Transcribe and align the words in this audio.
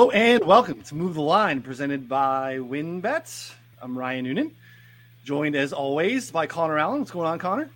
Hello 0.00 0.12
and 0.12 0.42
welcome 0.46 0.80
to 0.80 0.94
Move 0.94 1.12
the 1.12 1.20
Line, 1.20 1.60
presented 1.60 2.08
by 2.08 2.56
WynnBET. 2.56 3.52
I'm 3.82 3.98
Ryan 3.98 4.24
Noonan, 4.24 4.56
joined 5.24 5.54
as 5.54 5.74
always 5.74 6.30
by 6.30 6.46
Connor 6.46 6.78
Allen. 6.78 7.00
What's 7.00 7.10
going 7.10 7.26
on, 7.26 7.38
Connor? 7.38 7.68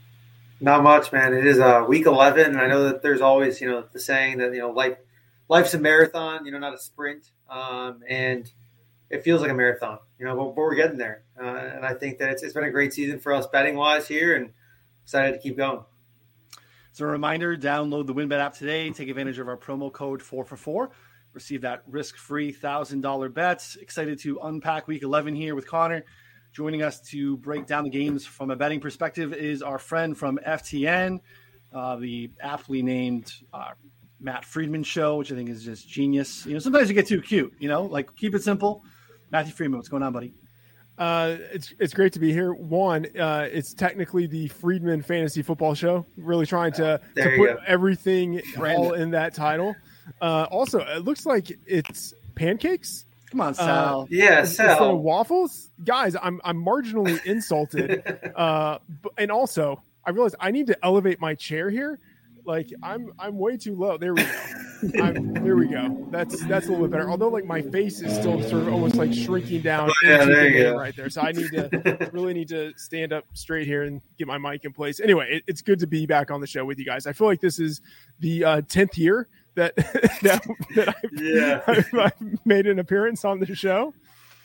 Not 0.59 0.83
much, 0.83 1.13
man. 1.13 1.35
It 1.35 1.47
is 1.47 1.61
uh, 1.61 1.85
week 1.87 2.07
11, 2.07 2.53
and 2.53 2.59
I 2.59 2.67
know 2.67 2.85
that 2.85 3.03
there's 3.03 3.21
always, 3.21 3.61
you 3.61 3.71
know, 3.71 3.85
the 3.93 4.01
saying 4.01 4.39
that 4.39 4.55
you 4.55 4.61
know, 4.61 4.71
life, 4.71 4.97
life's 5.51 5.75
a 5.75 5.79
marathon, 5.79 6.47
you 6.47 6.53
know, 6.53 6.59
not 6.59 6.73
a 6.73 6.79
sprint, 6.79 7.31
um, 7.51 8.01
and 8.09 8.51
it 9.11 9.23
feels 9.23 9.43
like 9.43 9.51
a 9.51 9.55
marathon, 9.55 9.99
you 10.19 10.25
know, 10.25 10.35
but, 10.35 10.55
but 10.55 10.57
we're 10.57 10.77
getting 10.77 10.97
there, 10.97 11.25
uh, 11.39 11.45
and 11.45 11.85
I 11.85 11.93
think 11.93 12.21
that 12.21 12.31
it's, 12.31 12.43
it's 12.43 12.55
been 12.55 12.65
a 12.65 12.71
great 12.71 12.95
season 12.95 13.21
for 13.21 13.35
us 13.35 13.47
betting 13.49 13.77
wise 13.77 14.09
here, 14.09 14.35
and 14.35 14.51
excited 15.03 15.33
to 15.33 15.39
keep 15.41 15.59
going. 15.59 15.85
So 16.93 17.05
a 17.05 17.09
reminder: 17.09 17.55
download 17.55 18.07
the 18.07 18.15
WynnBET 18.15 18.41
app 18.41 18.55
today. 18.55 18.89
Take 18.93 19.11
advantage 19.11 19.39
of 19.39 19.47
our 19.47 19.59
promo 19.59 19.93
code 19.93 20.23
four 20.23 20.47
for 20.47 20.57
four. 20.57 20.91
Receive 21.35 21.63
that 21.63 21.83
risk-free 21.89 22.53
thousand 22.53 23.01
dollar 23.01 23.29
bets. 23.29 23.77
Excited 23.77 24.21
to 24.21 24.39
unpack 24.45 24.87
Week 24.87 25.03
11 25.03 25.35
here 25.35 25.55
with 25.55 25.67
Connor. 25.67 26.05
Joining 26.53 26.83
us 26.83 27.01
to 27.09 27.37
break 27.39 27.67
down 27.67 27.83
the 27.83 27.91
games 27.91 28.25
from 28.25 28.51
a 28.51 28.57
betting 28.57 28.81
perspective 28.81 29.35
is 29.35 29.61
our 29.61 29.79
friend 29.79 30.17
from 30.17 30.39
FTN, 30.47 31.19
uh, 31.73 31.97
the 31.97 32.31
aptly 32.41 32.81
named 32.83 33.33
uh, 33.53 33.73
Matt 34.21 34.45
Freedman 34.45 34.85
Show, 34.85 35.17
which 35.17 35.33
I 35.33 35.35
think 35.35 35.51
is 35.51 35.65
just 35.65 35.89
genius. 35.89 36.47
You 36.47 36.53
know, 36.53 36.61
sometimes 36.61 36.89
you 36.89 36.95
get 36.95 37.09
too 37.09 37.21
cute. 37.21 37.53
You 37.59 37.69
know, 37.69 37.83
like 37.83 38.15
keep 38.15 38.37
it 38.37 38.45
simple. 38.45 38.85
Matthew 39.33 39.53
Freedman, 39.53 39.79
what's 39.79 39.89
going 39.89 40.05
on, 40.05 40.13
buddy? 40.13 40.33
Uh, 40.97 41.37
it's 41.53 41.75
it's 41.81 41.93
great 41.93 42.13
to 42.13 42.21
be 42.21 42.33
here. 42.33 42.55
One, 42.55 43.07
uh, 43.19 43.49
it's 43.51 43.75
technically 43.75 44.29
the 44.29 44.47
Freedman 44.47 45.03
Fantasy 45.03 45.43
Football 45.43 45.75
Show. 45.75 46.07
Really 46.17 46.47
trying 46.47 46.73
to, 46.75 47.01
to 47.17 47.37
put 47.37 47.57
go. 47.57 47.59
everything 47.67 48.41
all 48.61 48.93
in 48.93 49.11
that 49.11 49.35
title. 49.35 49.75
Uh, 50.21 50.47
also, 50.51 50.81
it 50.81 51.05
looks 51.05 51.27
like 51.27 51.59
it's 51.67 52.15
pancakes. 52.35 53.07
Come 53.31 53.41
on, 53.41 53.55
Sal. 53.55 54.03
Uh, 54.03 54.07
yeah, 54.11 54.45
Sal. 54.45 54.71
Instead 54.71 54.91
of 54.91 55.01
waffles, 55.01 55.71
guys. 55.85 56.17
I'm 56.21 56.41
I'm 56.45 56.65
marginally 56.65 57.25
insulted. 57.27 58.03
uh, 58.37 58.79
and 59.19 59.31
also, 59.31 59.83
I 60.05 60.11
realize 60.11 60.35
I 60.39 60.51
need 60.51 60.69
to 60.69 60.85
elevate 60.85 61.21
my 61.21 61.35
chair 61.35 61.71
here. 61.71 61.99
Like 62.45 62.71
I'm 62.83 63.13
I'm 63.19 63.39
way 63.39 63.57
too 63.57 63.75
low. 63.75 63.97
There 63.97 64.15
we 64.15 64.23
go. 64.23 64.31
I'm, 65.03 65.33
there 65.33 65.57
we 65.57 65.67
go. 65.67 66.07
That's 66.11 66.45
that's 66.45 66.67
a 66.67 66.71
little 66.71 66.87
bit 66.87 66.93
better. 66.93 67.11
Although 67.11 67.29
like 67.29 67.47
my 67.47 67.63
face 67.63 68.03
is 68.03 68.15
still 68.15 68.43
sort 68.43 68.63
of 68.63 68.69
almost 68.73 68.97
like 68.97 69.15
shrinking 69.15 69.63
down. 69.63 69.89
Oh, 69.89 69.95
yeah, 70.07 70.25
there 70.27 70.49
you 70.49 70.63
go. 70.65 70.77
Right 70.77 70.95
there. 70.95 71.09
So 71.09 71.23
I 71.23 71.33
need 71.33 71.49
to 71.53 72.11
really 72.13 72.35
need 72.35 72.49
to 72.49 72.73
stand 72.77 73.15
up 73.15 73.25
straight 73.33 73.67
here 73.67 73.85
and 73.85 74.03
get 74.19 74.27
my 74.27 74.37
mic 74.37 74.65
in 74.67 74.73
place. 74.73 75.01
Anyway, 75.01 75.37
it, 75.37 75.45
it's 75.47 75.63
good 75.63 75.79
to 75.81 75.87
be 75.87 76.05
back 76.05 76.31
on 76.31 76.43
the 76.43 76.47
show 76.47 76.67
with 76.67 76.79
you 76.79 76.85
guys. 76.85 77.07
I 77.07 77.15
feel 77.15 77.27
like 77.27 77.41
this 77.41 77.59
is 77.59 77.81
the 78.21 78.45
uh, 78.45 78.61
tenth 78.69 78.99
year 78.99 79.29
that 79.55 79.77
that, 80.23 80.47
that 80.75 80.89
I've, 80.89 81.13
yeah. 81.13 81.63
I've, 81.67 81.95
I've, 81.95 82.47
made 82.47 82.67
an 82.67 82.79
appearance 82.79 83.25
on 83.25 83.39
the 83.39 83.55
show. 83.55 83.95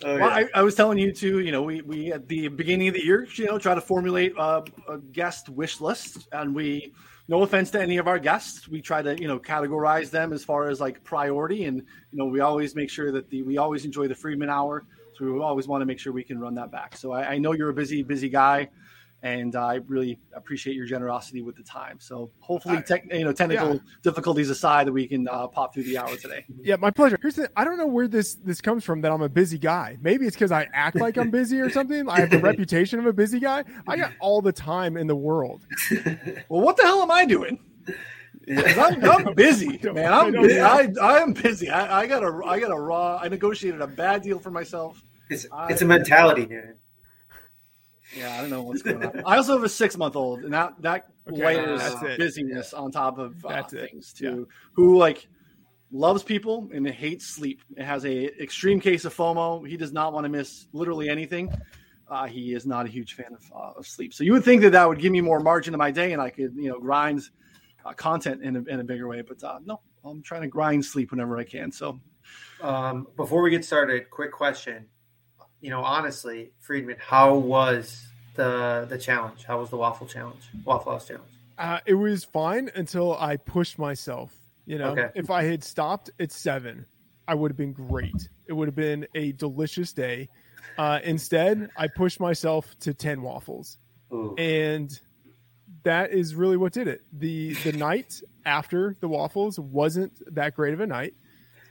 Oh, 0.03 0.15
yeah. 0.15 0.21
well, 0.21 0.29
I, 0.29 0.45
I, 0.55 0.61
was 0.61 0.75
telling 0.75 0.97
you 0.97 1.11
too. 1.11 1.39
You 1.39 1.51
know, 1.51 1.63
we 1.63 1.81
we 1.81 2.11
at 2.13 2.27
the 2.27 2.47
beginning 2.47 2.87
of 2.87 2.93
the 2.93 3.03
year, 3.03 3.27
you 3.35 3.45
know, 3.45 3.59
try 3.59 3.75
to 3.75 3.81
formulate 3.81 4.33
a, 4.37 4.63
a 4.87 4.97
guest 5.11 5.49
wish 5.49 5.81
list, 5.81 6.27
and 6.31 6.53
we. 6.55 6.93
No 7.27 7.43
offense 7.43 7.69
to 7.69 7.79
any 7.79 7.97
of 7.97 8.07
our 8.07 8.17
guests, 8.17 8.67
we 8.67 8.81
try 8.81 9.03
to 9.03 9.15
you 9.21 9.27
know 9.27 9.37
categorize 9.37 10.09
them 10.09 10.33
as 10.33 10.43
far 10.43 10.67
as 10.67 10.81
like 10.81 11.03
priority, 11.03 11.65
and 11.65 11.77
you 11.77 12.17
know 12.17 12.25
we 12.25 12.39
always 12.39 12.75
make 12.75 12.89
sure 12.89 13.11
that 13.11 13.29
the 13.29 13.43
we 13.43 13.59
always 13.59 13.85
enjoy 13.85 14.07
the 14.07 14.15
Freedman 14.15 14.49
Hour, 14.49 14.87
so 15.15 15.25
we 15.31 15.39
always 15.39 15.67
want 15.67 15.83
to 15.83 15.85
make 15.85 15.99
sure 15.99 16.11
we 16.11 16.23
can 16.23 16.39
run 16.39 16.55
that 16.55 16.71
back. 16.71 16.97
So 16.97 17.11
I, 17.11 17.33
I 17.33 17.37
know 17.37 17.51
you're 17.51 17.69
a 17.69 17.73
busy 17.73 18.01
busy 18.01 18.29
guy 18.29 18.69
and 19.21 19.55
I 19.55 19.75
really 19.87 20.19
appreciate 20.33 20.75
your 20.75 20.85
generosity 20.85 21.41
with 21.41 21.55
the 21.55 21.63
time. 21.63 21.99
So 21.99 22.31
hopefully, 22.39 22.81
tech, 22.81 23.03
you 23.11 23.25
know, 23.25 23.33
technical 23.33 23.75
yeah. 23.75 23.79
difficulties 24.01 24.49
aside, 24.49 24.87
that 24.87 24.93
we 24.93 25.07
can 25.07 25.27
uh, 25.27 25.47
pop 25.47 25.73
through 25.73 25.83
the 25.83 25.97
hour 25.97 26.15
today. 26.15 26.45
Yeah, 26.61 26.75
my 26.75 26.91
pleasure. 26.91 27.17
Here's 27.21 27.35
the, 27.35 27.49
I 27.55 27.63
don't 27.63 27.77
know 27.77 27.87
where 27.87 28.07
this 28.07 28.35
this 28.35 28.59
comes 28.59 28.83
from 28.83 29.01
that 29.01 29.11
I'm 29.11 29.21
a 29.21 29.29
busy 29.29 29.57
guy. 29.57 29.97
Maybe 30.01 30.27
it's 30.27 30.35
because 30.35 30.51
I 30.51 30.67
act 30.73 30.97
like 30.97 31.17
I'm 31.17 31.31
busy 31.31 31.59
or 31.59 31.69
something. 31.69 32.07
I 32.09 32.19
have 32.19 32.29
the 32.29 32.39
reputation 32.51 32.99
of 32.99 33.05
a 33.05 33.13
busy 33.13 33.39
guy. 33.39 33.63
I 33.87 33.95
got 33.95 34.11
all 34.19 34.41
the 34.41 34.51
time 34.51 34.97
in 34.97 35.07
the 35.07 35.15
world. 35.15 35.61
well, 36.49 36.61
what 36.61 36.75
the 36.75 36.83
hell 36.83 37.01
am 37.01 37.11
I 37.11 37.25
doing? 37.25 37.59
I'm, 38.49 39.03
I'm, 39.03 39.33
busy, 39.35 39.79
man. 39.83 40.13
I'm 40.13 40.31
busy. 40.33 40.59
I, 40.59 40.91
I 41.01 41.19
am 41.19 41.33
busy. 41.33 41.69
I, 41.69 42.01
I 42.01 42.07
got 42.07 42.23
a 42.23 42.41
I 42.45 42.59
got 42.59 42.71
a 42.71 42.79
raw. 42.79 43.17
I 43.21 43.29
negotiated 43.29 43.81
a 43.81 43.87
bad 43.87 44.21
deal 44.21 44.39
for 44.39 44.51
myself. 44.51 45.01
It's, 45.29 45.47
it's 45.69 45.81
a 45.81 45.85
mentality, 45.85 46.45
dude. 46.45 46.75
Yeah, 48.15 48.35
I 48.35 48.41
don't 48.41 48.49
know 48.49 48.63
what's 48.63 48.81
going 48.81 49.03
on. 49.03 49.21
I 49.25 49.37
also 49.37 49.53
have 49.53 49.63
a 49.63 49.69
six 49.69 49.97
month 49.97 50.15
old, 50.15 50.43
and 50.43 50.53
that 50.53 50.73
that 50.81 51.09
okay, 51.29 51.57
layers 51.57 51.95
busyness 52.17 52.73
yeah. 52.73 52.79
on 52.79 52.91
top 52.91 53.17
of 53.17 53.43
uh, 53.45 53.63
things 53.63 54.13
too. 54.13 54.47
Yeah. 54.49 54.55
Who 54.73 54.97
like 54.97 55.27
loves 55.91 56.23
people 56.23 56.69
and 56.73 56.87
hates 56.87 57.25
sleep. 57.25 57.61
It 57.75 57.83
has 57.83 58.05
a 58.05 58.41
extreme 58.41 58.79
case 58.79 59.05
of 59.05 59.15
FOMO. 59.15 59.67
He 59.67 59.77
does 59.77 59.91
not 59.91 60.13
want 60.13 60.25
to 60.25 60.29
miss 60.29 60.67
literally 60.73 61.09
anything. 61.09 61.51
Uh, 62.07 62.25
he 62.25 62.53
is 62.53 62.65
not 62.65 62.87
a 62.87 62.89
huge 62.89 63.13
fan 63.13 63.33
of, 63.33 63.51
uh, 63.55 63.79
of, 63.79 63.85
sleep. 63.85 64.15
So 64.15 64.23
you 64.23 64.33
would 64.33 64.43
think 64.43 64.63
that 64.63 64.71
that 64.71 64.89
would 64.89 64.97
give 64.97 65.11
me 65.11 65.21
more 65.21 65.39
margin 65.39 65.75
in 65.75 65.77
my 65.77 65.91
day, 65.91 66.13
and 66.13 66.21
I 66.21 66.31
could 66.31 66.55
you 66.55 66.69
know 66.69 66.79
grind 66.79 67.21
uh, 67.85 67.93
content 67.93 68.43
in 68.43 68.55
a, 68.55 68.63
in 68.63 68.79
a 68.79 68.83
bigger 68.83 69.07
way. 69.07 69.21
But 69.21 69.43
uh, 69.43 69.59
no, 69.63 69.81
I'm 70.03 70.23
trying 70.23 70.41
to 70.41 70.47
grind 70.47 70.83
sleep 70.83 71.11
whenever 71.11 71.37
I 71.37 71.43
can. 71.43 71.71
So 71.71 71.99
um, 72.61 73.07
before 73.15 73.43
we 73.43 73.51
get 73.51 73.63
started, 73.63 74.09
quick 74.09 74.31
question 74.31 74.87
you 75.61 75.69
know, 75.69 75.83
honestly, 75.83 76.51
Freedman, 76.59 76.97
how 76.99 77.35
was 77.35 78.05
the 78.35 78.85
the 78.89 78.97
challenge? 78.97 79.43
How 79.43 79.59
was 79.59 79.69
the 79.69 79.77
waffle 79.77 80.07
challenge? 80.07 80.49
Waffle 80.63 80.93
House 80.93 81.07
challenge? 81.07 81.31
Uh, 81.57 81.79
it 81.85 81.93
was 81.93 82.23
fine 82.23 82.69
until 82.75 83.17
I 83.17 83.37
pushed 83.37 83.77
myself. 83.77 84.33
You 84.65 84.77
know, 84.77 84.91
okay. 84.91 85.09
if 85.15 85.29
I 85.29 85.43
had 85.43 85.63
stopped 85.63 86.11
at 86.19 86.31
seven, 86.31 86.85
I 87.27 87.35
would 87.35 87.51
have 87.51 87.57
been 87.57 87.73
great. 87.73 88.29
It 88.47 88.53
would 88.53 88.67
have 88.67 88.75
been 88.75 89.07
a 89.15 89.31
delicious 89.33 89.93
day. 89.93 90.29
Uh, 90.77 90.99
instead, 91.03 91.69
I 91.75 91.87
pushed 91.87 92.19
myself 92.19 92.77
to 92.81 92.93
ten 92.93 93.21
waffles, 93.21 93.77
Ooh. 94.13 94.35
and 94.37 94.97
that 95.83 96.11
is 96.11 96.35
really 96.35 96.57
what 96.57 96.71
did 96.71 96.87
it. 96.87 97.01
the 97.11 97.53
The 97.55 97.73
night 97.73 98.21
after 98.45 98.95
the 98.99 99.07
waffles 99.07 99.59
wasn't 99.59 100.13
that 100.33 100.55
great 100.55 100.73
of 100.73 100.79
a 100.79 100.87
night. 100.87 101.13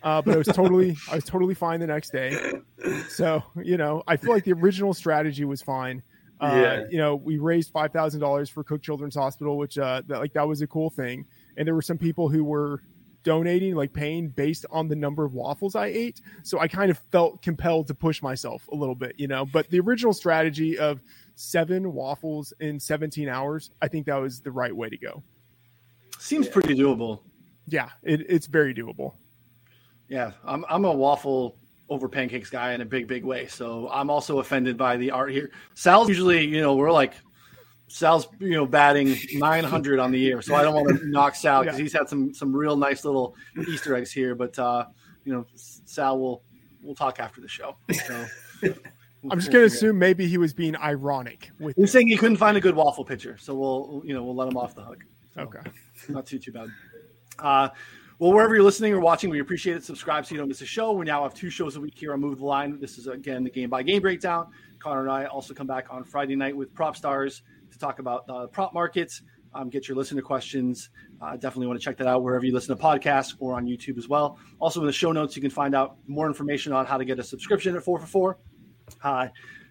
Uh, 0.03 0.23
but 0.23 0.35
I 0.35 0.39
was 0.39 0.47
totally, 0.47 0.97
I 1.11 1.17
was 1.17 1.25
totally 1.25 1.55
fine 1.55 1.81
the 1.81 1.87
next 1.87 2.11
day. 2.11 2.61
So 3.09 3.43
you 3.63 3.77
know, 3.77 4.03
I 4.07 4.17
feel 4.17 4.33
like 4.33 4.45
the 4.45 4.53
original 4.53 4.95
strategy 4.95 5.45
was 5.45 5.63
fine. 5.63 6.03
Uh, 6.41 6.53
yeah. 6.55 6.85
You 6.89 6.99
know, 6.99 7.17
we 7.17 7.39
raised 7.39 7.71
five 7.71 7.93
thousand 7.93 8.21
dollars 8.21 8.49
for 8.49 8.63
Cook 8.63 8.83
Children's 8.83 9.17
Hospital, 9.17 9.59
which 9.59 9.77
uh, 9.79 10.03
that, 10.07 10.21
like 10.21 10.33
that 10.35 10.47
was 10.47 10.63
a 10.63 10.67
cool 10.67 10.91
thing. 10.91 11.27
And 11.57 11.67
there 11.67 11.75
were 11.75 11.83
some 11.83 11.99
people 11.99 12.29
who 12.29 12.45
were 12.45 12.81
donating, 13.25 13.75
like 13.75 13.93
paying 13.93 14.29
based 14.29 14.65
on 14.71 14.89
the 14.89 14.97
number 14.97 15.25
of 15.25 15.35
waffles 15.35 15.75
I 15.75 15.87
ate. 15.87 16.21
So 16.45 16.59
I 16.59 16.69
kind 16.69 16.91
of 16.91 16.99
felt 17.11 17.43
compelled 17.43 17.89
to 17.89 17.95
push 17.95 18.23
myself 18.23 18.69
a 18.73 18.75
little 18.75 18.95
bit, 18.95 19.15
you 19.19 19.27
know. 19.27 19.45
But 19.45 19.69
the 19.71 19.81
original 19.81 20.13
strategy 20.13 20.79
of 20.79 21.01
seven 21.35 21.93
waffles 21.93 22.53
in 22.61 22.81
17 22.81 23.29
hours, 23.29 23.71
I 23.83 23.89
think 23.89 24.07
that 24.07 24.17
was 24.17 24.41
the 24.41 24.51
right 24.51 24.75
way 24.75 24.89
to 24.89 24.97
go. 24.97 25.23
Seems 26.19 26.49
pretty 26.49 26.75
doable. 26.75 27.21
Yeah, 27.67 27.91
it, 28.03 28.23
it's 28.29 28.47
very 28.47 28.75
doable. 28.75 29.15
Yeah, 30.09 30.33
I'm 30.45 30.65
I'm 30.69 30.85
a 30.85 30.93
waffle 30.93 31.57
over 31.91 32.09
pancakes 32.09 32.51
guy 32.51 32.73
in 32.73 32.81
a 32.81 32.85
big 32.85 33.07
big 33.07 33.25
way. 33.25 33.47
So 33.47 33.89
I'm 33.91 34.11
also 34.11 34.41
offended 34.41 34.77
by 34.77 34.97
the 34.97 35.11
art 35.11 35.33
here. 35.33 35.51
Sal's 35.75 36.09
usually, 36.09 36.45
you 36.45 36.61
know, 36.61 36.75
we're 36.75 36.93
like 36.93 37.15
Sal's, 37.89 38.29
you 38.39 38.51
know, 38.51 38.67
batting 38.67 39.17
900 39.35 39.99
on 39.99 40.11
the 40.13 40.19
year. 40.19 40.43
So 40.43 40.55
I 40.55 40.63
don't 40.63 40.75
want 40.75 40.89
to 40.89 41.07
knock 41.11 41.35
Sal 41.35 41.63
because 41.63 41.79
yeah. 41.79 41.83
he's 41.83 41.93
had 41.93 42.09
some 42.09 42.35
some 42.35 42.55
real 42.55 42.77
nice 42.77 43.05
little 43.05 43.35
Easter 43.69 43.95
eggs 43.97 44.13
here. 44.13 44.35
But 44.35 44.59
uh, 44.59 44.87
you 45.25 45.33
know, 45.33 45.47
Sal 45.55 46.19
will 46.19 46.43
we'll 46.83 46.95
talk 46.95 47.21
after 47.21 47.41
the 47.41 47.49
show. 47.49 47.77
So. 48.07 48.27
I'm 49.31 49.41
just 49.41 49.51
going 49.51 49.69
to 49.69 49.75
assume 49.75 49.99
maybe 49.99 50.29
he 50.29 50.39
was 50.39 50.55
being 50.55 50.77
ironic 50.77 51.51
with. 51.59 51.77
He's 51.77 51.91
saying 51.91 52.07
he 52.07 52.17
couldn't 52.17 52.37
find 52.37 52.57
a 52.57 52.61
good 52.61 52.77
waffle 52.77 53.05
pitcher, 53.05 53.37
so 53.37 53.53
we'll 53.53 54.03
you 54.05 54.15
know 54.15 54.23
we'll 54.23 54.37
let 54.37 54.47
him 54.47 54.57
off 54.57 54.77
the 54.77 54.83
hook. 54.83 55.05
So, 55.35 55.41
okay, 55.43 55.59
not 56.09 56.25
too 56.25 56.39
too 56.39 56.53
bad. 56.53 56.69
Uh, 57.39 57.69
well, 58.19 58.33
wherever 58.33 58.55
you're 58.55 58.65
listening 58.65 58.93
or 58.93 58.99
watching, 58.99 59.31
we 59.31 59.39
appreciate 59.39 59.77
it. 59.77 59.85
Subscribe 59.85 60.27
so 60.27 60.35
you 60.35 60.39
don't 60.41 60.49
miss 60.49 60.61
a 60.61 60.67
show. 60.67 60.91
We 60.91 61.07
now 61.07 61.23
have 61.23 61.35
two 61.35 61.51
shows 61.51 61.77
a 61.77 61.81
week 61.81 61.97
here 61.97 62.13
on 62.13 62.21
Move 62.21 62.39
the 62.39 62.45
Line. 62.45 62.81
This 62.81 62.99
is, 62.99 63.07
again, 63.07 63.45
the 63.45 63.51
game 63.51 63.71
by 63.71 63.85
game 63.85 64.03
breakdown. 64.03 64.49
Connor 64.81 65.03
and 65.03 65.11
I 65.11 65.27
also 65.27 65.55
come 65.55 65.69
back 65.69 65.87
on 65.91 66.03
Friday 66.03 66.35
night 66.35 66.57
with 66.57 66.75
Prop 66.75 66.97
Stars 66.97 67.43
to 67.71 67.79
talk 67.79 68.01
about 68.01 68.27
prop 68.53 68.75
markets, 68.75 69.23
um, 69.55 69.71
get 69.71 69.87
your 69.87 69.97
listener 69.97 70.23
questions. 70.23 70.91
Uh, 71.21 71.35
definitely 71.35 71.69
want 71.69 71.79
to 71.79 71.85
check 71.85 71.97
that 71.97 72.09
out 72.09 72.25
wherever 72.25 72.45
you 72.45 72.53
listen 72.53 72.77
to 72.77 72.83
podcasts 72.83 73.37
or 73.39 73.55
on 73.55 73.67
YouTube 73.67 73.99
as 73.99 74.09
well. 74.09 74.37
Also, 74.59 74.81
in 74.81 74.87
the 74.87 74.93
show 74.93 75.13
notes, 75.13 75.37
you 75.37 75.43
can 75.43 75.51
find 75.51 75.75
out 75.75 75.97
more 76.09 76.27
information 76.27 76.73
on 76.73 76.87
how 76.87 76.99
to 76.99 77.05
get 77.05 77.21
a 77.21 77.25
subscription 77.25 77.77
at 77.77 77.85
4 77.85 78.01
for 78.01 78.07
4. 78.07 78.39
Uh, 79.05 79.29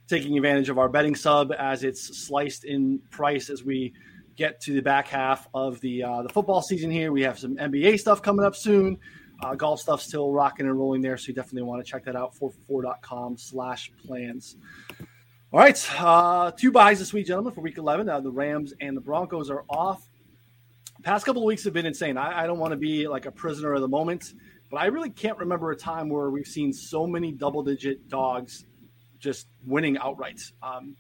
taking 0.07 0.38
advantage 0.38 0.69
of 0.69 0.77
our 0.77 0.88
betting 0.88 1.15
sub 1.15 1.51
as 1.59 1.83
it's 1.83 2.17
sliced 2.17 2.63
in 2.63 2.99
price 3.11 3.49
as 3.49 3.65
we– 3.65 3.94
get 4.37 4.61
to 4.61 4.73
the 4.73 4.81
back 4.81 5.07
half 5.07 5.47
of 5.53 5.81
the 5.81 6.03
uh, 6.03 6.21
the 6.21 6.29
football 6.29 6.61
season 6.61 6.89
here. 6.89 7.11
We 7.11 7.23
have 7.23 7.37
some 7.37 7.57
NBA 7.57 7.99
stuff 7.99 8.21
coming 8.21 8.45
up 8.45 8.55
soon. 8.55 8.97
Uh, 9.43 9.55
golf 9.55 9.79
stuff 9.81 10.01
still 10.01 10.31
rocking 10.31 10.65
and 10.65 10.77
rolling 10.77 11.01
there, 11.01 11.17
so 11.17 11.27
you 11.27 11.33
definitely 11.33 11.63
want 11.63 11.85
to 11.85 11.91
check 11.91 12.05
that 12.05 12.15
out. 12.15 12.33
4for4.com 12.35 13.37
slash 13.37 13.91
plans. 14.05 14.55
All 15.51 15.59
right, 15.59 15.89
uh, 15.99 16.51
two 16.51 16.71
byes 16.71 16.99
this 16.99 17.13
week, 17.13 17.27
gentlemen, 17.27 17.53
for 17.53 17.61
week 17.61 17.77
11. 17.77 18.09
Uh, 18.09 18.19
the 18.19 18.31
Rams 18.31 18.73
and 18.81 18.97
the 18.97 19.01
Broncos 19.01 19.51
are 19.51 19.63
off. 19.69 20.09
Past 21.03 21.25
couple 21.25 21.43
of 21.43 21.45
weeks 21.45 21.63
have 21.65 21.73
been 21.73 21.85
insane. 21.85 22.17
I, 22.17 22.43
I 22.43 22.47
don't 22.47 22.57
want 22.57 22.71
to 22.71 22.77
be 22.77 23.07
like 23.07 23.27
a 23.27 23.31
prisoner 23.31 23.73
of 23.73 23.81
the 23.81 23.87
moment 23.87 24.33
but 24.69 24.77
I 24.77 24.87
really 24.87 25.09
can't 25.09 25.37
remember 25.37 25.71
a 25.71 25.75
time 25.75 26.09
where 26.09 26.29
we've 26.29 26.47
seen 26.47 26.73
so 26.73 27.07
many 27.07 27.31
double 27.31 27.63
digit 27.63 28.09
dogs 28.09 28.65
just 29.19 29.47
winning 29.65 29.97
outright. 29.97 30.41
Um, 30.61 30.95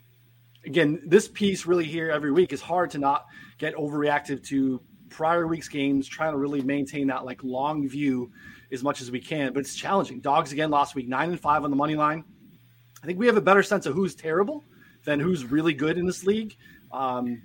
again, 0.67 1.01
this 1.05 1.27
piece 1.27 1.65
really 1.65 1.85
here 1.85 2.11
every 2.11 2.31
week 2.31 2.53
is 2.53 2.61
hard 2.61 2.91
to 2.91 2.99
not 2.99 3.25
get 3.57 3.73
overreactive 3.75 4.43
to 4.47 4.81
prior 5.09 5.47
week's 5.47 5.69
games, 5.69 6.07
trying 6.07 6.33
to 6.33 6.37
really 6.37 6.61
maintain 6.61 7.07
that 7.07 7.25
like 7.25 7.43
long 7.43 7.87
view 7.87 8.31
as 8.71 8.83
much 8.83 9.01
as 9.01 9.09
we 9.09 9.19
can. 9.19 9.53
But 9.53 9.61
it's 9.61 9.75
challenging. 9.75 10.19
Dogs 10.19 10.51
again 10.51 10.69
last 10.69 10.93
week, 10.93 11.07
nine 11.07 11.29
and 11.29 11.39
five 11.39 11.63
on 11.63 11.71
the 11.71 11.77
money 11.77 11.95
line. 11.95 12.23
I 13.01 13.05
think 13.05 13.17
we 13.17 13.25
have 13.27 13.37
a 13.37 13.41
better 13.41 13.63
sense 13.63 13.85
of 13.85 13.95
who's 13.95 14.13
terrible 14.13 14.63
than 15.05 15.19
who's 15.19 15.45
really 15.45 15.73
good 15.73 15.97
in 15.97 16.05
this 16.05 16.25
league. 16.25 16.57
Um, 16.91 17.41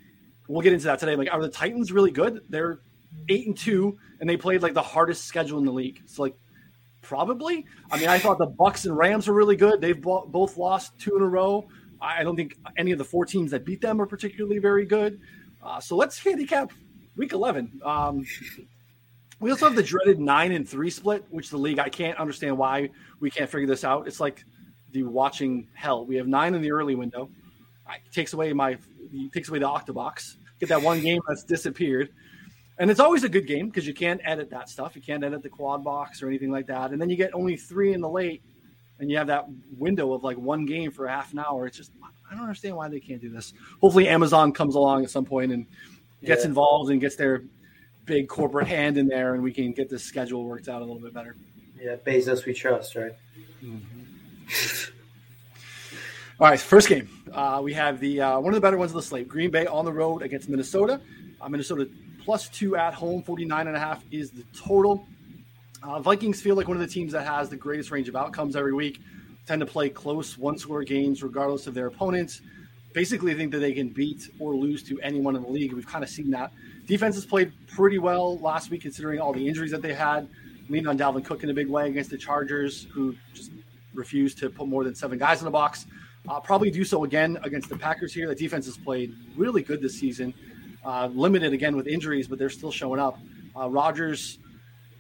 we'll 0.49 0.63
get 0.63 0.73
into 0.73 0.87
that 0.87 0.99
today. 0.99 1.15
Like, 1.15 1.33
are 1.33 1.41
the 1.41 1.49
Titans 1.49 1.93
really 1.93 2.11
good? 2.11 2.41
They're 2.49 2.81
eight 3.29 3.47
and 3.47 3.57
two, 3.57 3.99
and 4.21 4.29
they 4.29 4.37
played 4.37 4.63
like 4.63 4.75
the 4.75 4.83
hardest 4.83 5.27
schedule 5.27 5.59
in 5.59 5.65
the 5.65 5.73
league. 5.73 6.03
So 6.07 6.23
like, 6.23 6.35
probably. 7.03 7.67
I 7.91 7.99
mean, 7.99 8.09
I 8.09 8.19
thought 8.19 8.39
the 8.39 8.49
Bucs 8.49 8.85
and 8.87 8.97
Rams 8.97 9.29
were 9.29 9.35
really 9.35 9.57
good. 9.57 9.81
They've 9.81 10.01
both 10.01 10.57
lost 10.57 10.99
two 10.99 11.17
in 11.17 11.23
a 11.23 11.29
row. 11.29 11.69
I 12.03 12.25
don't 12.25 12.37
think 12.37 12.57
any 12.77 12.91
of 12.91 12.99
the 12.99 13.05
four 13.05 13.25
teams 13.25 13.53
that 13.53 13.65
beat 13.65 13.81
them 13.81 14.01
are 14.01 14.07
particularly 14.07 14.59
very 14.59 14.85
good. 14.85 15.21
Uh, 15.63 15.81
so 15.81 15.97
let's 15.97 16.19
handicap 16.19 16.73
week 17.17 17.33
11. 17.33 17.81
Um, 17.85 18.27
we 19.39 19.51
also 19.51 19.67
have 19.67 19.77
the 19.77 19.83
dreaded 19.83 20.19
nine 20.19 20.53
and 20.53 20.69
three 20.69 20.91
split, 20.91 21.25
which 21.31 21.51
the 21.51 21.57
league, 21.57 21.79
I 21.79 21.89
can't 21.89 22.19
understand 22.19 22.59
why 22.59 22.91
we 23.21 23.31
can't 23.31 23.49
figure 23.49 23.67
this 23.67 23.85
out. 23.85 24.09
It's 24.09 24.21
like 24.21 24.45
the 24.91 25.05
watching 25.05 25.69
hell. 25.75 26.05
We 26.05 26.17
have 26.17 26.27
nine 26.27 26.55
in 26.55 26.63
the 26.63 26.73
early 26.73 26.95
window. 26.95 27.31
It 27.89 28.13
takes 28.13 28.33
away 28.33 28.53
my, 28.53 28.79
takes 29.33 29.49
away 29.49 29.61
the 29.61 29.69
octobox. 29.69 30.37
Get 30.59 30.69
that 30.71 30.83
one 30.83 31.01
game 31.01 31.21
that's 31.29 31.45
disappeared. 31.45 32.11
And 32.79 32.91
it's 32.91 33.01
always 33.01 33.23
a 33.23 33.29
good 33.29 33.47
game 33.47 33.69
because 33.69 33.87
you 33.87 33.95
can't 33.95 34.21
edit 34.25 34.51
that 34.51 34.69
stuff. 34.69 34.97
You 34.97 35.03
can't 35.03 35.23
edit 35.23 35.43
the 35.43 35.49
quad 35.49 35.85
box 35.85 36.23
or 36.23 36.29
anything 36.29 36.51
like 36.51 36.67
that. 36.67 36.91
And 36.91 37.01
then 37.01 37.11
you 37.11 37.17
get 37.17 37.35
only 37.35 37.57
three 37.57 37.93
in 37.93 38.01
the 38.01 38.09
late 38.09 38.43
and 39.03 39.11
you 39.11 39.19
have 39.19 39.27
that 39.27 39.47
window 39.77 40.13
of 40.13 40.23
like 40.23 40.39
one 40.39 40.65
game 40.65 40.93
for 40.93 41.09
half 41.09 41.33
an 41.33 41.41
hour. 41.41 41.67
It's 41.67 41.77
just, 41.77 41.91
I 42.31 42.35
don't 42.35 42.45
understand 42.45 42.77
why 42.77 42.89
they 42.89 43.01
can't 43.01 43.21
do 43.21 43.31
this. 43.31 43.53
Hopefully, 43.81 44.09
Amazon 44.09 44.53
comes 44.53 44.77
along 44.77 45.03
at 45.03 45.11
some 45.11 45.25
point 45.25 45.51
and 45.51 45.67
gets 46.25 46.45
yeah. 46.45 46.49
involved 46.49 46.89
and 46.93 47.01
gets 47.01 47.17
their 47.17 47.43
big 48.05 48.29
corporate 48.29 48.69
hand 48.69 48.97
in 48.97 49.09
there, 49.09 49.35
and 49.35 49.43
we 49.43 49.53
can 49.53 49.73
get 49.73 49.91
this 49.91 50.05
schedule 50.05 50.45
worked 50.45 50.69
out 50.69 50.83
a 50.83 50.85
little 50.85 51.01
bit 51.01 51.13
better. 51.13 51.35
Yeah, 51.81 51.97
Bezos, 51.97 52.47
we 52.47 52.55
trust, 52.55 52.95
right? 52.95 53.13
Mm-hmm. 53.61 54.93
All 56.41 56.49
right, 56.49 56.61
first 56.61 56.89
game. 56.89 57.09
Uh, 57.33 57.61
we 57.63 57.73
have 57.73 57.99
the 57.99 58.21
uh, 58.21 58.39
one 58.39 58.53
of 58.53 58.55
the 58.55 58.61
better 58.61 58.79
ones 58.79 58.93
of 58.93 58.97
the 58.97 59.03
slate. 59.03 59.29
Green 59.29 59.51
Bay 59.51 59.67
on 59.67 59.85
the 59.85 59.93
road 59.93 60.23
against 60.23 60.49
Minnesota. 60.49 61.01
Uh, 61.41 61.49
Minnesota 61.49 61.89
plus 62.25 62.49
two 62.49 62.77
at 62.77 62.95
home, 62.95 63.21
49 63.21 63.67
and 63.67 63.77
a 63.77 63.81
half 63.81 64.05
is 64.13 64.31
the 64.31 64.45
total. 64.57 65.09
Uh, 65.83 66.01
Vikings 66.01 66.41
feel 66.41 66.55
like 66.55 66.69
one 66.69 66.77
of 66.77 66.83
the 66.83 66.93
teams 66.93 67.13
that 67.13 67.27
has 67.27 67.49
the 67.49 67.57
greatest 67.57 67.91
range 67.91 68.09
of 68.09 68.17
outcomes 68.17 68.57
every 68.57 68.73
week. 68.73 69.01
Tend 69.47 69.61
to 69.61 69.67
play 69.67 69.89
close 69.89 70.39
one 70.39 70.57
score 70.57 70.85
games 70.85 71.23
regardless 71.23 71.67
of 71.67 71.75
their 71.75 71.89
opponents 71.89 72.43
basically 72.93 73.35
think 73.35 73.53
that 73.53 73.59
they 73.59 73.73
can 73.73 73.89
beat 73.89 74.31
or 74.39 74.55
lose 74.55 74.83
to 74.85 75.01
anyone 75.01 75.37
in 75.37 75.43
the 75.43 75.49
league. 75.49 75.73
We've 75.73 75.87
kind 75.87 76.05
of 76.05 76.11
seen 76.11 76.31
that. 76.31 76.53
Defense 76.87 77.15
has 77.15 77.25
played 77.25 77.53
pretty 77.69 77.99
well 77.99 78.39
last 78.39 78.71
week, 78.71 78.83
considering 78.83 79.21
all 79.21 79.33
the 79.33 79.47
injuries 79.47 79.71
that 79.71 79.83
they 79.83 79.95
had. 79.95 80.29
Leaned 80.69 80.89
on 80.89 80.97
Dalvin 80.97 81.25
Cook 81.25 81.43
in 81.43 81.51
a 81.51 81.55
big 81.55 81.69
way 81.69 81.89
against 81.89 82.11
the 82.11 82.19
Chargers, 82.19 82.87
who 82.93 83.15
just 83.35 83.51
refused 83.95 84.39
to 84.39 84.51
put 84.51 84.69
more 84.69 84.85
than 84.85 84.95
seven 84.95 85.19
guys 85.19 85.41
in 85.41 85.45
the 85.45 85.51
box. 85.51 85.87
Uh, 86.29 86.41
probably 86.41 86.71
do 86.71 86.85
so 86.85 87.05
again 87.05 87.39
against 87.43 87.69
the 87.69 87.77
Packers 87.77 88.13
here. 88.13 88.29
The 88.29 88.35
defense 88.35 88.67
has 88.67 88.77
played 88.77 89.15
really 89.37 89.63
good 89.63 89.83
this 89.83 89.99
season. 89.99 90.33
Uh, 90.85 91.09
limited 91.13 91.53
again 91.53 91.77
with 91.77 91.87
injuries, 91.87 92.29
but 92.29 92.39
they're 92.39 92.51
still 92.51 92.73
showing 92.73 93.01
up. 93.01 93.19
Uh, 93.57 93.69
Rodgers 93.69 94.39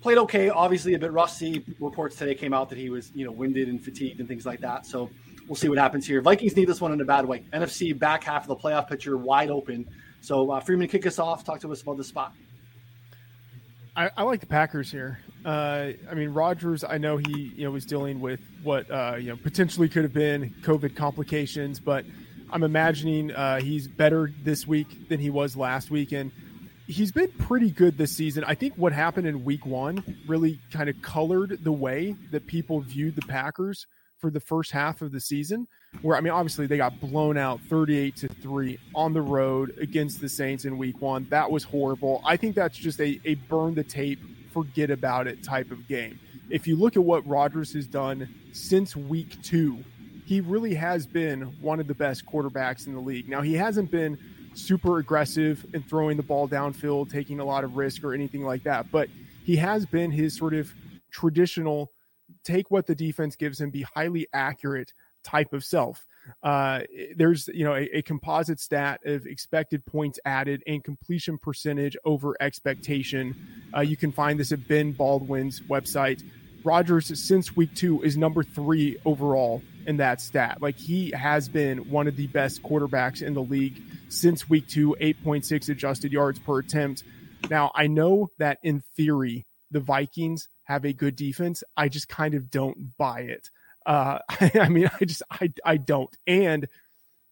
played 0.02 0.18
okay, 0.18 0.50
obviously 0.50 0.94
a 0.94 0.98
bit 0.98 1.12
rusty. 1.12 1.64
Reports 1.80 2.16
today 2.16 2.34
came 2.34 2.52
out 2.52 2.68
that 2.68 2.78
he 2.78 2.90
was, 2.90 3.12
you 3.14 3.24
know, 3.24 3.32
winded 3.32 3.68
and 3.68 3.82
fatigued 3.82 4.20
and 4.20 4.28
things 4.28 4.44
like 4.44 4.60
that. 4.60 4.84
So 4.84 5.08
we'll 5.46 5.56
see 5.56 5.68
what 5.68 5.78
happens 5.78 6.06
here. 6.06 6.20
Vikings 6.20 6.56
need 6.56 6.68
this 6.68 6.80
one 6.80 6.92
in 6.92 7.00
a 7.00 7.04
bad 7.04 7.24
way. 7.24 7.44
NFC 7.52 7.96
back 7.98 8.24
half 8.24 8.42
of 8.42 8.48
the 8.48 8.56
playoff 8.56 8.88
picture 8.88 9.16
wide 9.16 9.50
open. 9.50 9.88
So 10.20 10.50
uh, 10.50 10.60
Freedman, 10.60 10.88
kick 10.88 11.06
us 11.06 11.18
off. 11.18 11.44
Talk 11.44 11.60
to 11.60 11.72
us 11.72 11.82
about 11.82 11.96
the 11.96 12.04
spot. 12.04 12.32
I, 13.94 14.10
I, 14.16 14.22
like 14.22 14.40
the 14.40 14.46
Packers 14.46 14.90
here. 14.90 15.18
Uh, 15.44 15.90
I 16.10 16.14
mean, 16.14 16.30
Rodgers. 16.30 16.82
I 16.82 16.96
know 16.96 17.18
he 17.18 17.52
you 17.56 17.64
know 17.64 17.70
was 17.70 17.84
dealing 17.84 18.20
with 18.20 18.40
what 18.62 18.90
uh, 18.90 19.16
you 19.18 19.28
know 19.28 19.36
potentially 19.36 19.88
could 19.88 20.02
have 20.02 20.14
been 20.14 20.54
COVID 20.62 20.96
complications, 20.96 21.78
but 21.78 22.06
I'm 22.50 22.62
imagining 22.62 23.32
uh, 23.32 23.60
he's 23.60 23.88
better 23.88 24.32
this 24.44 24.66
week 24.66 25.08
than 25.08 25.20
he 25.20 25.28
was 25.28 25.56
last 25.56 25.90
week, 25.90 26.12
and 26.12 26.32
he's 26.86 27.12
been 27.12 27.30
pretty 27.32 27.70
good 27.70 27.98
this 27.98 28.12
season. 28.12 28.44
I 28.44 28.54
think 28.54 28.74
what 28.74 28.92
happened 28.92 29.26
in 29.26 29.44
Week 29.44 29.64
One 29.66 30.02
really 30.26 30.60
kind 30.70 30.88
of 30.88 31.00
colored 31.02 31.58
the 31.62 31.72
way 31.72 32.16
that 32.30 32.46
people 32.46 32.80
viewed 32.80 33.16
the 33.16 33.22
Packers 33.22 33.86
for 34.18 34.30
the 34.30 34.40
first 34.40 34.70
half 34.70 35.02
of 35.02 35.10
the 35.10 35.20
season 35.20 35.66
where 36.00 36.16
I 36.16 36.20
mean 36.20 36.32
obviously 36.32 36.68
they 36.68 36.76
got 36.76 37.00
blown 37.00 37.36
out 37.36 37.60
38 37.68 38.16
to 38.16 38.28
3 38.28 38.78
on 38.94 39.12
the 39.12 39.20
road 39.20 39.76
against 39.78 40.20
the 40.20 40.28
Saints 40.28 40.64
in 40.64 40.78
week 40.78 41.00
1 41.02 41.26
that 41.30 41.50
was 41.50 41.64
horrible. 41.64 42.22
I 42.24 42.36
think 42.36 42.54
that's 42.54 42.78
just 42.78 43.00
a, 43.00 43.20
a 43.24 43.34
burn 43.34 43.74
the 43.74 43.82
tape 43.82 44.20
forget 44.52 44.90
about 44.90 45.26
it 45.26 45.42
type 45.42 45.72
of 45.72 45.88
game. 45.88 46.20
If 46.50 46.68
you 46.68 46.76
look 46.76 46.96
at 46.96 47.02
what 47.02 47.26
Rodgers 47.26 47.72
has 47.72 47.86
done 47.86 48.32
since 48.52 48.94
week 48.94 49.42
2 49.42 49.84
he 50.24 50.40
really 50.40 50.74
has 50.74 51.04
been 51.04 51.42
one 51.60 51.80
of 51.80 51.88
the 51.88 51.94
best 51.94 52.24
quarterbacks 52.24 52.86
in 52.86 52.94
the 52.94 53.00
league. 53.00 53.28
Now 53.28 53.42
he 53.42 53.54
hasn't 53.54 53.90
been 53.90 54.18
super 54.54 54.98
aggressive 54.98 55.64
in 55.74 55.82
throwing 55.82 56.16
the 56.16 56.22
ball 56.22 56.48
downfield 56.48 57.10
taking 57.10 57.40
a 57.40 57.44
lot 57.44 57.64
of 57.64 57.76
risk 57.76 58.04
or 58.04 58.12
anything 58.12 58.42
like 58.42 58.62
that 58.62 58.90
but 58.90 59.08
he 59.44 59.56
has 59.56 59.86
been 59.86 60.10
his 60.10 60.36
sort 60.36 60.54
of 60.54 60.72
traditional 61.10 61.90
take 62.44 62.70
what 62.70 62.86
the 62.86 62.94
defense 62.94 63.36
gives 63.36 63.60
him, 63.60 63.70
be 63.70 63.82
highly 63.82 64.26
accurate 64.32 64.92
type 65.24 65.52
of 65.52 65.64
self. 65.64 66.06
Uh, 66.42 66.80
there's 67.16 67.48
you 67.48 67.64
know 67.64 67.74
a, 67.74 67.98
a, 67.98 68.02
composite 68.02 68.60
stat 68.60 69.00
of 69.04 69.26
expected 69.26 69.84
points 69.84 70.20
added 70.24 70.62
and 70.68 70.84
completion 70.84 71.36
percentage 71.36 71.96
over 72.04 72.36
expectation. 72.40 73.34
Uh, 73.76 73.80
you 73.80 73.96
can 73.96 74.12
find 74.12 74.38
this 74.38 74.52
at 74.52 74.68
Ben 74.68 74.92
Baldwin's 74.92 75.60
website. 75.62 76.22
Rodgers 76.64 77.20
since 77.20 77.56
week 77.56 77.74
two 77.74 78.02
is 78.02 78.16
number 78.16 78.44
three 78.44 78.96
overall 79.04 79.62
in 79.84 79.96
that 79.96 80.20
stat. 80.20 80.58
Like 80.60 80.76
he 80.76 81.10
has 81.10 81.48
been 81.48 81.90
one 81.90 82.06
of 82.06 82.14
the 82.14 82.28
best 82.28 82.62
quarterbacks 82.62 83.20
in 83.20 83.34
the 83.34 83.42
league 83.42 83.82
since 84.12 84.48
week 84.48 84.68
two, 84.68 84.96
8.6 85.00 85.68
adjusted 85.68 86.12
yards 86.12 86.38
per 86.38 86.58
attempt. 86.58 87.04
Now 87.50 87.72
I 87.74 87.86
know 87.86 88.30
that 88.38 88.58
in 88.62 88.82
theory 88.96 89.46
the 89.70 89.80
Vikings 89.80 90.48
have 90.64 90.84
a 90.84 90.92
good 90.92 91.16
defense. 91.16 91.64
I 91.76 91.88
just 91.88 92.08
kind 92.08 92.34
of 92.34 92.50
don't 92.50 92.96
buy 92.96 93.20
it. 93.22 93.50
Uh, 93.84 94.18
I, 94.28 94.68
mean, 94.68 94.90
I 95.00 95.04
just 95.04 95.22
I 95.30 95.52
I 95.64 95.76
don't. 95.76 96.14
And 96.26 96.68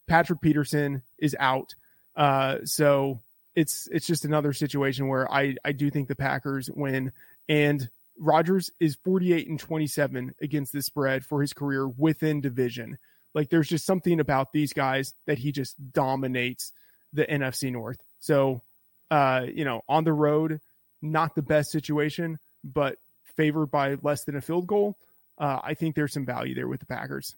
Patrick 0.09 0.41
Peterson 0.41 1.03
is 1.19 1.37
out, 1.39 1.75
uh, 2.17 2.59
so 2.65 3.21
it's 3.55 3.89
it's 3.93 4.07
just 4.07 4.25
another 4.25 4.53
situation 4.53 5.09
where 5.09 5.31
I 5.31 5.57
I 5.65 5.73
do 5.73 5.91
think 5.91 6.09
the 6.09 6.17
Packers 6.17 6.71
win. 6.75 7.13
And 7.49 7.89
Rodgers 8.19 8.71
is 8.81 8.97
48 9.05 9.49
and 9.49 9.59
27 9.59 10.35
against 10.43 10.73
the 10.73 10.83
spread 10.83 11.25
for 11.25 11.41
his 11.41 11.53
career 11.53 11.89
within 11.89 12.41
division. 12.41 12.99
Like 13.35 13.49
there's 13.51 13.69
just 13.69 13.87
something 13.87 14.21
about 14.21 14.53
these 14.53 14.73
guys 14.73 15.15
that 15.27 15.39
he 15.39 15.53
just 15.53 15.77
dominates 15.93 16.73
the 17.13 17.25
NFC 17.25 17.73
North. 17.73 17.99
So, 18.21 18.63
uh, 19.11 19.47
you 19.53 19.65
know, 19.65 19.83
on 19.89 20.05
the 20.05 20.13
road, 20.13 20.61
not 21.03 21.35
the 21.35 21.43
best 21.43 21.71
situation, 21.71 22.39
but 22.65 22.97
favored 23.37 23.67
by 23.67 23.97
less 24.03 24.25
than 24.25 24.37
a 24.37 24.41
field 24.41 24.67
goal, 24.67 24.97
uh, 25.39 25.61
I 25.63 25.75
think 25.75 25.95
there's 25.95 26.13
some 26.13 26.27
value 26.27 26.55
there 26.55 26.69
with 26.69 26.81
the 26.81 26.87
Packers. 26.87 27.35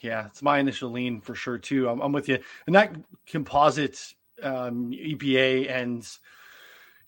Yeah, 0.00 0.26
it's 0.26 0.42
my 0.42 0.58
initial 0.58 0.90
lean 0.90 1.20
for 1.20 1.34
sure 1.34 1.58
too. 1.58 1.88
I'm, 1.88 2.00
I'm 2.00 2.12
with 2.12 2.28
you. 2.28 2.38
And 2.66 2.74
that 2.74 2.94
composite 3.26 4.14
um, 4.42 4.92
EPA 4.92 5.70
and 5.70 6.06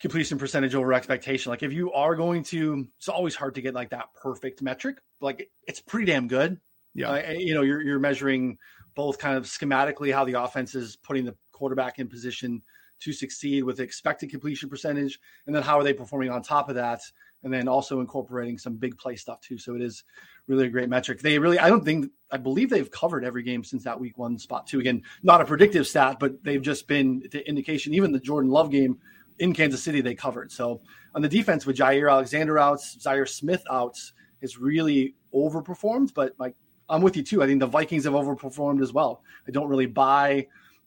completion 0.00 0.38
percentage 0.38 0.74
over 0.74 0.92
expectation. 0.92 1.50
Like 1.50 1.62
if 1.62 1.72
you 1.72 1.92
are 1.92 2.14
going 2.14 2.44
to, 2.44 2.86
it's 2.98 3.08
always 3.08 3.34
hard 3.34 3.56
to 3.56 3.62
get 3.62 3.74
like 3.74 3.90
that 3.90 4.08
perfect 4.20 4.62
metric. 4.62 4.98
Like 5.20 5.50
it's 5.66 5.80
pretty 5.80 6.06
damn 6.06 6.28
good. 6.28 6.60
Yeah, 6.98 7.10
uh, 7.10 7.32
you 7.32 7.54
know, 7.54 7.62
you're 7.62 7.82
you're 7.82 7.98
measuring 7.98 8.58
both 8.94 9.18
kind 9.18 9.36
of 9.36 9.44
schematically 9.44 10.12
how 10.12 10.24
the 10.24 10.34
offense 10.34 10.74
is 10.74 10.96
putting 10.96 11.24
the 11.24 11.36
quarterback 11.52 11.98
in 11.98 12.08
position 12.08 12.62
to 13.00 13.12
succeed 13.12 13.62
with 13.62 13.78
expected 13.78 14.30
completion 14.30 14.68
percentage, 14.68 15.20
and 15.46 15.54
then 15.54 15.62
how 15.62 15.78
are 15.78 15.84
they 15.84 15.92
performing 15.92 16.30
on 16.30 16.42
top 16.42 16.68
of 16.68 16.74
that 16.74 17.00
and 17.42 17.52
then 17.52 17.68
also 17.68 18.00
incorporating 18.00 18.58
some 18.58 18.76
big 18.76 18.98
play 18.98 19.16
stuff 19.16 19.40
too. 19.40 19.58
So 19.58 19.74
it 19.74 19.82
is 19.82 20.04
really 20.46 20.66
a 20.66 20.70
great 20.70 20.88
metric. 20.88 21.20
They 21.20 21.38
really, 21.38 21.58
I 21.58 21.68
don't 21.68 21.84
think, 21.84 22.10
I 22.30 22.36
believe 22.36 22.70
they've 22.70 22.90
covered 22.90 23.24
every 23.24 23.42
game 23.42 23.62
since 23.62 23.84
that 23.84 23.98
week 23.98 24.18
one 24.18 24.38
spot 24.38 24.66
too. 24.66 24.80
Again, 24.80 25.02
not 25.22 25.40
a 25.40 25.44
predictive 25.44 25.86
stat, 25.86 26.18
but 26.18 26.42
they've 26.42 26.62
just 26.62 26.88
been 26.88 27.22
the 27.30 27.46
indication. 27.48 27.94
Even 27.94 28.12
the 28.12 28.20
Jordan 28.20 28.50
Love 28.50 28.70
game 28.70 28.98
in 29.38 29.52
Kansas 29.52 29.82
City, 29.82 30.00
they 30.00 30.14
covered. 30.14 30.50
So 30.50 30.80
on 31.14 31.22
the 31.22 31.28
defense 31.28 31.64
with 31.64 31.76
Jaire 31.76 32.10
Alexander 32.10 32.58
outs, 32.58 32.96
Zhaire 32.96 33.28
Smith 33.28 33.62
outs, 33.70 34.12
has 34.40 34.58
really 34.58 35.14
overperformed. 35.34 36.14
But 36.14 36.34
like 36.38 36.56
I'm 36.88 37.02
with 37.02 37.16
you 37.16 37.22
too. 37.22 37.42
I 37.42 37.46
think 37.46 37.60
the 37.60 37.66
Vikings 37.66 38.04
have 38.04 38.14
overperformed 38.14 38.82
as 38.82 38.92
well. 38.92 39.22
I 39.46 39.50
don't 39.50 39.68
really 39.68 39.86
buy 39.86 40.46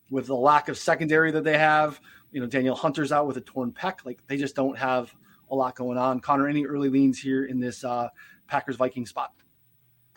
with 0.10 0.28
the 0.28 0.36
lack 0.36 0.68
of 0.68 0.78
secondary 0.78 1.32
that 1.32 1.44
they 1.44 1.58
have. 1.58 2.00
You 2.32 2.42
know, 2.42 2.48
Danielle 2.48 2.76
Hunter's 2.76 3.12
out 3.12 3.28
with 3.28 3.38
a 3.38 3.42
torn 3.42 3.72
pec. 3.72 4.06
Like 4.06 4.26
they 4.28 4.38
just 4.38 4.56
don't 4.56 4.78
have 4.78 5.14
a 5.50 5.56
lot 5.56 5.76
going 5.76 5.98
on. 5.98 6.20
Connor, 6.20 6.48
any 6.48 6.66
early 6.66 6.90
leans 6.90 7.20
here 7.20 7.46
in 7.46 7.60
this 7.60 7.84
uh, 7.84 8.08
Packers 8.48 8.78
Vikings 8.78 9.10
spot? 9.10 9.34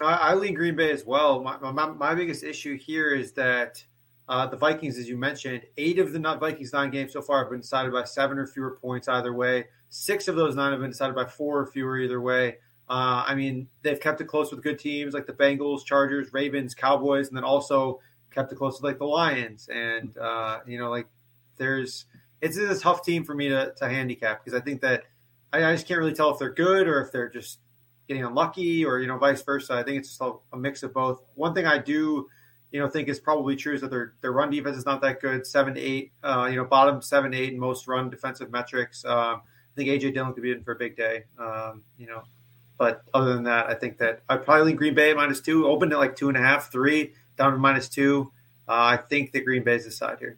I, 0.01 0.15
I 0.15 0.35
lean 0.35 0.55
Green 0.55 0.77
Bay 0.77 0.91
as 0.91 1.05
well. 1.05 1.43
My, 1.43 1.59
my, 1.59 1.87
my 1.87 2.15
biggest 2.15 2.45
issue 2.45 2.77
here 2.77 3.15
is 3.15 3.33
that 3.33 3.85
uh, 4.29 4.47
the 4.47 4.57
Vikings, 4.57 4.99
as 4.99 5.09
you 5.09 5.17
mentioned, 5.17 5.63
eight 5.77 5.99
of 5.99 6.13
the 6.13 6.19
not 6.19 6.41
Vikings 6.41 6.73
nine 6.73 6.91
games 6.91 7.13
so 7.13 7.21
far 7.21 7.43
have 7.43 7.51
been 7.51 7.61
decided 7.61 7.93
by 7.93 8.05
seven 8.05 8.39
or 8.39 8.47
fewer 8.47 8.79
points 8.81 9.09
either 9.09 9.35
way. 9.35 9.67
Six 9.91 10.29
of 10.29 10.37
those 10.37 10.57
nine 10.57 10.73
have 10.73 10.81
been 10.81 10.91
decided 10.91 11.15
by 11.15 11.27
four 11.27 11.61
or 11.61 11.67
fewer 11.67 11.99
either 11.99 12.21
way. 12.21 12.57
Uh, 12.89 13.25
I 13.27 13.35
mean, 13.35 13.69
they've 13.83 14.01
kept 14.01 14.21
it 14.21 14.25
close 14.25 14.51
with 14.51 14.63
good 14.63 14.79
teams 14.79 15.15
like 15.15 15.27
the 15.27 15.33
Bengals, 15.33 15.85
Chargers, 15.85 16.33
Ravens, 16.33 16.75
Cowboys, 16.75 17.29
and 17.29 17.37
then 17.37 17.45
also 17.45 18.01
kept 18.31 18.53
it 18.53 18.57
close 18.57 18.75
with 18.75 18.85
like 18.85 18.99
the 18.99 19.07
Lions. 19.07 19.69
And 19.69 20.17
uh, 20.19 20.61
you 20.67 20.79
know, 20.79 20.91
like 20.91 21.07
there's 21.57 22.07
it's 22.41 22.59
a 22.59 22.79
tough 22.79 23.05
team 23.05 23.25
for 23.25 23.35
me 23.35 23.49
to, 23.49 23.73
to 23.79 23.89
handicap 23.89 24.45
because 24.45 24.59
I 24.59 24.63
think 24.63 24.83
that 24.83 25.05
I, 25.53 25.65
I, 25.65 25.73
just 25.73 25.89
can't 25.89 25.99
really 25.99 26.13
tell 26.13 26.31
if 26.31 26.39
they're 26.39 26.53
good 26.53 26.87
or 26.87 27.01
if 27.01 27.11
they're 27.11 27.31
just 27.31 27.61
getting 28.07 28.25
unlucky 28.25 28.85
or 28.85 28.99
you 28.99 29.07
know 29.07 29.17
vice 29.17 29.43
versa. 29.43 29.73
I 29.73 29.83
think 29.83 29.99
it's 29.99 30.09
just 30.11 30.21
a, 30.21 30.33
a 30.53 30.57
mix 30.57 30.83
of 30.83 30.93
both. 30.93 31.21
One 31.35 31.55
thing 31.55 31.65
I 31.65 31.79
do 31.79 32.29
you 32.71 32.81
know 32.81 32.89
think 32.89 33.09
is 33.09 33.21
probably 33.21 33.55
true 33.57 33.75
is 33.75 33.81
that 33.83 33.91
their 33.91 34.15
their 34.21 34.33
run 34.33 34.51
defense 34.51 34.77
is 34.77 34.85
not 34.85 35.01
that 35.03 35.21
good. 35.21 35.47
Seven 35.47 35.77
eight, 35.79 36.13
uh, 36.23 36.49
you 36.51 36.57
know, 36.57 36.65
bottom 36.65 37.01
seven 37.01 37.33
eight 37.33 37.53
in 37.53 37.59
most 37.59 37.87
run 37.87 38.11
defensive 38.11 38.51
metrics. 38.51 39.05
Um, 39.05 39.43
I 39.47 39.77
think 39.77 39.89
AJ 39.89 40.15
Dillon 40.15 40.35
could 40.35 40.43
be 40.43 40.53
in 40.53 40.63
for 40.63 40.73
a 40.73 40.77
big 40.77 40.97
day. 40.97 41.25
Um, 41.39 41.83
you 41.97 42.07
know, 42.07 42.25
but 42.79 43.03
other 43.13 43.35
than 43.35 43.45
that, 43.45 43.67
I 43.67 43.75
think 43.75 43.99
that 43.99 44.21
I'd 44.29 44.45
probably 44.45 44.67
lean 44.67 44.77
Green 44.77 44.95
Bay 44.95 45.15
minus 45.15 45.41
two, 45.41 45.67
open 45.67 45.93
at 45.93 45.99
like 45.99 46.17
two 46.17 46.29
and 46.29 46.37
a 46.37 46.41
half, 46.41 46.71
three, 46.73 47.13
down 47.37 47.53
to 47.53 47.59
minus 47.59 47.89
two. 47.89 48.33
Uh, 48.69 48.73
I 48.73 48.97
think 48.97 49.33
the 49.33 49.41
Green 49.41 49.63
Bay's 49.63 49.85
the 49.85 49.91
side 49.91 50.19
here. 50.19 50.37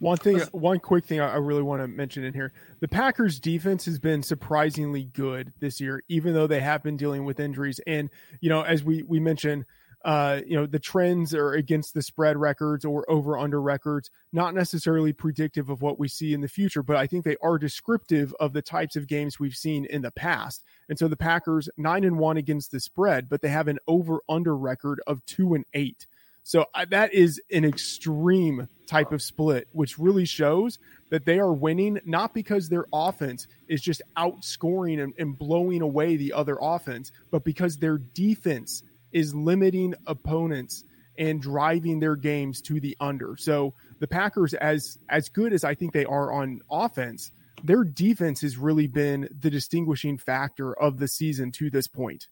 One 0.00 0.16
thing, 0.16 0.40
one 0.52 0.80
quick 0.80 1.06
thing 1.06 1.20
I 1.20 1.36
really 1.36 1.62
want 1.62 1.80
to 1.80 1.88
mention 1.88 2.24
in 2.24 2.34
here: 2.34 2.52
the 2.80 2.88
Packers' 2.88 3.38
defense 3.38 3.84
has 3.86 3.98
been 3.98 4.22
surprisingly 4.22 5.04
good 5.04 5.52
this 5.60 5.80
year, 5.80 6.02
even 6.08 6.34
though 6.34 6.46
they 6.46 6.60
have 6.60 6.82
been 6.82 6.96
dealing 6.96 7.24
with 7.24 7.40
injuries. 7.40 7.80
And 7.86 8.10
you 8.40 8.50
know, 8.50 8.62
as 8.62 8.82
we 8.82 9.02
we 9.02 9.20
mentioned, 9.20 9.64
uh, 10.04 10.42
you 10.46 10.54
know, 10.54 10.66
the 10.66 10.78
trends 10.78 11.34
are 11.34 11.52
against 11.52 11.94
the 11.94 12.02
spread 12.02 12.36
records 12.36 12.84
or 12.84 13.10
over 13.10 13.38
under 13.38 13.60
records, 13.60 14.10
not 14.32 14.54
necessarily 14.54 15.14
predictive 15.14 15.70
of 15.70 15.80
what 15.80 15.98
we 15.98 16.08
see 16.08 16.34
in 16.34 16.42
the 16.42 16.48
future, 16.48 16.82
but 16.82 16.96
I 16.96 17.06
think 17.06 17.24
they 17.24 17.36
are 17.42 17.58
descriptive 17.58 18.34
of 18.38 18.52
the 18.52 18.60
types 18.62 18.96
of 18.96 19.08
games 19.08 19.40
we've 19.40 19.54
seen 19.54 19.86
in 19.86 20.02
the 20.02 20.10
past. 20.10 20.62
And 20.90 20.98
so 20.98 21.08
the 21.08 21.16
Packers 21.16 21.70
nine 21.78 22.04
and 22.04 22.18
one 22.18 22.36
against 22.36 22.70
the 22.70 22.80
spread, 22.80 23.30
but 23.30 23.40
they 23.40 23.48
have 23.48 23.68
an 23.68 23.78
over 23.86 24.20
under 24.28 24.54
record 24.54 25.00
of 25.06 25.24
two 25.24 25.54
and 25.54 25.64
eight. 25.72 26.06
So 26.42 26.66
uh, 26.74 26.84
that 26.90 27.14
is 27.14 27.40
an 27.50 27.64
extreme 27.64 28.68
type 28.86 29.12
of 29.12 29.22
split, 29.22 29.66
which 29.72 29.98
really 29.98 30.26
shows 30.26 30.78
that 31.08 31.24
they 31.24 31.38
are 31.38 31.54
winning 31.54 32.00
not 32.04 32.34
because 32.34 32.68
their 32.68 32.84
offense 32.92 33.46
is 33.66 33.80
just 33.80 34.02
outscoring 34.18 35.02
and, 35.02 35.14
and 35.18 35.38
blowing 35.38 35.80
away 35.80 36.16
the 36.16 36.34
other 36.34 36.58
offense, 36.60 37.10
but 37.30 37.44
because 37.44 37.78
their 37.78 37.96
defense 37.96 38.82
is 39.14 39.34
limiting 39.34 39.94
opponents 40.06 40.84
and 41.16 41.40
driving 41.40 42.00
their 42.00 42.16
games 42.16 42.60
to 42.60 42.80
the 42.80 42.96
under. 43.00 43.36
So 43.38 43.72
the 44.00 44.06
Packers, 44.08 44.52
as 44.54 44.98
as 45.08 45.28
good 45.28 45.52
as 45.52 45.64
I 45.64 45.74
think 45.74 45.92
they 45.92 46.04
are 46.04 46.32
on 46.32 46.60
offense, 46.70 47.30
their 47.62 47.84
defense 47.84 48.40
has 48.42 48.58
really 48.58 48.88
been 48.88 49.28
the 49.40 49.48
distinguishing 49.50 50.18
factor 50.18 50.74
of 50.78 50.98
the 50.98 51.08
season 51.08 51.52
to 51.52 51.70
this 51.70 51.86
point. 51.86 52.26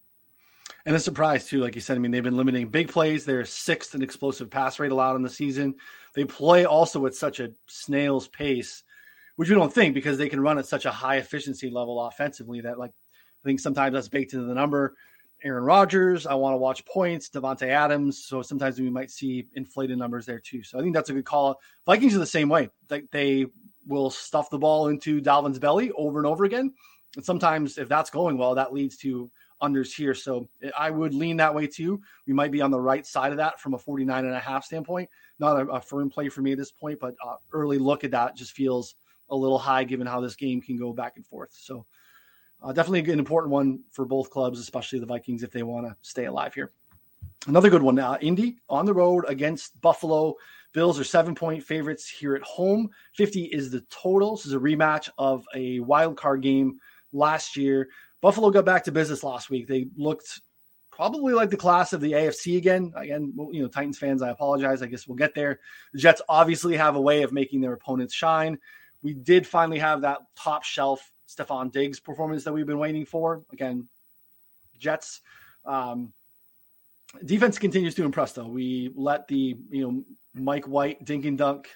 And 0.84 0.96
a 0.96 1.00
surprise 1.00 1.46
too, 1.46 1.60
like 1.60 1.76
you 1.76 1.80
said. 1.80 1.96
I 1.96 2.00
mean, 2.00 2.10
they've 2.10 2.22
been 2.22 2.36
limiting 2.36 2.68
big 2.68 2.88
plays. 2.88 3.24
They're 3.24 3.44
sixth 3.44 3.94
in 3.94 4.02
explosive 4.02 4.50
pass 4.50 4.80
rate 4.80 4.90
allowed 4.90 5.16
in 5.16 5.22
the 5.22 5.30
season. 5.30 5.76
They 6.14 6.24
play 6.24 6.64
also 6.64 7.06
at 7.06 7.14
such 7.14 7.38
a 7.38 7.52
snail's 7.68 8.26
pace, 8.28 8.82
which 9.36 9.48
we 9.48 9.54
don't 9.54 9.72
think 9.72 9.94
because 9.94 10.18
they 10.18 10.28
can 10.28 10.40
run 10.40 10.58
at 10.58 10.66
such 10.66 10.84
a 10.84 10.90
high 10.90 11.16
efficiency 11.16 11.70
level 11.70 12.04
offensively 12.04 12.62
that 12.62 12.78
like 12.78 12.90
I 12.90 13.48
think 13.48 13.60
sometimes 13.60 13.94
that's 13.94 14.08
baked 14.08 14.34
into 14.34 14.46
the 14.46 14.54
number. 14.54 14.94
Aaron 15.44 15.64
Rodgers. 15.64 16.26
I 16.26 16.34
want 16.34 16.54
to 16.54 16.58
watch 16.58 16.84
points, 16.86 17.28
Davante 17.28 17.68
Adams. 17.68 18.24
So 18.24 18.42
sometimes 18.42 18.80
we 18.80 18.90
might 18.90 19.10
see 19.10 19.46
inflated 19.54 19.98
numbers 19.98 20.26
there 20.26 20.40
too. 20.40 20.62
So 20.62 20.78
I 20.78 20.82
think 20.82 20.94
that's 20.94 21.10
a 21.10 21.14
good 21.14 21.24
call. 21.24 21.60
Vikings 21.86 22.14
are 22.14 22.20
the 22.20 22.26
same 22.26 22.48
way. 22.48 22.70
Like 22.90 23.10
they 23.10 23.46
will 23.86 24.10
stuff 24.10 24.50
the 24.50 24.58
ball 24.58 24.88
into 24.88 25.20
Dalvin's 25.20 25.58
belly 25.58 25.90
over 25.92 26.18
and 26.18 26.26
over 26.26 26.44
again. 26.44 26.72
And 27.16 27.24
sometimes 27.24 27.78
if 27.78 27.88
that's 27.88 28.10
going 28.10 28.38
well, 28.38 28.54
that 28.54 28.72
leads 28.72 28.96
to 28.98 29.30
unders 29.62 29.94
here. 29.94 30.14
So 30.14 30.48
I 30.76 30.90
would 30.90 31.14
lean 31.14 31.36
that 31.38 31.54
way 31.54 31.66
too. 31.66 32.00
We 32.26 32.32
might 32.32 32.50
be 32.50 32.60
on 32.60 32.70
the 32.70 32.80
right 32.80 33.06
side 33.06 33.30
of 33.30 33.38
that 33.38 33.60
from 33.60 33.74
a 33.74 33.78
49 33.78 34.24
and 34.24 34.34
a 34.34 34.40
half 34.40 34.64
standpoint. 34.64 35.08
Not 35.38 35.60
a, 35.60 35.66
a 35.68 35.80
firm 35.80 36.10
play 36.10 36.28
for 36.28 36.42
me 36.42 36.52
at 36.52 36.58
this 36.58 36.72
point, 36.72 36.98
but 37.00 37.14
uh, 37.24 37.36
early 37.52 37.78
look 37.78 38.04
at 38.04 38.10
that 38.10 38.36
just 38.36 38.52
feels 38.52 38.94
a 39.30 39.36
little 39.36 39.58
high 39.58 39.84
given 39.84 40.06
how 40.06 40.20
this 40.20 40.36
game 40.36 40.60
can 40.60 40.76
go 40.76 40.92
back 40.92 41.14
and 41.16 41.26
forth. 41.26 41.50
So 41.52 41.86
uh, 42.62 42.72
definitely 42.72 43.12
an 43.12 43.18
important 43.18 43.52
one 43.52 43.80
for 43.90 44.04
both 44.04 44.30
clubs, 44.30 44.58
especially 44.58 44.98
the 44.98 45.06
Vikings, 45.06 45.42
if 45.42 45.50
they 45.50 45.62
want 45.62 45.86
to 45.86 45.96
stay 46.02 46.26
alive 46.26 46.54
here. 46.54 46.72
Another 47.46 47.70
good 47.70 47.82
one 47.82 47.96
now, 47.96 48.12
uh, 48.12 48.18
Indy 48.20 48.58
on 48.68 48.86
the 48.86 48.94
road 48.94 49.24
against 49.28 49.80
Buffalo. 49.80 50.36
Bills 50.72 50.98
are 50.98 51.04
seven 51.04 51.34
point 51.34 51.62
favorites 51.62 52.08
here 52.08 52.34
at 52.34 52.42
home. 52.42 52.88
50 53.14 53.44
is 53.44 53.70
the 53.70 53.80
total. 53.90 54.36
This 54.36 54.46
is 54.46 54.54
a 54.54 54.58
rematch 54.58 55.10
of 55.18 55.44
a 55.54 55.80
wild 55.80 56.16
card 56.16 56.40
game 56.40 56.78
last 57.12 57.56
year. 57.56 57.88
Buffalo 58.20 58.50
got 58.50 58.64
back 58.64 58.84
to 58.84 58.92
business 58.92 59.24
last 59.24 59.50
week. 59.50 59.66
They 59.66 59.88
looked 59.96 60.40
probably 60.90 61.34
like 61.34 61.50
the 61.50 61.56
class 61.56 61.92
of 61.92 62.00
the 62.00 62.12
AFC 62.12 62.56
again. 62.56 62.92
Again, 62.96 63.32
you 63.50 63.62
know, 63.62 63.68
Titans 63.68 63.98
fans, 63.98 64.22
I 64.22 64.30
apologize. 64.30 64.82
I 64.82 64.86
guess 64.86 65.08
we'll 65.08 65.16
get 65.16 65.34
there. 65.34 65.58
The 65.92 65.98
Jets 65.98 66.22
obviously 66.28 66.76
have 66.76 66.96
a 66.96 67.00
way 67.00 67.22
of 67.22 67.32
making 67.32 67.60
their 67.60 67.72
opponents 67.72 68.14
shine. 68.14 68.58
We 69.02 69.14
did 69.14 69.46
finally 69.46 69.80
have 69.80 70.02
that 70.02 70.20
top 70.36 70.62
shelf 70.62 71.11
Stefon 71.28 71.72
Diggs 71.72 72.00
performance 72.00 72.44
that 72.44 72.52
we've 72.52 72.66
been 72.66 72.78
waiting 72.78 73.04
for. 73.04 73.42
Again, 73.52 73.88
Jets 74.78 75.20
um, 75.64 76.12
defense 77.24 77.58
continues 77.58 77.94
to 77.94 78.04
impress 78.04 78.32
though. 78.32 78.46
We 78.46 78.90
let 78.94 79.28
the 79.28 79.56
you 79.70 79.90
know 79.90 80.04
Mike 80.34 80.66
White 80.66 81.04
dink 81.04 81.24
and 81.24 81.38
dunk 81.38 81.68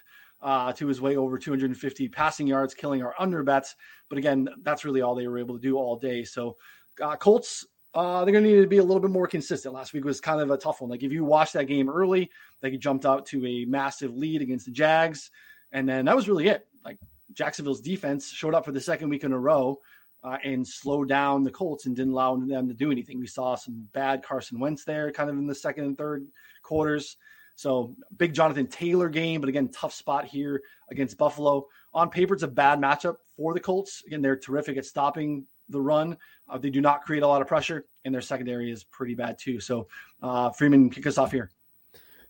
uh, 0.43 0.73
to 0.75 0.87
his 0.87 1.01
way 1.01 1.17
over 1.17 1.39
250 1.39 2.09
passing 2.09 2.47
yards, 2.47 2.75
killing 2.75 3.03
our 3.03 3.15
under 3.19 3.43
bets. 3.43 3.75
But 4.09 4.19
again, 4.19 4.49
that's 4.63 4.85
really 4.85 5.03
all 5.03 5.15
they 5.15 5.27
were 5.29 5.39
able 5.39 5.57
to 5.57 5.61
do 5.61 5.77
all 5.77 5.97
day. 5.97 6.25
So 6.25 6.57
uh, 7.03 7.17
Colts. 7.17 7.67
Uh, 7.95 8.27
they're 8.27 8.33
going 8.33 8.45
to 8.45 8.51
need 8.51 8.61
to 8.61 8.67
be 8.67 8.77
a 8.77 8.83
little 8.83 9.01
bit 9.01 9.11
more 9.11 9.27
consistent. 9.27 9.73
Last 9.73 9.95
week 9.95 10.05
was 10.05 10.21
kind 10.21 10.39
of 10.39 10.51
a 10.51 10.59
tough 10.59 10.83
one. 10.83 10.91
Like 10.91 11.03
if 11.03 11.11
you 11.13 11.25
watched 11.25 11.55
that 11.55 11.65
game 11.65 11.89
early, 11.89 12.31
they 12.61 12.77
jumped 12.77 13.07
out 13.07 13.25
to 13.29 13.47
a 13.47 13.65
massive 13.65 14.15
lead 14.15 14.43
against 14.43 14.67
the 14.67 14.71
Jags, 14.71 15.31
and 15.73 15.89
then 15.89 16.05
that 16.05 16.15
was 16.15 16.29
really 16.29 16.49
it. 16.49 16.67
Like 16.85 16.99
Jacksonville's 17.33 17.81
defense 17.81 18.29
showed 18.31 18.55
up 18.55 18.65
for 18.65 18.73
the 18.73 18.81
second 18.81 19.09
week 19.09 19.25
in 19.25 19.33
a 19.33 19.39
row 19.39 19.81
uh, 20.25 20.39
and 20.45 20.67
slowed 20.67 21.09
down 21.09 21.45
the 21.45 21.51
Colts 21.51 21.87
and 21.87 21.95
didn't 21.95 22.13
allow 22.13 22.37
them 22.37 22.69
to 22.69 22.75
do 22.75 22.91
anything. 22.91 23.19
We 23.19 23.27
saw 23.27 23.55
some 23.55 23.89
bad 23.93 24.23
Carson 24.23 24.59
Wentz 24.59 24.85
there, 24.85 25.11
kind 25.13 25.31
of 25.31 25.37
in 25.37 25.47
the 25.47 25.55
second 25.55 25.85
and 25.85 25.97
third 25.97 26.27
quarters. 26.63 27.17
So 27.55 27.95
big 28.19 28.35
Jonathan 28.35 28.67
Taylor 28.67 29.09
game, 29.09 29.41
but 29.41 29.49
again, 29.49 29.69
tough 29.69 29.95
spot 29.95 30.27
here 30.27 30.63
against 30.91 31.17
Buffalo. 31.17 31.67
On 31.95 32.11
paper, 32.11 32.35
it's 32.35 32.43
a 32.43 32.49
bad 32.49 32.79
matchup 32.79 33.17
for 33.37 33.55
the 33.55 33.61
Colts. 33.61 34.03
Again, 34.07 34.21
they're 34.21 34.37
terrific 34.37 34.77
at 34.77 34.85
stopping 34.85 35.47
the 35.69 35.81
run. 35.81 36.17
Uh, 36.49 36.59
they 36.59 36.71
do 36.71 36.81
not 36.81 37.03
create 37.03 37.23
a 37.23 37.27
lot 37.27 37.41
of 37.41 37.49
pressure, 37.49 37.87
and 38.05 38.15
their 38.15 38.21
secondary 38.21 38.71
is 38.71 38.85
pretty 38.85 39.15
bad 39.15 39.39
too. 39.39 39.59
So, 39.59 39.89
uh, 40.23 40.51
Freedman, 40.51 40.91
kick 40.91 41.07
us 41.07 41.19
off 41.19 41.33
here. 41.33 41.51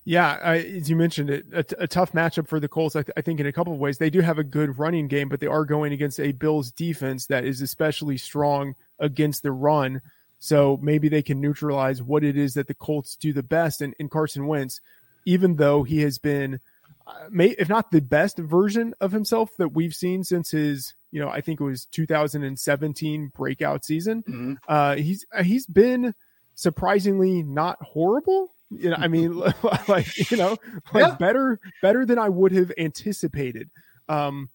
Yeah, 0.08 0.38
I, 0.40 0.58
as 0.58 0.88
you 0.88 0.94
mentioned, 0.94 1.30
it 1.30 1.46
a, 1.52 1.82
a 1.82 1.88
tough 1.88 2.12
matchup 2.12 2.46
for 2.46 2.60
the 2.60 2.68
Colts. 2.68 2.94
I, 2.94 3.02
th- 3.02 3.12
I, 3.16 3.22
think 3.22 3.40
in 3.40 3.46
a 3.46 3.52
couple 3.52 3.72
of 3.72 3.80
ways 3.80 3.98
they 3.98 4.08
do 4.08 4.20
have 4.20 4.38
a 4.38 4.44
good 4.44 4.78
running 4.78 5.08
game, 5.08 5.28
but 5.28 5.40
they 5.40 5.48
are 5.48 5.64
going 5.64 5.92
against 5.92 6.20
a 6.20 6.30
Bills 6.30 6.70
defense 6.70 7.26
that 7.26 7.44
is 7.44 7.60
especially 7.60 8.16
strong 8.16 8.76
against 9.00 9.42
the 9.42 9.50
run. 9.50 10.00
So 10.38 10.78
maybe 10.80 11.08
they 11.08 11.22
can 11.22 11.40
neutralize 11.40 12.04
what 12.04 12.22
it 12.22 12.36
is 12.36 12.54
that 12.54 12.68
the 12.68 12.75
Colts 12.75 13.16
do 13.16 13.32
the 13.32 13.42
best. 13.42 13.82
And, 13.82 13.96
and 13.98 14.08
Carson 14.08 14.46
Wentz, 14.46 14.80
even 15.25 15.56
though 15.56 15.82
he 15.82 16.02
has 16.02 16.18
been, 16.18 16.60
uh, 17.04 17.26
may, 17.28 17.48
if 17.58 17.68
not 17.68 17.90
the 17.90 18.00
best 18.00 18.38
version 18.38 18.94
of 19.00 19.10
himself 19.10 19.56
that 19.58 19.72
we've 19.72 19.94
seen 19.94 20.22
since 20.22 20.52
his, 20.52 20.94
you 21.10 21.20
know, 21.20 21.28
I 21.28 21.40
think 21.40 21.60
it 21.60 21.64
was 21.64 21.86
2017 21.86 23.32
breakout 23.34 23.84
season, 23.84 24.22
mm-hmm. 24.22 24.54
uh, 24.68 24.94
he's 24.94 25.26
he's 25.42 25.66
been 25.66 26.14
surprisingly 26.56 27.44
not 27.44 27.78
horrible 27.80 28.50
you 28.70 28.90
know, 28.90 28.96
I 28.98 29.08
mean, 29.08 29.38
like 29.88 30.30
you 30.30 30.36
know, 30.36 30.56
like 30.92 31.06
yeah. 31.06 31.16
better 31.16 31.60
better 31.82 32.04
than 32.04 32.18
I 32.18 32.28
would 32.28 32.52
have 32.52 32.72
anticipated. 32.78 33.70
Um, 34.08 34.50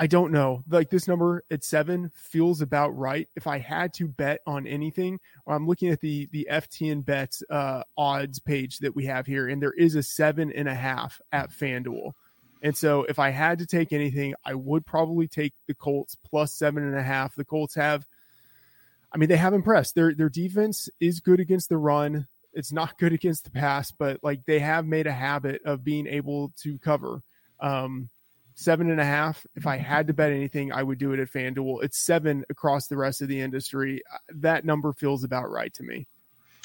I 0.00 0.06
don't 0.06 0.30
know. 0.30 0.62
Like 0.68 0.90
this 0.90 1.08
number 1.08 1.42
at 1.50 1.64
seven 1.64 2.10
feels 2.14 2.60
about 2.60 2.96
right. 2.96 3.28
If 3.34 3.46
I 3.46 3.58
had 3.58 3.92
to 3.94 4.06
bet 4.06 4.40
on 4.46 4.66
anything, 4.66 5.18
I'm 5.46 5.66
looking 5.66 5.88
at 5.90 6.00
the 6.00 6.28
the 6.32 6.48
FTN 6.50 7.04
bets 7.04 7.42
uh, 7.50 7.82
odds 7.96 8.38
page 8.38 8.78
that 8.78 8.94
we 8.94 9.06
have 9.06 9.26
here, 9.26 9.48
and 9.48 9.60
there 9.60 9.72
is 9.72 9.94
a 9.94 10.02
seven 10.02 10.52
and 10.52 10.68
a 10.68 10.74
half 10.74 11.20
at 11.32 11.50
FanDuel. 11.50 12.12
And 12.62 12.76
so, 12.76 13.04
if 13.04 13.18
I 13.18 13.30
had 13.30 13.58
to 13.58 13.66
take 13.66 13.92
anything, 13.92 14.34
I 14.44 14.54
would 14.54 14.86
probably 14.86 15.28
take 15.28 15.52
the 15.66 15.74
Colts 15.74 16.16
plus 16.16 16.54
seven 16.54 16.84
and 16.84 16.96
a 16.96 17.02
half. 17.02 17.34
The 17.34 17.44
Colts 17.44 17.74
have, 17.74 18.06
I 19.12 19.18
mean, 19.18 19.28
they 19.28 19.36
have 19.36 19.54
impressed. 19.54 19.94
Their 19.94 20.14
their 20.14 20.28
defense 20.28 20.88
is 21.00 21.20
good 21.20 21.40
against 21.40 21.68
the 21.68 21.78
run. 21.78 22.26
It's 22.52 22.72
not 22.72 22.98
good 22.98 23.12
against 23.12 23.44
the 23.44 23.50
pass, 23.50 23.92
but 23.92 24.20
like 24.22 24.44
they 24.44 24.58
have 24.58 24.86
made 24.86 25.06
a 25.06 25.12
habit 25.12 25.62
of 25.64 25.84
being 25.84 26.06
able 26.06 26.52
to 26.62 26.78
cover. 26.78 27.22
Um, 27.60 28.08
seven 28.58 28.90
and 28.90 29.00
a 29.00 29.04
half. 29.04 29.46
If 29.54 29.66
I 29.66 29.76
had 29.76 30.08
to 30.08 30.12
bet 30.12 30.32
anything, 30.32 30.72
I 30.72 30.82
would 30.82 30.98
do 30.98 31.12
it 31.12 31.20
at 31.20 31.28
FanDuel. 31.28 31.84
It's 31.84 32.04
seven 32.04 32.44
across 32.50 32.88
the 32.88 32.96
rest 32.96 33.22
of 33.22 33.28
the 33.28 33.40
industry. 33.40 34.02
Uh, 34.12 34.18
that 34.36 34.64
number 34.64 34.92
feels 34.92 35.22
about 35.22 35.48
right 35.50 35.72
to 35.74 35.84
me. 35.84 36.08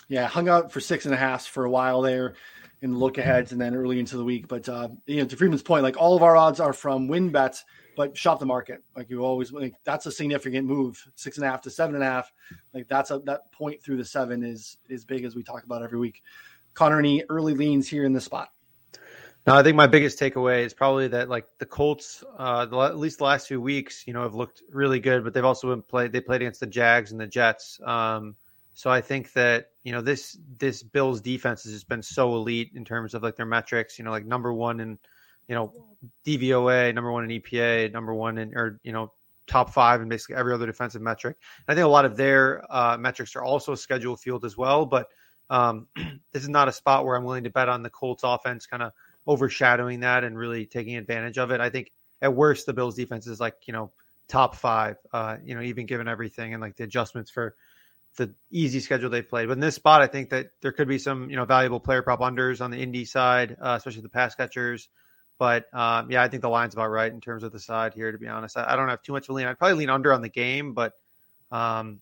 Yeah, 0.08 0.28
hung 0.28 0.50
out 0.50 0.72
for 0.72 0.82
six 0.82 1.06
and 1.06 1.14
a 1.14 1.18
half 1.18 1.46
for 1.46 1.66
a 1.66 1.70
while 1.70 2.02
there 2.02 2.34
in 2.82 2.92
the 2.92 2.98
look 2.98 3.18
aheads 3.18 3.52
and 3.52 3.62
then 3.62 3.76
early 3.76 4.00
into 4.00 4.18
the 4.18 4.24
week. 4.24 4.48
But 4.48 4.68
uh, 4.68 4.90
you 5.06 5.18
know, 5.18 5.26
to 5.26 5.38
Freedman's 5.38 5.62
point, 5.62 5.84
like 5.84 5.98
all 5.98 6.16
of 6.16 6.24
our 6.24 6.36
odds 6.36 6.60
are 6.60 6.74
from 6.74 7.08
WynnBET, 7.08 7.60
but 7.96 8.18
shop 8.18 8.40
the 8.40 8.46
market. 8.46 8.84
Like 8.96 9.10
you 9.10 9.24
always, 9.24 9.52
like 9.52 9.76
that's 9.84 10.06
a 10.06 10.12
significant 10.12 10.68
move. 10.68 11.06
Six 11.16 11.38
and 11.38 11.46
a 11.46 11.50
half 11.50 11.62
to 11.62 11.70
seven 11.70 11.96
and 11.96 12.04
a 12.04 12.08
half. 12.08 12.32
Like 12.74 12.88
that's 12.88 13.12
a 13.12 13.20
that 13.20 13.52
point 13.52 13.82
through 13.84 13.98
the 13.98 14.06
seven 14.06 14.44
is 14.44 14.78
is 14.90 15.06
big 15.06 15.26
as 15.26 15.36
we 15.36 15.44
talk 15.44 15.64
about 15.64 15.84
every 15.84 16.00
week. 16.00 16.24
Connor, 16.74 17.00
any 17.00 17.24
early 17.30 17.54
leans 17.54 17.88
here 17.88 18.04
in 18.04 18.14
the 18.14 18.22
spot? 18.22 18.50
No, 19.46 19.56
I 19.56 19.64
think 19.64 19.76
my 19.76 19.88
biggest 19.88 20.18
takeaway 20.20 20.66
is 20.66 20.74
probably 20.74 21.10
that 21.10 21.28
like 21.28 21.46
the 21.60 21.66
Colts, 21.66 22.24
uh, 22.38 22.66
the, 22.66 22.78
at 22.80 22.98
least 22.98 23.18
the 23.18 23.26
last 23.26 23.48
few 23.48 23.60
weeks, 23.60 24.08
you 24.08 24.14
know, 24.14 24.24
have 24.24 24.36
looked 24.36 24.64
really 24.70 25.02
good, 25.02 25.24
but 25.24 25.34
they've 25.34 25.44
also 25.44 25.70
been 25.70 25.82
played. 25.82 26.14
They 26.14 26.22
played 26.22 26.42
against 26.42 26.62
the 26.62 26.68
Jags 26.68 27.12
and 27.12 27.20
the 27.20 27.28
Jets. 27.28 27.80
Um, 27.84 28.36
so 28.74 28.90
I 28.90 29.02
think 29.02 29.34
that 29.34 29.72
you 29.84 29.92
know 29.92 30.02
this 30.02 30.38
this 30.58 30.82
Bills 30.82 31.22
defense 31.22 31.64
has 31.64 31.74
just 31.74 31.90
been 31.90 32.02
so 32.02 32.34
elite 32.36 32.72
in 32.74 32.86
terms 32.86 33.14
of 33.14 33.22
like 33.22 33.36
their 33.36 33.46
metrics. 33.46 34.00
You 34.00 34.06
know, 34.06 34.12
like 34.12 34.26
number 34.26 34.54
one 34.54 34.80
in 34.80 34.98
you 35.48 35.56
know 35.56 35.74
DVOA, 36.26 36.94
number 36.94 37.12
one 37.12 37.30
in 37.30 37.42
EPA, 37.42 37.92
number 37.92 38.14
one 38.14 38.38
in 38.38 38.56
or 38.56 38.80
you 38.84 38.92
know 38.92 39.12
top 39.48 39.74
five 39.74 40.02
in 40.02 40.10
basically 40.10 40.36
every 40.36 40.54
other 40.54 40.66
defensive 40.66 41.02
metric. 41.02 41.38
And 41.68 41.74
I 41.74 41.76
think 41.76 41.86
a 41.86 41.90
lot 41.90 42.06
of 42.06 42.16
their 42.16 42.64
uh, 42.70 42.98
metrics 42.98 43.36
are 43.36 43.44
also 43.44 43.76
schedule 43.76 44.16
field 44.16 44.46
as 44.46 44.58
well. 44.58 44.86
But 44.86 45.08
um, 45.50 45.88
this 46.32 46.44
is 46.44 46.50
not 46.50 46.68
a 46.68 46.72
spot 46.72 47.06
where 47.06 47.16
I'm 47.16 47.24
willing 47.24 47.44
to 47.44 47.50
bet 47.50 47.70
on 47.70 47.84
the 47.84 47.90
Colts 47.90 48.24
offense 48.24 48.66
kind 48.66 48.84
of 48.84 48.94
overshadowing 49.28 50.02
that 50.02 50.24
and 50.24 50.38
really 50.38 50.66
taking 50.66 50.96
advantage 50.96 51.38
of 51.38 51.52
it. 51.52 51.62
I 51.62 51.70
think 51.70 51.92
at 52.22 52.34
worst 52.34 52.66
the 52.66 52.74
Bills 52.74 52.96
defense 52.96 53.28
is 53.28 53.40
like 53.40 53.56
you 53.66 53.74
know 53.74 53.92
top 54.28 54.56
five. 54.56 54.98
Uh, 55.12 55.38
you 55.44 55.56
know, 55.56 55.62
even 55.62 55.86
given 55.86 56.08
everything 56.08 56.54
and 56.54 56.62
like 56.62 56.76
the 56.76 56.84
adjustments 56.84 57.32
for 57.32 57.56
the 58.18 58.34
easy 58.52 58.80
schedule 58.80 59.10
they 59.10 59.22
played. 59.22 59.48
But 59.48 59.54
in 59.54 59.60
this 59.60 59.76
spot, 59.76 60.02
I 60.02 60.08
think 60.08 60.30
that 60.30 60.52
there 60.62 60.72
could 60.72 60.88
be 60.88 61.00
some 61.00 61.30
you 61.30 61.36
know 61.36 61.46
valuable 61.46 61.80
player 61.80 62.02
prop 62.02 62.20
unders 62.20 62.62
on 62.62 62.72
the 62.72 62.78
Indy 62.78 63.06
side, 63.06 63.58
uh, 63.62 63.76
especially 63.78 64.02
the 64.02 64.10
pass 64.10 64.36
catchers. 64.36 64.90
But 65.44 65.66
um, 65.74 66.10
yeah, 66.10 66.24
I 66.24 66.30
think 66.30 66.42
the 66.42 66.48
line's 66.48 66.74
about 66.74 66.88
right 66.88 67.12
in 67.12 67.20
terms 67.20 67.44
of 67.44 67.52
the 67.52 67.60
side 67.60 67.94
here. 67.94 68.14
To 68.14 68.18
be 68.18 68.30
honest, 68.30 68.56
I, 68.56 68.64
I 68.66 68.76
don't 68.78 68.88
have 68.88 69.02
too 69.02 69.12
much 69.12 69.28
of 69.28 69.36
lean. 69.36 69.46
I'd 69.46 69.60
probably 69.60 69.76
lean 69.76 69.90
under 69.90 70.14
on 70.14 70.22
the 70.22 70.30
game, 70.30 70.74
but 70.74 70.94
um, 71.52 72.00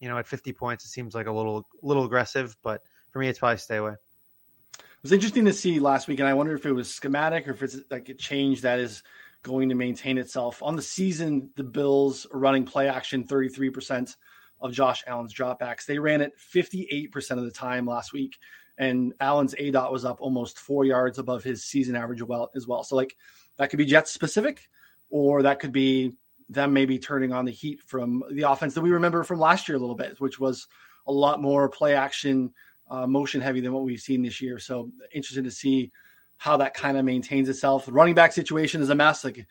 you 0.00 0.08
know, 0.08 0.18
at 0.18 0.26
50 0.26 0.52
points, 0.54 0.84
it 0.84 0.88
seems 0.88 1.14
like 1.14 1.28
a 1.28 1.32
little 1.32 1.68
little 1.82 2.04
aggressive. 2.04 2.56
But 2.64 2.82
for 3.12 3.20
me, 3.20 3.28
it's 3.28 3.38
probably 3.38 3.58
stay 3.58 3.76
away. 3.76 3.92
It 3.92 5.02
was 5.04 5.12
interesting 5.12 5.44
to 5.44 5.52
see 5.52 5.78
last 5.78 6.08
week, 6.08 6.18
and 6.18 6.28
I 6.28 6.34
wonder 6.34 6.52
if 6.52 6.66
it 6.66 6.72
was 6.72 6.92
schematic 6.92 7.46
or 7.46 7.52
if 7.52 7.62
it's 7.62 7.76
like 7.92 8.08
a 8.08 8.14
change 8.14 8.62
that 8.62 8.80
is 8.80 9.04
going 9.44 9.68
to 9.68 9.76
maintain 9.76 10.18
itself 10.18 10.60
on 10.60 10.74
the 10.74 10.82
season. 10.82 11.50
The 11.54 11.62
Bills 11.62 12.26
are 12.34 12.40
running 12.40 12.64
play 12.64 12.88
action 12.88 13.22
33 13.22 13.70
percent 13.70 14.16
of 14.60 14.72
Josh 14.72 15.04
Allen's 15.06 15.32
dropbacks. 15.32 15.86
They 15.86 16.00
ran 16.00 16.22
it 16.22 16.32
58% 16.52 17.14
of 17.38 17.44
the 17.44 17.52
time 17.52 17.86
last 17.86 18.12
week, 18.12 18.36
and 18.80 19.12
Allen's 19.20 19.54
A 19.58 19.70
dot 19.70 19.92
was 19.92 20.06
up 20.06 20.22
almost 20.22 20.58
four 20.58 20.86
yards 20.86 21.18
above 21.18 21.44
his 21.44 21.62
season 21.62 21.94
average 21.94 22.22
as 22.56 22.66
well. 22.66 22.82
So, 22.82 22.96
like, 22.96 23.14
that 23.58 23.68
could 23.68 23.76
be 23.76 23.84
Jets 23.84 24.10
specific, 24.10 24.70
or 25.10 25.42
that 25.42 25.60
could 25.60 25.70
be 25.70 26.14
them 26.48 26.72
maybe 26.72 26.98
turning 26.98 27.30
on 27.30 27.44
the 27.44 27.52
heat 27.52 27.80
from 27.86 28.24
the 28.32 28.50
offense 28.50 28.72
that 28.74 28.80
we 28.80 28.90
remember 28.90 29.22
from 29.22 29.38
last 29.38 29.68
year 29.68 29.76
a 29.76 29.80
little 29.80 29.94
bit, 29.94 30.18
which 30.18 30.40
was 30.40 30.66
a 31.06 31.12
lot 31.12 31.42
more 31.42 31.68
play 31.68 31.94
action, 31.94 32.52
uh, 32.90 33.06
motion 33.06 33.42
heavy 33.42 33.60
than 33.60 33.74
what 33.74 33.84
we've 33.84 34.00
seen 34.00 34.22
this 34.22 34.40
year. 34.40 34.58
So, 34.58 34.90
interested 35.12 35.44
to 35.44 35.50
see 35.50 35.92
how 36.38 36.56
that 36.56 36.72
kind 36.72 36.96
of 36.96 37.04
maintains 37.04 37.50
itself. 37.50 37.84
The 37.84 37.92
running 37.92 38.14
back 38.14 38.32
situation 38.32 38.80
is 38.80 38.88
a 38.88 38.94
mess. 38.94 39.24
Like, 39.24 39.46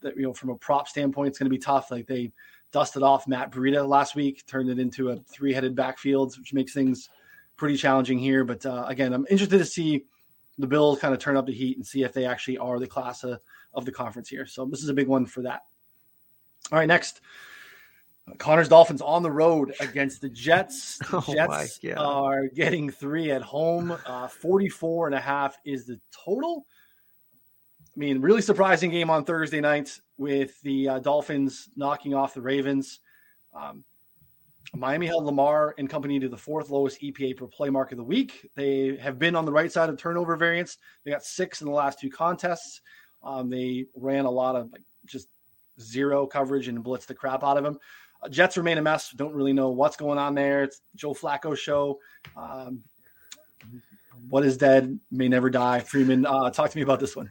that, 0.00 0.16
you 0.16 0.22
know, 0.22 0.32
from 0.32 0.48
a 0.48 0.56
prop 0.56 0.88
standpoint, 0.88 1.28
it's 1.28 1.38
going 1.38 1.50
to 1.50 1.56
be 1.56 1.58
tough. 1.58 1.90
Like, 1.90 2.06
they, 2.06 2.32
dusted 2.72 3.02
off 3.02 3.26
Matt 3.26 3.50
Breida 3.50 3.84
last 3.84 4.14
week, 4.14 4.46
turned 4.46 4.70
it 4.70 4.78
into 4.78 5.10
a 5.10 5.16
three 5.16 5.52
headed 5.52 5.74
backfield, 5.74 6.38
which 6.38 6.54
makes 6.54 6.72
things 6.72 7.08
pretty 7.60 7.76
challenging 7.76 8.18
here. 8.18 8.42
But 8.42 8.64
uh, 8.66 8.86
again, 8.88 9.12
I'm 9.12 9.26
interested 9.30 9.58
to 9.58 9.64
see 9.64 10.06
the 10.58 10.66
Bills 10.66 10.98
kind 10.98 11.14
of 11.14 11.20
turn 11.20 11.36
up 11.36 11.46
the 11.46 11.52
heat 11.52 11.76
and 11.76 11.86
see 11.86 12.02
if 12.02 12.12
they 12.12 12.24
actually 12.24 12.58
are 12.58 12.80
the 12.80 12.86
class 12.86 13.22
of, 13.22 13.38
of 13.74 13.84
the 13.84 13.92
conference 13.92 14.28
here. 14.28 14.46
So 14.46 14.64
this 14.64 14.82
is 14.82 14.88
a 14.88 14.94
big 14.94 15.06
one 15.06 15.26
for 15.26 15.42
that. 15.42 15.60
All 16.72 16.78
right, 16.78 16.88
next. 16.88 17.20
Connor's 18.38 18.68
Dolphins 18.68 19.02
on 19.02 19.22
the 19.22 19.30
road 19.30 19.74
against 19.80 20.20
the 20.20 20.28
Jets. 20.28 20.98
The 21.10 21.16
oh 21.16 21.34
Jets 21.34 21.80
are 21.96 22.46
getting 22.48 22.90
three 22.90 23.30
at 23.30 23.42
home. 23.42 23.96
Uh, 24.06 24.28
44 24.28 25.06
and 25.06 25.14
a 25.14 25.20
half 25.20 25.58
is 25.64 25.86
the 25.86 26.00
total. 26.12 26.64
I 27.94 27.98
mean, 27.98 28.22
really 28.22 28.42
surprising 28.42 28.90
game 28.90 29.10
on 29.10 29.24
Thursday 29.24 29.60
night 29.60 30.00
with 30.16 30.60
the 30.62 30.88
uh, 30.88 30.98
Dolphins 31.00 31.68
knocking 31.76 32.14
off 32.14 32.34
the 32.34 32.40
Ravens. 32.40 33.00
Um, 33.52 33.84
Miami 34.74 35.06
held 35.06 35.24
Lamar 35.24 35.74
and 35.78 35.90
company 35.90 36.20
to 36.20 36.28
the 36.28 36.36
fourth 36.36 36.70
lowest 36.70 37.00
EPA 37.00 37.36
per 37.36 37.46
play 37.46 37.70
mark 37.70 37.90
of 37.92 37.98
the 37.98 38.04
week. 38.04 38.48
They 38.54 38.96
have 38.96 39.18
been 39.18 39.34
on 39.34 39.44
the 39.44 39.52
right 39.52 39.70
side 39.70 39.88
of 39.88 39.98
turnover 39.98 40.36
variance. 40.36 40.78
They 41.04 41.10
got 41.10 41.24
six 41.24 41.60
in 41.60 41.66
the 41.66 41.72
last 41.72 41.98
two 41.98 42.10
contests. 42.10 42.80
Um, 43.22 43.50
they 43.50 43.86
ran 43.94 44.24
a 44.24 44.30
lot 44.30 44.56
of 44.56 44.70
like 44.72 44.82
just 45.06 45.28
zero 45.80 46.26
coverage 46.26 46.68
and 46.68 46.84
blitzed 46.84 47.06
the 47.06 47.14
crap 47.14 47.42
out 47.42 47.56
of 47.56 47.64
them. 47.64 47.78
Uh, 48.22 48.28
Jets 48.28 48.56
remain 48.56 48.78
a 48.78 48.82
mess. 48.82 49.10
Don't 49.10 49.34
really 49.34 49.52
know 49.52 49.70
what's 49.70 49.96
going 49.96 50.18
on 50.18 50.34
there. 50.34 50.62
It's 50.62 50.82
Joe 50.94 51.14
Flacco 51.14 51.56
show. 51.56 51.98
Um, 52.36 52.82
what 54.28 54.44
is 54.44 54.56
dead 54.56 54.98
may 55.10 55.28
never 55.28 55.50
die. 55.50 55.80
Freedman, 55.80 56.26
uh, 56.26 56.50
talk 56.50 56.70
to 56.70 56.76
me 56.76 56.82
about 56.82 57.00
this 57.00 57.16
one. 57.16 57.30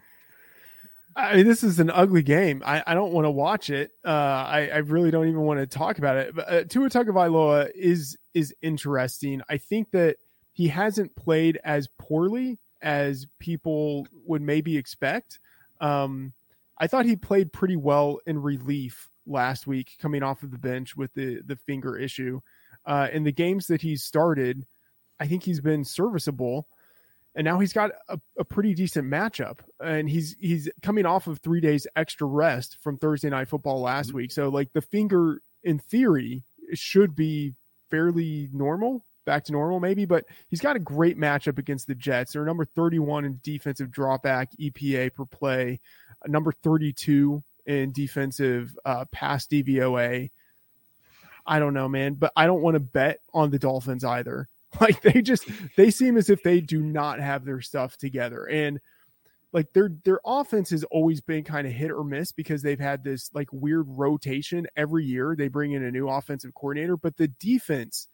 I 1.20 1.36
mean, 1.36 1.48
this 1.48 1.64
is 1.64 1.80
an 1.80 1.90
ugly 1.90 2.24
game. 2.24 2.64
I, 2.66 2.82
I 2.88 2.94
don't 2.94 3.12
want 3.12 3.26
to 3.26 3.32
watch 3.32 3.70
it. 3.70 3.92
Uh, 4.06 4.10
I, 4.10 4.70
I 4.74 4.78
really 4.78 5.12
don't 5.12 5.28
even 5.28 5.42
want 5.42 5.60
to 5.60 5.68
talk 5.68 5.98
about 5.98 6.16
it. 6.16 6.34
But 6.34 6.50
uh, 6.50 6.64
Tua 6.64 6.90
Tagovailoa 6.90 7.70
is 7.76 8.18
is 8.34 8.54
interesting. 8.62 9.42
I 9.50 9.58
think 9.58 9.92
that 9.92 10.16
he 10.54 10.70
hasn't 10.70 11.16
played 11.16 11.60
as 11.64 11.90
poorly 12.00 12.58
as 12.82 13.28
people 13.38 14.08
would 14.26 14.42
maybe 14.42 14.78
expect. 14.78 15.40
Um, 15.82 16.34
I 16.78 16.88
thought 16.88 17.06
he 17.06 17.18
played 17.18 17.52
pretty 17.52 17.76
well 17.76 18.20
in 18.26 18.42
relief 18.42 19.10
last 19.28 19.68
week, 19.68 19.98
coming 20.02 20.24
off 20.24 20.44
of 20.44 20.52
the 20.52 20.58
bench 20.58 20.96
with 20.96 21.14
the 21.16 21.42
the 21.46 21.58
finger 21.58 21.98
issue. 21.98 22.40
Uh, 22.86 23.10
in 23.12 23.26
the 23.26 23.34
games 23.34 23.68
that 23.68 23.82
he's 23.82 24.04
started, 24.04 24.66
I 25.20 25.28
think 25.28 25.44
he's 25.44 25.60
been 25.60 25.84
serviceable 25.84 26.68
and 27.40 27.46
now 27.46 27.58
he's 27.58 27.72
got 27.72 27.92
a, 28.10 28.20
a, 28.38 28.44
pretty 28.44 28.74
decent 28.74 29.10
matchup. 29.10 29.60
And 29.80 30.10
he's 30.10 30.36
he's 30.42 30.70
coming 30.84 31.06
off 31.06 31.26
of 31.26 31.40
three 31.40 31.62
days 31.62 31.88
extra 31.96 32.28
rest 32.28 32.76
from 32.82 32.98
thursday 32.98 33.30
night 33.30 33.48
football 33.48 33.80
last 33.80 34.10
mm-hmm. 34.10 34.18
week. 34.18 34.34
So 34.34 34.50
like 34.50 34.74
the 34.74 34.82
finger 34.82 35.42
in 35.64 35.80
theory 35.80 36.44
should 36.74 37.16
be 37.16 37.54
fairly 37.90 38.50
normal 38.52 39.06
back 39.26 39.46
to 39.46 39.54
normal 39.54 39.80
maybe 39.80 40.06
but 40.06 40.26
he's 40.50 40.60
got 40.60 40.76
a 40.76 40.80
great 40.80 41.18
matchup 41.18 41.58
against 41.58 41.88
the 41.88 41.96
jets. 41.96 42.34
They're 42.34 42.44
number 42.44 42.66
31 42.66 43.24
in 43.24 43.40
defensive 43.42 43.88
dropback 43.88 44.48
epa 44.60 45.14
per 45.14 45.24
play 45.24 45.80
number 46.28 46.52
32 46.52 47.42
in 47.66 47.94
defensive 47.94 48.76
uh, 48.84 49.06
pass 49.14 49.48
dvoa 49.48 50.30
i 51.46 51.60
don't 51.60 51.74
know 51.74 51.88
man 51.88 52.16
but 52.16 52.34
i 52.36 52.46
don't 52.46 52.62
want 52.62 52.76
to 52.76 52.80
bet 52.80 53.20
on 53.34 53.50
the 53.50 53.60
dolphins 53.60 54.04
either 54.04 54.50
Like 54.80 55.02
they 55.02 55.24
just 55.24 55.46
they 55.78 55.90
seem 55.90 56.16
as 56.16 56.30
if 56.30 56.44
they 56.44 56.62
do 56.62 56.82
not 56.82 57.20
have 57.20 57.44
their 57.44 57.60
stuff 57.60 57.98
together. 57.98 58.46
And 58.46 58.80
like 59.52 59.74
their 59.74 59.90
their 60.04 60.20
offense 60.24 60.70
has 60.70 60.84
always 60.86 61.22
been 61.22 61.44
kind 61.44 61.66
of 61.66 61.74
hit 61.74 61.92
or 61.92 62.04
miss 62.04 62.32
because 62.32 62.62
they've 62.62 62.80
had 62.80 63.04
this 63.04 63.32
like 63.34 63.52
weird 63.52 63.86
rotation 63.88 64.68
every 64.76 65.06
year. 65.06 65.36
They 65.36 65.48
bring 65.48 65.72
in 65.72 65.84
a 65.84 65.92
new 65.92 66.08
offensive 66.08 66.54
coordinator, 66.54 66.98
but 66.98 67.18
the 67.18 67.28
defense 67.28 68.08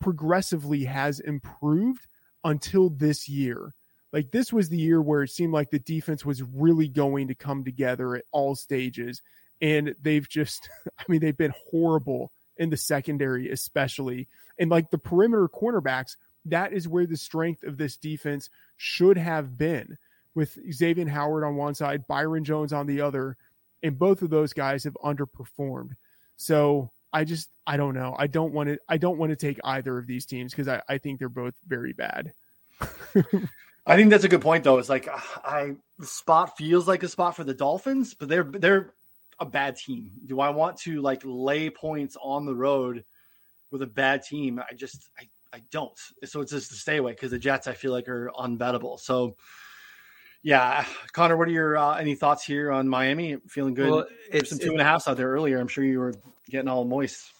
progressively 0.00 0.84
has 0.84 1.20
improved 1.20 2.06
until 2.44 2.90
this 2.90 3.28
year. 3.28 3.72
Like 4.12 4.30
this 4.30 4.52
was 4.52 4.68
the 4.68 4.78
year 4.78 5.00
where 5.00 5.22
it 5.22 5.30
seemed 5.30 5.52
like 5.52 5.70
the 5.70 5.78
defense 5.78 6.24
was 6.24 6.42
really 6.42 6.88
going 6.88 7.28
to 7.28 7.34
come 7.34 7.64
together 7.64 8.16
at 8.16 8.24
all 8.32 8.54
stages 8.54 9.22
and 9.60 9.94
they've 10.00 10.28
just 10.28 10.68
I 10.98 11.04
mean 11.08 11.20
they've 11.20 11.36
been 11.36 11.54
horrible 11.70 12.32
in 12.56 12.70
the 12.70 12.76
secondary, 12.76 13.50
especially. 13.50 14.28
And 14.58 14.70
like 14.70 14.90
the 14.90 14.98
perimeter 14.98 15.48
cornerbacks, 15.48 16.16
that 16.46 16.72
is 16.72 16.88
where 16.88 17.06
the 17.06 17.16
strength 17.16 17.62
of 17.64 17.76
this 17.76 17.96
defense 17.96 18.48
should 18.76 19.18
have 19.18 19.58
been 19.58 19.98
with 20.34 20.58
Xavier 20.72 21.08
Howard 21.08 21.44
on 21.44 21.56
one 21.56 21.74
side, 21.74 22.06
Byron 22.06 22.44
Jones 22.44 22.72
on 22.72 22.86
the 22.86 23.00
other. 23.00 23.36
And 23.82 23.98
both 23.98 24.22
of 24.22 24.30
those 24.30 24.52
guys 24.52 24.84
have 24.84 24.96
underperformed. 25.04 25.96
So 26.36 26.90
I 27.12 27.24
just 27.24 27.48
I 27.66 27.76
don't 27.76 27.94
know. 27.94 28.14
I 28.18 28.26
don't 28.26 28.52
want 28.52 28.68
to 28.68 28.78
I 28.88 28.98
don't 28.98 29.18
want 29.18 29.30
to 29.30 29.36
take 29.36 29.58
either 29.64 29.96
of 29.96 30.06
these 30.06 30.26
teams 30.26 30.52
because 30.52 30.68
I, 30.68 30.82
I 30.88 30.98
think 30.98 31.18
they're 31.18 31.28
both 31.28 31.54
very 31.66 31.92
bad. 31.92 32.32
I 33.86 33.96
think 33.96 34.10
that's 34.10 34.24
a 34.24 34.28
good 34.28 34.42
point 34.42 34.64
though. 34.64 34.78
It's 34.78 34.88
like 34.88 35.08
I 35.08 35.76
spot 36.02 36.56
feels 36.58 36.86
like 36.88 37.02
a 37.02 37.08
spot 37.08 37.36
for 37.36 37.44
the 37.44 37.54
Dolphins, 37.54 38.14
but 38.14 38.28
they're 38.28 38.44
they're 38.44 38.92
a 39.38 39.46
bad 39.46 39.76
team? 39.76 40.10
Do 40.26 40.40
I 40.40 40.50
want 40.50 40.76
to 40.78 41.00
like 41.00 41.22
lay 41.24 41.70
points 41.70 42.16
on 42.22 42.46
the 42.46 42.54
road 42.54 43.04
with 43.70 43.82
a 43.82 43.86
bad 43.86 44.22
team? 44.22 44.60
I 44.60 44.74
just 44.74 45.10
I, 45.18 45.28
I 45.52 45.62
don't. 45.70 45.98
So 46.24 46.40
it's 46.40 46.52
just 46.52 46.70
to 46.70 46.76
stay 46.76 46.96
away 46.96 47.12
because 47.12 47.30
the 47.30 47.38
Jets 47.38 47.66
I 47.66 47.74
feel 47.74 47.92
like 47.92 48.08
are 48.08 48.30
unbettable. 48.38 48.98
So 48.98 49.36
Yeah, 50.42 50.84
Connor, 51.12 51.36
what 51.36 51.48
are 51.48 51.52
your 51.52 51.76
uh, 51.76 51.94
any 51.94 52.14
thoughts 52.14 52.44
here 52.44 52.70
on 52.70 52.88
Miami? 52.88 53.36
Feeling 53.48 53.74
good? 53.74 53.90
Well, 53.90 54.06
it's 54.30 54.50
some 54.50 54.58
two 54.58 54.70
and 54.70 54.80
a 54.80 54.84
halfs 54.84 55.08
out 55.08 55.16
there 55.16 55.28
earlier. 55.28 55.58
I'm 55.58 55.66
sure 55.66 55.82
you 55.82 55.98
were 55.98 56.14
getting 56.48 56.68
all 56.68 56.84
moist. 56.84 57.32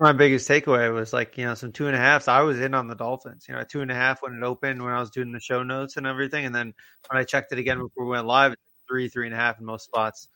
My 0.00 0.12
biggest 0.12 0.48
takeaway 0.48 0.92
was 0.92 1.12
like 1.12 1.36
you 1.36 1.44
know 1.44 1.54
some 1.54 1.72
two 1.72 1.86
and 1.86 1.94
a 1.94 1.98
halfs. 1.98 2.26
I 2.26 2.40
was 2.40 2.60
in 2.60 2.74
on 2.74 2.88
the 2.88 2.94
Dolphins. 2.94 3.44
You 3.48 3.54
know, 3.54 3.64
two 3.64 3.82
and 3.82 3.90
a 3.90 3.94
half 3.94 4.22
when 4.22 4.32
it 4.32 4.42
opened 4.42 4.82
when 4.82 4.92
I 4.92 4.98
was 4.98 5.10
doing 5.10 5.30
the 5.30 5.40
show 5.40 5.62
notes 5.62 5.98
and 5.98 6.06
everything, 6.06 6.46
and 6.46 6.54
then 6.54 6.72
when 7.10 7.20
I 7.20 7.24
checked 7.24 7.52
it 7.52 7.58
again 7.58 7.78
before 7.78 8.06
we 8.06 8.12
went 8.12 8.26
live, 8.26 8.54
three, 8.88 9.08
three 9.08 9.26
and 9.26 9.34
a 9.34 9.38
half 9.38 9.58
in 9.58 9.66
most 9.66 9.84
spots. 9.84 10.28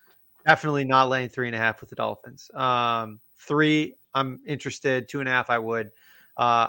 Definitely 0.46 0.85
not 0.85 1.09
laying 1.09 1.29
three 1.29 1.46
and 1.46 1.55
a 1.55 1.59
half 1.59 1.81
with 1.81 1.90
the 1.90 1.96
Dolphins. 1.96 2.51
Um, 2.55 3.20
three, 3.38 3.94
I'm 4.14 4.40
interested. 4.46 5.09
Two 5.09 5.20
and 5.20 5.29
a 5.29 5.33
half, 5.33 5.51
I 5.51 5.59
would. 5.59 5.90
Uh, 6.37 6.68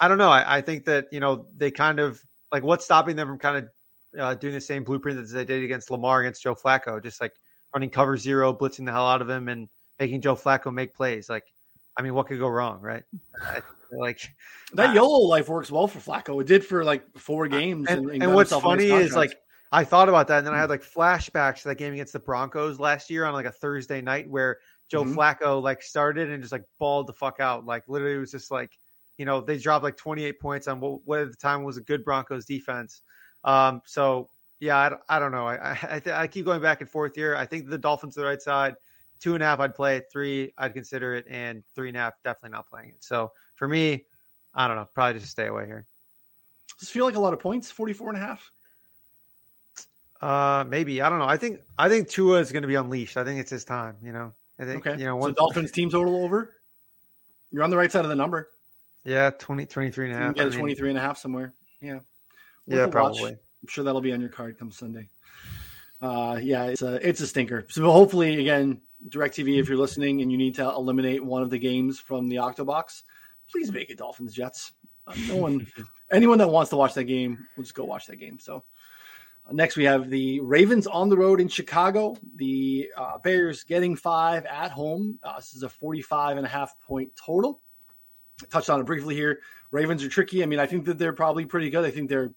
I 0.00 0.08
don't 0.08 0.18
know. 0.18 0.30
I, 0.30 0.58
I 0.58 0.60
think 0.60 0.84
that 0.84 1.08
you 1.12 1.20
know 1.20 1.46
they 1.56 1.70
kind 1.70 1.98
of 1.98 2.22
like 2.52 2.62
what's 2.62 2.84
stopping 2.84 3.16
them 3.16 3.28
from 3.28 3.38
kind 3.38 3.56
of 3.58 3.68
uh, 4.18 4.34
doing 4.34 4.54
the 4.54 4.60
same 4.60 4.84
blueprint 4.84 5.18
that 5.18 5.32
they 5.32 5.44
did 5.44 5.64
against 5.64 5.90
Lamar 5.90 6.20
against 6.20 6.42
Joe 6.42 6.54
Flacco, 6.54 7.02
just 7.02 7.20
like 7.20 7.34
running 7.74 7.90
cover 7.90 8.16
zero, 8.16 8.52
blitzing 8.52 8.86
the 8.86 8.92
hell 8.92 9.06
out 9.06 9.20
of 9.20 9.28
him, 9.28 9.48
and 9.48 9.68
making 9.98 10.20
Joe 10.20 10.36
Flacco 10.36 10.72
make 10.72 10.94
plays. 10.94 11.28
Like, 11.28 11.44
I 11.96 12.02
mean, 12.02 12.14
what 12.14 12.26
could 12.26 12.38
go 12.38 12.48
wrong, 12.48 12.80
right? 12.80 13.02
I, 13.42 13.60
like 13.90 14.30
that 14.74 14.90
uh, 14.90 14.92
YOLO 14.92 15.26
life 15.26 15.48
works 15.48 15.70
well 15.70 15.86
for 15.86 15.98
Flacco. 15.98 16.40
It 16.40 16.46
did 16.46 16.64
for 16.64 16.84
like 16.84 17.04
four 17.16 17.48
games. 17.48 17.88
And, 17.88 18.10
and, 18.10 18.22
and 18.22 18.34
what's 18.34 18.52
funny 18.52 18.90
is 18.90 19.16
like 19.16 19.38
I 19.70 19.84
thought 19.84 20.08
about 20.08 20.28
that, 20.28 20.38
and 20.38 20.46
then 20.46 20.54
I 20.54 20.58
had 20.58 20.70
like 20.70 20.82
flashbacks 20.82 21.62
to 21.62 21.68
that 21.68 21.74
game 21.76 21.92
against 21.92 22.14
the 22.14 22.18
Broncos 22.18 22.80
last 22.80 23.10
year 23.10 23.24
on 23.24 23.34
like 23.34 23.46
a 23.46 23.52
Thursday 23.52 24.00
night 24.00 24.28
where 24.28 24.58
Joe 24.90 25.04
mm-hmm. 25.04 25.18
Flacco 25.18 25.62
like 25.62 25.82
started 25.82 26.30
and 26.30 26.42
just 26.42 26.52
like 26.52 26.64
balled 26.78 27.06
the 27.06 27.12
fuck 27.12 27.40
out. 27.40 27.66
Like 27.66 27.84
literally, 27.88 28.16
it 28.16 28.20
was 28.20 28.30
just 28.30 28.50
like 28.50 28.78
you 29.18 29.26
know 29.26 29.40
they 29.40 29.58
dropped 29.58 29.84
like 29.84 29.96
28 29.96 30.40
points 30.40 30.68
on 30.68 30.80
what, 30.80 31.00
what 31.04 31.20
at 31.20 31.30
the 31.30 31.36
time 31.36 31.64
was 31.64 31.76
a 31.76 31.82
good 31.82 32.04
Broncos 32.04 32.46
defense 32.46 33.02
um, 33.44 33.82
so 33.86 34.28
yeah, 34.60 34.76
I, 34.76 35.16
I 35.16 35.18
don't 35.18 35.32
know. 35.32 35.46
I 35.46 35.78
I, 35.90 36.00
th- 36.00 36.14
I, 36.14 36.26
keep 36.26 36.44
going 36.44 36.60
back 36.60 36.80
and 36.80 36.90
forth 36.90 37.14
here. 37.14 37.36
I 37.36 37.46
think 37.46 37.68
the 37.68 37.78
Dolphins 37.78 38.16
are 38.18 38.22
the 38.22 38.26
right 38.26 38.42
side. 38.42 38.74
Two 39.20 39.34
and 39.34 39.42
a 39.42 39.46
half, 39.46 39.60
I'd 39.60 39.74
play 39.74 39.96
it. 39.96 40.06
Three, 40.12 40.52
I'd 40.58 40.74
consider 40.74 41.14
it, 41.14 41.26
and 41.28 41.62
three 41.74 41.88
and 41.88 41.96
a 41.96 42.00
half, 42.00 42.14
definitely 42.24 42.56
not 42.56 42.68
playing 42.68 42.90
it. 42.90 43.02
So 43.02 43.32
for 43.56 43.66
me, 43.66 44.04
I 44.54 44.68
don't 44.68 44.76
know. 44.76 44.86
Probably 44.94 45.20
just 45.20 45.32
stay 45.32 45.46
away 45.46 45.66
here. 45.66 45.86
Does 46.78 46.88
feel 46.88 47.04
like 47.04 47.16
a 47.16 47.20
lot 47.20 47.32
of 47.32 47.40
points? 47.40 47.70
44 47.70 48.10
and 48.10 48.18
a 48.18 48.20
half? 48.20 48.50
Uh, 50.20 50.64
maybe 50.68 51.00
I 51.00 51.08
don't 51.08 51.18
know. 51.18 51.28
I 51.28 51.36
think 51.36 51.60
I 51.78 51.88
think 51.88 52.08
Tua 52.08 52.40
is 52.40 52.52
going 52.52 52.62
to 52.62 52.68
be 52.68 52.74
unleashed. 52.74 53.16
I 53.16 53.24
think 53.24 53.40
it's 53.40 53.50
his 53.50 53.64
time. 53.64 53.96
You 54.02 54.12
know. 54.12 54.32
I 54.58 54.64
think 54.64 54.86
okay. 54.86 54.98
you 54.98 55.06
know. 55.06 55.16
One, 55.16 55.30
so 55.30 55.34
Dolphins 55.34 55.70
team 55.70 55.90
total 55.90 56.24
over. 56.24 56.54
You're 57.50 57.62
on 57.62 57.70
the 57.70 57.76
right 57.76 57.90
side 57.90 58.04
of 58.04 58.08
the 58.08 58.16
number. 58.16 58.48
Yeah, 59.04 59.30
20, 59.30 59.64
23 59.66 60.10
and 60.10 60.14
a 60.14 60.18
half. 60.18 60.36
A 60.36 60.50
23 60.50 60.90
and 60.90 60.98
a 60.98 61.00
half 61.00 61.16
somewhere. 61.16 61.54
Yeah 61.80 62.00
yeah, 62.68 62.86
probably. 62.86 63.22
Watch. 63.22 63.32
I'm 63.62 63.68
sure 63.68 63.84
that'll 63.84 64.00
be 64.00 64.12
on 64.12 64.20
your 64.20 64.30
card 64.30 64.58
come 64.58 64.70
Sunday. 64.70 65.08
Uh, 66.00 66.38
yeah, 66.40 66.64
it's 66.64 66.82
a 66.82 67.06
it's 67.06 67.20
a 67.20 67.26
stinker. 67.26 67.66
So 67.70 67.90
hopefully, 67.90 68.40
again, 68.40 68.80
Directv, 69.08 69.58
if 69.58 69.68
you're 69.68 69.78
listening 69.78 70.22
and 70.22 70.30
you 70.30 70.38
need 70.38 70.54
to 70.56 70.62
eliminate 70.62 71.24
one 71.24 71.42
of 71.42 71.50
the 71.50 71.58
games 71.58 71.98
from 71.98 72.28
the 72.28 72.36
Octobox, 72.36 73.02
please 73.50 73.72
make 73.72 73.90
it 73.90 73.98
Dolphins 73.98 74.34
Jets. 74.34 74.72
Uh, 75.06 75.14
no 75.26 75.36
one, 75.36 75.66
anyone 76.12 76.38
that 76.38 76.48
wants 76.48 76.70
to 76.70 76.76
watch 76.76 76.94
that 76.94 77.04
game, 77.04 77.38
will 77.56 77.64
just 77.64 77.74
go 77.74 77.84
watch 77.84 78.06
that 78.06 78.16
game. 78.16 78.38
So. 78.38 78.62
Next, 79.50 79.76
we 79.76 79.84
have 79.84 80.10
the 80.10 80.40
Ravens 80.40 80.86
on 80.86 81.08
the 81.08 81.16
road 81.16 81.40
in 81.40 81.48
Chicago. 81.48 82.16
The 82.36 82.90
uh, 82.96 83.18
Bears 83.18 83.64
getting 83.64 83.96
five 83.96 84.44
at 84.44 84.70
home. 84.70 85.18
Uh, 85.22 85.36
this 85.36 85.54
is 85.54 85.62
a 85.62 85.68
45 85.68 86.36
and 86.36 86.46
a 86.46 86.48
half 86.48 86.78
point 86.80 87.10
total. 87.16 87.60
Touched 88.50 88.68
on 88.68 88.80
it 88.80 88.84
briefly 88.84 89.14
here. 89.14 89.40
Ravens 89.70 90.04
are 90.04 90.08
tricky. 90.08 90.42
I 90.42 90.46
mean, 90.46 90.58
I 90.58 90.66
think 90.66 90.84
that 90.84 90.98
they're 90.98 91.12
probably 91.12 91.46
pretty 91.46 91.70
good. 91.70 91.84
I 91.84 91.90
think 91.90 92.08
they're 92.08 92.30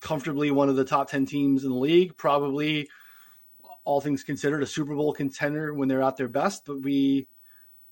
comfortably 0.00 0.50
one 0.50 0.68
of 0.68 0.76
the 0.76 0.84
top 0.84 1.10
10 1.10 1.26
teams 1.26 1.64
in 1.64 1.70
the 1.70 1.76
league, 1.76 2.16
probably 2.16 2.88
all 3.84 4.00
things 4.00 4.22
considered 4.22 4.62
a 4.62 4.66
Super 4.66 4.94
Bowl 4.94 5.12
contender 5.12 5.74
when 5.74 5.88
they're 5.88 6.02
at 6.02 6.16
their 6.16 6.28
best, 6.28 6.64
but 6.66 6.80
we 6.80 7.26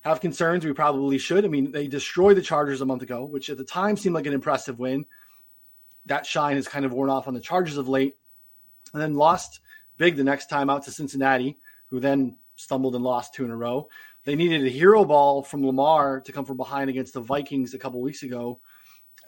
have 0.03 0.21
concerns. 0.21 0.65
We 0.65 0.73
probably 0.73 1.19
should. 1.19 1.45
I 1.45 1.49
mean, 1.49 1.73
they 1.73 1.89
destroyed 1.89 2.37
the 2.37 2.43
Chargers 2.43 2.81
a 2.81 2.87
month 2.87 3.03
ago, 3.03 3.25
which 3.25 3.51
at 3.51 3.59
the 3.59 3.65
time 3.65 3.97
seemed 3.97 4.15
like 4.15 4.27
an 4.27 4.33
impressive 4.33 4.79
win. 4.79 5.07
That 6.07 6.25
shine 6.25 6.57
has 6.57 6.69
kind 6.69 6.85
of 6.85 6.93
worn 6.93 7.11
off 7.11 7.27
on 7.27 7.35
the 7.35 7.41
Chargers 7.41 7.77
of 7.77 7.89
late, 7.89 8.15
and 8.93 9.03
then 9.03 9.15
lost 9.15 9.61
big 9.97 10.17
the 10.17 10.25
next 10.25 10.47
time 10.47 10.71
out 10.71 10.85
to 10.85 10.91
Cincinnati, 10.91 11.57
who 11.87 12.01
then 12.01 12.37
stumbled 12.57 12.95
and 12.95 13.05
lost 13.05 13.35
two 13.35 13.45
in 13.45 13.51
a 13.51 13.57
row. 13.57 13.89
They 14.25 14.35
needed 14.35 14.65
a 14.65 14.71
hero 14.71 15.05
ball 15.05 15.43
from 15.43 15.65
Lamar 15.65 16.21
to 16.21 16.33
come 16.33 16.45
from 16.45 16.57
behind 16.57 16.91
against 16.91 17.15
the 17.15 17.21
Vikings 17.21 17.75
a 17.75 17.79
couple 17.79 18.01
weeks 18.01 18.23
ago, 18.23 18.61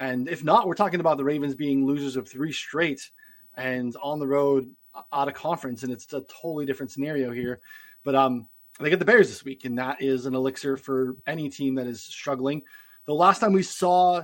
and 0.00 0.28
if 0.28 0.42
not, 0.42 0.66
we're 0.66 0.74
talking 0.74 0.98
about 0.98 1.18
the 1.18 1.24
Ravens 1.24 1.54
being 1.54 1.86
losers 1.86 2.16
of 2.16 2.26
three 2.26 2.52
straight 2.52 3.10
and 3.54 3.94
on 4.02 4.18
the 4.18 4.26
road 4.26 4.66
out 5.12 5.28
of 5.28 5.34
conference. 5.34 5.82
And 5.82 5.92
it's 5.92 6.10
a 6.14 6.22
totally 6.22 6.64
different 6.64 6.90
scenario 6.90 7.30
here. 7.30 7.60
But 8.02 8.14
um, 8.14 8.48
they 8.80 8.88
get 8.88 8.98
the 8.98 9.04
Bears 9.04 9.28
this 9.28 9.44
week, 9.44 9.66
and 9.66 9.78
that 9.78 10.00
is 10.00 10.24
an 10.24 10.34
elixir 10.34 10.78
for 10.78 11.16
any 11.26 11.50
team 11.50 11.74
that 11.74 11.86
is 11.86 12.02
struggling. 12.02 12.62
The 13.04 13.12
last 13.12 13.40
time 13.40 13.52
we 13.52 13.62
saw 13.62 14.22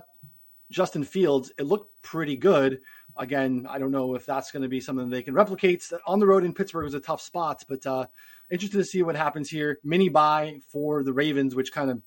Justin 0.70 1.04
Fields, 1.04 1.52
it 1.58 1.64
looked 1.64 2.02
pretty 2.02 2.36
good. 2.36 2.80
Again, 3.18 3.66
I 3.68 3.78
don't 3.78 3.90
know 3.90 4.14
if 4.14 4.26
that's 4.26 4.50
going 4.50 4.62
to 4.62 4.68
be 4.68 4.80
something 4.80 5.08
they 5.08 5.22
can 5.22 5.34
replicate. 5.34 5.90
On 6.06 6.18
the 6.18 6.26
road 6.26 6.44
in 6.44 6.52
Pittsburgh 6.52 6.84
was 6.84 6.94
a 6.94 7.00
tough 7.00 7.20
spot, 7.20 7.64
but 7.68 7.86
uh, 7.86 8.06
interested 8.50 8.78
to 8.78 8.84
see 8.84 9.02
what 9.02 9.16
happens 9.16 9.48
here. 9.48 9.78
Mini 9.82 10.08
bye 10.08 10.60
for 10.68 11.02
the 11.02 11.12
Ravens, 11.12 11.54
which 11.54 11.72
kind 11.72 11.90
of 11.90 12.02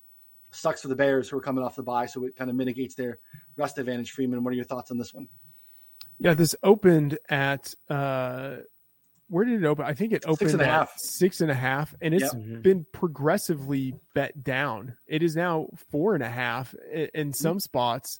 sucks 0.51 0.81
for 0.81 0.87
the 0.87 0.95
Bears 0.95 1.29
who 1.29 1.37
are 1.37 1.41
coming 1.41 1.63
off 1.63 1.75
the 1.75 1.83
bye, 1.83 2.05
so 2.05 2.25
it 2.25 2.35
kind 2.35 2.49
of 2.49 2.55
mitigates 2.55 2.95
their 2.95 3.19
rest 3.57 3.77
advantage. 3.77 4.11
Freedman, 4.11 4.43
what 4.43 4.51
are 4.51 4.55
your 4.55 4.65
thoughts 4.65 4.91
on 4.91 4.97
this 4.97 5.13
one? 5.13 5.27
Yeah, 6.19 6.33
this 6.33 6.55
opened 6.63 7.17
at 7.29 7.73
uh 7.89 8.57
where 9.29 9.45
did 9.45 9.63
it 9.63 9.65
open? 9.65 9.85
I 9.85 9.93
think 9.93 10.11
it 10.11 10.23
opened 10.25 10.49
six 10.49 10.53
and 10.53 10.61
a 10.61 10.65
half. 10.65 10.97
Six 10.97 11.41
and 11.41 11.51
a 11.51 11.55
half, 11.55 11.93
and 12.01 12.15
it's 12.15 12.33
yep. 12.33 12.63
been 12.63 12.85
progressively 12.91 13.93
bet 14.15 14.43
down. 14.43 14.95
It 15.07 15.21
is 15.21 15.35
now 15.35 15.67
four 15.91 16.15
and 16.15 16.23
a 16.23 16.29
half 16.29 16.73
in 17.13 17.33
some 17.33 17.51
mm-hmm. 17.51 17.59
spots, 17.59 18.19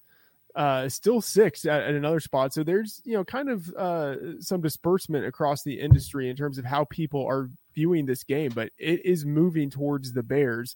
uh, 0.55 0.89
still 0.89 1.21
six 1.21 1.65
at, 1.65 1.83
at, 1.83 1.93
another 1.93 2.19
spot. 2.19 2.53
So 2.53 2.63
there's 2.63 3.01
you 3.05 3.13
know 3.13 3.23
kind 3.23 3.49
of 3.49 3.69
uh, 3.75 4.41
some 4.41 4.61
disbursement 4.61 5.25
across 5.25 5.63
the 5.63 5.79
industry 5.79 6.29
in 6.29 6.35
terms 6.35 6.57
of 6.57 6.65
how 6.65 6.85
people 6.85 7.25
are 7.27 7.49
viewing 7.73 8.05
this 8.05 8.23
game, 8.23 8.51
but 8.53 8.71
it 8.77 9.05
is 9.05 9.25
moving 9.25 9.69
towards 9.69 10.13
the 10.13 10.23
Bears. 10.23 10.75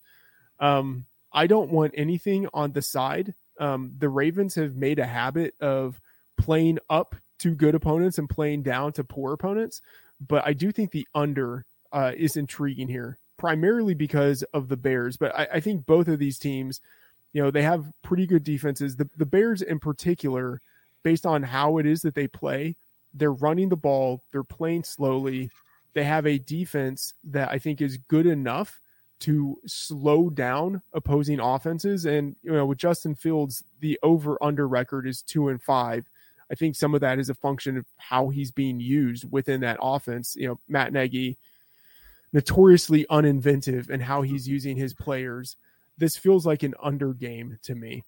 Um, 0.60 1.06
I 1.32 1.48
don't 1.48 1.72
want 1.72 1.94
anything 1.98 2.48
on 2.54 2.72
the 2.72 2.82
side. 2.82 3.34
Um, 3.60 3.94
the 3.98 4.10
Ravens 4.10 4.56
have 4.56 4.76
made 4.76 5.00
a 5.00 5.06
habit 5.06 5.56
of 5.60 6.00
playing 6.38 6.80
up 6.90 7.16
to 7.40 7.56
good 7.56 7.76
opponents 7.76 8.18
and 8.18 8.30
playing 8.30 8.64
down 8.64 8.94
to 8.94 9.04
poor 9.04 9.34
opponents. 9.34 9.82
But 10.26 10.46
I 10.46 10.54
do 10.54 10.72
think 10.72 10.92
the 10.92 11.08
under 11.14 11.66
uh, 11.92 12.12
is 12.16 12.38
intriguing 12.38 12.88
here, 12.88 13.18
primarily 13.38 13.94
because 13.94 14.44
of 14.54 14.70
the 14.70 14.78
Bears. 14.78 15.18
But 15.18 15.38
I, 15.38 15.48
I, 15.56 15.60
think 15.60 15.86
both 15.86 16.08
of 16.08 16.20
these 16.20 16.40
teams, 16.40 16.80
you 17.34 17.42
know, 17.42 17.52
they 17.52 17.64
have 17.64 17.92
pretty 18.04 18.26
good 18.26 18.44
defenses. 18.44 18.96
The, 18.96 19.10
the 19.18 19.26
Bears, 19.26 19.62
in 19.62 19.80
particular, 19.80 20.62
based 21.04 21.26
on 21.26 21.44
how 21.44 21.80
it 21.80 21.86
is 21.86 22.02
that 22.04 22.16
they 22.16 22.28
play, 22.28 22.76
they're 23.14 23.34
running 23.34 23.70
the 23.70 23.76
ball, 23.76 24.22
they're 24.32 24.44
playing 24.44 24.84
slowly. 24.84 25.50
They 25.94 26.04
have 26.04 26.26
a 26.26 26.40
defense 26.40 27.14
that 27.26 27.50
I 27.50 27.60
think 27.60 27.82
is 27.82 27.98
good 27.98 28.26
enough 28.26 28.80
to 29.22 29.58
slow 29.66 30.30
down 30.30 30.82
opposing 30.94 31.40
offenses. 31.40 32.06
And 32.06 32.36
you 32.44 32.52
know, 32.52 32.66
with 32.66 32.78
Justin 32.78 33.16
Fields, 33.16 33.64
the 33.80 34.00
over 34.04 34.42
under 34.44 34.68
record 34.68 35.08
is 35.08 35.22
two 35.22 35.50
and 35.50 35.62
five. 35.62 36.06
I 36.52 36.56
think 36.56 36.76
some 36.76 36.94
of 36.94 37.02
that 37.02 37.20
is 37.20 37.30
a 37.30 37.36
function 37.36 37.78
of 37.78 37.86
how 37.98 38.30
he's 38.30 38.52
being 38.52 38.80
used 38.80 39.26
within 39.32 39.62
that 39.62 39.78
offense. 39.82 40.36
You 40.36 40.50
know, 40.50 40.60
Matt 40.68 40.94
Nagy, 40.94 41.38
notoriously 42.32 43.06
uninventive 43.10 43.90
in 43.90 44.02
how 44.02 44.24
he's 44.24 44.48
using 44.48 44.76
his 44.76 44.94
players. 44.94 45.56
This 45.98 46.18
feels 46.18 46.46
like 46.46 46.64
an 46.64 46.74
under 46.82 47.14
game 47.14 47.60
to 47.64 47.76
me. 47.76 48.04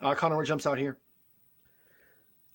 Uh, 0.00 0.14
Connor, 0.14 0.36
what 0.36 0.46
jumps 0.46 0.66
out 0.66 0.78
here? 0.78 0.98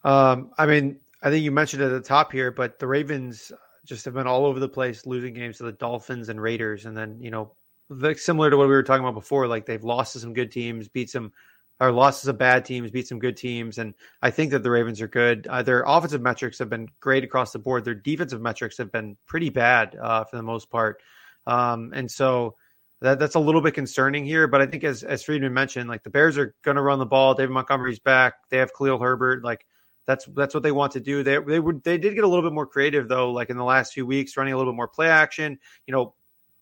Um, 0.03 0.51
I 0.58 0.65
mean, 0.65 0.99
I 1.21 1.29
think 1.29 1.43
you 1.43 1.51
mentioned 1.51 1.82
at 1.82 1.89
the 1.89 2.01
top 2.01 2.32
here, 2.32 2.51
but 2.51 2.79
the 2.79 2.88
Ravens 2.88 3.51
just 3.86 4.05
have 4.05 4.13
been 4.13 4.27
all 4.27 4.45
over 4.45 4.60
the 4.60 4.69
place, 4.69 5.05
losing 5.05 5.34
games 5.34 5.58
to 5.58 5.63
the 5.63 5.71
Dolphins 5.71 6.29
and 6.29 6.41
Raiders, 6.41 6.86
and 6.86 6.95
then 6.95 7.17
you 7.19 7.32
know, 7.32 7.51
similar 8.15 8.49
to 8.49 8.58
what 8.58 8.67
we 8.67 8.73
were 8.73 8.84
talking 8.84 9.03
about 9.03 9.15
before, 9.15 9.47
like 9.47 9.65
they've 9.65 9.84
lost 9.84 10.13
to 10.13 10.19
some 10.19 10.34
good 10.34 10.51
teams, 10.51 10.88
beat 10.88 11.10
some, 11.10 11.32
or 11.79 11.91
lost 11.91 12.21
to 12.21 12.27
some 12.27 12.38
bad 12.38 12.65
teams, 12.65 12.91
beat 12.91 13.08
some 13.08 13.19
good 13.19 13.36
teams, 13.36 13.77
and 13.77 13.93
I 14.21 14.32
think 14.32 14.51
that 14.51 14.63
the 14.63 14.71
Ravens 14.71 15.01
are 15.01 15.08
good. 15.08 15.47
Uh, 15.47 15.63
their 15.63 15.84
offensive 15.86 16.21
metrics 16.21 16.60
have 16.60 16.69
been 16.69 16.88
great 16.99 17.23
across 17.23 17.51
the 17.51 17.60
board. 17.60 17.84
Their 17.84 17.95
defensive 17.95 18.41
metrics 18.41 18.77
have 18.77 18.91
been 18.91 19.17
pretty 19.25 19.49
bad 19.49 19.97
uh, 20.01 20.23
for 20.23 20.38
the 20.38 20.43
most 20.43 20.69
part, 20.69 21.01
um, 21.47 21.91
and 21.93 22.10
so. 22.10 22.55
That, 23.01 23.17
that's 23.17 23.35
a 23.35 23.39
little 23.39 23.62
bit 23.62 23.73
concerning 23.73 24.25
here, 24.25 24.47
but 24.47 24.62
I 24.62 24.65
think 24.65 24.83
as 24.83 25.03
as 25.03 25.23
Freedman 25.23 25.53
mentioned, 25.53 25.89
like 25.89 26.03
the 26.03 26.09
Bears 26.09 26.38
are 26.38 26.53
going 26.63 26.75
to 26.75 26.81
run 26.81 26.99
the 26.99 27.05
ball. 27.05 27.33
David 27.33 27.51
Montgomery's 27.51 27.99
back. 27.99 28.33
They 28.49 28.57
have 28.57 28.71
Khalil 28.77 28.99
Herbert. 28.99 29.43
Like 29.43 29.65
that's 30.05 30.25
that's 30.35 30.53
what 30.53 30.63
they 30.63 30.73
want 30.73 30.91
to 30.93 30.99
do. 30.99 31.23
They 31.23 31.38
they 31.39 31.59
would 31.59 31.83
they 31.83 31.97
did 31.97 32.15
get 32.15 32.25
a 32.25 32.27
little 32.27 32.43
bit 32.43 32.51
more 32.53 32.65
creative 32.65 33.07
though, 33.07 33.31
like 33.31 33.49
in 33.49 33.57
the 33.57 33.63
last 33.63 33.93
few 33.93 34.05
weeks, 34.05 34.35
running 34.35 34.53
a 34.53 34.57
little 34.57 34.73
bit 34.73 34.75
more 34.75 34.88
play 34.88 35.07
action. 35.07 35.57
You 35.88 35.93
know, 35.93 36.13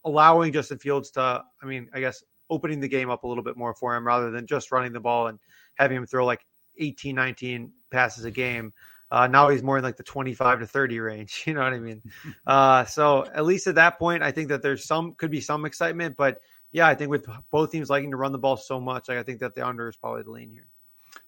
allowing 0.05 0.53
Justin 0.53 0.77
Fields 0.79 1.11
to, 1.11 1.43
I 1.61 1.65
mean, 1.65 1.89
I 1.93 1.99
guess 1.99 2.23
opening 2.49 2.79
the 2.79 2.87
game 2.87 3.09
up 3.09 3.23
a 3.23 3.27
little 3.27 3.43
bit 3.43 3.57
more 3.57 3.73
for 3.73 3.95
him 3.95 4.05
rather 4.05 4.31
than 4.31 4.47
just 4.47 4.71
running 4.71 4.93
the 4.93 4.99
ball 4.99 5.27
and 5.27 5.39
having 5.75 5.97
him 5.97 6.05
throw 6.05 6.25
like 6.25 6.45
18, 6.77 7.15
19 7.15 7.71
passes 7.91 8.25
a 8.25 8.31
game. 8.31 8.73
Uh, 9.09 9.27
now 9.27 9.49
he's 9.49 9.63
more 9.63 9.77
in 9.77 9.83
like 9.83 9.97
the 9.97 10.03
25 10.03 10.59
to 10.59 10.67
30 10.67 10.99
range. 10.99 11.43
You 11.47 11.53
know 11.53 11.61
what 11.61 11.73
I 11.73 11.79
mean? 11.79 12.01
Uh, 12.45 12.85
so 12.85 13.25
at 13.25 13.45
least 13.45 13.67
at 13.67 13.75
that 13.75 13.99
point, 13.99 14.23
I 14.23 14.31
think 14.31 14.49
that 14.49 14.61
there's 14.61 14.85
some 14.85 15.13
could 15.13 15.31
be 15.31 15.41
some 15.41 15.65
excitement. 15.65 16.15
But 16.17 16.39
yeah, 16.71 16.87
I 16.87 16.95
think 16.95 17.09
with 17.09 17.25
both 17.51 17.71
teams 17.71 17.89
liking 17.89 18.11
to 18.11 18.17
run 18.17 18.31
the 18.31 18.37
ball 18.37 18.57
so 18.57 18.79
much, 18.79 19.09
like, 19.09 19.17
I 19.17 19.23
think 19.23 19.39
that 19.39 19.55
the 19.55 19.65
under 19.65 19.89
is 19.89 19.95
probably 19.95 20.23
the 20.23 20.31
lean 20.31 20.51
here. 20.51 20.67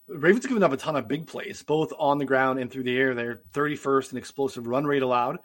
Ravens 0.08 0.46
given 0.46 0.64
up 0.64 0.72
a 0.72 0.78
ton 0.78 0.96
of 0.96 1.08
big 1.08 1.28
plays, 1.28 1.62
both 1.62 1.94
on 1.98 2.18
the 2.18 2.26
ground 2.26 2.60
and 2.60 2.72
through 2.72 2.84
the 2.84 2.98
air. 2.98 3.14
They're 3.14 3.42
31st 3.54 4.14
in 4.14 4.18
explosive 4.18 4.68
run 4.68 4.86
rate 4.86 5.04
allowed, 5.04 5.38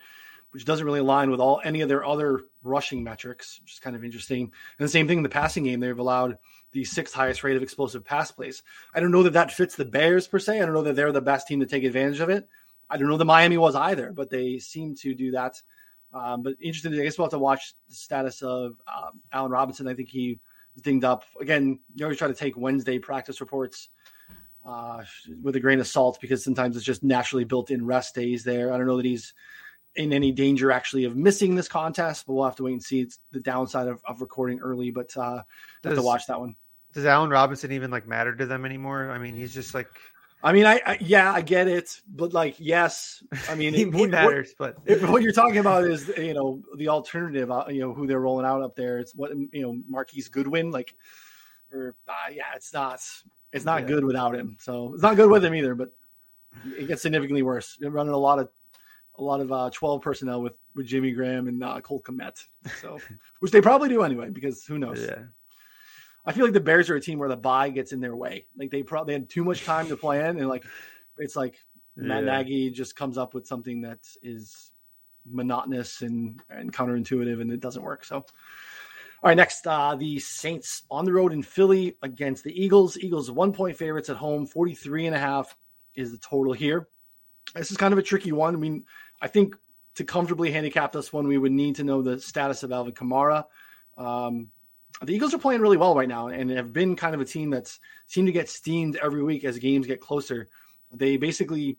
which 0.54 0.64
doesn't 0.64 0.86
really 0.86 1.00
align 1.00 1.32
with 1.32 1.40
all 1.40 1.60
any 1.64 1.80
of 1.80 1.88
their 1.88 2.04
other 2.04 2.42
rushing 2.62 3.02
metrics, 3.02 3.58
which 3.60 3.72
is 3.72 3.80
kind 3.80 3.96
of 3.96 4.04
interesting. 4.04 4.52
And 4.78 4.84
the 4.86 4.88
same 4.88 5.08
thing 5.08 5.16
in 5.16 5.24
the 5.24 5.28
passing 5.28 5.64
game, 5.64 5.80
they've 5.80 5.98
allowed 5.98 6.38
the 6.70 6.84
sixth 6.84 7.12
highest 7.12 7.42
rate 7.42 7.56
of 7.56 7.62
explosive 7.64 8.04
pass 8.04 8.30
plays. 8.30 8.62
I 8.94 9.00
don't 9.00 9.10
know 9.10 9.24
that 9.24 9.32
that 9.32 9.50
fits 9.50 9.74
the 9.74 9.84
Bears 9.84 10.28
per 10.28 10.38
se. 10.38 10.60
I 10.60 10.64
don't 10.64 10.72
know 10.72 10.84
that 10.84 10.94
they're 10.94 11.10
the 11.10 11.20
best 11.20 11.48
team 11.48 11.58
to 11.58 11.66
take 11.66 11.82
advantage 11.82 12.20
of 12.20 12.28
it. 12.28 12.48
I 12.88 12.96
don't 12.96 13.08
know 13.08 13.16
that 13.16 13.24
Miami 13.24 13.58
was 13.58 13.74
either, 13.74 14.12
but 14.12 14.30
they 14.30 14.60
seem 14.60 14.94
to 15.00 15.12
do 15.12 15.32
that. 15.32 15.60
Um, 16.12 16.44
but 16.44 16.54
interesting, 16.60 16.92
I 16.92 17.02
guess 17.02 17.18
we'll 17.18 17.26
have 17.26 17.32
to 17.32 17.38
watch 17.40 17.74
the 17.88 17.94
status 17.96 18.40
of 18.40 18.76
um, 18.86 19.20
Allen 19.32 19.50
Robinson. 19.50 19.88
I 19.88 19.94
think 19.94 20.08
he 20.08 20.38
dinged 20.82 21.04
up. 21.04 21.24
Again, 21.40 21.80
you 21.96 22.04
always 22.04 22.18
try 22.18 22.28
to 22.28 22.34
take 22.34 22.56
Wednesday 22.56 23.00
practice 23.00 23.40
reports 23.40 23.88
uh, 24.64 25.02
with 25.42 25.56
a 25.56 25.60
grain 25.60 25.80
of 25.80 25.88
salt 25.88 26.18
because 26.20 26.44
sometimes 26.44 26.76
it's 26.76 26.86
just 26.86 27.02
naturally 27.02 27.44
built 27.44 27.72
in 27.72 27.84
rest 27.84 28.14
days 28.14 28.44
there. 28.44 28.72
I 28.72 28.78
don't 28.78 28.86
know 28.86 28.98
that 28.98 29.04
he's 29.04 29.34
in 29.96 30.12
any 30.12 30.32
danger 30.32 30.72
actually 30.72 31.04
of 31.04 31.16
missing 31.16 31.54
this 31.54 31.68
contest, 31.68 32.26
but 32.26 32.34
we'll 32.34 32.44
have 32.44 32.56
to 32.56 32.64
wait 32.64 32.72
and 32.72 32.82
see. 32.82 33.00
It's 33.00 33.18
the 33.32 33.40
downside 33.40 33.88
of, 33.88 34.02
of 34.06 34.20
recording 34.20 34.60
early, 34.60 34.90
but 34.90 35.16
uh, 35.16 35.42
does, 35.82 35.90
have 35.90 35.94
to 35.96 36.02
watch 36.02 36.26
that 36.26 36.40
one. 36.40 36.56
Does 36.92 37.06
Allen 37.06 37.30
Robinson 37.30 37.72
even 37.72 37.90
like 37.90 38.06
matter 38.06 38.34
to 38.34 38.46
them 38.46 38.64
anymore? 38.64 39.10
I 39.10 39.18
mean, 39.18 39.34
he's 39.34 39.54
just 39.54 39.74
like. 39.74 39.88
I 40.42 40.52
mean, 40.52 40.66
I, 40.66 40.80
I 40.84 40.98
yeah, 41.00 41.32
I 41.32 41.40
get 41.40 41.68
it, 41.68 42.00
but 42.06 42.34
like, 42.34 42.56
yes, 42.58 43.22
I 43.48 43.54
mean, 43.54 43.72
he, 43.74 43.82
it, 43.82 43.94
he 43.94 44.06
matters. 44.06 44.52
What, 44.58 44.84
but 44.84 45.02
what 45.10 45.22
you're 45.22 45.32
talking 45.32 45.58
about 45.58 45.84
is, 45.84 46.08
you 46.18 46.34
know, 46.34 46.62
the 46.76 46.88
alternative. 46.88 47.50
Uh, 47.50 47.64
you 47.68 47.80
know, 47.80 47.94
who 47.94 48.06
they're 48.06 48.20
rolling 48.20 48.44
out 48.44 48.62
up 48.62 48.76
there. 48.76 48.98
It's 48.98 49.14
what 49.14 49.30
you 49.34 49.62
know, 49.62 49.80
Marquise 49.88 50.28
Goodwin, 50.28 50.70
like, 50.70 50.94
or 51.72 51.94
uh, 52.08 52.30
yeah, 52.30 52.44
it's 52.54 52.72
not 52.72 53.00
it's 53.52 53.64
not 53.64 53.82
yeah. 53.82 53.88
good 53.88 54.04
without 54.04 54.34
him. 54.34 54.56
So 54.60 54.92
it's 54.92 55.02
not 55.02 55.16
good 55.16 55.30
with 55.30 55.44
him 55.44 55.54
either, 55.54 55.74
but 55.74 55.90
it 56.76 56.88
gets 56.88 57.02
significantly 57.02 57.42
worse. 57.42 57.76
They're 57.80 57.90
running 57.90 58.12
a 58.12 58.18
lot 58.18 58.38
of 58.38 58.50
a 59.16 59.22
lot 59.22 59.40
of 59.40 59.52
uh, 59.52 59.70
12 59.72 60.02
personnel 60.02 60.42
with 60.42 60.54
with 60.74 60.86
Jimmy 60.86 61.12
Graham 61.12 61.48
and 61.48 61.62
uh, 61.62 61.80
Cole 61.80 62.02
Kmet. 62.02 62.44
So 62.80 62.98
which 63.40 63.52
they 63.52 63.60
probably 63.60 63.88
do 63.88 64.02
anyway, 64.02 64.30
because 64.30 64.64
who 64.64 64.78
knows? 64.78 65.00
Yeah. 65.00 65.24
I 66.26 66.32
feel 66.32 66.44
like 66.44 66.54
the 66.54 66.60
Bears 66.60 66.88
are 66.88 66.96
a 66.96 67.00
team 67.00 67.18
where 67.18 67.28
the 67.28 67.36
bye 67.36 67.68
gets 67.68 67.92
in 67.92 68.00
their 68.00 68.16
way. 68.16 68.46
Like 68.56 68.70
they 68.70 68.82
probably 68.82 69.12
had 69.12 69.28
too 69.28 69.44
much 69.44 69.64
time 69.64 69.88
to 69.88 69.96
plan, 69.96 70.38
and 70.38 70.48
like 70.48 70.64
it's 71.18 71.36
like 71.36 71.58
Matt 71.96 72.24
yeah. 72.24 72.38
Nagy 72.38 72.70
just 72.70 72.96
comes 72.96 73.18
up 73.18 73.34
with 73.34 73.46
something 73.46 73.82
that 73.82 74.00
is 74.22 74.70
monotonous 75.30 76.02
and 76.02 76.40
and 76.50 76.72
counterintuitive, 76.72 77.40
and 77.40 77.52
it 77.52 77.60
doesn't 77.60 77.82
work. 77.82 78.04
So 78.04 78.24
all 79.24 79.28
right, 79.28 79.38
next, 79.38 79.66
uh, 79.66 79.94
the 79.94 80.18
Saints 80.18 80.82
on 80.90 81.06
the 81.06 81.12
road 81.14 81.32
in 81.32 81.42
Philly 81.42 81.94
against 82.02 82.44
the 82.44 82.52
Eagles. 82.62 82.98
Eagles 82.98 83.30
one 83.30 83.54
point 83.54 83.74
favorites 83.74 84.10
at 84.10 84.16
home, 84.16 84.46
43 84.46 85.06
and 85.06 85.16
a 85.16 85.18
half 85.18 85.56
is 85.94 86.12
the 86.12 86.18
total 86.18 86.52
here. 86.52 86.88
This 87.54 87.70
is 87.70 87.76
kind 87.76 87.92
of 87.92 87.98
a 87.98 88.02
tricky 88.02 88.32
one. 88.32 88.54
I 88.54 88.58
mean, 88.58 88.84
I 89.20 89.28
think 89.28 89.56
to 89.96 90.04
comfortably 90.04 90.50
handicap 90.50 90.92
this 90.92 91.12
one, 91.12 91.28
we 91.28 91.38
would 91.38 91.52
need 91.52 91.76
to 91.76 91.84
know 91.84 92.02
the 92.02 92.20
status 92.20 92.62
of 92.62 92.72
Alvin 92.72 92.94
Kamara. 92.94 93.44
Um, 93.96 94.48
the 95.02 95.14
Eagles 95.14 95.34
are 95.34 95.38
playing 95.38 95.60
really 95.60 95.76
well 95.76 95.94
right 95.94 96.08
now 96.08 96.28
and 96.28 96.50
have 96.50 96.72
been 96.72 96.96
kind 96.96 97.14
of 97.14 97.20
a 97.20 97.24
team 97.24 97.50
that's 97.50 97.80
seemed 98.06 98.26
to 98.26 98.32
get 98.32 98.48
steamed 98.48 98.96
every 98.96 99.22
week 99.22 99.44
as 99.44 99.58
games 99.58 99.86
get 99.86 100.00
closer. 100.00 100.48
They 100.92 101.16
basically 101.16 101.78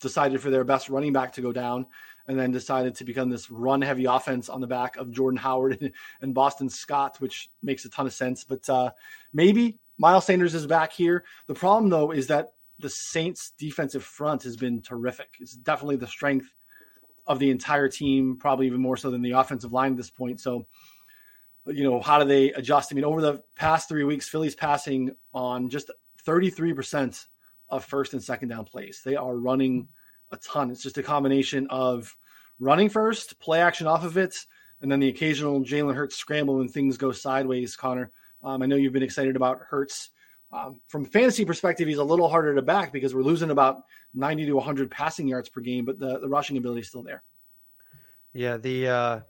decided 0.00 0.40
for 0.40 0.50
their 0.50 0.64
best 0.64 0.88
running 0.88 1.12
back 1.12 1.32
to 1.34 1.40
go 1.40 1.52
down 1.52 1.86
and 2.26 2.38
then 2.38 2.52
decided 2.52 2.94
to 2.94 3.04
become 3.04 3.28
this 3.28 3.50
run 3.50 3.82
heavy 3.82 4.04
offense 4.04 4.48
on 4.48 4.60
the 4.60 4.66
back 4.66 4.96
of 4.96 5.10
Jordan 5.10 5.38
Howard 5.38 5.92
and 6.20 6.34
Boston 6.34 6.68
Scott, 6.68 7.20
which 7.20 7.50
makes 7.62 7.84
a 7.84 7.88
ton 7.88 8.06
of 8.06 8.12
sense. 8.12 8.44
But 8.44 8.68
uh, 8.68 8.90
maybe 9.32 9.78
Miles 9.98 10.26
Sanders 10.26 10.54
is 10.54 10.66
back 10.66 10.92
here. 10.92 11.24
The 11.48 11.54
problem, 11.54 11.90
though, 11.90 12.12
is 12.12 12.28
that 12.28 12.52
the 12.80 12.90
Saints' 12.90 13.52
defensive 13.58 14.04
front 14.04 14.42
has 14.44 14.56
been 14.56 14.82
terrific. 14.82 15.28
It's 15.40 15.54
definitely 15.54 15.96
the 15.96 16.06
strength 16.06 16.46
of 17.26 17.38
the 17.38 17.50
entire 17.50 17.88
team, 17.88 18.36
probably 18.38 18.66
even 18.66 18.80
more 18.80 18.96
so 18.96 19.10
than 19.10 19.22
the 19.22 19.32
offensive 19.32 19.72
line 19.72 19.92
at 19.92 19.96
this 19.96 20.10
point. 20.10 20.40
So, 20.40 20.64
you 21.66 21.84
know, 21.84 22.00
how 22.00 22.18
do 22.18 22.24
they 22.24 22.52
adjust? 22.52 22.92
I 22.92 22.94
mean, 22.94 23.04
over 23.04 23.20
the 23.20 23.42
past 23.56 23.88
three 23.88 24.04
weeks, 24.04 24.28
Philly's 24.28 24.54
passing 24.54 25.12
on 25.32 25.68
just 25.68 25.90
33% 26.26 27.24
of 27.68 27.84
first 27.84 28.14
and 28.14 28.22
second 28.22 28.48
down 28.48 28.64
plays. 28.64 29.02
They 29.04 29.16
are 29.16 29.36
running 29.36 29.88
a 30.32 30.36
ton. 30.38 30.70
It's 30.70 30.82
just 30.82 30.98
a 30.98 31.02
combination 31.02 31.66
of 31.70 32.14
running 32.58 32.88
first, 32.88 33.38
play 33.38 33.60
action 33.60 33.86
off 33.86 34.04
of 34.04 34.16
it, 34.16 34.34
and 34.82 34.90
then 34.90 35.00
the 35.00 35.08
occasional 35.08 35.60
Jalen 35.60 35.94
Hurts 35.94 36.16
scramble 36.16 36.56
when 36.56 36.68
things 36.68 36.96
go 36.96 37.12
sideways. 37.12 37.76
Connor, 37.76 38.10
um, 38.42 38.62
I 38.62 38.66
know 38.66 38.76
you've 38.76 38.92
been 38.92 39.02
excited 39.02 39.36
about 39.36 39.60
Hurts. 39.60 40.10
Um, 40.52 40.80
from 40.88 41.04
fantasy 41.04 41.44
perspective, 41.44 41.86
he's 41.86 41.98
a 41.98 42.04
little 42.04 42.28
harder 42.28 42.54
to 42.54 42.62
back 42.62 42.92
because 42.92 43.14
we're 43.14 43.22
losing 43.22 43.50
about 43.50 43.82
90 44.14 44.46
to 44.46 44.52
100 44.54 44.90
passing 44.90 45.28
yards 45.28 45.48
per 45.48 45.60
game, 45.60 45.84
but 45.84 45.98
the, 45.98 46.18
the 46.18 46.28
rushing 46.28 46.56
ability 46.56 46.80
is 46.80 46.88
still 46.88 47.02
there. 47.02 47.22
Yeah, 48.32 48.56
the 48.56 48.88
uh, 48.88 49.20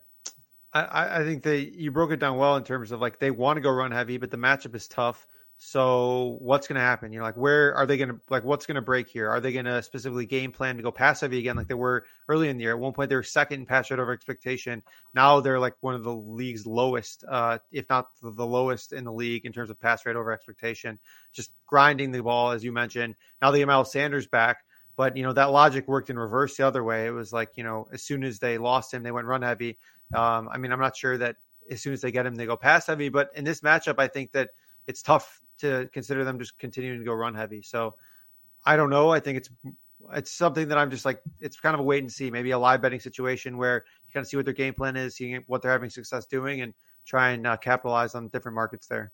I, 0.72 1.20
I 1.20 1.24
think 1.24 1.42
they 1.42 1.60
you 1.60 1.90
broke 1.90 2.10
it 2.10 2.20
down 2.20 2.36
well 2.36 2.56
in 2.56 2.64
terms 2.64 2.92
of 2.92 3.00
like 3.00 3.18
they 3.18 3.30
want 3.30 3.56
to 3.56 3.60
go 3.60 3.70
run 3.70 3.92
heavy, 3.92 4.18
but 4.18 4.30
the 4.30 4.36
matchup 4.36 4.74
is 4.74 4.86
tough. 4.88 5.26
So 5.62 6.38
what's 6.40 6.66
going 6.66 6.76
to 6.76 6.80
happen? 6.80 7.12
You 7.12 7.18
know, 7.18 7.26
like 7.26 7.36
where 7.36 7.74
are 7.74 7.84
they 7.84 7.98
going 7.98 8.08
to 8.08 8.20
like 8.30 8.44
what's 8.44 8.64
going 8.64 8.76
to 8.76 8.80
break 8.80 9.10
here? 9.10 9.28
Are 9.28 9.40
they 9.40 9.52
going 9.52 9.66
to 9.66 9.82
specifically 9.82 10.24
game 10.24 10.52
plan 10.52 10.78
to 10.78 10.82
go 10.82 10.90
pass 10.90 11.20
heavy 11.20 11.38
again, 11.38 11.54
like 11.54 11.68
they 11.68 11.74
were 11.74 12.06
early 12.30 12.48
in 12.48 12.56
the 12.56 12.62
year? 12.62 12.72
At 12.72 12.78
one 12.78 12.94
point, 12.94 13.10
they 13.10 13.14
were 13.14 13.22
second 13.22 13.60
in 13.60 13.66
pass 13.66 13.90
rate 13.90 14.00
over 14.00 14.10
expectation. 14.10 14.82
Now 15.12 15.40
they're 15.40 15.60
like 15.60 15.74
one 15.82 15.94
of 15.94 16.02
the 16.02 16.14
league's 16.14 16.66
lowest, 16.66 17.24
uh, 17.28 17.58
if 17.70 17.86
not 17.90 18.06
the 18.22 18.46
lowest 18.46 18.94
in 18.94 19.04
the 19.04 19.12
league 19.12 19.44
in 19.44 19.52
terms 19.52 19.68
of 19.68 19.78
pass 19.78 20.06
rate 20.06 20.16
over 20.16 20.32
expectation. 20.32 20.98
Just 21.30 21.50
grinding 21.66 22.10
the 22.10 22.22
ball, 22.22 22.52
as 22.52 22.64
you 22.64 22.72
mentioned. 22.72 23.14
Now 23.42 23.52
have 23.52 23.66
Miles 23.66 23.92
Sanders 23.92 24.26
back, 24.26 24.64
but 24.96 25.14
you 25.14 25.22
know 25.24 25.34
that 25.34 25.50
logic 25.50 25.86
worked 25.86 26.08
in 26.08 26.18
reverse 26.18 26.56
the 26.56 26.66
other 26.66 26.82
way. 26.82 27.06
It 27.06 27.10
was 27.10 27.34
like 27.34 27.58
you 27.58 27.64
know 27.64 27.86
as 27.92 28.02
soon 28.02 28.24
as 28.24 28.38
they 28.38 28.56
lost 28.56 28.94
him, 28.94 29.02
they 29.02 29.12
went 29.12 29.26
run 29.26 29.42
heavy. 29.42 29.76
Um, 30.14 30.48
I 30.50 30.56
mean, 30.56 30.72
I'm 30.72 30.80
not 30.80 30.96
sure 30.96 31.18
that 31.18 31.36
as 31.70 31.82
soon 31.82 31.92
as 31.92 32.00
they 32.00 32.12
get 32.12 32.24
him, 32.24 32.36
they 32.36 32.46
go 32.46 32.56
pass 32.56 32.86
heavy. 32.86 33.10
But 33.10 33.28
in 33.34 33.44
this 33.44 33.60
matchup, 33.60 33.96
I 33.98 34.08
think 34.08 34.32
that 34.32 34.48
it's 34.86 35.02
tough 35.02 35.38
to 35.60 35.88
consider 35.92 36.24
them 36.24 36.38
just 36.38 36.58
continuing 36.58 36.98
to 36.98 37.04
go 37.04 37.12
run 37.12 37.34
heavy. 37.34 37.62
So 37.62 37.94
I 38.64 38.76
don't 38.76 38.90
know. 38.90 39.10
I 39.10 39.20
think 39.20 39.38
it's 39.38 39.50
it's 40.14 40.32
something 40.32 40.68
that 40.68 40.78
I'm 40.78 40.90
just 40.90 41.04
like 41.04 41.22
it's 41.40 41.58
kind 41.58 41.74
of 41.74 41.80
a 41.80 41.82
wait 41.82 42.02
and 42.02 42.12
see. 42.12 42.30
Maybe 42.30 42.50
a 42.50 42.58
live 42.58 42.82
betting 42.82 43.00
situation 43.00 43.56
where 43.56 43.84
you 44.06 44.12
kind 44.12 44.24
of 44.24 44.28
see 44.28 44.36
what 44.36 44.44
their 44.46 44.54
game 44.54 44.74
plan 44.74 44.96
is, 44.96 45.16
seeing 45.16 45.42
what 45.46 45.62
they're 45.62 45.72
having 45.72 45.90
success 45.90 46.26
doing, 46.26 46.62
and 46.62 46.74
try 47.04 47.30
and 47.30 47.46
uh, 47.46 47.56
capitalize 47.56 48.14
on 48.14 48.28
different 48.28 48.54
markets 48.54 48.86
there. 48.86 49.12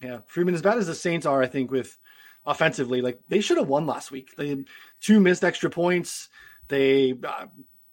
Yeah, 0.00 0.18
Freedman. 0.26 0.54
As 0.54 0.62
bad 0.62 0.78
as 0.78 0.86
the 0.86 0.94
Saints 0.94 1.26
are, 1.26 1.42
I 1.42 1.46
think 1.46 1.70
with 1.70 1.98
offensively, 2.44 3.00
like 3.00 3.20
they 3.28 3.40
should 3.40 3.58
have 3.58 3.68
won 3.68 3.86
last 3.86 4.10
week. 4.10 4.34
They 4.36 4.48
had 4.48 4.66
two 5.00 5.20
missed 5.20 5.44
extra 5.44 5.70
points. 5.70 6.28
They 6.68 7.14
uh, 7.24 7.46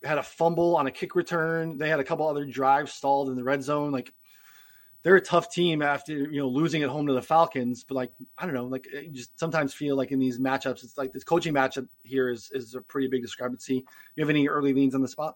had 0.03 0.17
a 0.17 0.23
fumble 0.23 0.75
on 0.75 0.87
a 0.87 0.91
kick 0.91 1.15
return. 1.15 1.77
They 1.77 1.89
had 1.89 1.99
a 1.99 2.03
couple 2.03 2.27
other 2.27 2.45
drives 2.45 2.93
stalled 2.93 3.29
in 3.29 3.35
the 3.35 3.43
red 3.43 3.63
zone. 3.63 3.91
Like 3.91 4.13
they're 5.03 5.15
a 5.15 5.21
tough 5.21 5.51
team 5.51 5.81
after 5.81 6.13
you 6.13 6.39
know 6.39 6.47
losing 6.47 6.83
at 6.83 6.89
home 6.89 7.07
to 7.07 7.13
the 7.13 7.21
Falcons. 7.21 7.83
But 7.83 7.95
like 7.95 8.11
I 8.37 8.45
don't 8.45 8.55
know, 8.55 8.65
like 8.65 8.87
you 8.91 9.11
just 9.11 9.39
sometimes 9.39 9.73
feel 9.73 9.95
like 9.95 10.11
in 10.11 10.19
these 10.19 10.39
matchups, 10.39 10.83
it's 10.83 10.97
like 10.97 11.13
this 11.13 11.23
coaching 11.23 11.53
matchup 11.53 11.87
here 12.03 12.29
is 12.29 12.51
is 12.53 12.75
a 12.75 12.81
pretty 12.81 13.07
big 13.07 13.21
discrepancy. 13.21 13.85
You 14.15 14.23
have 14.23 14.29
any 14.29 14.47
early 14.47 14.73
leans 14.73 14.95
on 14.95 15.01
the 15.01 15.07
spot? 15.07 15.35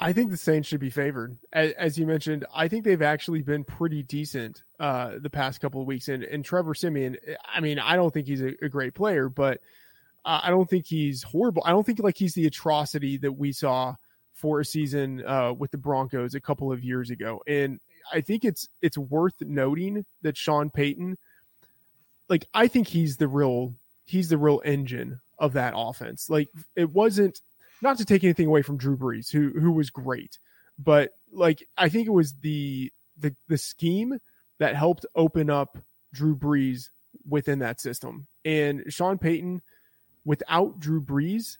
I 0.00 0.12
think 0.12 0.30
the 0.30 0.36
Saints 0.36 0.68
should 0.68 0.78
be 0.78 0.90
favored. 0.90 1.36
As, 1.52 1.98
you 1.98 2.06
mentioned, 2.06 2.46
I 2.54 2.68
think 2.68 2.84
they've 2.84 3.02
actually 3.02 3.42
been 3.42 3.64
pretty 3.64 4.04
decent 4.04 4.62
uh, 4.78 5.14
the 5.20 5.30
past 5.30 5.60
couple 5.60 5.80
of 5.80 5.88
weeks. 5.88 6.06
And, 6.06 6.22
and 6.22 6.44
Trevor 6.44 6.74
Siemian, 6.74 7.16
I 7.52 7.60
mean, 7.60 7.80
I 7.80 7.96
don't 7.96 8.14
think 8.14 8.28
he's 8.28 8.40
a, 8.40 8.52
a 8.62 8.68
great 8.68 8.94
player, 8.94 9.28
but 9.28 9.60
uh, 10.24 10.40
I 10.44 10.50
don't 10.50 10.70
think 10.70 10.86
he's 10.86 11.24
horrible. 11.24 11.64
I 11.66 11.70
don't 11.70 11.84
think 11.84 11.98
like 11.98 12.16
he's 12.16 12.34
the 12.34 12.46
atrocity 12.46 13.18
that 13.18 13.32
we 13.32 13.50
saw 13.50 13.96
for 14.34 14.60
a 14.60 14.64
season 14.64 15.24
uh, 15.26 15.52
with 15.52 15.72
the 15.72 15.78
Broncos 15.78 16.36
a 16.36 16.40
couple 16.40 16.70
of 16.70 16.84
years 16.84 17.10
ago. 17.10 17.42
And 17.48 17.80
I 18.12 18.20
think 18.20 18.44
it's 18.44 18.68
it's 18.82 18.98
worth 18.98 19.40
noting 19.40 20.04
that 20.22 20.36
Sean 20.36 20.70
Payton, 20.70 21.16
like 22.28 22.46
I 22.54 22.68
think 22.68 22.88
he's 22.88 23.16
the 23.16 23.28
real 23.28 23.74
he's 24.04 24.28
the 24.28 24.38
real 24.38 24.62
engine 24.64 25.20
of 25.38 25.52
that 25.54 25.74
offense. 25.76 26.28
Like 26.28 26.48
it 26.76 26.90
wasn't 26.90 27.40
not 27.82 27.98
to 27.98 28.04
take 28.04 28.24
anything 28.24 28.46
away 28.46 28.62
from 28.62 28.78
Drew 28.78 28.96
Brees, 28.96 29.30
who 29.30 29.50
who 29.58 29.72
was 29.72 29.90
great, 29.90 30.38
but 30.78 31.12
like 31.32 31.66
I 31.76 31.88
think 31.88 32.06
it 32.06 32.12
was 32.12 32.34
the 32.34 32.92
the 33.18 33.34
the 33.48 33.58
scheme 33.58 34.18
that 34.58 34.74
helped 34.74 35.06
open 35.14 35.50
up 35.50 35.78
Drew 36.12 36.36
Brees 36.36 36.88
within 37.28 37.60
that 37.60 37.80
system. 37.80 38.26
And 38.44 38.84
Sean 38.88 39.18
Payton, 39.18 39.62
without 40.24 40.80
Drew 40.80 41.00
Brees, 41.00 41.58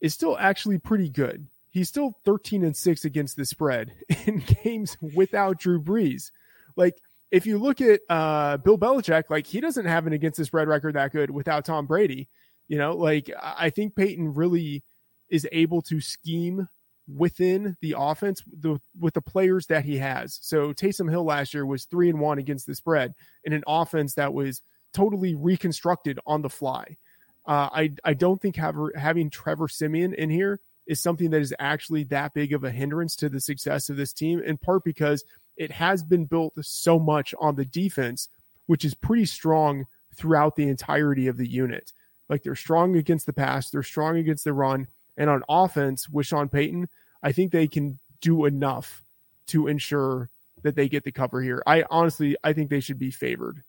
is 0.00 0.14
still 0.14 0.36
actually 0.38 0.78
pretty 0.78 1.08
good 1.08 1.46
he's 1.76 1.88
still 1.90 2.14
13 2.24 2.64
and 2.64 2.74
6 2.74 3.04
against 3.04 3.36
the 3.36 3.44
spread 3.44 3.92
in 4.26 4.42
games 4.64 4.96
without 5.14 5.58
Drew 5.58 5.78
Brees. 5.78 6.30
Like 6.74 6.96
if 7.30 7.44
you 7.44 7.58
look 7.58 7.82
at 7.82 8.00
uh, 8.08 8.56
Bill 8.56 8.78
Belichick, 8.78 9.24
like 9.28 9.46
he 9.46 9.60
doesn't 9.60 9.84
have 9.84 10.06
an 10.06 10.14
against 10.14 10.38
the 10.38 10.46
spread 10.46 10.68
record 10.68 10.94
that 10.94 11.12
good 11.12 11.30
without 11.30 11.66
Tom 11.66 11.84
Brady. 11.86 12.30
You 12.68 12.78
know, 12.78 12.96
like 12.96 13.30
I 13.42 13.68
think 13.68 13.94
Payton 13.94 14.32
really 14.32 14.84
is 15.28 15.46
able 15.52 15.82
to 15.82 16.00
scheme 16.00 16.66
within 17.14 17.76
the 17.82 17.94
offense 17.98 18.42
the, 18.58 18.80
with 18.98 19.12
the 19.12 19.20
players 19.20 19.66
that 19.66 19.84
he 19.84 19.98
has. 19.98 20.38
So 20.40 20.72
Taysom 20.72 21.10
Hill 21.10 21.24
last 21.24 21.52
year 21.52 21.66
was 21.66 21.84
three 21.84 22.08
and 22.08 22.20
one 22.20 22.38
against 22.38 22.66
the 22.66 22.74
spread 22.74 23.12
in 23.44 23.52
an 23.52 23.62
offense 23.66 24.14
that 24.14 24.32
was 24.32 24.62
totally 24.94 25.34
reconstructed 25.34 26.18
on 26.26 26.40
the 26.40 26.48
fly. 26.48 26.96
Uh, 27.44 27.68
I 27.70 27.92
I 28.02 28.14
don't 28.14 28.40
think 28.40 28.56
have, 28.56 28.76
having 28.96 29.28
Trevor 29.28 29.68
Siemian 29.68 30.14
in 30.14 30.30
here 30.30 30.58
is 30.86 31.00
something 31.00 31.30
that 31.30 31.40
is 31.40 31.54
actually 31.58 32.04
that 32.04 32.34
big 32.34 32.52
of 32.52 32.64
a 32.64 32.70
hindrance 32.70 33.16
to 33.16 33.28
the 33.28 33.40
success 33.40 33.88
of 33.88 33.96
this 33.96 34.12
team. 34.12 34.40
In 34.40 34.56
part 34.56 34.84
because 34.84 35.24
it 35.56 35.72
has 35.72 36.02
been 36.02 36.26
built 36.26 36.54
so 36.62 36.98
much 36.98 37.34
on 37.40 37.56
the 37.56 37.64
defense, 37.64 38.28
which 38.66 38.84
is 38.84 38.94
pretty 38.94 39.26
strong 39.26 39.86
throughout 40.14 40.56
the 40.56 40.68
entirety 40.68 41.26
of 41.26 41.36
the 41.36 41.48
unit. 41.48 41.92
Like 42.28 42.42
they're 42.42 42.56
strong 42.56 42.96
against 42.96 43.26
the 43.26 43.32
pass, 43.32 43.70
they're 43.70 43.82
strong 43.82 44.16
against 44.16 44.44
the 44.44 44.52
run, 44.52 44.88
and 45.16 45.30
on 45.30 45.42
offense 45.48 46.08
with 46.08 46.26
Sean 46.26 46.48
Payton, 46.48 46.88
I 47.22 47.32
think 47.32 47.52
they 47.52 47.68
can 47.68 47.98
do 48.20 48.44
enough 48.44 49.02
to 49.48 49.68
ensure 49.68 50.28
that 50.62 50.74
they 50.74 50.88
get 50.88 51.04
the 51.04 51.12
cover 51.12 51.40
here. 51.40 51.62
I 51.66 51.84
honestly, 51.90 52.36
I 52.42 52.52
think 52.52 52.70
they 52.70 52.80
should 52.80 52.98
be 52.98 53.10
favored. 53.10 53.62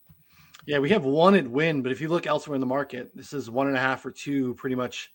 Yeah, 0.66 0.80
we 0.80 0.90
have 0.90 1.04
one 1.04 1.34
at 1.34 1.48
win, 1.48 1.82
but 1.82 1.92
if 1.92 2.00
you 2.00 2.08
look 2.08 2.26
elsewhere 2.26 2.54
in 2.54 2.60
the 2.60 2.66
market, 2.66 3.14
this 3.14 3.32
is 3.32 3.48
one 3.48 3.68
and 3.68 3.76
a 3.76 3.80
half 3.80 4.04
or 4.04 4.10
two 4.10 4.54
pretty 4.54 4.76
much 4.76 5.10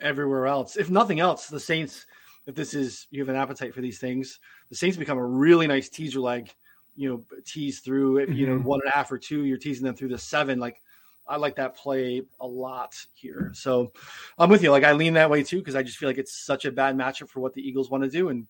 everywhere 0.00 0.46
else. 0.46 0.76
If 0.76 0.90
nothing 0.90 1.20
else, 1.20 1.46
the 1.46 1.60
Saints, 1.60 2.06
if 2.46 2.54
this 2.54 2.74
is 2.74 3.06
you 3.10 3.20
have 3.20 3.28
an 3.28 3.36
appetite 3.36 3.74
for 3.74 3.80
these 3.80 3.98
things, 3.98 4.38
the 4.68 4.76
Saints 4.76 4.96
become 4.96 5.18
a 5.18 5.26
really 5.26 5.66
nice 5.66 5.88
teaser 5.88 6.20
leg, 6.20 6.52
you 6.96 7.08
know, 7.08 7.24
tease 7.44 7.80
through 7.80 8.18
if 8.18 8.30
you 8.30 8.46
know 8.46 8.56
mm-hmm. 8.56 8.64
one 8.64 8.80
and 8.82 8.92
a 8.92 8.96
half 8.96 9.10
or 9.12 9.18
two, 9.18 9.44
you're 9.44 9.58
teasing 9.58 9.84
them 9.84 9.94
through 9.94 10.08
the 10.08 10.18
seven. 10.18 10.58
Like 10.58 10.80
I 11.26 11.36
like 11.36 11.56
that 11.56 11.76
play 11.76 12.22
a 12.40 12.46
lot 12.46 12.94
here. 13.14 13.52
So 13.54 13.92
I'm 14.38 14.50
with 14.50 14.62
you. 14.62 14.70
Like 14.70 14.84
I 14.84 14.92
lean 14.92 15.14
that 15.14 15.30
way 15.30 15.42
too 15.42 15.58
because 15.58 15.76
I 15.76 15.82
just 15.82 15.98
feel 15.98 16.08
like 16.08 16.18
it's 16.18 16.44
such 16.44 16.64
a 16.64 16.72
bad 16.72 16.96
matchup 16.96 17.28
for 17.28 17.40
what 17.40 17.54
the 17.54 17.66
Eagles 17.66 17.90
want 17.90 18.04
to 18.04 18.10
do. 18.10 18.28
And 18.28 18.46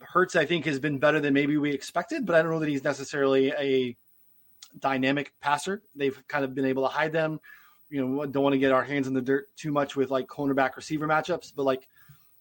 Hurts, 0.00 0.36
I 0.36 0.46
think, 0.46 0.64
has 0.66 0.78
been 0.78 0.98
better 0.98 1.20
than 1.20 1.34
maybe 1.34 1.56
we 1.56 1.72
expected, 1.72 2.24
but 2.24 2.36
I 2.36 2.42
don't 2.42 2.52
know 2.52 2.60
that 2.60 2.68
he's 2.68 2.84
necessarily 2.84 3.50
a 3.52 3.96
dynamic 4.78 5.32
passer. 5.40 5.82
They've 5.94 6.20
kind 6.28 6.44
of 6.44 6.54
been 6.54 6.66
able 6.66 6.84
to 6.84 6.88
hide 6.88 7.12
them. 7.12 7.40
You 7.90 8.06
know, 8.06 8.26
don't 8.26 8.42
want 8.42 8.52
to 8.52 8.58
get 8.58 8.72
our 8.72 8.84
hands 8.84 9.06
in 9.06 9.14
the 9.14 9.22
dirt 9.22 9.48
too 9.56 9.72
much 9.72 9.96
with 9.96 10.10
like 10.10 10.26
cornerback 10.26 10.76
receiver 10.76 11.06
matchups, 11.06 11.52
but 11.54 11.64
like 11.64 11.88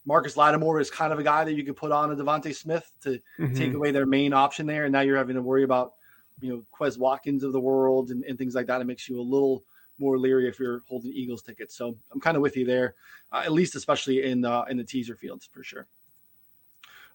Marcus 0.06 0.36
Lattimore 0.38 0.80
is 0.80 0.90
kind 0.90 1.12
of 1.12 1.20
a 1.20 1.24
guy 1.24 1.44
that 1.44 1.54
you 1.54 1.64
could 1.64 1.76
put 1.76 1.92
on 1.92 2.12
a 2.12 2.16
DeVonta 2.16 2.56
Smith 2.56 2.92
to 3.02 3.22
mm-hmm. 3.40 3.54
take 3.54 3.74
away 3.74 3.92
their 3.92 4.06
main 4.06 4.34
option 4.34 4.66
there. 4.66 4.86
And 4.86 4.92
now 4.92 5.02
you're 5.02 5.18
having 5.18 5.36
to 5.36 5.42
worry 5.42 5.64
about 5.64 5.94
you 6.42 6.50
know 6.50 6.64
Quez 6.78 6.98
Watkins 6.98 7.44
of 7.44 7.52
the 7.52 7.60
world 7.60 8.12
and, 8.12 8.24
and 8.24 8.38
things 8.38 8.56
like 8.56 8.68
that. 8.68 8.82
It 8.82 8.86
makes 8.86 9.08
you 9.10 9.20
a 9.20 9.22
little 9.22 9.64
more 10.00 10.18
leery 10.18 10.48
if 10.48 10.60
you're 10.60 10.84
holding 10.88 11.12
Eagles 11.12 11.42
tickets. 11.42 11.76
So 11.76 11.98
I'm 12.12 12.20
kind 12.20 12.38
of 12.38 12.42
with 12.42 12.56
you 12.56 12.66
there, 12.66 12.96
uh, 13.32 13.42
at 13.44 13.52
least 13.52 13.76
especially 13.76 14.24
in 14.24 14.46
uh, 14.46 14.66
in 14.70 14.78
the 14.78 14.84
teaser 14.84 15.16
fields 15.16 15.50
for 15.52 15.64
sure. 15.64 15.88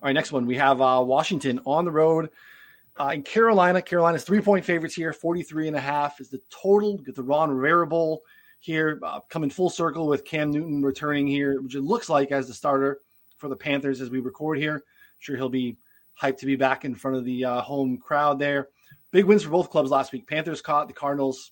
All 0.02 0.06
right, 0.06 0.12
next 0.12 0.32
one 0.32 0.46
we 0.46 0.56
have 0.56 0.80
uh, 0.80 1.02
Washington 1.04 1.60
on 1.64 1.84
the 1.84 1.92
road 1.92 2.30
uh, 3.00 3.10
in 3.14 3.22
Carolina. 3.22 3.80
Carolina's 3.80 4.24
three 4.24 4.40
point 4.40 4.64
favorites 4.64 4.94
here, 4.94 5.12
43 5.12 5.68
and 5.68 5.76
a 5.76 5.80
half 5.80 6.20
is 6.20 6.28
the 6.28 6.40
total. 6.50 6.98
Get 6.98 7.14
the 7.14 7.22
Ron 7.22 7.50
Rivera 7.50 7.86
Bowl 7.86 8.22
here, 8.60 9.00
uh, 9.02 9.20
coming 9.28 9.50
full 9.50 9.70
circle 9.70 10.06
with 10.06 10.24
Cam 10.24 10.50
Newton 10.50 10.82
returning 10.82 11.26
here, 11.26 11.60
which 11.60 11.74
it 11.74 11.82
looks 11.82 12.08
like 12.08 12.30
as 12.30 12.46
the 12.46 12.54
starter 12.54 13.00
for 13.38 13.48
the 13.48 13.56
Panthers 13.56 14.00
as 14.00 14.10
we 14.10 14.20
record 14.20 14.58
here. 14.58 14.76
I'm 14.76 14.82
sure 15.18 15.36
he'll 15.36 15.48
be 15.48 15.76
hyped 16.20 16.38
to 16.38 16.46
be 16.46 16.56
back 16.56 16.84
in 16.84 16.94
front 16.94 17.16
of 17.16 17.24
the 17.24 17.44
uh, 17.44 17.60
home 17.60 17.98
crowd 17.98 18.38
there. 18.38 18.68
Big 19.10 19.24
wins 19.24 19.42
for 19.42 19.50
both 19.50 19.70
clubs 19.70 19.90
last 19.90 20.12
week. 20.12 20.26
Panthers 20.26 20.62
caught 20.62 20.86
the 20.86 20.94
Cardinals 20.94 21.50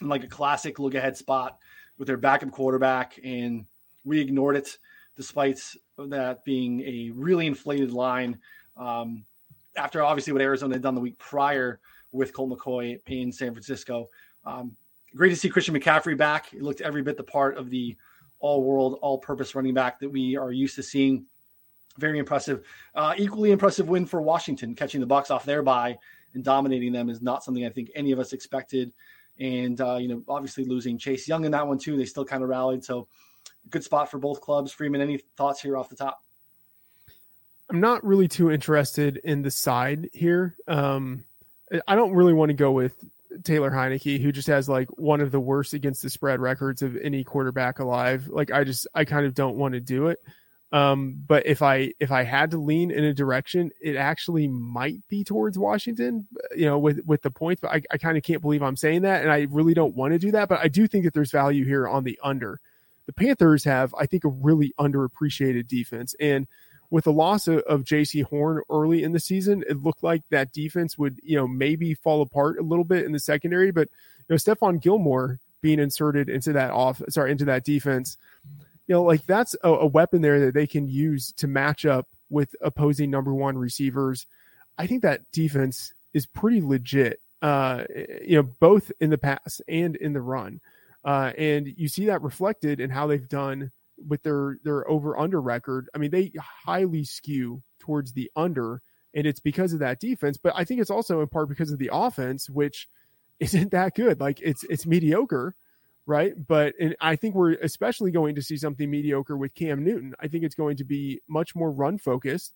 in 0.00 0.08
like 0.08 0.24
a 0.24 0.28
classic 0.28 0.78
look 0.78 0.94
ahead 0.94 1.16
spot 1.16 1.58
with 1.98 2.08
their 2.08 2.16
backup 2.16 2.50
quarterback, 2.50 3.18
and 3.24 3.66
we 4.04 4.20
ignored 4.20 4.56
it 4.56 4.78
despite 5.16 5.60
that 5.98 6.44
being 6.44 6.80
a 6.82 7.10
really 7.14 7.46
inflated 7.46 7.92
line. 7.92 8.38
Um, 8.76 9.24
after 9.76 10.02
obviously 10.02 10.32
what 10.32 10.42
Arizona 10.42 10.74
had 10.74 10.82
done 10.82 10.94
the 10.94 11.00
week 11.00 11.18
prior 11.18 11.80
with 12.12 12.32
Colt 12.32 12.50
McCoy 12.50 13.00
in 13.06 13.32
San 13.32 13.52
Francisco. 13.52 14.08
Um, 14.44 14.76
great 15.14 15.30
to 15.30 15.36
see 15.36 15.48
Christian 15.48 15.74
McCaffrey 15.74 16.16
back. 16.16 16.46
He 16.50 16.60
looked 16.60 16.80
every 16.80 17.02
bit 17.02 17.16
the 17.16 17.24
part 17.24 17.56
of 17.56 17.70
the 17.70 17.96
all 18.38 18.62
world, 18.62 18.98
all 19.02 19.18
purpose 19.18 19.54
running 19.54 19.74
back 19.74 19.98
that 20.00 20.08
we 20.08 20.36
are 20.36 20.52
used 20.52 20.76
to 20.76 20.82
seeing. 20.82 21.26
Very 21.98 22.18
impressive. 22.18 22.62
Uh, 22.94 23.14
equally 23.16 23.52
impressive 23.52 23.88
win 23.88 24.04
for 24.04 24.20
Washington, 24.20 24.74
catching 24.74 25.00
the 25.00 25.06
Bucs 25.06 25.30
off 25.30 25.44
their 25.44 25.62
bye 25.62 25.96
and 26.34 26.44
dominating 26.44 26.92
them 26.92 27.08
is 27.08 27.22
not 27.22 27.42
something 27.42 27.64
I 27.64 27.70
think 27.70 27.90
any 27.94 28.12
of 28.12 28.18
us 28.18 28.32
expected. 28.32 28.92
And 29.40 29.80
uh, 29.80 29.96
you 29.96 30.08
know, 30.08 30.22
obviously 30.28 30.64
losing 30.64 30.98
Chase 30.98 31.26
Young 31.26 31.44
in 31.44 31.52
that 31.52 31.66
one 31.66 31.78
too, 31.78 31.96
they 31.96 32.04
still 32.04 32.24
kind 32.24 32.42
of 32.42 32.48
rallied. 32.48 32.84
So, 32.84 33.08
good 33.70 33.82
spot 33.82 34.10
for 34.10 34.18
both 34.18 34.40
clubs. 34.40 34.72
Freedman, 34.72 35.00
any 35.00 35.18
thoughts 35.36 35.60
here 35.60 35.76
off 35.76 35.88
the 35.88 35.96
top? 35.96 36.22
I'm 37.68 37.80
not 37.80 38.04
really 38.04 38.28
too 38.28 38.50
interested 38.50 39.16
in 39.18 39.42
the 39.42 39.50
side 39.50 40.08
here. 40.12 40.54
Um, 40.68 41.24
I 41.88 41.96
don't 41.96 42.12
really 42.12 42.32
want 42.32 42.50
to 42.50 42.54
go 42.54 42.70
with 42.70 42.94
Taylor 43.42 43.70
Heinicke, 43.70 44.20
who 44.20 44.32
just 44.32 44.48
has 44.48 44.68
like 44.68 44.88
one 44.98 45.20
of 45.20 45.32
the 45.32 45.40
worst 45.40 45.74
against 45.74 46.02
the 46.02 46.10
spread 46.10 46.40
records 46.40 46.82
of 46.82 46.96
any 46.96 47.24
quarterback 47.24 47.78
alive. 47.78 48.28
Like 48.28 48.52
I 48.52 48.64
just 48.64 48.86
I 48.94 49.04
kind 49.04 49.26
of 49.26 49.34
don't 49.34 49.56
want 49.56 49.74
to 49.74 49.80
do 49.80 50.08
it. 50.08 50.20
Um, 50.72 51.22
but 51.26 51.46
if 51.46 51.62
I 51.62 51.92
if 52.00 52.10
I 52.10 52.22
had 52.22 52.50
to 52.52 52.58
lean 52.58 52.90
in 52.90 53.04
a 53.04 53.14
direction, 53.14 53.70
it 53.80 53.96
actually 53.96 54.48
might 54.48 55.06
be 55.08 55.24
towards 55.24 55.58
Washington, 55.58 56.26
you 56.56 56.66
know, 56.66 56.78
with 56.78 57.00
with 57.04 57.22
the 57.22 57.30
points. 57.30 57.60
But 57.60 57.72
I, 57.72 57.82
I 57.90 57.98
kind 57.98 58.16
of 58.16 58.22
can't 58.22 58.42
believe 58.42 58.62
I'm 58.62 58.76
saying 58.76 59.02
that, 59.02 59.22
and 59.22 59.30
I 59.30 59.46
really 59.50 59.74
don't 59.74 59.94
want 59.94 60.12
to 60.12 60.18
do 60.18 60.32
that. 60.32 60.48
But 60.48 60.60
I 60.60 60.68
do 60.68 60.86
think 60.86 61.04
that 61.04 61.14
there's 61.14 61.30
value 61.30 61.64
here 61.64 61.88
on 61.88 62.04
the 62.04 62.18
under. 62.22 62.60
The 63.06 63.12
Panthers 63.12 63.62
have, 63.64 63.94
I 63.96 64.06
think, 64.06 64.24
a 64.24 64.28
really 64.28 64.74
underappreciated 64.78 65.68
defense, 65.68 66.14
and 66.18 66.48
with 66.90 67.04
the 67.04 67.12
loss 67.12 67.48
of, 67.48 67.58
of 67.60 67.84
Jaycee 67.84 68.24
Horn 68.24 68.62
early 68.70 69.02
in 69.02 69.12
the 69.12 69.20
season, 69.20 69.64
it 69.68 69.82
looked 69.82 70.02
like 70.02 70.22
that 70.30 70.52
defense 70.52 70.96
would, 70.98 71.20
you 71.22 71.36
know, 71.36 71.46
maybe 71.46 71.94
fall 71.94 72.22
apart 72.22 72.58
a 72.58 72.62
little 72.62 72.84
bit 72.84 73.04
in 73.04 73.12
the 73.12 73.18
secondary. 73.18 73.70
But 73.70 73.88
you 74.28 74.34
know, 74.34 74.36
Stephon 74.36 74.80
Gilmore 74.80 75.38
being 75.60 75.78
inserted 75.78 76.28
into 76.28 76.52
that 76.52 76.70
off, 76.70 77.02
sorry, 77.08 77.30
into 77.32 77.46
that 77.46 77.64
defense 77.64 78.16
you 78.86 78.94
know, 78.94 79.02
like 79.02 79.26
that's 79.26 79.56
a, 79.62 79.68
a 79.68 79.86
weapon 79.86 80.22
there 80.22 80.40
that 80.40 80.54
they 80.54 80.66
can 80.66 80.88
use 80.88 81.32
to 81.32 81.46
match 81.46 81.84
up 81.84 82.06
with 82.30 82.54
opposing 82.60 83.10
number 83.10 83.34
one 83.34 83.58
receivers. 83.58 84.26
I 84.78 84.86
think 84.86 85.02
that 85.02 85.30
defense 85.32 85.92
is 86.14 86.26
pretty 86.26 86.62
legit. 86.62 87.20
Uh, 87.42 87.84
you 88.24 88.36
know, 88.36 88.42
both 88.42 88.90
in 89.00 89.10
the 89.10 89.18
pass 89.18 89.60
and 89.68 89.94
in 89.96 90.12
the 90.12 90.20
run. 90.20 90.60
Uh, 91.04 91.32
and 91.36 91.72
you 91.76 91.88
see 91.88 92.06
that 92.06 92.22
reflected 92.22 92.80
in 92.80 92.90
how 92.90 93.06
they've 93.06 93.28
done 93.28 93.70
with 94.06 94.22
their 94.22 94.58
their 94.64 94.88
over 94.90 95.18
under 95.18 95.40
record. 95.40 95.88
I 95.94 95.98
mean, 95.98 96.10
they 96.10 96.32
highly 96.38 97.04
skew 97.04 97.62
towards 97.78 98.12
the 98.12 98.30
under, 98.36 98.82
and 99.14 99.26
it's 99.26 99.40
because 99.40 99.72
of 99.72 99.78
that 99.80 100.00
defense. 100.00 100.36
But 100.36 100.54
I 100.56 100.64
think 100.64 100.80
it's 100.80 100.90
also 100.90 101.20
in 101.20 101.28
part 101.28 101.48
because 101.48 101.70
of 101.72 101.78
the 101.78 101.90
offense, 101.92 102.48
which 102.50 102.88
isn't 103.40 103.70
that 103.72 103.94
good. 103.94 104.20
Like 104.20 104.40
it's 104.40 104.64
it's 104.64 104.86
mediocre 104.86 105.54
right? 106.06 106.34
But 106.46 106.74
and 106.80 106.96
I 107.00 107.16
think 107.16 107.34
we're 107.34 107.54
especially 107.54 108.12
going 108.12 108.36
to 108.36 108.42
see 108.42 108.56
something 108.56 108.88
mediocre 108.90 109.36
with 109.36 109.54
Cam 109.54 109.84
Newton. 109.84 110.14
I 110.20 110.28
think 110.28 110.44
it's 110.44 110.54
going 110.54 110.76
to 110.76 110.84
be 110.84 111.20
much 111.28 111.54
more 111.54 111.70
run 111.70 111.98
focused. 111.98 112.54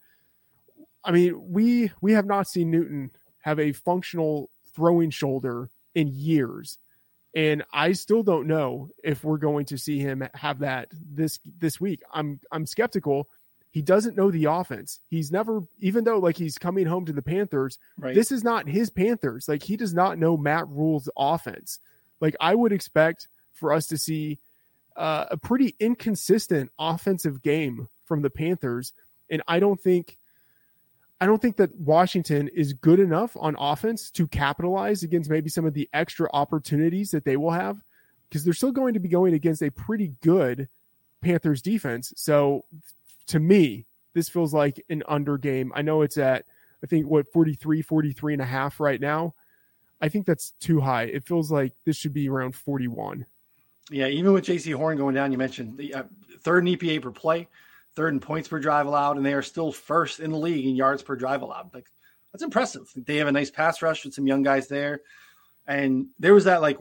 I 1.04 1.10
mean, 1.10 1.34
we 1.36 1.90
we 2.00 2.12
have 2.12 2.26
not 2.26 2.46
seen 2.46 2.70
Newton 2.70 3.10
have 3.40 3.58
a 3.58 3.72
functional 3.72 4.50
throwing 4.74 5.10
shoulder 5.10 5.68
in 5.94 6.08
years. 6.08 6.78
And 7.34 7.64
I 7.72 7.92
still 7.92 8.22
don't 8.22 8.48
know 8.48 8.90
if 9.04 9.22
we're 9.22 9.38
going 9.38 9.66
to 9.66 9.78
see 9.78 9.98
him 9.98 10.28
have 10.34 10.60
that 10.60 10.88
this 10.92 11.38
this 11.58 11.80
week. 11.80 12.02
I'm 12.12 12.40
I'm 12.50 12.66
skeptical. 12.66 13.28
He 13.70 13.82
doesn't 13.82 14.16
know 14.16 14.32
the 14.32 14.46
offense. 14.46 14.98
He's 15.10 15.30
never, 15.30 15.62
even 15.78 16.02
though 16.02 16.18
like 16.18 16.36
he's 16.36 16.58
coming 16.58 16.86
home 16.86 17.06
to 17.06 17.12
the 17.12 17.22
Panthers, 17.22 17.78
right. 17.96 18.16
this 18.16 18.32
is 18.32 18.42
not 18.42 18.68
his 18.68 18.90
Panthers. 18.90 19.48
Like 19.48 19.62
he 19.62 19.76
does 19.76 19.94
not 19.94 20.18
know 20.18 20.36
Matt 20.36 20.66
Rhule's 20.68 21.08
offense. 21.16 21.78
Like 22.20 22.34
I 22.40 22.54
would 22.54 22.72
expect 22.72 23.28
for 23.52 23.72
us 23.72 23.86
to 23.88 23.98
see 23.98 24.40
uh, 24.96 25.26
a 25.30 25.36
pretty 25.36 25.76
inconsistent 25.78 26.72
offensive 26.80 27.42
game 27.42 27.88
from 28.06 28.22
the 28.22 28.30
Panthers. 28.30 28.92
And 29.30 29.40
I 29.46 29.60
don't 29.60 29.80
think 29.80 30.18
I 31.20 31.26
don't 31.26 31.40
think 31.40 31.56
that 31.58 31.76
Washington 31.78 32.48
is 32.48 32.72
good 32.72 32.98
enough 32.98 33.36
on 33.38 33.54
offense 33.58 34.10
to 34.12 34.26
capitalize 34.26 35.02
against 35.02 35.28
maybe 35.28 35.50
some 35.50 35.66
of 35.66 35.74
the 35.74 35.88
extra 35.92 36.28
opportunities 36.32 37.10
that 37.10 37.24
they 37.24 37.36
will 37.36 37.50
have 37.50 37.78
because 38.28 38.44
they're 38.44 38.54
still 38.54 38.72
going 38.72 38.94
to 38.94 39.00
be 39.00 39.08
going 39.08 39.34
against 39.34 39.62
a 39.62 39.70
pretty 39.70 40.14
good 40.22 40.68
Panthers 41.20 41.60
defense. 41.60 42.12
So 42.16 42.64
to 43.26 43.38
me, 43.38 43.84
this 44.14 44.28
feels 44.28 44.54
like 44.54 44.82
an 44.88 45.02
under 45.08 45.36
game. 45.36 45.72
I 45.74 45.82
know 45.82 46.02
it's 46.02 46.16
at 46.16 46.44
I 46.82 46.86
think 46.86 47.06
what 47.06 47.30
43 47.32 47.82
43 47.82 48.32
and 48.34 48.42
a 48.42 48.46
half 48.46 48.80
right 48.80 49.00
now. 49.00 49.34
I 50.00 50.08
think 50.08 50.24
that's 50.24 50.52
too 50.60 50.80
high. 50.80 51.04
It 51.04 51.24
feels 51.24 51.52
like 51.52 51.74
this 51.84 51.96
should 51.96 52.14
be 52.14 52.28
around 52.28 52.56
41. 52.56 53.26
Yeah, 53.90 54.06
even 54.06 54.32
with 54.32 54.46
Jaycee 54.46 54.74
Horn 54.74 54.96
going 54.96 55.14
down, 55.14 55.32
you 55.32 55.38
mentioned 55.38 55.76
the 55.76 55.94
uh, 55.94 56.02
third 56.40 56.66
in 56.66 56.74
EPA 56.74 57.02
per 57.02 57.10
play, 57.10 57.48
third 58.00 58.14
in 58.14 58.20
points 58.20 58.48
per 58.48 58.58
drive 58.58 58.86
allowed, 58.86 59.18
and 59.18 59.26
they 59.26 59.34
are 59.34 59.42
still 59.42 59.70
first 59.70 60.20
in 60.20 60.30
the 60.30 60.38
league 60.38 60.64
in 60.64 60.74
yards 60.74 61.02
per 61.02 61.14
drive 61.16 61.42
allowed. 61.42 61.68
Like 61.74 61.86
that's 62.32 62.42
impressive. 62.42 62.90
They 62.96 63.16
have 63.16 63.28
a 63.28 63.32
nice 63.32 63.50
pass 63.50 63.82
rush 63.82 64.06
with 64.06 64.14
some 64.14 64.26
young 64.26 64.42
guys 64.42 64.68
there, 64.68 65.02
and 65.66 66.06
there 66.18 66.32
was 66.32 66.44
that 66.44 66.62
like 66.62 66.78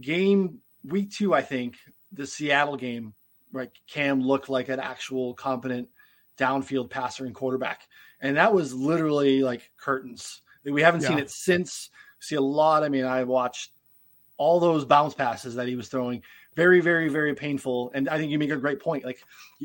game 0.00 0.58
week 0.84 1.10
two, 1.10 1.34
I 1.34 1.42
think 1.42 1.74
the 2.12 2.24
Seattle 2.24 2.76
game, 2.76 3.14
right? 3.50 3.70
Cam 3.88 4.20
looked 4.20 4.48
like 4.48 4.68
an 4.68 4.78
actual 4.78 5.34
competent 5.34 5.88
downfield 6.38 6.88
passer 6.88 7.26
and 7.26 7.34
quarterback, 7.34 7.82
and 8.20 8.36
that 8.36 8.54
was 8.54 8.72
literally 8.72 9.42
like 9.42 9.72
curtains. 9.76 10.42
We 10.64 10.82
haven't 10.82 11.02
yeah. 11.02 11.08
seen 11.08 11.18
it 11.18 11.30
since. 11.30 11.90
See 12.20 12.36
a 12.36 12.40
lot. 12.40 12.84
I 12.84 12.88
mean, 12.88 13.04
I 13.04 13.24
watched 13.24 13.72
all 14.36 14.60
those 14.60 14.84
bounce 14.84 15.14
passes 15.14 15.56
that 15.56 15.66
he 15.66 15.74
was 15.74 15.88
throwing. 15.88 16.22
Very, 16.56 16.80
very, 16.80 17.08
very 17.08 17.34
painful. 17.34 17.90
And 17.94 18.08
I 18.08 18.18
think 18.18 18.30
you 18.30 18.38
make 18.38 18.50
a 18.50 18.56
great 18.56 18.80
point. 18.80 19.04
Like, 19.04 19.22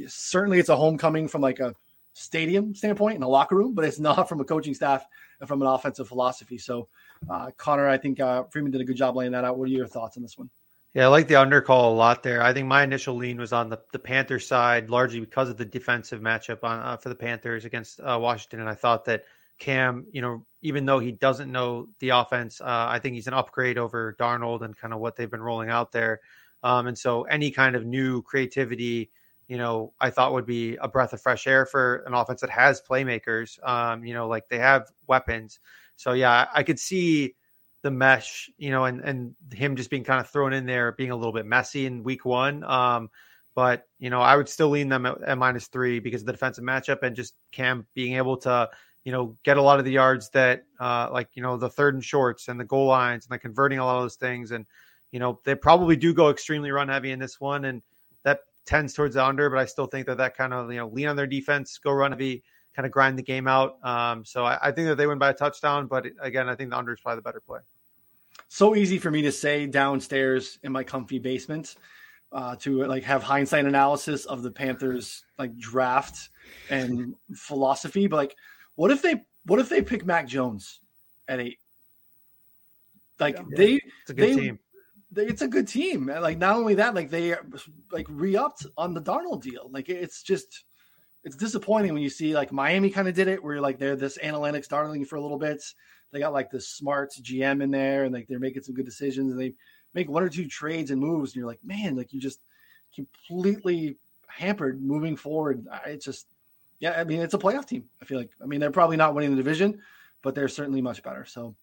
certainly, 0.07 0.59
it's 0.59 0.69
a 0.69 0.75
homecoming 0.75 1.27
from 1.27 1.41
like 1.41 1.59
a 1.59 1.75
stadium 2.13 2.75
standpoint 2.75 3.15
in 3.15 3.23
a 3.23 3.27
locker 3.27 3.55
room, 3.55 3.73
but 3.73 3.85
it's 3.85 3.99
not 4.09 4.27
from 4.27 4.39
a 4.39 4.45
coaching 4.45 4.73
staff 4.73 5.05
and 5.39 5.47
from 5.47 5.61
an 5.61 5.67
offensive 5.67 6.07
philosophy. 6.07 6.57
So, 6.57 6.87
uh, 7.29 7.51
Connor, 7.57 7.87
I 7.87 7.97
think 7.97 8.19
uh, 8.19 8.43
Freedman 8.43 8.71
did 8.71 8.81
a 8.81 8.85
good 8.85 8.97
job 8.97 9.15
laying 9.15 9.31
that 9.33 9.45
out. 9.45 9.57
What 9.57 9.65
are 9.65 9.71
your 9.71 9.87
thoughts 9.87 10.17
on 10.17 10.23
this 10.23 10.37
one? 10.37 10.49
Yeah, 10.93 11.05
I 11.05 11.07
like 11.07 11.27
the 11.27 11.35
under 11.35 11.61
call 11.61 11.93
a 11.93 11.95
lot 11.95 12.23
there. 12.23 12.41
I 12.41 12.51
think 12.51 12.67
my 12.67 12.83
initial 12.83 13.15
lean 13.15 13.37
was 13.37 13.53
on 13.53 13.69
the, 13.69 13.79
the 13.91 13.99
Panthers 13.99 14.47
side, 14.47 14.89
largely 14.89 15.19
because 15.19 15.49
of 15.49 15.57
the 15.57 15.65
defensive 15.65 16.19
matchup 16.19 16.63
on 16.63 16.79
uh, 16.79 16.97
for 16.97 17.09
the 17.09 17.15
Panthers 17.15 17.63
against 17.63 17.99
uh, 17.99 18.17
Washington, 18.19 18.61
and 18.61 18.69
I 18.69 18.73
thought 18.73 19.05
that 19.05 19.25
Cam, 19.59 20.07
you 20.11 20.21
know, 20.21 20.45
even 20.61 20.85
though 20.85 20.99
he 20.99 21.11
doesn't 21.11 21.51
know 21.51 21.89
the 21.99 22.09
offense, 22.09 22.59
uh, 22.59 22.87
I 22.89 22.99
think 22.99 23.15
he's 23.15 23.27
an 23.27 23.33
upgrade 23.33 23.77
over 23.77 24.15
Darnold 24.19 24.61
and 24.61 24.75
kind 24.75 24.93
of 24.93 24.99
what 24.99 25.15
they've 25.15 25.29
been 25.29 25.41
rolling 25.41 25.69
out 25.69 25.91
there. 25.91 26.21
Um, 26.63 26.87
and 26.87 26.97
so 26.97 27.23
any 27.23 27.51
kind 27.51 27.75
of 27.75 27.85
new 27.85 28.21
creativity, 28.21 29.11
you 29.47 29.57
know, 29.57 29.93
I 29.99 30.09
thought 30.09 30.33
would 30.33 30.45
be 30.45 30.75
a 30.77 30.87
breath 30.87 31.13
of 31.13 31.21
fresh 31.21 31.47
air 31.47 31.65
for 31.65 32.03
an 32.05 32.13
offense 32.13 32.41
that 32.41 32.49
has 32.49 32.81
playmakers. 32.81 33.57
Um, 33.67 34.03
you 34.03 34.13
know, 34.13 34.27
like 34.27 34.47
they 34.49 34.59
have 34.59 34.87
weapons. 35.07 35.59
So 35.95 36.13
yeah, 36.13 36.47
I 36.53 36.63
could 36.63 36.79
see 36.79 37.35
the 37.81 37.91
mesh, 37.91 38.49
you 38.57 38.71
know, 38.71 38.85
and 38.85 39.01
and 39.01 39.35
him 39.53 39.75
just 39.75 39.89
being 39.89 40.03
kind 40.03 40.19
of 40.19 40.29
thrown 40.29 40.53
in 40.53 40.65
there, 40.65 40.91
being 40.93 41.11
a 41.11 41.15
little 41.15 41.33
bit 41.33 41.45
messy 41.45 41.85
in 41.85 42.03
week 42.03 42.25
one. 42.25 42.63
Um, 42.63 43.09
but 43.55 43.85
you 43.99 44.09
know, 44.09 44.21
I 44.21 44.35
would 44.35 44.49
still 44.49 44.69
lean 44.69 44.89
them 44.89 45.05
at, 45.05 45.21
at 45.23 45.37
minus 45.37 45.67
three 45.67 45.99
because 45.99 46.21
of 46.21 46.27
the 46.27 46.33
defensive 46.33 46.63
matchup 46.63 47.03
and 47.03 47.15
just 47.15 47.35
Cam 47.51 47.87
being 47.93 48.15
able 48.17 48.37
to 48.37 48.69
you 49.05 49.13
know, 49.13 49.37
get 49.43 49.57
a 49.57 49.61
lot 49.61 49.79
of 49.79 49.85
the 49.85 49.91
yards 49.91 50.29
that, 50.31 50.65
uh, 50.79 51.09
like, 51.11 51.29
you 51.33 51.41
know, 51.41 51.57
the 51.57 51.69
third 51.69 51.93
and 51.93 52.03
shorts 52.03 52.47
and 52.47 52.59
the 52.59 52.65
goal 52.65 52.85
lines 52.85 53.25
and 53.25 53.31
like 53.31 53.41
converting 53.41 53.79
a 53.79 53.85
lot 53.85 53.95
of 53.95 54.03
those 54.03 54.17
things. 54.17 54.51
And, 54.51 54.65
you 55.11 55.19
know, 55.19 55.39
they 55.43 55.55
probably 55.55 55.95
do 55.95 56.13
go 56.13 56.29
extremely 56.29 56.71
run 56.71 56.89
heavy 56.89 57.11
in 57.11 57.19
this 57.19 57.39
one. 57.39 57.65
And 57.65 57.81
that 58.23 58.41
tends 58.65 58.93
towards 58.93 59.15
the 59.15 59.25
under, 59.25 59.49
but 59.49 59.59
I 59.59 59.65
still 59.65 59.87
think 59.87 60.07
that 60.07 60.17
that 60.17 60.35
kind 60.35 60.53
of, 60.53 60.71
you 60.71 60.77
know, 60.77 60.87
lean 60.87 61.07
on 61.07 61.15
their 61.15 61.27
defense, 61.27 61.77
go 61.77 61.91
run 61.91 62.11
heavy, 62.11 62.43
kind 62.75 62.85
of 62.85 62.91
grind 62.91 63.17
the 63.17 63.23
game 63.23 63.47
out. 63.47 63.83
Um, 63.83 64.23
so 64.23 64.45
I, 64.45 64.57
I 64.61 64.71
think 64.71 64.87
that 64.87 64.95
they 64.95 65.07
win 65.07 65.17
by 65.17 65.29
a 65.29 65.33
touchdown, 65.33 65.87
but 65.87 66.05
again, 66.21 66.47
I 66.47 66.55
think 66.55 66.69
the 66.69 66.77
under 66.77 66.93
is 66.93 66.99
probably 67.01 67.17
the 67.17 67.23
better 67.23 67.41
play. 67.41 67.59
So 68.47 68.75
easy 68.75 68.97
for 68.97 69.11
me 69.11 69.21
to 69.23 69.31
say 69.31 69.67
downstairs 69.67 70.59
in 70.63 70.71
my 70.71 70.83
comfy 70.83 71.19
basement 71.19 71.75
uh, 72.31 72.55
to 72.57 72.85
like 72.85 73.03
have 73.03 73.23
hindsight 73.23 73.65
analysis 73.65 74.25
of 74.25 74.43
the 74.43 74.51
Panthers 74.51 75.23
like 75.37 75.57
draft 75.57 76.29
and 76.69 77.15
philosophy, 77.35 78.07
but 78.07 78.17
like 78.17 78.35
what 78.75 78.91
if 78.91 79.01
they 79.01 79.23
what 79.45 79.59
if 79.59 79.69
they 79.69 79.81
pick 79.81 80.05
Mac 80.05 80.27
Jones 80.27 80.79
at 81.27 81.39
eight? 81.39 81.59
Like 83.19 83.35
yeah, 83.35 83.43
they, 83.55 83.73
it's 84.01 84.09
a 84.09 84.13
good 84.13 84.29
they, 84.29 84.35
team. 84.35 84.59
It's 85.15 85.41
a 85.41 85.47
good 85.47 85.67
team. 85.67 86.07
Like 86.07 86.37
not 86.37 86.55
only 86.55 86.75
that, 86.75 86.93
like 86.93 87.09
they 87.09 87.35
like 87.91 88.05
re-upped 88.09 88.67
on 88.77 88.93
the 88.93 89.01
Darnold 89.01 89.41
deal. 89.41 89.69
Like 89.71 89.89
it's 89.89 90.21
just 90.21 90.65
it's 91.23 91.35
disappointing 91.35 91.93
when 91.93 92.03
you 92.03 92.09
see 92.09 92.33
like 92.33 92.51
Miami 92.51 92.89
kind 92.89 93.07
of 93.07 93.15
did 93.15 93.27
it, 93.27 93.43
where 93.43 93.59
like 93.59 93.79
they're 93.79 93.95
this 93.95 94.17
analytics 94.19 94.67
darling 94.67 95.05
for 95.05 95.15
a 95.15 95.21
little 95.21 95.39
bit. 95.39 95.63
They 96.11 96.19
got 96.19 96.33
like 96.33 96.49
this 96.49 96.69
smart 96.69 97.11
GM 97.21 97.61
in 97.63 97.71
there, 97.71 98.05
and 98.05 98.13
like 98.13 98.27
they're 98.27 98.39
making 98.39 98.63
some 98.63 98.75
good 98.75 98.85
decisions. 98.85 99.31
And 99.31 99.39
they 99.39 99.53
make 99.93 100.09
one 100.09 100.23
or 100.23 100.29
two 100.29 100.47
trades 100.47 100.91
and 100.91 101.01
moves, 101.01 101.31
and 101.31 101.37
you're 101.37 101.47
like, 101.47 101.63
man, 101.63 101.95
like 101.95 102.13
you 102.13 102.19
just 102.19 102.39
completely 102.93 103.97
hampered 104.27 104.81
moving 104.81 105.15
forward. 105.15 105.65
It's 105.85 106.05
just 106.05 106.27
yeah, 106.79 106.93
I 106.99 107.03
mean, 107.03 107.19
it's 107.21 107.33
a 107.33 107.37
playoff 107.39 107.65
team. 107.65 107.83
I 108.01 108.05
feel 108.05 108.17
like. 108.17 108.31
I 108.41 108.45
mean, 108.45 108.59
they're 108.59 108.71
probably 108.71 108.97
not 108.97 109.13
winning 109.13 109.31
the 109.31 109.37
division, 109.37 109.81
but 110.21 110.33
they're 110.33 110.47
certainly 110.47 110.81
much 110.81 111.03
better. 111.03 111.25
So, 111.25 111.55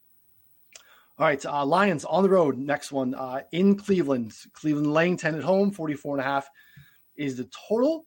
all 1.19 1.27
right, 1.27 1.45
uh, 1.45 1.64
Lions 1.64 2.05
on 2.05 2.23
the 2.23 2.29
road. 2.29 2.59
Next 2.59 2.93
one 2.93 3.14
uh, 3.14 3.43
in 3.53 3.77
Cleveland. 3.77 4.35
Cleveland 4.53 4.93
laying 4.93 5.17
10 5.17 5.35
at 5.35 5.43
home, 5.43 5.71
44 5.71 6.17
and 6.17 6.21
a 6.21 6.25
half 6.25 6.49
is 7.17 7.37
the 7.37 7.49
total. 7.69 8.07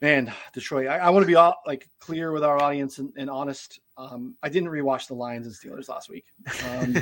Man, 0.00 0.32
Detroit, 0.52 0.88
I, 0.88 0.98
I 0.98 1.10
want 1.10 1.22
to 1.22 1.26
be 1.26 1.36
all, 1.36 1.54
like 1.66 1.88
clear 1.98 2.32
with 2.32 2.44
our 2.44 2.60
audience 2.60 2.98
and, 2.98 3.12
and 3.16 3.30
honest. 3.30 3.80
Um, 3.96 4.34
I 4.42 4.48
didn't 4.48 4.70
rewatch 4.70 5.06
the 5.06 5.14
Lions 5.14 5.46
and 5.46 5.54
Steelers 5.54 5.88
last 5.88 6.10
week. 6.10 6.26
Um, 6.68 6.96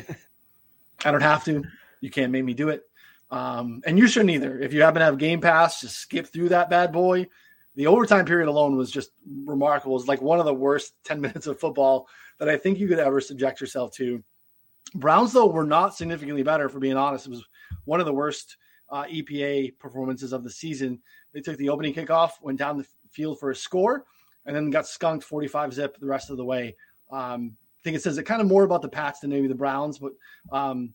I 1.05 1.11
don't 1.11 1.23
have 1.23 1.45
to. 1.47 1.65
You 2.01 2.11
can't 2.11 2.31
make 2.31 2.45
me 2.45 2.55
do 2.55 2.69
it. 2.69 2.83
Um, 3.31 3.83
and 3.87 3.99
you 3.99 4.07
shouldn't 4.07 4.31
either. 4.31 4.61
If 4.61 4.75
you 4.75 4.83
happen 4.83 5.01
to 5.01 5.07
have 5.07 5.17
Game 5.17 5.41
Pass, 5.41 5.81
just 5.81 5.97
skip 5.97 6.27
through 6.27 6.51
that 6.51 6.69
bad 6.69 6.93
boy 6.93 7.27
the 7.75 7.87
overtime 7.87 8.27
period 8.27 8.49
alone 8.49 8.77
was 8.77 8.91
just 8.91 9.11
remarkable. 9.45 9.97
It's 9.97 10.09
like 10.09 10.21
one 10.21 10.39
of 10.39 10.45
the 10.45 10.55
worst 10.55 10.95
10 11.05 11.21
minutes 11.21 11.47
of 11.47 11.61
football 11.61 12.09
that 12.39 12.49
I 12.49 12.57
think 12.57 12.79
you 12.79 12.89
could 12.89 12.99
ever 12.99 13.21
subject 13.21 13.61
yourself 13.61 13.93
to. 13.95 14.23
Browns, 14.95 15.33
though, 15.33 15.47
were 15.47 15.65
not 15.65 15.97
significantly 15.97 16.43
better, 16.43 16.69
for 16.69 16.79
being 16.79 16.97
honest. 16.97 17.27
It 17.27 17.31
was 17.31 17.45
one 17.85 18.01
of 18.01 18.07
the 18.07 18.13
worst 18.13 18.57
uh, 18.91 19.05
EPA 19.05 19.79
performances 19.79 20.33
of 20.33 20.45
the 20.45 20.51
season. 20.51 21.01
They 21.33 21.41
took 21.41 21.57
the 21.57 21.71
opening 21.71 21.95
kickoff, 21.95 22.33
went 22.43 22.59
down 22.59 22.79
the 22.79 22.87
field 23.11 23.41
for 23.41 23.51
a 23.51 23.57
score, 23.57 24.05
and 24.45 24.55
then 24.55 24.71
got 24.71 24.87
skunked 24.87 25.25
45 25.25 25.73
zip 25.73 25.99
the 25.99 26.07
rest 26.07 26.31
of 26.31 26.37
the 26.37 26.45
way. 26.45 26.77
Um, 27.11 27.57
I 27.79 27.83
think 27.83 27.97
it 27.97 28.03
says 28.03 28.19
it 28.19 28.25
kind 28.25 28.41
of 28.41 28.47
more 28.47 28.65
about 28.65 28.83
the 28.83 28.89
Pats 28.89 29.21
than 29.21 29.31
maybe 29.31 29.49
the 29.49 29.55
Browns, 29.55 29.99
but 29.99 30.13
um, 30.53 30.95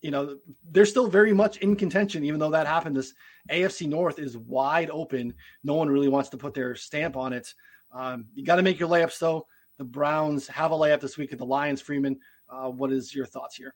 you 0.00 0.10
know, 0.10 0.36
they're 0.70 0.84
still 0.84 1.06
very 1.06 1.32
much 1.32 1.58
in 1.58 1.76
contention, 1.76 2.24
even 2.24 2.40
though 2.40 2.50
that 2.50 2.66
happened. 2.66 2.96
This 2.96 3.14
AFC 3.50 3.88
North 3.88 4.18
is 4.18 4.36
wide 4.36 4.90
open. 4.90 5.32
No 5.62 5.74
one 5.74 5.88
really 5.88 6.08
wants 6.08 6.28
to 6.30 6.36
put 6.36 6.54
their 6.54 6.74
stamp 6.74 7.16
on 7.16 7.32
it. 7.32 7.54
Um, 7.92 8.26
you 8.34 8.44
got 8.44 8.56
to 8.56 8.62
make 8.62 8.80
your 8.80 8.88
layups, 8.88 9.18
though. 9.18 9.46
The 9.78 9.84
Browns 9.84 10.48
have 10.48 10.72
a 10.72 10.74
layup 10.74 11.00
this 11.00 11.16
week 11.16 11.32
at 11.32 11.38
the 11.38 11.46
Lions. 11.46 11.80
Freedman, 11.80 12.18
uh, 12.52 12.68
what 12.68 12.92
is 12.92 13.14
your 13.14 13.26
thoughts 13.26 13.56
here? 13.56 13.74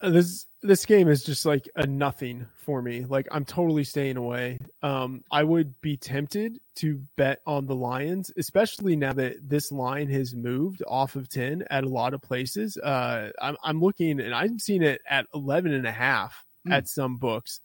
Uh, 0.00 0.10
this 0.10 0.46
this 0.62 0.84
game 0.84 1.08
is 1.08 1.22
just 1.22 1.46
like 1.46 1.68
a 1.76 1.86
nothing 1.86 2.46
for 2.56 2.82
me. 2.82 3.04
Like 3.04 3.28
I'm 3.30 3.44
totally 3.44 3.84
staying 3.84 4.16
away. 4.16 4.58
Um, 4.82 5.22
I 5.30 5.44
would 5.44 5.80
be 5.80 5.96
tempted 5.96 6.58
to 6.76 7.00
bet 7.16 7.40
on 7.46 7.66
the 7.66 7.76
Lions, 7.76 8.32
especially 8.36 8.96
now 8.96 9.12
that 9.12 9.48
this 9.48 9.70
line 9.70 10.08
has 10.08 10.34
moved 10.34 10.82
off 10.86 11.14
of 11.14 11.28
10 11.28 11.64
at 11.70 11.84
a 11.84 11.88
lot 11.88 12.12
of 12.12 12.22
places. 12.22 12.76
Uh, 12.76 13.30
I'm, 13.40 13.56
I'm 13.62 13.80
looking 13.80 14.20
and 14.20 14.34
I've 14.34 14.60
seen 14.60 14.82
it 14.82 15.00
at 15.08 15.26
11 15.32 15.72
and 15.72 15.86
a 15.86 15.92
half 15.92 16.44
mm. 16.66 16.72
at 16.72 16.88
some 16.88 17.16
books, 17.16 17.60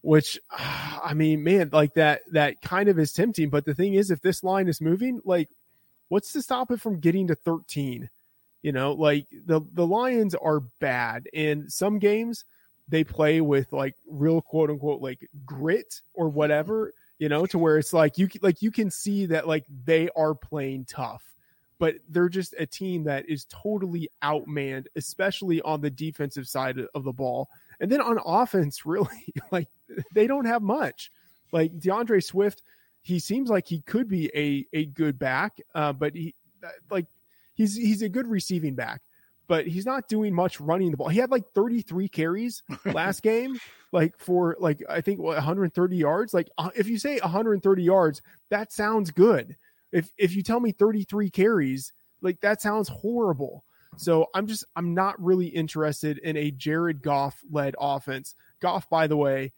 which 0.00 0.38
I 0.50 1.12
mean, 1.14 1.44
man, 1.44 1.68
like 1.70 1.94
that, 1.94 2.22
that 2.32 2.62
kind 2.62 2.88
of 2.88 2.98
is 2.98 3.12
tempting. 3.12 3.50
But 3.50 3.66
the 3.66 3.74
thing 3.74 3.92
is, 3.92 4.10
if 4.10 4.22
this 4.22 4.42
line 4.42 4.68
is 4.68 4.80
moving, 4.80 5.20
like 5.24 5.50
what's 6.08 6.32
to 6.32 6.40
stop 6.40 6.70
it 6.70 6.80
from 6.80 6.98
getting 6.98 7.26
to 7.28 7.34
13? 7.34 8.08
You 8.62 8.72
know, 8.72 8.92
like 8.92 9.26
the 9.46 9.60
the 9.72 9.86
Lions 9.86 10.34
are 10.34 10.60
bad, 10.80 11.28
and 11.32 11.70
some 11.72 11.98
games 11.98 12.44
they 12.88 13.04
play 13.04 13.40
with 13.40 13.72
like 13.72 13.94
real 14.08 14.42
quote 14.42 14.68
unquote 14.68 15.00
like 15.00 15.28
grit 15.46 16.02
or 16.12 16.28
whatever. 16.28 16.92
You 17.18 17.28
know, 17.28 17.46
to 17.46 17.58
where 17.58 17.78
it's 17.78 17.92
like 17.92 18.18
you 18.18 18.28
like 18.42 18.62
you 18.62 18.70
can 18.70 18.90
see 18.90 19.26
that 19.26 19.46
like 19.48 19.64
they 19.84 20.08
are 20.16 20.34
playing 20.34 20.86
tough, 20.86 21.22
but 21.78 21.96
they're 22.08 22.28
just 22.28 22.54
a 22.58 22.66
team 22.66 23.04
that 23.04 23.28
is 23.28 23.46
totally 23.46 24.08
outmanned, 24.22 24.86
especially 24.96 25.62
on 25.62 25.80
the 25.80 25.90
defensive 25.90 26.48
side 26.48 26.78
of 26.94 27.04
the 27.04 27.12
ball. 27.12 27.48
And 27.80 27.90
then 27.90 28.00
on 28.00 28.18
offense, 28.24 28.84
really, 28.86 29.34
like 29.50 29.68
they 30.14 30.26
don't 30.26 30.46
have 30.46 30.62
much. 30.62 31.10
Like 31.52 31.78
D'Andre 31.78 32.20
Swift, 32.20 32.62
he 33.02 33.18
seems 33.18 33.48
like 33.48 33.66
he 33.66 33.80
could 33.80 34.08
be 34.08 34.30
a 34.34 34.66
a 34.76 34.84
good 34.86 35.18
back, 35.18 35.60
uh, 35.74 35.92
but 35.92 36.14
he 36.14 36.34
like 36.90 37.06
he's 37.60 37.76
he's 37.76 38.02
a 38.02 38.08
good 38.08 38.26
receiving 38.26 38.74
back, 38.74 39.02
but 39.46 39.66
he's 39.66 39.84
not 39.84 40.08
doing 40.08 40.34
much 40.34 40.60
running 40.60 40.90
the 40.90 40.96
ball. 40.96 41.08
He 41.08 41.18
had 41.18 41.30
like 41.30 41.44
33 41.54 42.08
carries 42.08 42.62
last 42.86 43.22
game, 43.22 43.58
like 43.92 44.18
for 44.18 44.56
like 44.58 44.82
I 44.88 45.02
think 45.02 45.20
what, 45.20 45.34
130 45.34 45.96
yards. 45.96 46.32
Like 46.32 46.48
uh, 46.56 46.70
if 46.74 46.88
you 46.88 46.98
say 46.98 47.18
130 47.18 47.82
yards, 47.82 48.22
that 48.48 48.72
sounds 48.72 49.10
good. 49.10 49.56
If 49.92 50.10
if 50.16 50.34
you 50.34 50.42
tell 50.42 50.60
me 50.60 50.72
33 50.72 51.28
carries, 51.28 51.92
like 52.22 52.40
that 52.40 52.62
sounds 52.62 52.88
horrible. 52.88 53.64
So 53.96 54.26
I'm 54.34 54.46
just 54.46 54.64
I'm 54.74 54.94
not 54.94 55.22
really 55.22 55.48
interested 55.48 56.18
in 56.18 56.36
a 56.38 56.50
Jared 56.50 57.02
Goff 57.02 57.40
led 57.50 57.74
offense. 57.78 58.34
Goff, 58.60 58.88
by 58.88 59.06
the 59.06 59.16
way, 59.16 59.52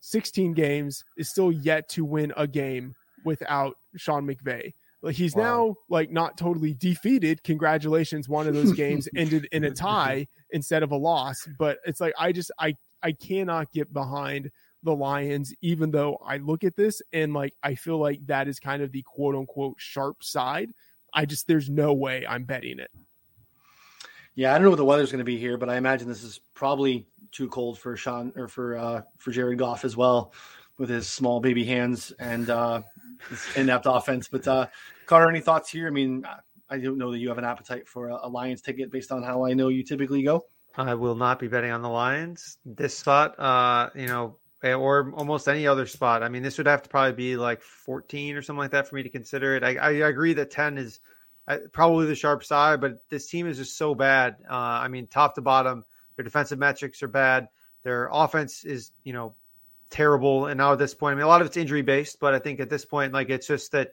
16 0.00 0.54
games 0.54 1.04
is 1.16 1.28
still 1.28 1.52
yet 1.52 1.88
to 1.90 2.04
win 2.04 2.32
a 2.36 2.46
game 2.48 2.94
without 3.24 3.76
Sean 3.96 4.26
McVay. 4.26 4.72
He's 5.10 5.34
wow. 5.34 5.42
now 5.42 5.74
like 5.88 6.10
not 6.10 6.38
totally 6.38 6.74
defeated. 6.74 7.42
Congratulations, 7.42 8.28
one 8.28 8.46
of 8.46 8.54
those 8.54 8.72
games 8.76 9.08
ended 9.16 9.48
in 9.52 9.64
a 9.64 9.70
tie 9.70 10.26
instead 10.50 10.82
of 10.82 10.92
a 10.92 10.96
loss. 10.96 11.46
But 11.58 11.78
it's 11.86 12.00
like 12.00 12.14
I 12.18 12.32
just 12.32 12.50
I 12.58 12.74
I 13.02 13.12
cannot 13.12 13.72
get 13.72 13.92
behind 13.92 14.50
the 14.82 14.94
Lions, 14.94 15.54
even 15.62 15.90
though 15.90 16.16
I 16.24 16.36
look 16.38 16.64
at 16.64 16.76
this 16.76 17.02
and 17.12 17.32
like 17.32 17.54
I 17.62 17.74
feel 17.74 17.98
like 17.98 18.24
that 18.26 18.48
is 18.48 18.58
kind 18.60 18.82
of 18.82 18.92
the 18.92 19.02
quote 19.02 19.34
unquote 19.34 19.76
sharp 19.78 20.22
side. 20.22 20.70
I 21.12 21.24
just 21.26 21.46
there's 21.46 21.70
no 21.70 21.92
way 21.92 22.26
I'm 22.26 22.44
betting 22.44 22.78
it. 22.78 22.90
Yeah, 24.34 24.50
I 24.50 24.54
don't 24.54 24.64
know 24.64 24.70
what 24.70 24.76
the 24.76 24.84
weather's 24.84 25.12
going 25.12 25.20
to 25.20 25.24
be 25.24 25.38
here, 25.38 25.56
but 25.56 25.68
I 25.68 25.76
imagine 25.76 26.08
this 26.08 26.24
is 26.24 26.40
probably 26.54 27.06
too 27.30 27.48
cold 27.48 27.78
for 27.78 27.96
Sean 27.96 28.32
or 28.36 28.48
for 28.48 28.76
uh, 28.76 29.02
for 29.18 29.30
Jared 29.30 29.58
Goff 29.58 29.84
as 29.84 29.96
well, 29.96 30.32
with 30.76 30.88
his 30.88 31.06
small 31.06 31.40
baby 31.40 31.64
hands 31.64 32.12
and 32.18 32.50
uh, 32.50 32.82
inept 33.56 33.86
offense. 33.88 34.28
But 34.28 34.46
uh, 34.48 34.66
Carter, 35.06 35.28
any 35.28 35.40
thoughts 35.40 35.70
here? 35.70 35.86
I 35.86 35.90
mean, 35.90 36.24
I 36.70 36.78
don't 36.78 36.98
know 36.98 37.12
that 37.12 37.18
you 37.18 37.28
have 37.28 37.38
an 37.38 37.44
appetite 37.44 37.86
for 37.86 38.08
a, 38.08 38.20
a 38.22 38.28
Lions 38.28 38.62
ticket 38.62 38.90
based 38.90 39.12
on 39.12 39.22
how 39.22 39.44
I 39.44 39.52
know 39.52 39.68
you 39.68 39.82
typically 39.82 40.22
go. 40.22 40.44
I 40.76 40.94
will 40.94 41.14
not 41.14 41.38
be 41.38 41.46
betting 41.46 41.70
on 41.70 41.82
the 41.82 41.88
Lions 41.88 42.58
this 42.64 42.96
spot. 42.98 43.38
Uh, 43.38 43.90
you 43.94 44.06
know, 44.06 44.36
or 44.62 45.12
almost 45.14 45.46
any 45.46 45.66
other 45.66 45.86
spot. 45.86 46.22
I 46.22 46.28
mean, 46.28 46.42
this 46.42 46.56
would 46.56 46.66
have 46.66 46.82
to 46.82 46.88
probably 46.88 47.12
be 47.12 47.36
like 47.36 47.62
14 47.62 48.36
or 48.36 48.42
something 48.42 48.58
like 48.58 48.70
that 48.70 48.88
for 48.88 48.94
me 48.94 49.02
to 49.02 49.10
consider 49.10 49.56
it. 49.56 49.62
I, 49.62 49.76
I 49.76 49.90
agree 50.08 50.32
that 50.34 50.50
10 50.50 50.78
is 50.78 51.00
uh, 51.46 51.58
probably 51.72 52.06
the 52.06 52.14
sharp 52.14 52.42
side, 52.42 52.80
but 52.80 52.98
this 53.10 53.26
team 53.26 53.46
is 53.46 53.58
just 53.58 53.76
so 53.76 53.94
bad. 53.94 54.36
Uh, 54.48 54.54
I 54.54 54.88
mean, 54.88 55.06
top 55.06 55.34
to 55.34 55.42
bottom, 55.42 55.84
their 56.16 56.24
defensive 56.24 56.58
metrics 56.58 57.02
are 57.02 57.08
bad. 57.08 57.48
Their 57.82 58.08
offense 58.10 58.64
is, 58.64 58.92
you 59.04 59.12
know, 59.12 59.34
terrible. 59.90 60.46
And 60.46 60.56
now 60.56 60.72
at 60.72 60.78
this 60.78 60.94
point, 60.94 61.12
I 61.12 61.16
mean, 61.16 61.24
a 61.24 61.28
lot 61.28 61.42
of 61.42 61.46
it's 61.46 61.58
injury 61.58 61.82
based, 61.82 62.18
but 62.18 62.34
I 62.34 62.38
think 62.38 62.58
at 62.60 62.70
this 62.70 62.84
point, 62.84 63.12
like 63.12 63.30
it's 63.30 63.46
just 63.46 63.72
that. 63.72 63.92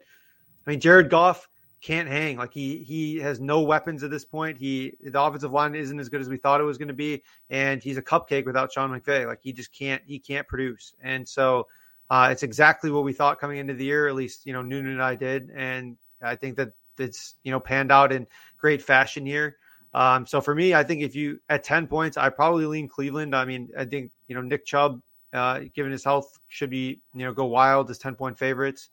I 0.66 0.70
mean, 0.70 0.80
Jared 0.80 1.10
Goff 1.10 1.48
can't 1.82 2.08
hang. 2.08 2.38
Like 2.38 2.54
he 2.54 2.78
he 2.84 3.18
has 3.18 3.40
no 3.40 3.62
weapons 3.62 4.04
at 4.04 4.12
this 4.12 4.24
point. 4.24 4.58
He 4.58 4.94
the 5.04 5.22
offensive 5.22 5.52
line 5.52 5.76
isn't 5.76 6.00
as 6.00 6.10
good 6.10 6.22
as 6.22 6.30
we 6.30 6.38
thought 6.38 6.62
it 6.62 6.66
was 6.66 6.78
going 6.78 6.88
to 6.88 6.94
be, 6.94 7.24
and 7.50 7.82
he's 7.82 7.98
a 7.98 8.02
cupcake 8.02 8.46
without 8.46 8.72
Sean 8.72 8.92
McVay. 8.92 9.26
Like 9.26 9.40
he 9.42 9.52
just 9.52 9.74
can't 9.74 10.02
he 10.06 10.20
can't 10.20 10.48
produce. 10.48 10.94
And 11.02 11.28
so 11.28 11.68
uh, 12.10 12.30
it's 12.32 12.44
exactly 12.44 12.92
what 12.92 13.04
we 13.04 13.14
thought 13.14 13.40
coming 13.40 13.58
into 13.58 13.74
the 13.74 13.86
year. 13.86 14.08
At 14.08 14.16
least 14.16 14.46
you 14.46 14.54
know 14.54 14.62
Noonan 14.62 14.92
and 14.94 15.02
I 15.02 15.16
did, 15.16 15.50
and 15.56 15.98
I 16.22 16.36
think 16.36 16.56
that 16.58 16.70
it's 17.00 17.36
you 17.44 17.52
know 17.52 17.60
panned 17.60 17.92
out 17.92 18.12
in 18.12 18.28
great 18.58 18.82
fashion 18.82 19.26
here. 19.26 19.58
Um, 19.94 20.26
so 20.26 20.40
for 20.40 20.54
me, 20.56 20.74
I 20.74 20.84
think 20.84 21.02
if 21.02 21.16
you 21.16 21.40
at 21.50 21.64
ten 21.64 21.88
points, 21.88 22.16
I 22.16 22.30
probably 22.30 22.66
lean 22.66 22.88
Cleveland. 22.88 23.36
I 23.36 23.46
mean, 23.46 23.70
I 23.78 23.86
think 23.86 24.12
you 24.28 24.36
know 24.36 24.42
Nick 24.42 24.66
Chubb, 24.66 25.02
uh, 25.34 25.62
given 25.74 25.92
his 25.92 26.04
health, 26.04 26.38
should 26.48 26.70
be 26.70 27.00
you 27.16 27.26
know 27.26 27.34
go 27.34 27.46
wild 27.46 27.90
as 27.90 27.98
ten 27.98 28.14
point 28.14 28.38
favorites. 28.38 28.90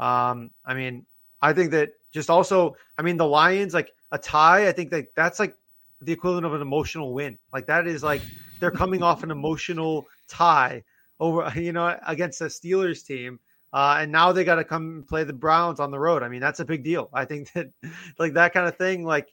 Um, 0.00 0.50
I 0.66 0.74
mean, 0.74 1.06
I 1.42 1.52
think 1.52 1.72
that 1.72 1.90
just 2.12 2.30
also, 2.30 2.76
I 2.96 3.02
mean, 3.02 3.16
the 3.16 3.26
Lions 3.26 3.74
like 3.74 3.92
a 4.12 4.18
tie. 4.18 4.68
I 4.68 4.72
think 4.72 4.90
that 4.90 5.14
that's 5.14 5.38
like 5.38 5.56
the 6.00 6.12
equivalent 6.12 6.46
of 6.46 6.54
an 6.54 6.62
emotional 6.62 7.12
win. 7.12 7.38
Like 7.52 7.66
that 7.66 7.86
is 7.86 8.02
like 8.02 8.22
they're 8.60 8.70
coming 8.70 9.02
off 9.02 9.22
an 9.22 9.30
emotional 9.30 10.06
tie 10.28 10.84
over 11.18 11.52
you 11.56 11.72
know 11.72 11.98
against 12.06 12.38
the 12.38 12.46
Steelers 12.46 13.04
team. 13.04 13.40
Uh, 13.72 13.98
and 14.00 14.12
now 14.12 14.32
they 14.32 14.44
got 14.44 14.56
to 14.56 14.64
come 14.64 15.02
play 15.08 15.24
the 15.24 15.32
Browns 15.32 15.80
on 15.80 15.90
the 15.90 15.98
road. 15.98 16.22
I 16.22 16.28
mean, 16.28 16.42
that's 16.42 16.60
a 16.60 16.64
big 16.64 16.84
deal. 16.84 17.08
I 17.14 17.24
think 17.24 17.50
that, 17.54 17.70
like 18.18 18.34
that 18.34 18.52
kind 18.52 18.68
of 18.68 18.76
thing, 18.76 19.04
like 19.04 19.30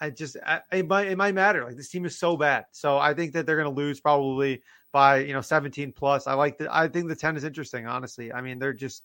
I 0.00 0.10
just 0.10 0.36
I, 0.46 0.60
it 0.72 0.86
might 0.86 1.08
it 1.08 1.18
might 1.18 1.34
matter. 1.34 1.64
Like 1.64 1.76
this 1.76 1.88
team 1.88 2.04
is 2.04 2.16
so 2.18 2.36
bad, 2.36 2.66
so 2.72 2.98
I 2.98 3.14
think 3.14 3.32
that 3.32 3.46
they're 3.46 3.56
going 3.60 3.74
to 3.74 3.82
lose 3.82 4.00
probably 4.00 4.62
by 4.92 5.18
you 5.18 5.32
know 5.32 5.40
17 5.40 5.92
plus. 5.92 6.26
I 6.26 6.34
like 6.34 6.58
the 6.58 6.74
I 6.74 6.88
think 6.88 7.08
the 7.08 7.16
10 7.16 7.36
is 7.36 7.44
interesting. 7.44 7.86
Honestly, 7.86 8.32
I 8.32 8.40
mean 8.40 8.58
they're 8.58 8.72
just 8.72 9.04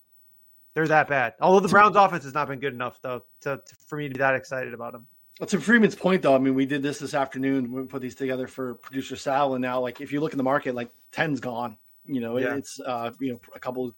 they're 0.73 0.87
that 0.87 1.07
bad. 1.07 1.33
Although 1.39 1.59
the 1.59 1.69
Browns' 1.69 1.95
offense 1.95 2.23
has 2.23 2.33
not 2.33 2.47
been 2.47 2.59
good 2.59 2.73
enough 2.73 2.99
though 3.01 3.23
to, 3.41 3.61
to 3.65 3.75
for 3.87 3.97
me 3.97 4.07
to 4.07 4.13
be 4.13 4.19
that 4.19 4.35
excited 4.35 4.73
about 4.73 4.93
them. 4.93 5.07
Well, 5.39 5.47
to 5.47 5.57
Freedman's 5.57 5.95
point, 5.95 6.21
though, 6.21 6.35
I 6.35 6.37
mean, 6.37 6.53
we 6.53 6.67
did 6.67 6.83
this 6.83 6.99
this 6.99 7.15
afternoon. 7.15 7.71
We 7.71 7.83
put 7.83 8.03
these 8.03 8.13
together 8.13 8.47
for 8.47 8.75
producer 8.75 9.15
Sal, 9.15 9.55
and 9.55 9.61
now, 9.63 9.79
like, 9.81 9.99
if 9.99 10.11
you 10.11 10.21
look 10.21 10.31
in 10.31 10.37
the 10.37 10.43
market, 10.43 10.75
like 10.75 10.91
10's 11.11 11.39
gone. 11.39 11.77
You 12.05 12.19
know, 12.19 12.37
yeah. 12.37 12.55
it's 12.55 12.79
uh, 12.81 13.11
you 13.19 13.31
know, 13.31 13.39
a 13.55 13.59
couple 13.59 13.95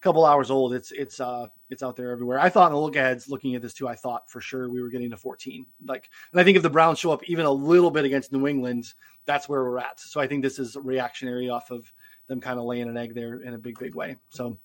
couple 0.00 0.24
hours 0.24 0.50
old. 0.50 0.74
It's 0.74 0.90
it's 0.90 1.20
uh 1.20 1.46
it's 1.70 1.82
out 1.82 1.94
there 1.94 2.10
everywhere. 2.10 2.40
I 2.40 2.48
thought 2.48 2.66
in 2.66 2.72
the 2.72 2.80
look 2.80 2.96
aheads, 2.96 3.28
looking 3.28 3.54
at 3.54 3.62
this 3.62 3.72
too, 3.72 3.86
I 3.86 3.94
thought 3.94 4.28
for 4.28 4.40
sure 4.40 4.68
we 4.68 4.82
were 4.82 4.88
getting 4.88 5.10
to 5.10 5.16
14. 5.16 5.64
Like, 5.86 6.10
and 6.32 6.40
I 6.40 6.44
think 6.44 6.56
if 6.56 6.64
the 6.64 6.70
Browns 6.70 6.98
show 6.98 7.12
up 7.12 7.22
even 7.28 7.46
a 7.46 7.50
little 7.50 7.92
bit 7.92 8.04
against 8.04 8.32
New 8.32 8.48
England, 8.48 8.92
that's 9.26 9.48
where 9.48 9.62
we're 9.62 9.78
at. 9.78 10.00
So 10.00 10.20
I 10.20 10.26
think 10.26 10.42
this 10.42 10.58
is 10.58 10.76
reactionary 10.76 11.48
off 11.48 11.70
of 11.70 11.92
them 12.26 12.40
kind 12.40 12.58
of 12.58 12.64
laying 12.64 12.88
an 12.88 12.96
egg 12.96 13.14
there 13.14 13.40
in 13.40 13.54
a 13.54 13.58
big, 13.58 13.78
big 13.78 13.94
way. 13.94 14.16
So 14.30 14.58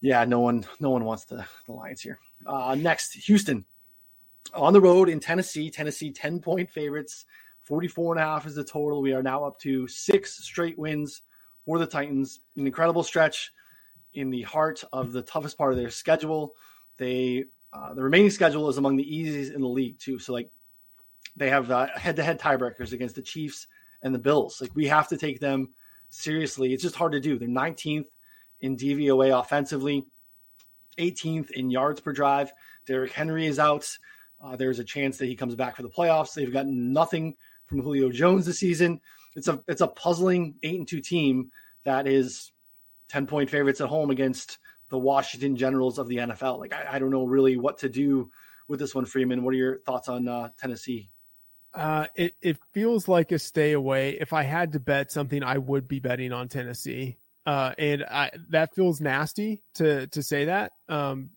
yeah, 0.00 0.24
no 0.24 0.40
one 0.40 0.66
no 0.78 0.90
one 0.90 1.04
wants 1.04 1.24
the, 1.24 1.44
the 1.66 1.72
Lions 1.72 2.00
here. 2.00 2.18
Uh, 2.46 2.74
next, 2.74 3.12
Houston 3.12 3.64
on 4.54 4.72
the 4.72 4.80
road 4.80 5.08
in 5.08 5.20
Tennessee. 5.20 5.70
Tennessee 5.70 6.10
10 6.10 6.40
point 6.40 6.70
favorites. 6.70 7.26
44 7.64 8.14
and 8.14 8.22
a 8.22 8.26
half 8.26 8.46
is 8.46 8.54
the 8.54 8.64
total. 8.64 9.02
We 9.02 9.12
are 9.12 9.22
now 9.22 9.44
up 9.44 9.58
to 9.60 9.86
six 9.86 10.42
straight 10.44 10.78
wins 10.78 11.22
for 11.64 11.78
the 11.78 11.86
Titans. 11.86 12.40
An 12.56 12.66
incredible 12.66 13.02
stretch 13.02 13.52
in 14.14 14.30
the 14.30 14.42
heart 14.42 14.82
of 14.92 15.12
the 15.12 15.22
toughest 15.22 15.56
part 15.56 15.72
of 15.72 15.78
their 15.78 15.90
schedule. 15.90 16.54
They 16.96 17.44
uh, 17.72 17.94
the 17.94 18.02
remaining 18.02 18.30
schedule 18.30 18.68
is 18.68 18.78
among 18.78 18.96
the 18.96 19.16
easiest 19.16 19.52
in 19.52 19.60
the 19.60 19.68
league 19.68 19.98
too. 19.98 20.18
So 20.18 20.32
like 20.32 20.50
they 21.36 21.50
have 21.50 21.68
head 21.68 22.16
to 22.16 22.22
head 22.22 22.40
tiebreakers 22.40 22.92
against 22.92 23.14
the 23.14 23.22
Chiefs 23.22 23.66
and 24.02 24.14
the 24.14 24.18
Bills. 24.18 24.60
Like 24.60 24.74
we 24.74 24.86
have 24.88 25.08
to 25.08 25.16
take 25.16 25.40
them 25.40 25.68
seriously. 26.08 26.72
It's 26.72 26.82
just 26.82 26.96
hard 26.96 27.12
to 27.12 27.20
do. 27.20 27.38
They're 27.38 27.48
19th 27.48 28.06
in 28.60 28.76
DVOA 28.76 29.38
offensively, 29.38 30.04
18th 30.98 31.50
in 31.50 31.70
yards 31.70 32.00
per 32.00 32.12
drive. 32.12 32.52
Derrick 32.86 33.12
Henry 33.12 33.46
is 33.46 33.58
out. 33.58 33.88
Uh, 34.42 34.56
there's 34.56 34.78
a 34.78 34.84
chance 34.84 35.18
that 35.18 35.26
he 35.26 35.36
comes 35.36 35.54
back 35.54 35.76
for 35.76 35.82
the 35.82 35.88
playoffs. 35.88 36.34
They've 36.34 36.52
gotten 36.52 36.92
nothing 36.92 37.36
from 37.66 37.82
Julio 37.82 38.10
Jones 38.10 38.46
this 38.46 38.58
season. 38.58 39.00
It's 39.36 39.48
a 39.48 39.60
it's 39.68 39.80
a 39.80 39.86
puzzling 39.86 40.56
eight 40.62 40.78
and 40.78 40.88
two 40.88 41.00
team 41.00 41.50
that 41.84 42.06
is 42.06 42.50
10 43.08 43.26
point 43.26 43.50
favorites 43.50 43.80
at 43.80 43.88
home 43.88 44.10
against 44.10 44.58
the 44.88 44.98
Washington 44.98 45.56
Generals 45.56 45.98
of 45.98 46.08
the 46.08 46.16
NFL. 46.16 46.58
Like 46.58 46.72
I, 46.72 46.86
I 46.92 46.98
don't 46.98 47.10
know 47.10 47.24
really 47.24 47.56
what 47.56 47.78
to 47.78 47.88
do 47.88 48.30
with 48.66 48.80
this 48.80 48.94
one, 48.94 49.06
Freedman. 49.06 49.44
What 49.44 49.54
are 49.54 49.58
your 49.58 49.78
thoughts 49.80 50.08
on 50.08 50.26
uh, 50.26 50.48
Tennessee? 50.58 51.10
Uh, 51.72 52.06
it 52.16 52.34
it 52.42 52.58
feels 52.72 53.06
like 53.06 53.30
a 53.30 53.38
stay 53.38 53.72
away. 53.72 54.18
If 54.20 54.32
I 54.32 54.42
had 54.42 54.72
to 54.72 54.80
bet 54.80 55.12
something, 55.12 55.42
I 55.42 55.58
would 55.58 55.86
be 55.86 56.00
betting 56.00 56.32
on 56.32 56.48
Tennessee. 56.48 57.16
Uh, 57.50 57.74
and 57.78 58.04
I, 58.04 58.30
that 58.50 58.72
feels 58.76 59.00
nasty 59.00 59.60
to 59.74 60.06
to 60.06 60.22
say 60.22 60.44
that. 60.44 60.70
Um, 60.88 61.30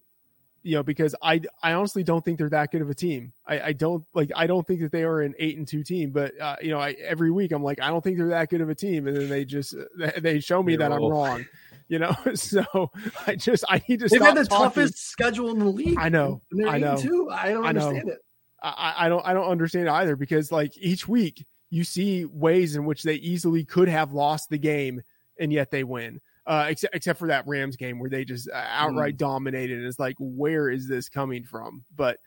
you 0.62 0.76
know, 0.76 0.84
because 0.84 1.16
I 1.24 1.42
I 1.64 1.74
honestly 1.74 2.04
don't 2.04 2.24
think 2.24 2.38
they're 2.38 2.52
that 2.52 2.70
good 2.70 2.84
of 2.84 2.90
a 2.92 2.94
team. 2.94 3.34
I, 3.48 3.60
I 3.60 3.74
don't 3.74 4.06
like 4.14 4.30
I 4.36 4.46
don't 4.46 4.66
think 4.68 4.82
that 4.82 4.92
they 4.92 5.06
are 5.06 5.22
an 5.22 5.34
eight 5.40 5.58
and 5.58 5.68
two 5.68 5.84
team. 5.84 6.12
But 6.12 6.40
uh, 6.40 6.58
you 6.62 6.70
know, 6.70 6.78
I, 6.80 6.92
every 6.92 7.32
week 7.32 7.52
I'm 7.52 7.64
like 7.64 7.82
I 7.82 7.88
don't 7.88 8.04
think 8.04 8.18
they're 8.18 8.28
that 8.28 8.52
good 8.52 8.62
of 8.62 8.70
a 8.70 8.76
team, 8.76 9.08
and 9.08 9.18
then 9.18 9.28
they 9.28 9.44
just 9.44 9.74
they 10.20 10.40
show 10.40 10.62
me 10.62 10.76
that 10.76 10.92
I'm 10.92 11.04
wrong. 11.04 11.48
You 11.88 11.98
know, 11.98 12.16
so 12.36 12.92
I 13.26 13.34
just 13.34 13.66
I 13.68 13.82
need 13.90 14.02
to. 14.02 14.08
They've 14.08 14.22
had 14.22 14.38
the 14.38 14.46
talking. 14.46 14.66
toughest 14.66 15.10
schedule 15.10 15.50
in 15.50 15.58
the 15.58 15.66
league. 15.66 15.98
I 15.98 16.10
know. 16.10 16.42
I 16.68 16.78
know. 16.78 16.96
Too. 16.96 17.32
I 17.32 17.50
don't 17.54 17.66
I 17.66 17.70
understand 17.70 18.10
it. 18.10 18.20
I, 18.62 18.94
I 19.00 19.10
don't 19.10 19.26
I 19.26 19.34
don't 19.34 19.50
understand 19.50 19.90
either 19.90 20.16
because 20.16 20.52
like 20.52 20.78
each 20.78 21.08
week 21.08 21.44
you 21.72 21.84
see 21.84 22.26
ways 22.26 22.76
in 22.76 22.86
which 22.86 23.02
they 23.02 23.16
easily 23.16 23.66
could 23.66 23.88
have 23.88 24.14
lost 24.14 24.52
the 24.52 24.60
game 24.60 25.02
and 25.40 25.52
yet 25.52 25.72
they 25.72 25.84
win. 25.84 26.20
Uh, 26.46 26.66
except 26.70 26.94
except 26.94 27.20
for 27.20 27.30
that 27.30 27.48
Rams 27.48 27.78
game 27.78 28.00
where 28.00 28.10
they 28.10 28.26
just 28.26 28.50
uh, 28.50 28.66
outright 28.70 29.16
mm. 29.16 29.20
dominated. 29.20 29.84
It's 29.84 30.00
like, 30.00 30.16
where 30.20 30.70
is 30.70 30.88
this 30.88 31.08
coming 31.08 31.44
from? 31.46 31.86
But 31.96 32.20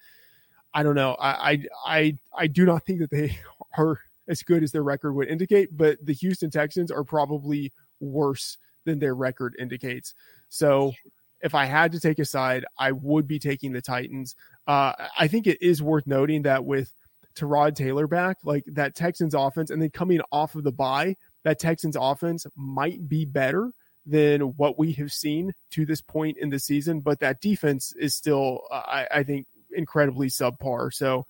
I 0.73 0.83
don't 0.83 0.95
know. 0.95 1.17
I, 1.21 1.31
I 1.31 1.65
I 1.87 2.19
I 2.35 2.47
do 2.47 2.65
not 2.65 2.87
think 2.87 3.01
that 3.01 3.11
they 3.11 3.39
are 3.79 4.01
as 4.29 4.43
good 4.43 4.63
as 4.63 4.73
their 4.73 4.83
record 4.83 5.13
would 5.13 5.29
indicate. 5.29 5.77
But 5.77 5.99
the 6.05 6.15
Houston 6.15 6.51
Texans 6.51 6.91
are 6.91 7.05
probably 7.05 7.73
worse 8.01 8.57
than 8.85 8.99
their 8.99 9.15
record 9.15 9.55
indicates. 9.59 10.15
So 10.49 10.95
if 11.43 11.55
I 11.55 11.67
had 11.67 11.93
to 11.93 12.01
take 12.01 12.19
a 12.19 12.25
side, 12.25 12.65
I 12.79 12.93
would 12.93 13.29
be 13.29 13.39
taking 13.39 13.73
the 13.73 13.83
Titans. 13.83 14.35
Uh, 14.67 14.93
I 15.19 15.29
think 15.29 15.47
it 15.47 15.61
is 15.61 15.83
worth 15.83 16.07
noting 16.07 16.43
that 16.43 16.65
with 16.65 16.91
Tyrod 17.37 17.75
Taylor 17.75 18.07
back, 18.07 18.39
like 18.45 18.65
that 18.69 18.95
Texans 18.95 19.35
offense, 19.35 19.71
and 19.71 19.81
then 19.81 19.91
coming 19.91 20.21
off 20.33 20.55
of 20.55 20.65
the 20.65 20.73
bye, 20.73 21.17
that 21.47 21.61
Texans 21.61 21.95
offense 21.95 22.45
might 22.57 23.09
be 23.09 23.25
better 23.25 23.71
than 24.05 24.41
what 24.57 24.77
we 24.77 24.91
have 24.95 25.13
seen 25.13 25.55
to 25.71 25.87
this 25.87 26.01
point 26.01 26.37
in 26.39 26.51
the 26.51 26.59
season, 26.59 26.99
but 26.99 27.21
that 27.21 27.41
defense 27.41 27.95
is 28.01 28.17
still, 28.17 28.63
uh, 28.69 28.83
I, 28.85 29.07
I 29.19 29.23
think, 29.23 29.47
incredibly 29.71 30.27
subpar. 30.27 30.93
So 30.93 31.25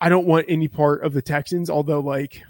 I 0.00 0.08
don't 0.08 0.26
want 0.26 0.46
any 0.48 0.66
part 0.66 1.04
of 1.04 1.12
the 1.12 1.22
Texans, 1.22 1.70
although, 1.70 2.00
like, 2.00 2.42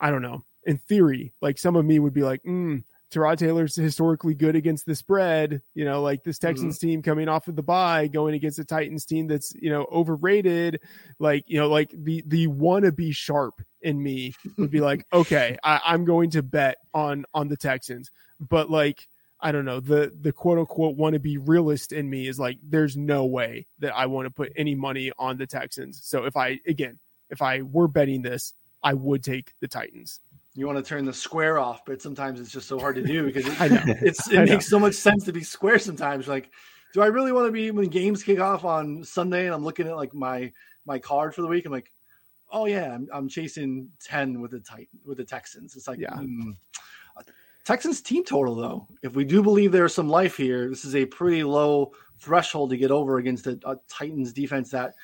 I 0.00 0.10
don't 0.10 0.22
know. 0.22 0.42
In 0.64 0.78
theory, 0.78 1.34
like 1.42 1.58
some 1.58 1.76
of 1.76 1.84
me 1.84 1.98
would 1.98 2.14
be 2.14 2.22
like, 2.22 2.42
mm, 2.42 2.82
Tyrod 3.12 3.38
Taylor's 3.38 3.76
historically 3.76 4.34
good 4.34 4.56
against 4.56 4.86
the 4.86 4.94
spread. 4.94 5.62
You 5.74 5.84
know, 5.84 6.02
like 6.02 6.24
this 6.24 6.38
Texans 6.38 6.78
mm-hmm. 6.78 6.86
team 6.86 7.02
coming 7.02 7.28
off 7.28 7.48
of 7.48 7.56
the 7.56 7.62
bye, 7.62 8.08
going 8.08 8.34
against 8.34 8.58
a 8.58 8.64
Titans 8.64 9.04
team 9.04 9.26
that's 9.26 9.54
you 9.54 9.70
know 9.70 9.86
overrated. 9.90 10.80
Like 11.18 11.44
you 11.46 11.58
know, 11.58 11.68
like 11.68 11.92
the 11.94 12.22
the 12.26 12.48
wannabe 12.48 13.14
sharp 13.14 13.62
in 13.80 14.02
me 14.02 14.34
would 14.58 14.70
be 14.70 14.80
like, 14.80 15.06
okay, 15.12 15.56
I, 15.62 15.80
I'm 15.84 16.04
going 16.04 16.30
to 16.30 16.42
bet 16.42 16.78
on 16.92 17.24
on 17.34 17.48
the 17.48 17.56
Texans, 17.56 18.10
but 18.40 18.70
like. 18.70 19.08
I 19.38 19.52
don't 19.52 19.66
know 19.66 19.80
the 19.80 20.10
the 20.18 20.32
quote 20.32 20.58
unquote 20.58 20.96
want 20.96 21.12
to 21.12 21.20
be 21.20 21.36
realist 21.36 21.92
in 21.92 22.08
me 22.08 22.26
is 22.26 22.38
like 22.38 22.56
there's 22.62 22.96
no 22.96 23.26
way 23.26 23.66
that 23.80 23.94
I 23.94 24.06
want 24.06 24.24
to 24.24 24.30
put 24.30 24.50
any 24.56 24.74
money 24.74 25.12
on 25.18 25.36
the 25.36 25.46
Texans. 25.46 26.00
So 26.02 26.24
if 26.24 26.38
I 26.38 26.58
again 26.66 26.98
if 27.28 27.42
I 27.42 27.60
were 27.60 27.86
betting 27.86 28.22
this, 28.22 28.54
I 28.82 28.94
would 28.94 29.22
take 29.22 29.52
the 29.60 29.68
Titans 29.68 30.20
you 30.56 30.66
want 30.66 30.78
to 30.78 30.88
turn 30.88 31.04
the 31.04 31.12
square 31.12 31.58
off, 31.58 31.84
but 31.84 32.00
sometimes 32.00 32.40
it's 32.40 32.50
just 32.50 32.66
so 32.66 32.78
hard 32.78 32.96
to 32.96 33.02
do 33.02 33.24
because 33.26 33.46
it, 33.46 33.60
I 33.60 33.68
know. 33.68 33.82
it's 33.86 34.28
it 34.30 34.48
makes 34.48 34.68
so 34.68 34.78
much 34.78 34.94
sense 34.94 35.24
to 35.24 35.32
be 35.32 35.42
square 35.42 35.78
sometimes. 35.78 36.28
Like, 36.28 36.50
do 36.94 37.02
I 37.02 37.06
really 37.06 37.32
want 37.32 37.46
to 37.46 37.52
be 37.52 37.70
when 37.70 37.88
games 37.88 38.22
kick 38.22 38.40
off 38.40 38.64
on 38.64 39.04
Sunday 39.04 39.46
and 39.46 39.54
I'm 39.54 39.64
looking 39.64 39.86
at 39.86 39.96
like 39.96 40.14
my 40.14 40.50
my 40.86 40.98
card 40.98 41.34
for 41.34 41.42
the 41.42 41.48
week? 41.48 41.66
I'm 41.66 41.72
like, 41.72 41.92
oh 42.50 42.64
yeah, 42.64 42.94
I'm, 42.94 43.08
I'm 43.12 43.28
chasing 43.28 43.90
ten 44.00 44.40
with 44.40 44.52
the 44.52 44.60
tight 44.60 44.88
with 45.04 45.18
the 45.18 45.24
Texans. 45.24 45.76
It's 45.76 45.86
like, 45.86 45.98
yeah. 45.98 46.14
Mm. 46.14 46.56
Texans 47.66 48.00
team 48.00 48.24
total 48.24 48.54
though. 48.54 48.86
If 49.02 49.16
we 49.16 49.24
do 49.24 49.42
believe 49.42 49.72
there's 49.72 49.92
some 49.92 50.08
life 50.08 50.36
here, 50.36 50.68
this 50.70 50.84
is 50.84 50.94
a 50.94 51.04
pretty 51.04 51.42
low 51.42 51.90
threshold 52.20 52.70
to 52.70 52.76
get 52.76 52.92
over 52.92 53.18
against 53.18 53.48
a, 53.48 53.58
a 53.64 53.76
Titans 53.88 54.32
defense 54.32 54.70
that 54.70 54.94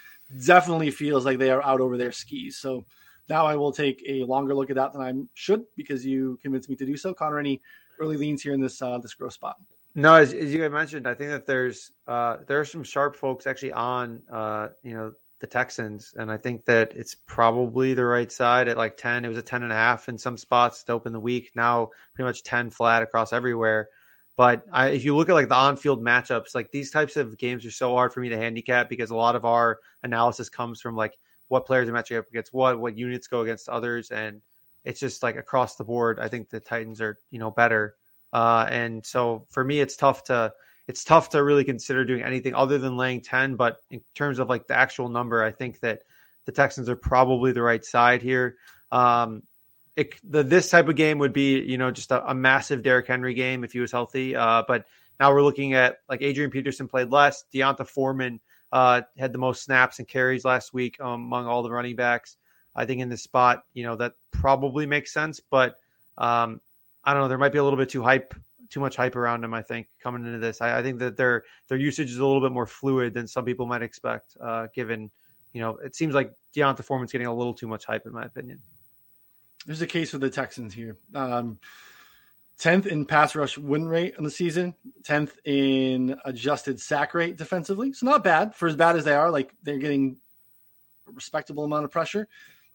definitely 0.46 0.92
feels 0.92 1.24
like 1.24 1.38
they 1.38 1.50
are 1.50 1.62
out 1.64 1.80
over 1.80 1.96
their 1.96 2.12
skis. 2.12 2.56
So 2.58 2.84
now 3.28 3.46
I 3.46 3.56
will 3.56 3.72
take 3.72 4.02
a 4.06 4.24
longer 4.24 4.54
look 4.54 4.70
at 4.70 4.76
that 4.76 4.92
than 4.92 5.02
I 5.02 5.12
should 5.34 5.64
because 5.76 6.04
you 6.04 6.38
convinced 6.42 6.68
me 6.68 6.76
to 6.76 6.86
do 6.86 6.96
so. 6.96 7.14
Connor, 7.14 7.38
any 7.38 7.60
early 8.00 8.16
leans 8.16 8.42
here 8.42 8.52
in 8.52 8.60
this 8.60 8.80
uh, 8.82 8.98
this 8.98 9.14
growth 9.14 9.34
spot? 9.34 9.56
No, 9.94 10.14
as, 10.14 10.32
as 10.32 10.52
you 10.52 10.68
mentioned, 10.70 11.06
I 11.06 11.14
think 11.14 11.30
that 11.30 11.46
there's 11.46 11.92
uh, 12.06 12.38
there 12.46 12.58
are 12.60 12.64
some 12.64 12.82
sharp 12.82 13.14
folks 13.14 13.46
actually 13.46 13.72
on 13.72 14.22
uh, 14.30 14.68
you 14.82 14.94
know 14.94 15.12
the 15.40 15.46
Texans, 15.46 16.14
and 16.16 16.30
I 16.30 16.36
think 16.36 16.64
that 16.64 16.92
it's 16.94 17.14
probably 17.26 17.94
the 17.94 18.04
right 18.04 18.30
side 18.30 18.68
at 18.68 18.76
like 18.76 18.96
ten. 18.96 19.24
It 19.24 19.28
was 19.28 19.38
a 19.38 19.42
ten 19.42 19.62
and 19.62 19.72
a 19.72 19.76
half 19.76 20.08
in 20.08 20.16
some 20.16 20.36
spots 20.36 20.82
to 20.84 20.92
open 20.92 21.12
the 21.12 21.20
week. 21.20 21.50
Now 21.54 21.90
pretty 22.14 22.26
much 22.26 22.42
ten 22.42 22.70
flat 22.70 23.02
across 23.02 23.32
everywhere. 23.32 23.88
But 24.36 24.64
I, 24.72 24.88
if 24.88 25.04
you 25.04 25.14
look 25.14 25.28
at 25.28 25.34
like 25.34 25.50
the 25.50 25.54
on-field 25.54 26.02
matchups, 26.02 26.54
like 26.54 26.70
these 26.70 26.90
types 26.90 27.18
of 27.18 27.36
games 27.36 27.66
are 27.66 27.70
so 27.70 27.94
hard 27.94 28.14
for 28.14 28.20
me 28.20 28.30
to 28.30 28.36
handicap 28.36 28.88
because 28.88 29.10
a 29.10 29.14
lot 29.14 29.36
of 29.36 29.44
our 29.44 29.78
analysis 30.02 30.48
comes 30.48 30.80
from 30.80 30.96
like 30.96 31.18
what 31.52 31.66
players 31.66 31.86
are 31.86 31.92
matching 31.92 32.16
up 32.16 32.26
against 32.30 32.54
what, 32.54 32.80
what 32.80 32.96
units 32.96 33.26
go 33.26 33.42
against 33.42 33.68
others, 33.68 34.10
and 34.10 34.40
it's 34.84 34.98
just 34.98 35.22
like 35.22 35.36
across 35.36 35.76
the 35.76 35.84
board. 35.84 36.18
I 36.18 36.28
think 36.28 36.48
the 36.48 36.60
Titans 36.60 36.98
are 37.02 37.18
you 37.30 37.38
know 37.38 37.50
better, 37.50 37.94
uh, 38.32 38.66
and 38.70 39.04
so 39.04 39.44
for 39.50 39.62
me, 39.62 39.78
it's 39.78 39.94
tough 39.94 40.24
to 40.24 40.54
it's 40.88 41.04
tough 41.04 41.28
to 41.30 41.44
really 41.44 41.64
consider 41.64 42.06
doing 42.06 42.22
anything 42.22 42.54
other 42.54 42.78
than 42.78 42.96
laying 42.96 43.20
ten. 43.20 43.56
But 43.56 43.76
in 43.90 44.00
terms 44.14 44.38
of 44.38 44.48
like 44.48 44.66
the 44.66 44.74
actual 44.74 45.10
number, 45.10 45.44
I 45.44 45.50
think 45.50 45.80
that 45.80 46.00
the 46.46 46.52
Texans 46.52 46.88
are 46.88 46.96
probably 46.96 47.52
the 47.52 47.60
right 47.60 47.84
side 47.84 48.22
here. 48.22 48.56
Um, 48.90 49.42
it, 49.94 50.14
the, 50.24 50.42
this 50.42 50.70
type 50.70 50.88
of 50.88 50.96
game 50.96 51.18
would 51.18 51.34
be, 51.34 51.60
you 51.60 51.76
know, 51.76 51.90
just 51.90 52.10
a, 52.12 52.30
a 52.30 52.34
massive 52.34 52.82
Derrick 52.82 53.06
Henry 53.06 53.34
game 53.34 53.62
if 53.62 53.72
he 53.72 53.80
was 53.80 53.92
healthy. 53.92 54.34
Uh, 54.34 54.62
but 54.66 54.86
now 55.20 55.30
we're 55.34 55.42
looking 55.42 55.74
at 55.74 55.98
like 56.08 56.22
Adrian 56.22 56.50
Peterson 56.50 56.88
played 56.88 57.10
less. 57.10 57.44
D'Onta 57.52 57.86
Foreman 57.86 58.40
uh, 58.72 59.02
had 59.18 59.32
the 59.32 59.38
most 59.38 59.62
snaps 59.62 59.98
and 59.98 60.08
carries 60.08 60.44
last 60.44 60.72
week 60.72 60.98
um, 61.00 61.22
among 61.24 61.46
all 61.46 61.62
the 61.62 61.70
running 61.70 61.96
backs. 61.96 62.36
I 62.74 62.86
think 62.86 63.00
in 63.00 63.08
this 63.10 63.22
spot, 63.22 63.64
you 63.74 63.84
know, 63.84 63.96
that 63.96 64.14
probably 64.30 64.86
makes 64.86 65.12
sense. 65.12 65.40
But 65.40 65.76
um, 66.16 66.60
I 67.04 67.12
don't 67.12 67.22
know. 67.22 67.28
There 67.28 67.38
might 67.38 67.52
be 67.52 67.58
a 67.58 67.64
little 67.64 67.78
bit 67.78 67.90
too 67.90 68.02
hype, 68.02 68.34
too 68.70 68.80
much 68.80 68.96
hype 68.96 69.14
around 69.14 69.44
him. 69.44 69.52
I 69.52 69.62
think 69.62 69.88
coming 70.02 70.24
into 70.24 70.38
this, 70.38 70.60
I, 70.62 70.78
I 70.78 70.82
think 70.82 70.98
that 71.00 71.16
their 71.16 71.44
their 71.68 71.78
usage 71.78 72.10
is 72.10 72.18
a 72.18 72.26
little 72.26 72.40
bit 72.40 72.52
more 72.52 72.66
fluid 72.66 73.12
than 73.12 73.28
some 73.28 73.44
people 73.44 73.66
might 73.66 73.82
expect. 73.82 74.36
Uh, 74.40 74.68
given, 74.74 75.10
you 75.52 75.60
know, 75.60 75.76
it 75.84 75.94
seems 75.94 76.14
like 76.14 76.32
D'Onta 76.54 76.82
Foreman's 76.82 77.12
getting 77.12 77.26
a 77.26 77.34
little 77.34 77.54
too 77.54 77.68
much 77.68 77.84
hype 77.84 78.06
in 78.06 78.12
my 78.12 78.24
opinion. 78.24 78.58
There's 79.66 79.82
a 79.82 79.86
case 79.86 80.10
for 80.10 80.18
the 80.18 80.30
Texans 80.30 80.74
here. 80.74 80.96
Um, 81.14 81.58
10th 82.60 82.86
in 82.86 83.04
pass 83.04 83.34
rush 83.34 83.58
win 83.58 83.86
rate 83.86 84.14
in 84.18 84.24
the 84.24 84.30
season, 84.30 84.74
10th 85.02 85.32
in 85.44 86.16
adjusted 86.24 86.80
sack 86.80 87.14
rate 87.14 87.36
defensively. 87.36 87.92
So 87.92 88.06
not 88.06 88.22
bad 88.22 88.54
for 88.54 88.68
as 88.68 88.76
bad 88.76 88.96
as 88.96 89.04
they 89.04 89.14
are. 89.14 89.30
Like 89.30 89.54
they're 89.62 89.78
getting 89.78 90.18
a 91.08 91.12
respectable 91.12 91.64
amount 91.64 91.84
of 91.84 91.90
pressure. 91.90 92.28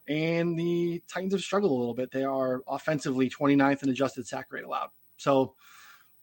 And 0.07 0.57
the 0.57 1.01
Titans 1.07 1.33
have 1.33 1.41
struggled 1.41 1.71
a 1.71 1.75
little 1.75 1.93
bit. 1.93 2.11
They 2.11 2.23
are 2.23 2.63
offensively 2.67 3.29
29th 3.29 3.83
in 3.83 3.89
adjusted 3.89 4.27
sack 4.27 4.47
rate 4.51 4.63
allowed. 4.63 4.89
So 5.17 5.55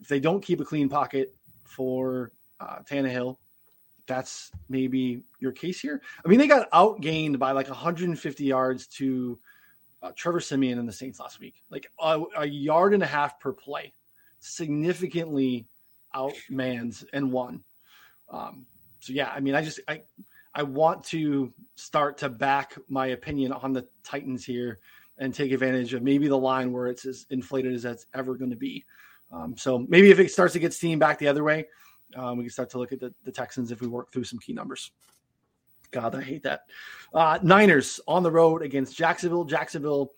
if 0.00 0.08
they 0.08 0.20
don't 0.20 0.42
keep 0.42 0.60
a 0.60 0.64
clean 0.64 0.88
pocket 0.88 1.34
for 1.64 2.32
uh, 2.60 2.78
Tannehill, 2.88 3.36
that's 4.06 4.50
maybe 4.68 5.22
your 5.40 5.52
case 5.52 5.80
here. 5.80 6.02
I 6.24 6.28
mean, 6.28 6.38
they 6.38 6.46
got 6.46 6.70
outgained 6.72 7.38
by 7.38 7.52
like 7.52 7.68
150 7.68 8.44
yards 8.44 8.86
to 8.88 9.38
uh, 10.04 10.12
Trevor 10.14 10.40
Siemian 10.40 10.78
and 10.78 10.86
the 10.86 10.92
Saints 10.92 11.18
last 11.18 11.40
week, 11.40 11.62
like 11.70 11.90
a, 11.98 12.22
a, 12.36 12.46
yard 12.46 12.92
and 12.92 13.02
a 13.02 13.06
half 13.06 13.40
per 13.40 13.52
play, 13.52 13.94
significantly 14.38 15.66
outmanned 16.14 17.04
and 17.14 17.32
won. 17.32 17.64
Um, 18.28 18.66
so 19.00 19.14
yeah, 19.14 19.32
I 19.34 19.40
mean, 19.40 19.54
I 19.54 19.62
just 19.62 19.80
I 19.88 20.02
I 20.54 20.62
want 20.62 21.04
to 21.04 21.52
start 21.74 22.18
to 22.18 22.28
back 22.28 22.76
my 22.88 23.08
opinion 23.08 23.52
on 23.52 23.72
the 23.72 23.86
Titans 24.02 24.44
here 24.44 24.78
and 25.18 25.32
take 25.32 25.52
advantage 25.52 25.94
of 25.94 26.02
maybe 26.02 26.28
the 26.28 26.38
line 26.38 26.70
where 26.70 26.88
it's 26.88 27.06
as 27.06 27.26
inflated 27.30 27.72
as 27.72 27.84
it's 27.86 28.06
ever 28.14 28.34
going 28.34 28.50
to 28.50 28.56
be. 28.56 28.84
Um, 29.32 29.56
so 29.56 29.86
maybe 29.88 30.10
if 30.10 30.18
it 30.18 30.30
starts 30.30 30.52
to 30.52 30.58
get 30.58 30.74
steam 30.74 30.98
back 30.98 31.18
the 31.18 31.28
other 31.28 31.44
way, 31.44 31.66
um, 32.14 32.36
we 32.36 32.44
can 32.44 32.50
start 32.50 32.70
to 32.70 32.78
look 32.78 32.92
at 32.92 33.00
the, 33.00 33.12
the 33.24 33.32
Texans 33.32 33.72
if 33.72 33.80
we 33.80 33.88
work 33.88 34.12
through 34.12 34.24
some 34.24 34.38
key 34.38 34.52
numbers. 34.52 34.90
God, 35.94 36.16
I 36.16 36.22
hate 36.22 36.42
that. 36.42 36.62
Uh, 37.14 37.38
Niners 37.44 38.00
on 38.08 38.24
the 38.24 38.30
road 38.30 38.62
against 38.62 38.96
Jacksonville. 38.96 39.44
Jacksonville 39.44 40.10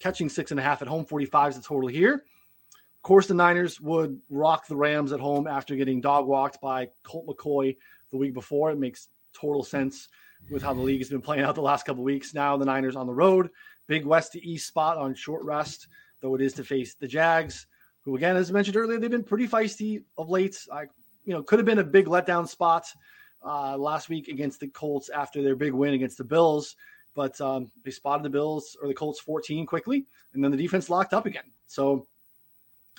catching 0.00 0.28
six 0.28 0.50
and 0.50 0.58
a 0.58 0.62
half 0.62 0.82
at 0.82 0.88
home, 0.88 1.04
45 1.04 1.50
is 1.50 1.56
the 1.56 1.62
total 1.62 1.88
here. 1.88 2.14
Of 2.14 3.02
course, 3.02 3.28
the 3.28 3.34
Niners 3.34 3.80
would 3.80 4.20
rock 4.28 4.66
the 4.66 4.74
Rams 4.74 5.12
at 5.12 5.20
home 5.20 5.46
after 5.46 5.76
getting 5.76 6.00
dog 6.00 6.26
walked 6.26 6.60
by 6.60 6.88
Colt 7.04 7.28
McCoy 7.28 7.76
the 8.10 8.16
week 8.16 8.34
before. 8.34 8.72
It 8.72 8.80
makes 8.80 9.08
total 9.32 9.62
sense 9.62 10.08
with 10.50 10.60
how 10.60 10.74
the 10.74 10.80
league 10.80 11.00
has 11.00 11.08
been 11.08 11.22
playing 11.22 11.44
out 11.44 11.54
the 11.54 11.62
last 11.62 11.86
couple 11.86 12.02
weeks. 12.02 12.34
Now 12.34 12.56
the 12.56 12.64
Niners 12.64 12.96
on 12.96 13.06
the 13.06 13.14
road, 13.14 13.48
big 13.86 14.04
west 14.04 14.32
to 14.32 14.44
east 14.44 14.66
spot 14.66 14.98
on 14.98 15.14
short 15.14 15.44
rest, 15.44 15.86
though 16.20 16.34
it 16.34 16.40
is 16.40 16.52
to 16.54 16.64
face 16.64 16.94
the 16.94 17.06
Jags, 17.06 17.68
who 18.00 18.16
again, 18.16 18.36
as 18.36 18.50
mentioned 18.50 18.76
earlier, 18.76 18.98
they've 18.98 19.08
been 19.08 19.22
pretty 19.22 19.46
feisty 19.46 20.02
of 20.18 20.28
late. 20.30 20.58
I, 20.72 20.86
you 21.24 21.32
know, 21.32 21.44
could 21.44 21.60
have 21.60 21.66
been 21.66 21.78
a 21.78 21.84
big 21.84 22.06
letdown 22.06 22.48
spot 22.48 22.86
uh, 23.44 23.76
last 23.76 24.08
week 24.08 24.28
against 24.28 24.60
the 24.60 24.68
Colts 24.68 25.08
after 25.08 25.42
their 25.42 25.56
big 25.56 25.72
win 25.72 25.94
against 25.94 26.18
the 26.18 26.24
Bills. 26.24 26.76
But 27.14 27.38
um, 27.40 27.70
they 27.84 27.90
spotted 27.90 28.22
the 28.22 28.30
Bills 28.30 28.76
or 28.80 28.88
the 28.88 28.94
Colts 28.94 29.20
14 29.20 29.66
quickly, 29.66 30.06
and 30.34 30.42
then 30.42 30.50
the 30.50 30.56
defense 30.56 30.88
locked 30.88 31.12
up 31.12 31.26
again. 31.26 31.44
So 31.66 32.06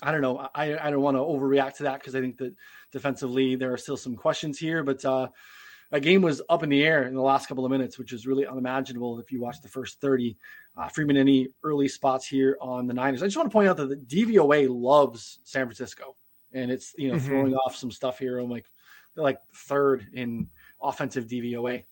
I 0.02 0.12
don't 0.12 0.22
know. 0.22 0.50
I, 0.54 0.78
I 0.78 0.92
don't 0.92 1.02
want 1.02 1.18
to 1.18 1.22
overreact 1.22 1.78
to 1.78 1.84
that 1.84 2.00
because 2.00 2.16
I 2.16 2.22
think 2.22 2.38
that 2.38 2.54
defensively 2.92 3.56
there 3.56 3.74
are 3.74 3.78
still 3.78 3.98
some 3.98 4.16
questions 4.16 4.60
here. 4.60 4.84
But 4.84 5.04
uh, 5.06 5.30
a 5.92 6.00
game 6.00 6.22
was 6.22 6.42
up 6.50 6.64
in 6.64 6.70
the 6.70 6.84
air 6.84 7.04
in 7.08 7.14
the 7.14 7.22
last 7.22 7.48
couple 7.48 7.64
of 7.64 7.72
minutes, 7.72 7.98
which 7.98 8.14
is 8.14 8.26
really 8.26 8.46
unimaginable 8.46 9.20
if 9.20 9.32
you 9.32 9.40
watch 9.40 9.62
the 9.62 9.70
first 9.70 10.02
30. 10.02 10.36
Uh, 10.76 10.88
Freedman, 10.90 11.18
any 11.18 11.50
early 11.64 11.88
spots 11.88 12.28
here 12.28 12.58
on 12.60 12.88
the 12.88 12.94
Niners? 12.94 13.22
I 13.22 13.28
just 13.28 13.38
want 13.38 13.50
to 13.50 13.54
point 13.54 13.70
out 13.70 13.78
that 13.78 13.90
the 13.90 13.96
DVOA 13.96 14.68
loves 14.70 15.40
San 15.44 15.66
Francisco, 15.68 16.16
and 16.52 16.72
it's 16.72 16.94
you 16.98 17.10
know 17.10 17.16
mm-hmm. 17.16 17.28
throwing 17.28 17.54
off 17.54 17.76
some 17.76 17.92
stuff 17.92 18.18
here. 18.18 18.40
I'm 18.40 18.50
like, 18.50 18.66
like 19.16 19.40
third 19.54 20.08
in 20.14 20.48
offensive 20.82 21.28
DVOA. 21.28 21.84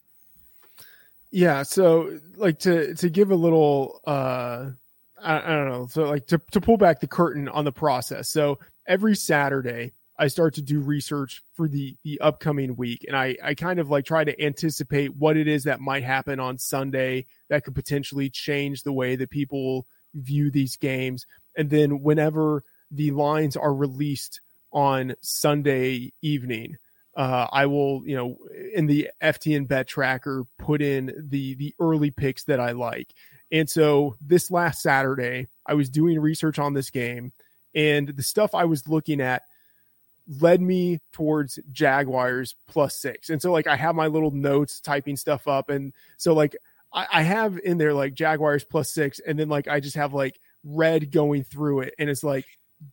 Yeah, 1.32 1.64
so 1.64 2.20
like 2.36 2.60
to 2.60 2.94
to 2.96 3.10
give 3.10 3.32
a 3.32 3.36
little 3.36 4.02
uh 4.06 4.72
I, 5.22 5.38
I 5.38 5.56
don't 5.56 5.70
know, 5.70 5.88
so 5.88 6.04
like 6.04 6.28
to 6.28 6.42
to 6.52 6.62
pull 6.62 6.78
back 6.78 7.00
the 7.00 7.08
curtain 7.08 7.48
on 7.48 7.66
the 7.66 7.72
process. 7.72 8.30
So 8.30 8.60
every 8.88 9.16
Saturday 9.16 9.94
I 10.18 10.28
start 10.28 10.54
to 10.56 10.62
do 10.62 10.82
research 10.82 11.42
for 11.56 11.68
the 11.68 11.96
the 12.04 12.20
upcoming 12.20 12.76
week 12.76 13.06
and 13.08 13.16
I 13.16 13.38
I 13.42 13.56
kind 13.56 13.80
of 13.80 13.90
like 13.90 14.06
try 14.06 14.24
to 14.24 14.44
anticipate 14.44 15.16
what 15.16 15.38
it 15.38 15.48
is 15.48 15.64
that 15.64 15.80
might 15.80 16.04
happen 16.04 16.40
on 16.40 16.58
Sunday 16.58 17.26
that 17.50 17.64
could 17.64 17.76
potentially 17.76 18.30
change 18.30 18.84
the 18.84 18.94
way 18.94 19.16
that 19.16 19.30
people 19.30 19.88
view 20.14 20.52
these 20.52 20.76
games 20.76 21.26
and 21.58 21.70
then 21.70 22.02
whenever 22.02 22.64
the 22.92 23.12
lines 23.12 23.56
are 23.56 23.74
released 23.74 24.42
on 24.74 25.16
Sunday 25.22 26.12
evening 26.22 26.78
uh, 27.16 27.48
I 27.52 27.66
will, 27.66 28.02
you 28.06 28.16
know, 28.16 28.38
in 28.74 28.86
the 28.86 29.10
FTN 29.22 29.68
bet 29.68 29.88
tracker, 29.88 30.46
put 30.58 30.82
in 30.82 31.14
the 31.30 31.56
the 31.56 31.76
early 31.80 32.12
picks 32.12 32.44
that 32.46 32.60
I 32.60 32.72
like. 32.72 33.14
And 33.52 33.70
so 33.70 34.16
this 34.22 34.50
last 34.50 34.82
Saturday, 34.82 35.48
I 35.66 35.74
was 35.74 35.90
doing 35.90 36.20
research 36.20 36.58
on 36.58 36.74
this 36.74 36.90
game, 36.90 37.34
and 37.76 38.10
the 38.10 38.24
stuff 38.24 38.56
I 38.56 38.66
was 38.66 38.88
looking 38.88 39.20
at 39.20 39.44
led 40.40 40.62
me 40.62 41.02
towards 41.12 41.60
Jaguars 41.72 42.56
plus 42.68 42.96
six. 42.98 43.30
And 43.30 43.42
so, 43.42 43.52
like, 43.52 43.68
I 43.68 43.76
have 43.76 43.96
my 43.96 44.08
little 44.08 44.32
notes 44.32 44.80
typing 44.80 45.18
stuff 45.18 45.48
up, 45.48 45.70
and 45.70 45.94
so 46.18 46.34
like 46.34 46.56
I, 46.94 47.08
I 47.12 47.22
have 47.24 47.60
in 47.60 47.78
there 47.78 47.94
like 47.94 48.14
Jaguars 48.14 48.64
plus 48.64 48.90
six, 48.90 49.20
and 49.20 49.38
then 49.38 49.50
like 49.50 49.68
I 49.68 49.80
just 49.80 49.96
have 49.96 50.14
like 50.14 50.40
red 50.64 51.12
going 51.12 51.44
through 51.44 51.82
it, 51.82 51.94
and 52.00 52.10
it's 52.10 52.24
like 52.24 52.46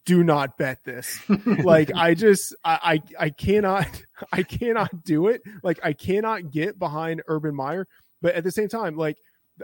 do 0.04 0.22
not 0.22 0.58
bet 0.58 0.84
this. 0.84 1.18
like 1.64 1.90
I 1.94 2.14
just 2.14 2.54
I, 2.64 3.00
I 3.18 3.24
I 3.26 3.30
cannot 3.30 3.86
I 4.32 4.42
cannot 4.42 5.04
do 5.04 5.28
it. 5.28 5.42
Like 5.62 5.80
I 5.82 5.92
cannot 5.92 6.50
get 6.50 6.78
behind 6.78 7.22
Urban 7.26 7.54
Meyer, 7.54 7.86
but 8.20 8.34
at 8.34 8.44
the 8.44 8.50
same 8.50 8.68
time, 8.68 8.96
like 8.96 9.18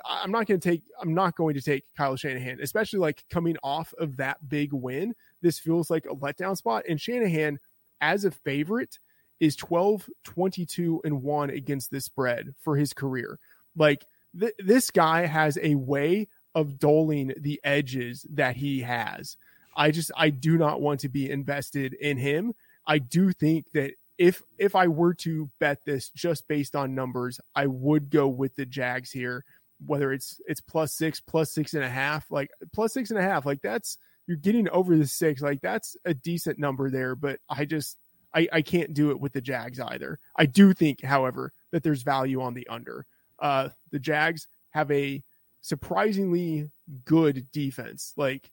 I'm 0.05 0.31
not 0.31 0.47
going 0.47 0.59
to 0.61 0.69
take 0.71 0.83
I'm 1.01 1.15
not 1.15 1.37
going 1.37 1.55
to 1.55 1.63
take 1.63 1.85
Kyle 1.97 2.17
Shanahan, 2.17 2.59
especially 2.61 2.99
like 2.99 3.25
coming 3.31 3.57
off 3.63 3.93
of 3.99 4.17
that 4.17 4.49
big 4.49 4.73
win. 4.73 5.15
This 5.43 5.59
feels 5.59 5.91
like 5.91 6.07
a 6.07 6.15
letdown 6.15 6.57
spot 6.57 6.85
and 6.89 7.01
Shanahan 7.01 7.59
as 8.01 8.25
a 8.25 8.31
favorite 8.31 8.99
is 9.41 9.57
12 9.57 10.09
22 10.25 11.03
and 11.05 11.23
1 11.23 11.51
against 11.51 11.91
this 11.91 12.07
spread 12.07 12.55
for 12.61 12.77
his 12.77 12.93
career. 12.93 13.39
Like 13.77 14.07
th- 14.39 14.55
this 14.59 14.91
guy 14.91 15.27
has 15.27 15.59
a 15.63 15.75
way 15.75 16.29
of 16.55 16.79
doling 16.79 17.33
the 17.37 17.61
edges 17.65 18.27
that 18.31 18.57
he 18.57 18.81
has. 18.81 19.37
I 19.77 19.91
just 19.91 20.11
I 20.17 20.31
do 20.31 20.57
not 20.57 20.81
want 20.81 21.01
to 21.01 21.09
be 21.09 21.31
invested 21.31 21.95
in 21.95 22.17
him. 22.17 22.55
I 22.87 22.99
do 22.99 23.33
think 23.33 23.67
that 23.73 23.93
if 24.19 24.43
if 24.59 24.75
I 24.77 24.89
were 24.89 25.15
to 25.15 25.51
bet 25.59 25.85
this 25.85 26.11
just 26.11 26.47
based 26.49 26.77
on 26.77 26.95
numbers, 26.95 27.41
I 27.55 27.67
would 27.67 28.11
go 28.11 28.29
with 28.29 28.55
the 28.57 28.67
Jags 28.67 29.11
here 29.11 29.45
whether 29.87 30.13
it's 30.13 30.41
it's 30.47 30.61
plus 30.61 30.93
six, 30.93 31.21
plus 31.21 31.53
six 31.53 31.75
and 31.75 31.85
a 31.85 31.89
half, 31.89 32.31
like 32.31 32.51
plus 32.73 32.93
six 32.93 33.11
and 33.11 33.19
a 33.19 33.23
half, 33.23 33.47
like 33.47 33.63
that's 33.63 33.99
you're 34.27 34.37
getting 34.37 34.69
over 34.71 34.97
the 34.97 35.07
six, 35.07 35.43
like 35.43 35.61
that's 35.61 35.97
a 36.05 36.15
decent 36.15 36.59
number 36.59 36.91
there. 36.91 37.15
But 37.15 37.41
I 37.49 37.65
just 37.65 37.97
I, 38.35 38.49
I 38.53 38.63
can't 38.63 38.95
do 38.95 39.11
it 39.11 39.21
with 39.21 39.33
the 39.33 39.41
Jags 39.41 39.81
either. 39.81 40.19
I 40.37 40.47
do 40.47 40.73
think, 40.73 41.03
however, 41.03 41.53
that 41.71 41.83
there's 41.83 42.03
value 42.03 42.43
on 42.43 42.55
the 42.55 42.67
under. 42.69 43.07
Uh, 43.39 43.69
the 43.91 43.99
Jags 43.99 44.49
have 44.71 44.91
a 44.91 45.23
surprisingly 45.61 46.71
good 47.05 47.47
defense. 47.53 48.13
Like, 48.17 48.51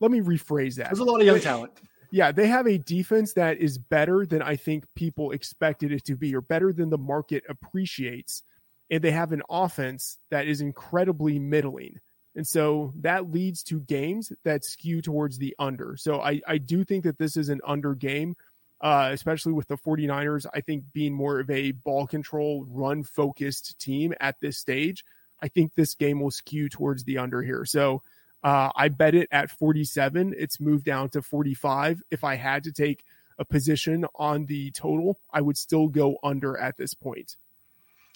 let 0.00 0.10
me 0.10 0.20
rephrase 0.20 0.76
that. 0.76 0.86
There's 0.86 0.98
a 0.98 1.04
lot 1.04 1.20
of 1.20 1.26
young 1.26 1.40
talent. 1.40 1.72
Yeah, 2.10 2.32
they 2.32 2.46
have 2.46 2.66
a 2.66 2.78
defense 2.78 3.32
that 3.34 3.58
is 3.58 3.78
better 3.78 4.24
than 4.24 4.42
I 4.42 4.56
think 4.56 4.84
people 4.94 5.32
expected 5.32 5.92
it 5.92 6.04
to 6.04 6.16
be, 6.16 6.34
or 6.34 6.40
better 6.40 6.72
than 6.72 6.90
the 6.90 6.98
market 6.98 7.44
appreciates. 7.48 8.42
And 8.90 9.02
they 9.02 9.10
have 9.10 9.32
an 9.32 9.42
offense 9.50 10.18
that 10.30 10.46
is 10.46 10.60
incredibly 10.60 11.38
middling. 11.38 11.98
And 12.36 12.46
so 12.46 12.92
that 13.00 13.32
leads 13.32 13.62
to 13.64 13.80
games 13.80 14.30
that 14.44 14.64
skew 14.64 15.02
towards 15.02 15.38
the 15.38 15.56
under. 15.58 15.96
So 15.96 16.20
I, 16.20 16.40
I 16.46 16.58
do 16.58 16.84
think 16.84 17.04
that 17.04 17.18
this 17.18 17.36
is 17.36 17.48
an 17.48 17.60
under 17.66 17.94
game, 17.94 18.36
uh, 18.80 19.08
especially 19.12 19.52
with 19.52 19.66
the 19.68 19.78
49ers. 19.78 20.46
I 20.54 20.60
think 20.60 20.84
being 20.92 21.14
more 21.14 21.40
of 21.40 21.50
a 21.50 21.72
ball 21.72 22.06
control, 22.06 22.64
run 22.68 23.02
focused 23.02 23.78
team 23.80 24.14
at 24.20 24.38
this 24.40 24.58
stage, 24.58 25.04
I 25.40 25.48
think 25.48 25.74
this 25.74 25.94
game 25.94 26.20
will 26.20 26.30
skew 26.30 26.68
towards 26.68 27.04
the 27.04 27.18
under 27.18 27.42
here. 27.42 27.64
So 27.64 28.02
uh, 28.46 28.70
I 28.76 28.86
bet 28.86 29.16
it 29.16 29.28
at 29.32 29.50
47. 29.50 30.32
It's 30.38 30.60
moved 30.60 30.84
down 30.84 31.08
to 31.10 31.20
45. 31.20 32.00
If 32.12 32.22
I 32.22 32.36
had 32.36 32.62
to 32.62 32.70
take 32.70 33.04
a 33.40 33.44
position 33.44 34.06
on 34.14 34.46
the 34.46 34.70
total, 34.70 35.18
I 35.32 35.40
would 35.40 35.56
still 35.56 35.88
go 35.88 36.16
under 36.22 36.56
at 36.56 36.76
this 36.76 36.94
point. 36.94 37.34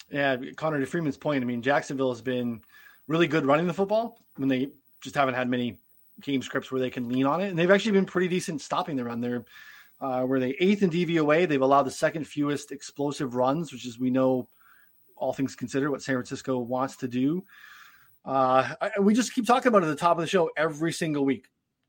Yeah, 0.09 0.37
Connor 0.55 0.79
to 0.79 0.85
Freedman's 0.85 1.17
point, 1.17 1.43
I 1.43 1.45
mean, 1.45 1.61
Jacksonville 1.61 2.13
has 2.13 2.21
been 2.21 2.61
really 3.09 3.27
good 3.27 3.45
running 3.45 3.67
the 3.67 3.73
football 3.73 4.19
when 4.37 4.47
they 4.47 4.69
just 5.01 5.15
haven't 5.15 5.33
had 5.33 5.49
many 5.49 5.77
game 6.21 6.41
scripts 6.41 6.71
where 6.71 6.79
they 6.79 6.89
can 6.89 7.09
lean 7.09 7.25
on 7.25 7.41
it. 7.41 7.49
And 7.49 7.59
they've 7.59 7.69
actually 7.69 7.91
been 7.91 8.05
pretty 8.05 8.29
decent 8.29 8.61
stopping 8.61 8.95
the 8.95 9.03
run. 9.03 9.19
They're 9.19 9.43
uh, 9.99 10.23
where 10.23 10.39
they 10.39 10.55
eighth 10.61 10.81
in 10.81 10.89
DVOA. 10.89 11.45
They've 11.45 11.61
allowed 11.61 11.83
the 11.83 11.91
second 11.91 12.25
fewest 12.25 12.71
explosive 12.71 13.35
runs, 13.35 13.73
which 13.73 13.85
is 13.85 13.99
we 13.99 14.09
know 14.09 14.47
all 15.17 15.33
things 15.33 15.57
considered 15.57 15.91
what 15.91 16.01
San 16.01 16.15
Francisco 16.15 16.57
wants 16.57 16.95
to 16.97 17.09
do. 17.09 17.43
Uh, 18.23 18.75
I, 18.79 18.99
we 18.99 19.13
just 19.13 19.33
keep 19.33 19.47
talking 19.47 19.69
about 19.69 19.83
it 19.83 19.87
at 19.87 19.89
the 19.89 19.95
top 19.95 20.17
of 20.17 20.21
the 20.21 20.27
show 20.27 20.49
every 20.55 20.93
single 20.93 21.25
week. 21.25 21.47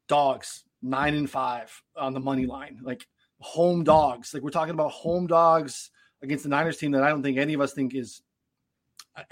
Dogs 0.08 0.64
nine 0.82 1.14
and 1.14 1.30
five 1.30 1.82
on 1.96 2.12
the 2.12 2.20
money 2.20 2.46
line, 2.46 2.80
like 2.82 3.06
home 3.40 3.84
dogs. 3.84 4.34
Like 4.34 4.42
we're 4.42 4.50
talking 4.50 4.74
about 4.74 4.90
home 4.90 5.26
dogs 5.26 5.90
against 6.22 6.44
the 6.44 6.50
Niners 6.50 6.78
team 6.78 6.92
that 6.92 7.02
I 7.02 7.08
don't 7.08 7.22
think 7.22 7.38
any 7.38 7.54
of 7.54 7.60
us 7.60 7.72
think 7.72 7.94
is 7.94 8.22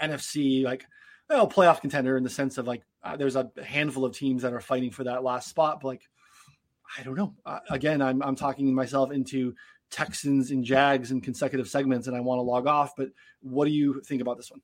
NFC 0.01 0.63
like 0.63 0.85
well, 1.29 1.49
playoff 1.49 1.81
contender 1.81 2.17
in 2.17 2.23
the 2.23 2.29
sense 2.29 2.57
of 2.57 2.67
like 2.67 2.83
uh, 3.03 3.15
there's 3.15 3.35
a 3.35 3.49
handful 3.63 4.05
of 4.05 4.15
teams 4.15 4.41
that 4.41 4.53
are 4.53 4.61
fighting 4.61 4.91
for 4.91 5.03
that 5.05 5.23
last 5.23 5.49
spot, 5.49 5.79
but 5.81 5.87
like 5.87 6.03
I 6.97 7.03
don't 7.03 7.15
know. 7.15 7.33
Uh, 7.45 7.59
again, 7.69 8.01
I'm 8.01 8.21
I'm 8.21 8.35
talking 8.35 8.73
myself 8.73 9.11
into 9.11 9.55
Texans 9.89 10.51
and 10.51 10.63
Jags 10.63 11.11
in 11.11 11.21
consecutive 11.21 11.69
segments, 11.69 12.07
and 12.07 12.15
I 12.15 12.19
want 12.19 12.39
to 12.39 12.43
log 12.43 12.67
off. 12.67 12.95
But 12.95 13.09
what 13.41 13.65
do 13.65 13.71
you 13.71 14.01
think 14.05 14.21
about 14.21 14.37
this 14.37 14.51
one? 14.51 14.61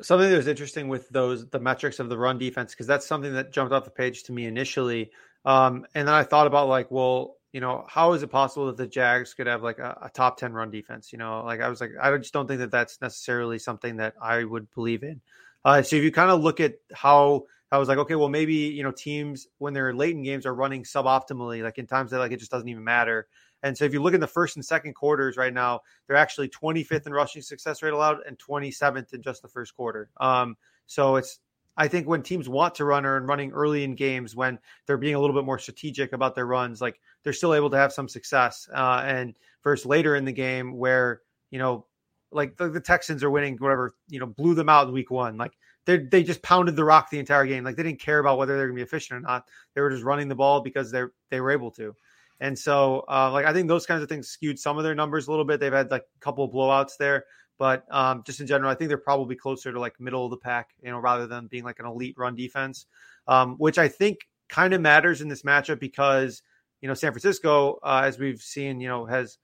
Something 0.00 0.30
that 0.30 0.36
was 0.36 0.46
interesting 0.46 0.88
with 0.88 1.08
those 1.08 1.48
the 1.48 1.58
metrics 1.58 1.98
of 1.98 2.08
the 2.08 2.18
run 2.18 2.38
defense 2.38 2.72
because 2.72 2.86
that's 2.86 3.06
something 3.06 3.32
that 3.34 3.52
jumped 3.52 3.72
off 3.72 3.84
the 3.84 3.90
page 3.90 4.22
to 4.24 4.32
me 4.32 4.46
initially, 4.46 5.10
um, 5.44 5.86
and 5.94 6.06
then 6.06 6.14
I 6.14 6.22
thought 6.22 6.46
about 6.46 6.68
like, 6.68 6.90
well, 6.90 7.36
you 7.52 7.60
know, 7.60 7.84
how 7.88 8.12
is 8.12 8.22
it 8.22 8.28
possible 8.28 8.66
that 8.66 8.76
the 8.76 8.86
Jags 8.86 9.34
could 9.34 9.46
have 9.46 9.62
like 9.62 9.78
a, 9.78 9.96
a, 10.02 10.10
top 10.10 10.36
10 10.36 10.52
run 10.52 10.70
defense? 10.70 11.12
You 11.12 11.18
know, 11.18 11.42
like 11.44 11.60
I 11.60 11.68
was 11.68 11.80
like, 11.80 11.92
I 12.00 12.16
just 12.18 12.32
don't 12.32 12.46
think 12.46 12.60
that 12.60 12.70
that's 12.70 13.00
necessarily 13.00 13.58
something 13.58 13.96
that 13.96 14.14
I 14.20 14.44
would 14.44 14.70
believe 14.74 15.02
in. 15.02 15.20
Uh, 15.64 15.82
so 15.82 15.96
if 15.96 16.04
you 16.04 16.12
kind 16.12 16.30
of 16.30 16.42
look 16.42 16.60
at 16.60 16.74
how 16.92 17.44
I 17.70 17.78
was 17.78 17.88
like, 17.88 17.98
okay, 17.98 18.14
well, 18.14 18.28
maybe, 18.28 18.54
you 18.54 18.82
know, 18.82 18.90
teams 18.90 19.46
when 19.58 19.74
they're 19.74 19.94
late 19.94 20.14
in 20.14 20.22
games 20.22 20.46
are 20.46 20.54
running 20.54 20.84
suboptimally, 20.84 21.62
like 21.62 21.78
in 21.78 21.86
times 21.86 22.10
that 22.10 22.18
like 22.18 22.32
it 22.32 22.38
just 22.38 22.50
doesn't 22.50 22.68
even 22.68 22.84
matter. 22.84 23.26
And 23.62 23.76
so 23.76 23.84
if 23.84 23.92
you 23.92 24.02
look 24.02 24.14
in 24.14 24.20
the 24.20 24.26
first 24.26 24.56
and 24.56 24.64
second 24.64 24.94
quarters 24.94 25.36
right 25.36 25.52
now, 25.52 25.80
they're 26.06 26.16
actually 26.16 26.48
25th 26.48 27.06
in 27.06 27.12
rushing 27.12 27.42
success 27.42 27.82
rate 27.82 27.92
allowed 27.92 28.18
and 28.26 28.38
27th 28.38 29.12
in 29.12 29.22
just 29.22 29.42
the 29.42 29.48
first 29.48 29.74
quarter. 29.74 30.10
Um, 30.20 30.56
so 30.86 31.16
it's 31.16 31.40
I 31.78 31.86
think 31.86 32.08
when 32.08 32.22
teams 32.22 32.48
want 32.48 32.74
to 32.76 32.84
run 32.84 33.06
or 33.06 33.20
running 33.20 33.52
early 33.52 33.84
in 33.84 33.94
games, 33.94 34.34
when 34.34 34.58
they're 34.86 34.98
being 34.98 35.14
a 35.14 35.20
little 35.20 35.34
bit 35.34 35.44
more 35.44 35.60
strategic 35.60 36.12
about 36.12 36.34
their 36.34 36.46
runs, 36.46 36.80
like 36.80 37.00
they're 37.22 37.32
still 37.32 37.54
able 37.54 37.70
to 37.70 37.76
have 37.76 37.92
some 37.92 38.08
success. 38.08 38.68
Uh, 38.74 39.02
and 39.06 39.38
versus 39.62 39.86
later 39.86 40.16
in 40.16 40.24
the 40.24 40.32
game 40.32 40.76
where, 40.76 41.22
you 41.50 41.58
know, 41.60 41.86
like 42.32 42.56
the, 42.56 42.68
the, 42.68 42.80
Texans 42.80 43.22
are 43.22 43.30
winning, 43.30 43.56
whatever, 43.58 43.94
you 44.08 44.18
know, 44.18 44.26
blew 44.26 44.54
them 44.54 44.68
out 44.68 44.88
in 44.88 44.92
week 44.92 45.12
one. 45.12 45.36
Like 45.36 45.52
they 45.86 45.98
they 45.98 46.22
just 46.24 46.42
pounded 46.42 46.74
the 46.74 46.84
rock 46.84 47.10
the 47.10 47.20
entire 47.20 47.46
game. 47.46 47.62
Like 47.62 47.76
they 47.76 47.84
didn't 47.84 48.00
care 48.00 48.18
about 48.18 48.38
whether 48.38 48.56
they're 48.56 48.66
gonna 48.66 48.76
be 48.76 48.82
efficient 48.82 49.16
or 49.16 49.20
not. 49.20 49.48
They 49.74 49.80
were 49.80 49.90
just 49.90 50.04
running 50.04 50.28
the 50.28 50.34
ball 50.34 50.60
because 50.60 50.90
they're 50.90 51.12
they 51.30 51.40
were 51.40 51.52
able 51.52 51.70
to. 51.72 51.94
And 52.40 52.58
so, 52.58 53.04
uh, 53.08 53.30
like 53.32 53.46
I 53.46 53.52
think 53.52 53.68
those 53.68 53.86
kinds 53.86 54.02
of 54.02 54.08
things 54.08 54.28
skewed 54.28 54.58
some 54.58 54.78
of 54.78 54.84
their 54.84 54.94
numbers 54.94 55.26
a 55.26 55.30
little 55.30 55.44
bit. 55.44 55.60
They've 55.60 55.72
had 55.72 55.90
like 55.90 56.02
a 56.02 56.20
couple 56.20 56.44
of 56.44 56.52
blowouts 56.52 56.96
there. 56.98 57.24
But 57.58 57.84
um, 57.90 58.22
just 58.24 58.40
in 58.40 58.46
general, 58.46 58.70
I 58.70 58.74
think 58.74 58.88
they're 58.88 58.98
probably 58.98 59.34
closer 59.34 59.72
to 59.72 59.80
like 59.80 59.98
middle 59.98 60.24
of 60.24 60.30
the 60.30 60.36
pack, 60.36 60.70
you 60.80 60.90
know, 60.90 60.98
rather 60.98 61.26
than 61.26 61.48
being 61.48 61.64
like 61.64 61.80
an 61.80 61.86
elite 61.86 62.14
run 62.16 62.36
defense, 62.36 62.86
um, 63.26 63.56
which 63.56 63.78
I 63.78 63.88
think 63.88 64.18
kind 64.48 64.72
of 64.72 64.80
matters 64.80 65.20
in 65.20 65.28
this 65.28 65.42
matchup 65.42 65.80
because 65.80 66.42
you 66.80 66.88
know 66.88 66.94
San 66.94 67.12
Francisco, 67.12 67.80
uh, 67.82 68.02
as 68.04 68.18
we've 68.18 68.40
seen, 68.40 68.80
you 68.80 68.88
know, 68.88 69.06
has 69.06 69.38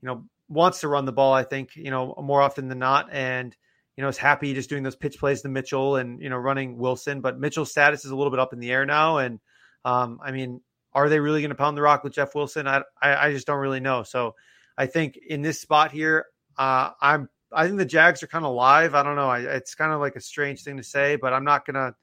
you 0.00 0.06
know 0.06 0.24
wants 0.48 0.80
to 0.80 0.88
run 0.88 1.06
the 1.06 1.12
ball. 1.12 1.32
I 1.32 1.42
think 1.42 1.74
you 1.74 1.90
know 1.90 2.14
more 2.22 2.40
often 2.40 2.68
than 2.68 2.78
not, 2.78 3.08
and 3.12 3.54
you 3.96 4.02
know 4.02 4.08
is 4.08 4.16
happy 4.16 4.54
just 4.54 4.70
doing 4.70 4.84
those 4.84 4.94
pitch 4.94 5.18
plays 5.18 5.42
to 5.42 5.48
Mitchell 5.48 5.96
and 5.96 6.22
you 6.22 6.30
know 6.30 6.36
running 6.36 6.78
Wilson. 6.78 7.20
But 7.20 7.40
Mitchell's 7.40 7.72
status 7.72 8.04
is 8.04 8.12
a 8.12 8.16
little 8.16 8.30
bit 8.30 8.38
up 8.38 8.52
in 8.52 8.60
the 8.60 8.70
air 8.70 8.86
now, 8.86 9.18
and 9.18 9.40
um, 9.84 10.20
I 10.22 10.30
mean, 10.30 10.60
are 10.96 11.10
they 11.10 11.20
really 11.20 11.42
going 11.42 11.50
to 11.50 11.54
pound 11.56 11.76
the 11.76 11.82
rock 11.82 12.02
with 12.02 12.14
Jeff 12.14 12.34
Wilson? 12.34 12.66
I, 12.66 12.80
I, 13.00 13.26
I 13.26 13.32
just 13.32 13.46
don't 13.46 13.58
really 13.58 13.80
know. 13.80 14.02
So 14.02 14.34
I 14.78 14.86
think 14.86 15.18
in 15.18 15.42
this 15.42 15.60
spot 15.60 15.92
here, 15.92 16.24
uh, 16.56 16.90
I'm 17.00 17.28
I 17.52 17.66
think 17.66 17.76
the 17.76 17.84
Jags 17.84 18.22
are 18.22 18.26
kind 18.26 18.46
of 18.46 18.54
live. 18.54 18.94
I 18.94 19.02
don't 19.02 19.14
know. 19.14 19.28
I, 19.28 19.40
it's 19.40 19.74
kind 19.74 19.92
of 19.92 20.00
like 20.00 20.16
a 20.16 20.20
strange 20.20 20.64
thing 20.64 20.78
to 20.78 20.82
say, 20.82 21.16
but 21.16 21.34
I'm 21.34 21.44
not 21.44 21.66
gonna. 21.66 21.94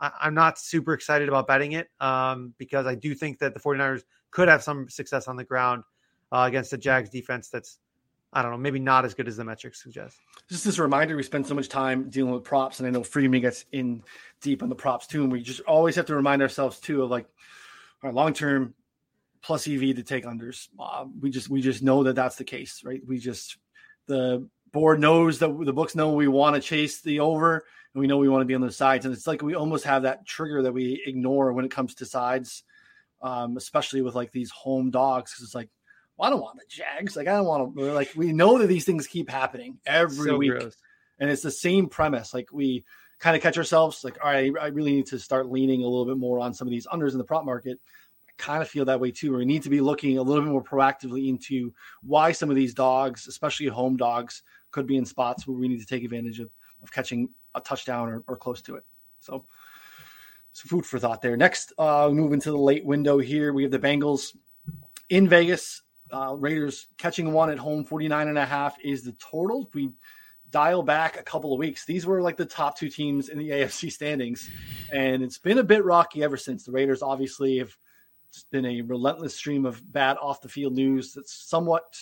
I, 0.00 0.10
I'm 0.22 0.34
not 0.34 0.58
super 0.58 0.94
excited 0.94 1.28
about 1.28 1.46
betting 1.46 1.72
it 1.72 1.88
um, 2.00 2.54
because 2.56 2.86
I 2.86 2.94
do 2.94 3.14
think 3.14 3.38
that 3.40 3.52
the 3.52 3.60
49ers 3.60 4.02
could 4.30 4.48
have 4.48 4.62
some 4.62 4.88
success 4.88 5.28
on 5.28 5.36
the 5.36 5.44
ground 5.44 5.84
uh, 6.32 6.44
against 6.48 6.70
the 6.70 6.78
Jags 6.78 7.10
defense. 7.10 7.50
That's 7.50 7.78
I 8.32 8.40
don't 8.40 8.52
know, 8.52 8.58
maybe 8.58 8.78
not 8.78 9.04
as 9.04 9.12
good 9.12 9.28
as 9.28 9.36
the 9.36 9.44
metrics 9.44 9.82
suggest. 9.82 10.16
Just 10.48 10.64
as 10.64 10.78
a 10.78 10.82
reminder, 10.82 11.14
we 11.14 11.24
spend 11.24 11.46
so 11.46 11.54
much 11.54 11.68
time 11.68 12.08
dealing 12.08 12.32
with 12.32 12.44
props, 12.44 12.78
and 12.78 12.86
I 12.88 12.90
know 12.90 13.02
Freedman 13.02 13.42
gets 13.42 13.66
in 13.70 14.02
deep 14.40 14.62
on 14.62 14.70
the 14.70 14.74
props 14.74 15.06
too. 15.06 15.24
And 15.24 15.30
we 15.30 15.42
just 15.42 15.60
always 15.60 15.96
have 15.96 16.06
to 16.06 16.14
remind 16.14 16.40
ourselves 16.40 16.80
too 16.80 17.02
of 17.02 17.10
like 17.10 17.26
our 18.02 18.12
long 18.12 18.32
term 18.32 18.74
plus 19.42 19.66
EV 19.66 19.96
to 19.96 20.02
take 20.02 20.24
unders. 20.24 20.68
Uh, 20.78 21.06
we 21.20 21.30
just 21.30 21.48
we 21.48 21.60
just 21.60 21.82
know 21.82 22.04
that 22.04 22.16
that's 22.16 22.36
the 22.36 22.44
case, 22.44 22.82
right? 22.84 23.00
We 23.06 23.18
just 23.18 23.56
the 24.06 24.48
board 24.72 25.00
knows 25.00 25.38
that 25.40 25.48
the 25.64 25.72
books 25.72 25.94
know 25.94 26.12
we 26.12 26.28
want 26.28 26.56
to 26.56 26.62
chase 26.62 27.00
the 27.00 27.20
over 27.20 27.64
and 27.94 28.00
we 28.00 28.06
know 28.06 28.18
we 28.18 28.28
want 28.28 28.42
to 28.42 28.46
be 28.46 28.54
on 28.54 28.60
the 28.60 28.70
sides. 28.70 29.04
And 29.04 29.14
it's 29.14 29.26
like 29.26 29.42
we 29.42 29.54
almost 29.54 29.84
have 29.84 30.02
that 30.02 30.26
trigger 30.26 30.62
that 30.62 30.72
we 30.72 31.02
ignore 31.06 31.52
when 31.52 31.64
it 31.64 31.70
comes 31.70 31.94
to 31.96 32.06
sides, 32.06 32.62
um, 33.22 33.56
especially 33.56 34.02
with 34.02 34.14
like 34.14 34.32
these 34.32 34.50
home 34.50 34.90
dogs. 34.90 35.34
Cause 35.34 35.44
it's 35.44 35.54
like, 35.54 35.70
well, 36.16 36.26
I 36.26 36.30
don't 36.30 36.42
want 36.42 36.58
the 36.58 36.64
Jags. 36.68 37.16
Like, 37.16 37.28
I 37.28 37.32
don't 37.32 37.46
want 37.46 37.76
to, 37.76 37.92
like, 37.94 38.12
we 38.14 38.32
know 38.32 38.58
that 38.58 38.66
these 38.66 38.84
things 38.84 39.06
keep 39.06 39.30
happening 39.30 39.78
every 39.86 40.28
so 40.28 40.36
week. 40.36 40.50
Gross. 40.50 40.76
And 41.18 41.30
it's 41.30 41.40
the 41.42 41.50
same 41.50 41.88
premise. 41.88 42.34
Like, 42.34 42.52
we 42.52 42.84
kind 43.20 43.36
of 43.36 43.42
catch 43.42 43.58
ourselves 43.58 44.02
like, 44.02 44.18
all 44.24 44.30
right, 44.30 44.52
I 44.60 44.66
really 44.68 44.92
need 44.92 45.06
to 45.06 45.18
start 45.18 45.50
leaning 45.50 45.84
a 45.84 45.86
little 45.86 46.06
bit 46.06 46.16
more 46.16 46.40
on 46.40 46.52
some 46.54 46.66
of 46.66 46.70
these 46.72 46.86
unders 46.86 47.12
in 47.12 47.18
the 47.18 47.24
prop 47.24 47.44
market 47.44 47.78
I 48.28 48.32
kind 48.42 48.62
of 48.62 48.68
feel 48.68 48.86
that 48.86 48.98
way 48.98 49.10
too. 49.10 49.36
We 49.36 49.44
need 49.44 49.62
to 49.62 49.70
be 49.70 49.80
looking 49.80 50.18
a 50.18 50.22
little 50.22 50.42
bit 50.42 50.50
more 50.50 50.64
proactively 50.64 51.28
into 51.28 51.72
why 52.02 52.32
some 52.32 52.48
of 52.48 52.56
these 52.56 52.72
dogs, 52.72 53.28
especially 53.28 53.66
home 53.66 53.96
dogs, 53.96 54.42
could 54.70 54.86
be 54.86 54.96
in 54.96 55.04
spots 55.04 55.46
where 55.46 55.56
we 55.56 55.68
need 55.68 55.80
to 55.80 55.86
take 55.86 56.02
advantage 56.02 56.40
of, 56.40 56.50
of 56.82 56.90
catching 56.90 57.28
a 57.54 57.60
touchdown 57.60 58.08
or, 58.08 58.22
or 58.26 58.36
close 58.36 58.62
to 58.62 58.76
it. 58.76 58.84
So, 59.20 59.44
some 60.52 60.68
food 60.68 60.86
for 60.86 60.98
thought 60.98 61.22
there. 61.22 61.36
Next, 61.36 61.72
uh, 61.78 62.08
we 62.10 62.16
move 62.16 62.32
into 62.32 62.50
the 62.50 62.58
late 62.58 62.84
window 62.84 63.18
here. 63.18 63.52
We 63.52 63.62
have 63.62 63.70
the 63.70 63.78
Bengals 63.78 64.36
in 65.10 65.28
Vegas. 65.28 65.82
Uh, 66.12 66.34
Raiders 66.36 66.88
catching 66.98 67.32
one 67.32 67.50
at 67.50 67.58
home, 67.58 67.84
49 67.84 68.26
and 68.26 68.38
a 68.38 68.44
half 68.44 68.76
is 68.82 69.04
the 69.04 69.12
total. 69.12 69.70
We 69.74 69.92
dial 70.50 70.82
back 70.82 71.18
a 71.18 71.22
couple 71.22 71.52
of 71.52 71.58
weeks. 71.58 71.84
These 71.84 72.06
were 72.06 72.22
like 72.22 72.36
the 72.36 72.44
top 72.44 72.76
two 72.76 72.88
teams 72.88 73.28
in 73.28 73.38
the 73.38 73.48
AFC 73.50 73.90
standings, 73.90 74.48
and 74.92 75.22
it's 75.22 75.38
been 75.38 75.58
a 75.58 75.64
bit 75.64 75.84
rocky 75.84 76.22
ever 76.22 76.36
since. 76.36 76.64
The 76.64 76.72
Raiders 76.72 77.02
obviously 77.02 77.58
have 77.58 77.76
been 78.50 78.66
a 78.66 78.82
relentless 78.82 79.34
stream 79.34 79.66
of 79.66 79.80
bad 79.92 80.16
off 80.18 80.40
the 80.40 80.48
field 80.48 80.74
news 80.74 81.14
that's 81.14 81.48
somewhat 81.48 81.96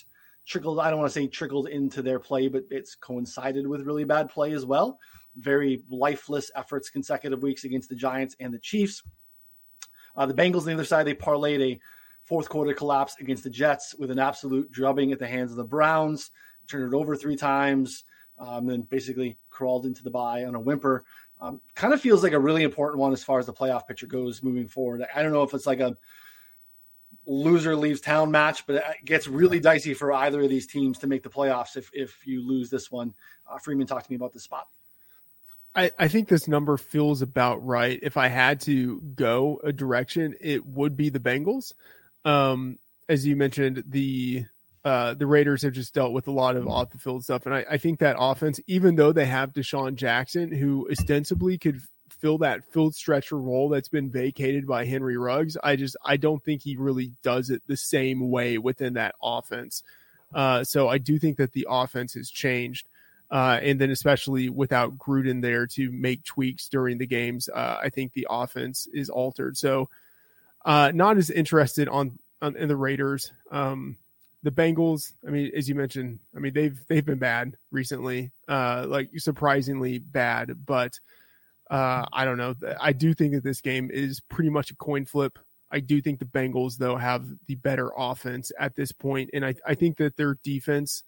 trickled, 0.46 0.80
I 0.80 0.90
don't 0.90 0.98
want 0.98 1.12
to 1.12 1.20
say 1.20 1.26
trickled 1.26 1.68
into 1.68 2.02
their 2.02 2.18
play, 2.18 2.48
but 2.48 2.64
it's 2.70 2.94
coincided 2.94 3.66
with 3.66 3.82
really 3.82 4.04
bad 4.04 4.30
play 4.30 4.52
as 4.52 4.64
well. 4.64 4.98
Very 5.36 5.82
lifeless 5.90 6.50
efforts 6.56 6.90
consecutive 6.90 7.42
weeks 7.42 7.64
against 7.64 7.88
the 7.88 7.94
Giants 7.94 8.34
and 8.40 8.52
the 8.52 8.58
Chiefs. 8.58 9.02
Uh, 10.16 10.26
the 10.26 10.34
Bengals 10.34 10.60
on 10.60 10.66
the 10.66 10.74
other 10.74 10.84
side, 10.84 11.06
they 11.06 11.14
parlayed 11.14 11.60
a 11.60 11.80
fourth 12.24 12.48
quarter 12.48 12.72
collapse 12.72 13.14
against 13.20 13.44
the 13.44 13.50
Jets 13.50 13.94
with 13.98 14.10
an 14.10 14.18
absolute 14.18 14.70
drubbing 14.72 15.12
at 15.12 15.18
the 15.18 15.26
hands 15.26 15.50
of 15.50 15.56
the 15.56 15.64
Browns, 15.64 16.30
turned 16.66 16.92
it 16.92 16.96
over 16.96 17.14
three 17.14 17.36
times, 17.36 18.04
um, 18.38 18.68
and 18.68 18.88
basically 18.88 19.36
crawled 19.50 19.86
into 19.86 20.02
the 20.02 20.10
bye 20.10 20.44
on 20.44 20.54
a 20.54 20.60
whimper. 20.60 21.04
Um, 21.40 21.60
kind 21.74 21.94
of 21.94 22.00
feels 22.00 22.22
like 22.22 22.32
a 22.32 22.38
really 22.38 22.64
important 22.64 22.98
one 22.98 23.12
as 23.12 23.22
far 23.22 23.38
as 23.38 23.46
the 23.46 23.52
playoff 23.52 23.86
picture 23.86 24.06
goes 24.06 24.42
moving 24.42 24.66
forward. 24.66 25.06
I 25.14 25.22
don't 25.22 25.32
know 25.32 25.44
if 25.44 25.54
it's 25.54 25.66
like 25.66 25.80
a 25.80 25.96
loser 27.26 27.76
leaves 27.76 28.00
town 28.00 28.30
match, 28.30 28.66
but 28.66 28.76
it 28.76 29.04
gets 29.04 29.28
really 29.28 29.60
dicey 29.60 29.94
for 29.94 30.12
either 30.12 30.42
of 30.42 30.48
these 30.48 30.66
teams 30.66 30.98
to 30.98 31.06
make 31.06 31.22
the 31.22 31.28
playoffs 31.28 31.76
if 31.76 31.90
if 31.92 32.26
you 32.26 32.46
lose 32.46 32.70
this 32.70 32.90
one. 32.90 33.14
Uh, 33.48 33.58
Freedman, 33.58 33.86
talk 33.86 34.02
to 34.02 34.10
me 34.10 34.16
about 34.16 34.32
this 34.32 34.42
spot. 34.42 34.66
I, 35.74 35.92
I 35.98 36.08
think 36.08 36.28
this 36.28 36.48
number 36.48 36.76
feels 36.76 37.22
about 37.22 37.64
right. 37.64 38.00
If 38.02 38.16
I 38.16 38.26
had 38.26 38.60
to 38.62 39.00
go 39.14 39.60
a 39.62 39.72
direction, 39.72 40.34
it 40.40 40.66
would 40.66 40.96
be 40.96 41.08
the 41.08 41.20
Bengals. 41.20 41.72
Um, 42.24 42.78
as 43.08 43.24
you 43.24 43.36
mentioned, 43.36 43.84
the 43.86 44.44
uh, 44.84 45.14
the 45.14 45.26
Raiders 45.26 45.62
have 45.62 45.72
just 45.72 45.94
dealt 45.94 46.12
with 46.12 46.28
a 46.28 46.32
lot 46.32 46.56
of 46.56 46.68
off 46.68 46.90
the 46.90 46.98
field 46.98 47.24
stuff, 47.24 47.46
and 47.46 47.54
I, 47.54 47.64
I 47.70 47.78
think 47.78 47.98
that 47.98 48.16
offense, 48.18 48.60
even 48.66 48.94
though 48.94 49.12
they 49.12 49.26
have 49.26 49.52
DeSean 49.52 49.96
Jackson, 49.96 50.52
who 50.52 50.88
ostensibly 50.90 51.58
could 51.58 51.80
fill 52.20 52.38
that 52.38 52.64
field 52.72 52.94
stretcher 52.94 53.38
role 53.38 53.68
that's 53.68 53.88
been 53.88 54.10
vacated 54.10 54.66
by 54.66 54.84
Henry 54.84 55.16
Ruggs. 55.16 55.56
I 55.62 55.76
just 55.76 55.96
I 56.04 56.16
don't 56.16 56.42
think 56.42 56.62
he 56.62 56.76
really 56.76 57.12
does 57.22 57.50
it 57.50 57.62
the 57.66 57.76
same 57.76 58.30
way 58.30 58.58
within 58.58 58.94
that 58.94 59.14
offense. 59.22 59.82
Uh, 60.34 60.64
so 60.64 60.88
I 60.88 60.98
do 60.98 61.18
think 61.18 61.38
that 61.38 61.52
the 61.52 61.66
offense 61.70 62.14
has 62.14 62.30
changed. 62.30 62.86
Uh, 63.30 63.60
and 63.62 63.78
then 63.78 63.90
especially 63.90 64.48
without 64.48 64.96
Gruden 64.96 65.42
there 65.42 65.66
to 65.66 65.92
make 65.92 66.24
tweaks 66.24 66.68
during 66.68 66.96
the 66.96 67.06
games, 67.06 67.48
uh, 67.48 67.78
I 67.82 67.90
think 67.90 68.12
the 68.12 68.26
offense 68.30 68.88
is 68.92 69.10
altered. 69.10 69.56
So 69.58 69.90
uh, 70.64 70.92
not 70.94 71.18
as 71.18 71.30
interested 71.30 71.88
on, 71.88 72.18
on 72.40 72.56
in 72.56 72.68
the 72.68 72.76
Raiders. 72.76 73.32
Um, 73.50 73.96
the 74.42 74.50
Bengals, 74.50 75.12
I 75.26 75.30
mean, 75.30 75.50
as 75.54 75.68
you 75.68 75.74
mentioned, 75.74 76.20
I 76.34 76.38
mean 76.38 76.52
they've 76.52 76.78
they've 76.88 77.04
been 77.04 77.18
bad 77.18 77.56
recently, 77.70 78.30
uh, 78.48 78.86
like 78.88 79.10
surprisingly 79.16 79.98
bad. 79.98 80.64
But 80.64 80.98
uh, 81.70 82.06
I 82.12 82.24
don't 82.24 82.38
know. 82.38 82.54
I 82.80 82.92
do 82.92 83.14
think 83.14 83.34
that 83.34 83.44
this 83.44 83.60
game 83.60 83.90
is 83.92 84.20
pretty 84.20 84.50
much 84.50 84.70
a 84.70 84.76
coin 84.76 85.04
flip. 85.04 85.38
I 85.70 85.80
do 85.80 86.00
think 86.00 86.18
the 86.18 86.24
Bengals 86.24 86.78
though 86.78 86.96
have 86.96 87.26
the 87.46 87.56
better 87.56 87.90
offense 87.96 88.52
at 88.58 88.74
this 88.76 88.92
point, 88.92 89.30
and 89.32 89.44
I 89.44 89.54
I 89.66 89.74
think 89.74 89.98
that 89.98 90.16
their 90.16 90.38
defense 90.44 91.02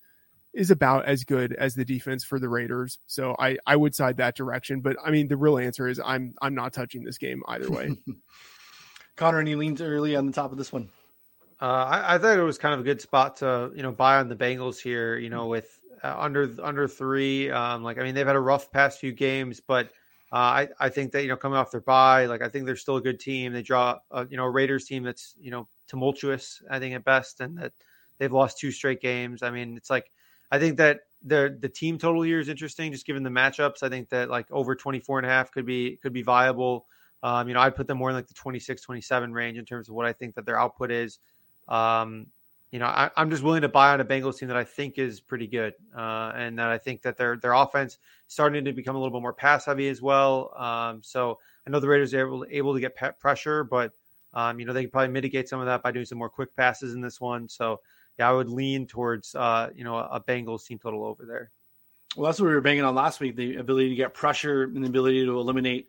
is 0.52 0.70
about 0.70 1.04
as 1.04 1.22
good 1.22 1.52
as 1.52 1.74
the 1.74 1.84
defense 1.84 2.24
for 2.24 2.40
the 2.40 2.48
Raiders. 2.48 2.98
So 3.06 3.36
I 3.38 3.56
I 3.66 3.76
would 3.76 3.94
side 3.94 4.16
that 4.16 4.36
direction. 4.36 4.80
But 4.80 4.96
I 5.04 5.10
mean, 5.10 5.28
the 5.28 5.36
real 5.36 5.58
answer 5.58 5.88
is 5.88 6.00
I'm 6.04 6.34
I'm 6.42 6.54
not 6.54 6.72
touching 6.72 7.04
this 7.04 7.18
game 7.18 7.42
either 7.46 7.70
way. 7.70 7.96
Connor, 9.16 9.40
any 9.40 9.54
leans 9.54 9.80
early 9.80 10.16
on 10.16 10.26
the 10.26 10.32
top 10.32 10.50
of 10.50 10.58
this 10.58 10.72
one? 10.72 10.88
Uh, 11.60 11.64
I, 11.64 12.14
I, 12.14 12.18
thought 12.18 12.38
it 12.38 12.42
was 12.42 12.56
kind 12.56 12.72
of 12.72 12.80
a 12.80 12.82
good 12.84 13.02
spot 13.02 13.36
to 13.38 13.70
you 13.74 13.82
know 13.82 13.92
buy 13.92 14.16
on 14.16 14.28
the 14.28 14.36
Bengals 14.36 14.80
here. 14.80 15.18
You 15.18 15.28
know, 15.28 15.46
with 15.46 15.78
uh, 16.02 16.16
under 16.18 16.50
under 16.62 16.88
three, 16.88 17.50
um, 17.50 17.82
like 17.82 17.98
I 17.98 18.02
mean 18.02 18.14
they've 18.14 18.26
had 18.26 18.36
a 18.36 18.40
rough 18.40 18.72
past 18.72 18.98
few 18.98 19.12
games, 19.12 19.60
but 19.60 19.86
uh, 20.32 20.36
I 20.36 20.68
I 20.78 20.88
think 20.88 21.12
that 21.12 21.22
you 21.22 21.28
know 21.28 21.36
coming 21.36 21.58
off 21.58 21.70
their 21.70 21.82
bye, 21.82 22.24
like 22.26 22.40
I 22.40 22.48
think 22.48 22.64
they're 22.64 22.76
still 22.76 22.96
a 22.96 23.02
good 23.02 23.20
team. 23.20 23.52
They 23.52 23.62
draw 23.62 23.98
a, 24.10 24.26
you 24.26 24.38
know 24.38 24.44
a 24.44 24.50
Raiders 24.50 24.86
team 24.86 25.02
that's 25.02 25.34
you 25.38 25.50
know 25.50 25.68
tumultuous, 25.86 26.62
I 26.70 26.78
think 26.78 26.94
at 26.94 27.04
best, 27.04 27.40
and 27.40 27.58
that 27.58 27.72
they've 28.18 28.32
lost 28.32 28.58
two 28.58 28.70
straight 28.70 29.02
games. 29.02 29.42
I 29.42 29.50
mean, 29.50 29.76
it's 29.76 29.90
like 29.90 30.10
I 30.50 30.58
think 30.58 30.78
that 30.78 31.00
the 31.22 31.58
the 31.60 31.68
team 31.68 31.98
total 31.98 32.22
here 32.22 32.40
is 32.40 32.48
interesting, 32.48 32.90
just 32.90 33.04
given 33.04 33.22
the 33.22 33.30
matchups. 33.30 33.82
I 33.82 33.90
think 33.90 34.08
that 34.10 34.30
like 34.30 34.50
over 34.50 34.74
24 34.74 35.18
and 35.18 35.26
a 35.26 35.30
half 35.30 35.52
could 35.52 35.66
be 35.66 35.96
could 35.96 36.14
be 36.14 36.22
viable. 36.22 36.86
Um, 37.22 37.48
you 37.48 37.54
know, 37.54 37.60
I'd 37.60 37.76
put 37.76 37.86
them 37.86 37.98
more 37.98 38.08
in 38.08 38.16
like 38.16 38.28
the 38.28 38.34
26, 38.34 38.80
27 38.80 39.34
range 39.34 39.58
in 39.58 39.66
terms 39.66 39.90
of 39.90 39.94
what 39.94 40.06
I 40.06 40.12
think 40.14 40.34
that 40.36 40.46
their 40.46 40.58
output 40.58 40.90
is. 40.90 41.18
Um, 41.70 42.26
you 42.70 42.78
know, 42.78 42.86
I, 42.86 43.10
am 43.16 43.30
just 43.30 43.42
willing 43.42 43.62
to 43.62 43.68
buy 43.68 43.92
on 43.92 44.00
a 44.00 44.04
Bengals 44.04 44.38
team 44.38 44.48
that 44.48 44.56
I 44.56 44.64
think 44.64 44.98
is 44.98 45.18
pretty 45.20 45.48
good, 45.48 45.74
uh, 45.96 46.32
and 46.36 46.58
that 46.58 46.68
I 46.68 46.78
think 46.78 47.02
that 47.02 47.16
their 47.16 47.36
their 47.36 47.52
offense 47.52 47.98
starting 48.28 48.64
to 48.64 48.72
become 48.72 48.94
a 48.94 48.98
little 48.98 49.16
bit 49.16 49.22
more 49.22 49.32
pass 49.32 49.64
heavy 49.64 49.88
as 49.88 50.00
well. 50.00 50.52
Um, 50.56 51.02
so 51.02 51.38
I 51.66 51.70
know 51.70 51.80
the 51.80 51.88
Raiders 51.88 52.14
are 52.14 52.20
able, 52.20 52.46
able 52.48 52.74
to 52.74 52.80
get 52.80 53.18
pressure, 53.18 53.64
but 53.64 53.92
um, 54.34 54.60
you 54.60 54.66
know 54.66 54.72
they 54.72 54.82
can 54.82 54.90
probably 54.90 55.12
mitigate 55.12 55.48
some 55.48 55.58
of 55.58 55.66
that 55.66 55.82
by 55.82 55.90
doing 55.90 56.04
some 56.04 56.18
more 56.18 56.28
quick 56.28 56.54
passes 56.54 56.94
in 56.94 57.00
this 57.00 57.20
one. 57.20 57.48
So 57.48 57.80
yeah, 58.18 58.28
I 58.28 58.32
would 58.32 58.48
lean 58.48 58.86
towards 58.86 59.34
uh, 59.34 59.70
you 59.74 59.82
know 59.82 59.96
a 59.96 60.20
Bengals 60.20 60.64
team 60.64 60.78
total 60.78 61.04
over 61.04 61.24
there. 61.24 61.50
Well, 62.16 62.26
that's 62.26 62.40
what 62.40 62.46
we 62.46 62.54
were 62.54 62.60
banging 62.60 62.84
on 62.84 62.94
last 62.94 63.18
week: 63.18 63.34
the 63.34 63.56
ability 63.56 63.88
to 63.88 63.94
get 63.96 64.14
pressure 64.14 64.62
and 64.62 64.84
the 64.84 64.88
ability 64.88 65.24
to 65.24 65.40
eliminate 65.40 65.88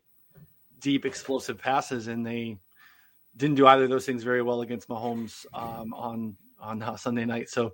deep, 0.79 1.05
explosive 1.05 1.59
passes, 1.59 2.07
and 2.07 2.25
they 2.25 2.57
didn't 3.35 3.55
do 3.55 3.67
either 3.67 3.85
of 3.85 3.89
those 3.89 4.05
things 4.05 4.23
very 4.23 4.41
well 4.41 4.61
against 4.61 4.87
Mahomes 4.89 5.45
um, 5.53 5.93
on 5.93 6.35
on 6.59 6.81
uh, 6.81 6.95
Sunday 6.95 7.25
night. 7.25 7.49
So, 7.49 7.73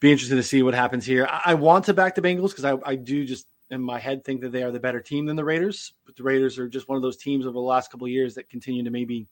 be 0.00 0.12
interested 0.12 0.36
to 0.36 0.42
see 0.42 0.62
what 0.62 0.74
happens 0.74 1.04
here. 1.04 1.26
I, 1.28 1.42
I 1.46 1.54
want 1.54 1.86
to 1.86 1.94
back 1.94 2.14
the 2.14 2.22
Bengals 2.22 2.50
because 2.50 2.64
I, 2.64 2.76
I 2.84 2.94
do 2.96 3.24
just 3.24 3.46
in 3.70 3.80
my 3.80 3.98
head 3.98 4.24
think 4.24 4.40
that 4.42 4.52
they 4.52 4.62
are 4.62 4.70
the 4.70 4.80
better 4.80 5.00
team 5.00 5.26
than 5.26 5.36
the 5.36 5.44
Raiders. 5.44 5.92
But 6.04 6.16
the 6.16 6.22
Raiders 6.22 6.58
are 6.58 6.68
just 6.68 6.88
one 6.88 6.96
of 6.96 7.02
those 7.02 7.16
teams 7.16 7.46
over 7.46 7.54
the 7.54 7.60
last 7.60 7.90
couple 7.90 8.06
of 8.06 8.12
years 8.12 8.34
that 8.34 8.48
continue 8.48 8.84
to 8.84 8.90
maybe 8.90 9.26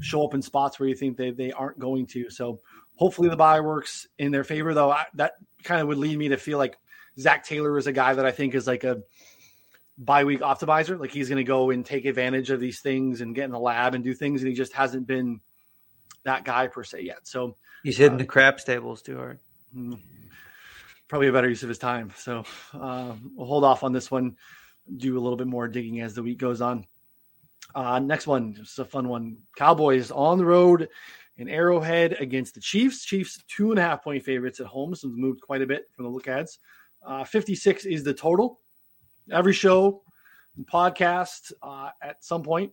show 0.00 0.24
up 0.24 0.34
in 0.34 0.42
spots 0.42 0.78
where 0.78 0.88
you 0.88 0.94
think 0.94 1.16
they, 1.16 1.30
they 1.30 1.52
aren't 1.52 1.78
going 1.78 2.06
to. 2.06 2.30
So 2.30 2.60
hopefully 2.94 3.28
the 3.28 3.36
bye 3.36 3.60
works 3.60 4.06
in 4.18 4.30
their 4.30 4.44
favor, 4.44 4.74
though. 4.74 4.90
I, 4.90 5.06
that 5.14 5.32
kind 5.64 5.80
of 5.80 5.88
would 5.88 5.98
lead 5.98 6.18
me 6.18 6.28
to 6.28 6.36
feel 6.36 6.58
like 6.58 6.76
Zac 7.18 7.44
Taylor 7.44 7.76
is 7.78 7.86
a 7.86 7.92
guy 7.92 8.14
that 8.14 8.24
I 8.24 8.30
think 8.30 8.54
is 8.54 8.66
like 8.66 8.84
a 8.84 9.02
bye 9.98 10.24
week 10.24 10.40
optimizer. 10.40 10.98
Like 10.98 11.10
he's 11.10 11.28
going 11.28 11.38
to 11.38 11.44
go 11.44 11.70
and 11.70 11.84
take 11.84 12.04
advantage 12.04 12.50
of 12.50 12.60
these 12.60 12.80
things 12.80 13.20
and 13.20 13.34
get 13.34 13.44
in 13.44 13.50
the 13.50 13.58
lab 13.58 13.94
and 13.94 14.04
do 14.04 14.14
things, 14.14 14.40
and 14.40 14.48
he 14.48 14.54
just 14.54 14.72
hasn't 14.72 15.06
been 15.06 15.40
that 16.24 16.44
guy 16.44 16.68
per 16.68 16.84
se 16.84 17.02
yet. 17.02 17.26
So 17.26 17.56
he's 17.82 17.96
hitting 17.96 18.14
uh, 18.14 18.18
the 18.18 18.26
craps 18.26 18.64
tables 18.64 19.02
too 19.02 19.16
hard. 19.16 19.40
Hmm. 19.72 19.94
Probably 21.08 21.28
a 21.28 21.32
better 21.32 21.48
use 21.48 21.62
of 21.62 21.68
his 21.68 21.78
time. 21.78 22.12
So 22.16 22.44
uh, 22.74 23.14
we'll 23.34 23.46
hold 23.46 23.64
off 23.64 23.82
on 23.82 23.92
this 23.92 24.10
one. 24.10 24.36
Do 24.94 25.18
a 25.18 25.20
little 25.20 25.36
bit 25.36 25.46
more 25.46 25.68
digging 25.68 26.00
as 26.00 26.14
the 26.14 26.22
week 26.22 26.38
goes 26.38 26.60
on. 26.60 26.86
Uh, 27.74 27.98
next 27.98 28.26
one, 28.26 28.54
just 28.54 28.78
a 28.78 28.84
fun 28.84 29.08
one. 29.08 29.38
Cowboys 29.56 30.10
on 30.10 30.38
the 30.38 30.44
road 30.44 30.88
in 31.36 31.48
Arrowhead 31.48 32.16
against 32.20 32.54
the 32.54 32.60
Chiefs. 32.60 33.04
Chiefs 33.04 33.42
two 33.48 33.70
and 33.70 33.78
a 33.78 33.82
half 33.82 34.02
point 34.02 34.22
favorites 34.22 34.60
at 34.60 34.66
home, 34.66 34.94
so 34.94 35.08
moved 35.08 35.40
quite 35.40 35.62
a 35.62 35.66
bit 35.66 35.88
from 35.94 36.04
the 36.04 36.10
look 36.10 36.28
ads. 36.28 36.58
Uh, 37.06 37.24
56 37.24 37.86
is 37.86 38.04
the 38.04 38.12
total 38.12 38.60
every 39.32 39.52
show 39.52 40.02
and 40.56 40.66
podcast 40.66 41.52
uh, 41.62 41.90
at 42.02 42.24
some 42.24 42.42
point, 42.42 42.72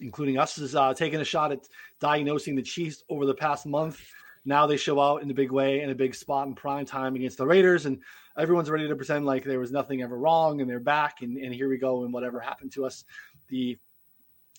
including 0.00 0.38
us, 0.38 0.58
is 0.58 0.74
uh, 0.74 0.94
taking 0.94 1.20
a 1.20 1.24
shot 1.24 1.52
at 1.52 1.60
diagnosing 2.00 2.56
the 2.56 2.62
Chiefs 2.62 3.02
over 3.08 3.26
the 3.26 3.34
past 3.34 3.66
month. 3.66 4.00
Now 4.44 4.66
they 4.66 4.76
show 4.76 5.00
out 5.00 5.22
in 5.22 5.30
a 5.30 5.34
big 5.34 5.50
way 5.50 5.82
in 5.82 5.90
a 5.90 5.94
big 5.94 6.14
spot 6.14 6.46
in 6.46 6.54
prime 6.54 6.86
time 6.86 7.14
against 7.14 7.38
the 7.38 7.46
Raiders, 7.46 7.86
and 7.86 8.00
everyone's 8.36 8.70
ready 8.70 8.88
to 8.88 8.96
pretend 8.96 9.26
like 9.26 9.44
there 9.44 9.58
was 9.58 9.72
nothing 9.72 10.02
ever 10.02 10.16
wrong 10.16 10.60
and 10.60 10.70
they're 10.70 10.80
back, 10.80 11.22
and, 11.22 11.36
and 11.36 11.52
here 11.52 11.68
we 11.68 11.76
go, 11.76 12.04
and 12.04 12.12
whatever 12.12 12.40
happened 12.40 12.72
to 12.72 12.86
us. 12.86 13.04
The 13.48 13.78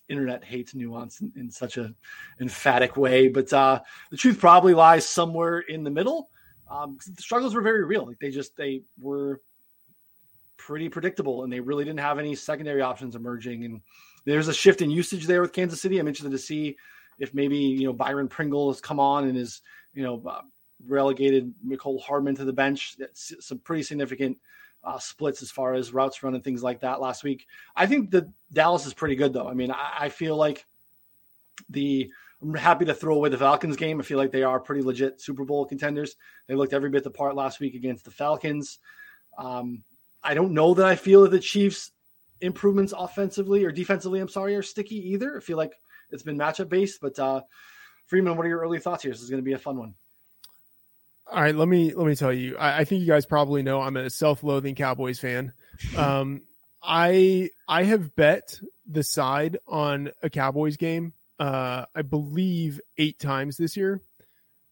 internet 0.09 0.43
hates 0.43 0.73
nuance 0.73 1.21
in, 1.21 1.31
in 1.35 1.51
such 1.51 1.77
a 1.77 1.93
emphatic 2.41 2.97
way, 2.97 3.27
but 3.27 3.51
uh, 3.53 3.79
the 4.11 4.17
truth 4.17 4.39
probably 4.39 4.73
lies 4.73 5.07
somewhere 5.07 5.59
in 5.59 5.83
the 5.83 5.91
middle. 5.91 6.29
Um, 6.69 6.97
the 7.15 7.21
struggles 7.21 7.55
were 7.55 7.61
very 7.61 7.83
real. 7.83 8.05
Like 8.05 8.19
they 8.19 8.29
just 8.29 8.55
they 8.57 8.81
were 8.99 9.39
pretty 10.69 10.87
predictable, 10.87 11.43
and 11.43 11.51
they 11.51 11.59
really 11.59 11.83
didn't 11.83 11.99
have 11.99 12.19
any 12.19 12.35
secondary 12.35 12.79
options 12.79 13.15
emerging. 13.15 13.65
And 13.65 13.81
there's 14.23 14.47
a 14.47 14.53
shift 14.53 14.83
in 14.83 14.91
usage 14.91 15.25
there 15.25 15.41
with 15.41 15.51
Kansas 15.51 15.81
City. 15.81 15.97
I'm 15.97 16.07
interested 16.07 16.29
to 16.29 16.37
see 16.37 16.77
if 17.17 17.33
maybe 17.33 17.57
you 17.57 17.85
know 17.85 17.91
Byron 17.91 18.27
Pringle 18.27 18.71
has 18.71 18.79
come 18.79 18.99
on 18.99 19.27
and 19.27 19.35
is 19.35 19.63
you 19.95 20.03
know 20.03 20.21
uh, 20.27 20.41
relegated 20.85 21.51
Mecole 21.67 21.99
Hardman 21.99 22.35
to 22.35 22.45
the 22.45 22.53
bench. 22.53 22.97
That's 22.99 23.33
some 23.39 23.57
pretty 23.57 23.81
significant 23.81 24.37
uh, 24.83 24.99
splits 24.99 25.41
as 25.41 25.49
far 25.49 25.73
as 25.73 25.91
routes 25.91 26.21
run 26.21 26.35
and 26.35 26.43
things 26.43 26.61
like 26.61 26.81
that 26.81 27.01
last 27.01 27.23
week. 27.23 27.47
I 27.75 27.87
think 27.87 28.11
that 28.11 28.29
Dallas 28.53 28.85
is 28.85 28.93
pretty 28.93 29.15
good 29.15 29.33
though. 29.33 29.47
I 29.47 29.55
mean, 29.55 29.71
I, 29.71 29.93
I 30.01 30.09
feel 30.09 30.35
like 30.35 30.67
the 31.67 32.11
I'm 32.43 32.53
happy 32.53 32.85
to 32.85 32.93
throw 32.93 33.15
away 33.15 33.29
the 33.29 33.39
Falcons 33.39 33.75
game. 33.75 33.99
I 33.99 34.03
feel 34.03 34.19
like 34.19 34.31
they 34.31 34.43
are 34.43 34.59
pretty 34.59 34.83
legit 34.83 35.19
Super 35.19 35.45
Bowl 35.45 35.65
contenders. 35.65 36.15
They 36.45 36.53
looked 36.53 36.73
every 36.73 36.91
bit 36.91 37.03
the 37.03 37.09
part 37.09 37.35
last 37.35 37.59
week 37.59 37.73
against 37.73 38.05
the 38.05 38.11
Falcons. 38.11 38.77
Um, 39.39 39.83
I 40.23 40.33
don't 40.33 40.53
know 40.53 40.73
that 40.73 40.85
I 40.85 40.95
feel 40.95 41.23
that 41.23 41.31
the 41.31 41.39
Chiefs' 41.39 41.91
improvements 42.41 42.93
offensively 42.97 43.65
or 43.65 43.71
defensively, 43.71 44.19
I'm 44.19 44.29
sorry, 44.29 44.55
are 44.55 44.63
sticky 44.63 45.11
either. 45.11 45.37
I 45.37 45.39
feel 45.39 45.57
like 45.57 45.73
it's 46.11 46.23
been 46.23 46.37
matchup 46.37 46.69
based. 46.69 46.99
But 47.01 47.17
uh, 47.19 47.41
Freeman, 48.07 48.35
what 48.35 48.45
are 48.45 48.49
your 48.49 48.59
early 48.59 48.79
thoughts 48.79 49.03
here? 49.03 49.11
This 49.11 49.21
is 49.21 49.29
going 49.29 49.41
to 49.41 49.45
be 49.45 49.53
a 49.53 49.59
fun 49.59 49.77
one. 49.77 49.93
All 51.31 51.41
right, 51.41 51.55
let 51.55 51.67
me 51.67 51.93
let 51.93 52.07
me 52.07 52.15
tell 52.15 52.33
you. 52.33 52.57
I, 52.57 52.79
I 52.79 52.85
think 52.85 53.01
you 53.01 53.07
guys 53.07 53.25
probably 53.25 53.61
know 53.61 53.81
I'm 53.81 53.97
a 53.97 54.09
self-loathing 54.09 54.75
Cowboys 54.75 55.19
fan. 55.19 55.53
Um, 55.95 56.41
I 56.83 57.51
I 57.67 57.83
have 57.83 58.13
bet 58.15 58.59
the 58.85 59.03
side 59.03 59.59
on 59.65 60.11
a 60.21 60.29
Cowboys 60.29 60.75
game. 60.75 61.13
Uh, 61.39 61.85
I 61.95 62.01
believe 62.01 62.81
eight 62.97 63.17
times 63.17 63.55
this 63.55 63.77
year. 63.77 64.01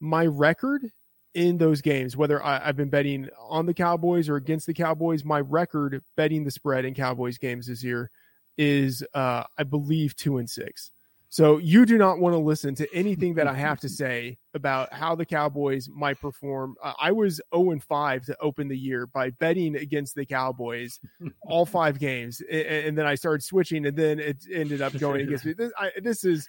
My 0.01 0.25
record 0.25 0.91
in 1.33 1.57
those 1.57 1.81
games, 1.81 2.17
whether 2.17 2.43
I, 2.43 2.65
have 2.65 2.77
been 2.77 2.89
betting 2.89 3.29
on 3.39 3.65
the 3.65 3.73
Cowboys 3.73 4.29
or 4.29 4.35
against 4.35 4.65
the 4.67 4.73
Cowboys, 4.73 5.23
my 5.23 5.39
record 5.39 6.01
betting 6.15 6.43
the 6.43 6.51
spread 6.51 6.85
in 6.85 6.93
Cowboys 6.93 7.37
games 7.37 7.67
this 7.67 7.83
year 7.83 8.09
is, 8.57 9.03
uh, 9.13 9.43
I 9.57 9.63
believe, 9.63 10.15
two 10.15 10.37
and 10.37 10.49
six. 10.49 10.91
So 11.29 11.57
you 11.57 11.85
do 11.85 11.97
not 11.97 12.19
want 12.19 12.33
to 12.33 12.39
listen 12.39 12.73
to 12.75 12.87
anything 12.93 13.35
that 13.35 13.47
I 13.47 13.53
have 13.53 13.81
to 13.81 13.89
say 13.89 14.37
about 14.53 14.93
how 14.93 15.13
the 15.13 15.25
Cowboys 15.25 15.89
might 15.89 16.19
perform. 16.21 16.75
Uh, 16.81 16.93
I 16.97 17.11
was 17.11 17.41
0 17.53 17.71
and 17.71 17.83
5 17.83 18.25
to 18.25 18.37
open 18.39 18.69
the 18.69 18.77
year 18.77 19.05
by 19.05 19.31
betting 19.31 19.75
against 19.75 20.15
the 20.15 20.25
Cowboys 20.25 20.99
all 21.41 21.65
five 21.65 21.99
games, 21.99 22.41
and, 22.49 22.61
and, 22.61 22.97
then 22.97 23.05
I 23.05 23.15
started 23.15 23.43
switching, 23.43 23.85
and 23.85 23.97
then 23.97 24.19
it 24.19 24.37
ended 24.51 24.81
up 24.81 24.97
going 24.97 25.21
against 25.21 25.45
me. 25.45 25.53
This, 25.53 25.71
I, 25.77 25.91
this 26.01 26.23
is 26.23 26.47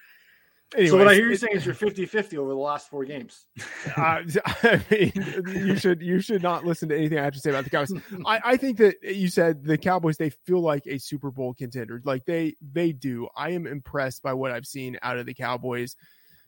Anyways, 0.75 0.91
so 0.91 0.99
what 0.99 1.09
I 1.09 1.15
hear 1.15 1.31
you 1.31 1.37
saying 1.37 1.57
is 1.57 1.65
you're 1.65 1.75
50-50 1.75 2.37
over 2.37 2.51
the 2.51 2.55
last 2.57 2.91
four 2.91 3.05
games. 3.07 3.47
uh, 3.97 4.21
I 4.63 4.81
mean, 4.91 5.13
you 5.47 5.77
should 5.77 6.03
you 6.03 6.21
should 6.21 6.43
not 6.43 6.65
listen 6.67 6.91
to 6.91 6.97
anything 6.97 7.19
I 7.19 7.25
have 7.25 7.33
to 7.35 7.41
say 7.41 7.51
about 7.51 7.65
the 7.65 7.71
Cowboys. 7.71 7.93
I, 8.27 8.41
I 8.45 8.57
think 8.59 8.77
that 8.79 8.97
you 9.03 9.29
said 9.29 9.65
the 9.65 9.79
Cowboys 9.79 10.19
they 10.19 10.29
feel 10.29 10.61
like 10.61 10.87
a 10.87 10.99
Super 10.99 11.31
Bowl 11.31 11.55
contender. 11.55 12.03
Like 12.05 12.27
they 12.27 12.55
they 12.73 12.93
do. 12.93 13.29
I 13.35 13.51
am 13.51 13.67
impressed 13.67 14.23
by 14.23 14.35
what 14.35 14.51
I've 14.51 14.67
seen 14.67 14.99
out 15.03 15.17
of 15.17 15.25
the 15.25 15.33
Cowboys. 15.33 15.97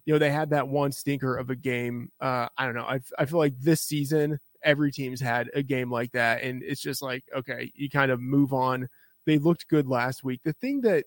You 0.04 0.12
know, 0.14 0.18
they 0.18 0.30
had 0.30 0.50
that 0.50 0.68
one 0.68 0.92
stinker 0.92 1.36
of 1.36 1.48
a 1.48 1.56
game. 1.56 2.12
Uh, 2.20 2.48
I 2.58 2.66
don't 2.66 2.74
know. 2.74 2.84
I 2.84 3.00
I 3.18 3.24
feel 3.24 3.38
like 3.38 3.58
this 3.58 3.80
season 3.80 4.38
every 4.62 4.92
team's 4.92 5.20
had 5.20 5.50
a 5.54 5.62
game 5.62 5.90
like 5.90 6.12
that, 6.12 6.42
and 6.42 6.62
it's 6.62 6.82
just 6.82 7.00
like 7.00 7.24
okay, 7.34 7.72
you 7.74 7.88
kind 7.88 8.10
of 8.10 8.20
move 8.20 8.52
on. 8.52 8.86
They 9.24 9.38
looked 9.38 9.68
good 9.68 9.86
last 9.86 10.24
week. 10.24 10.42
The 10.44 10.52
thing 10.52 10.82
that 10.82 11.06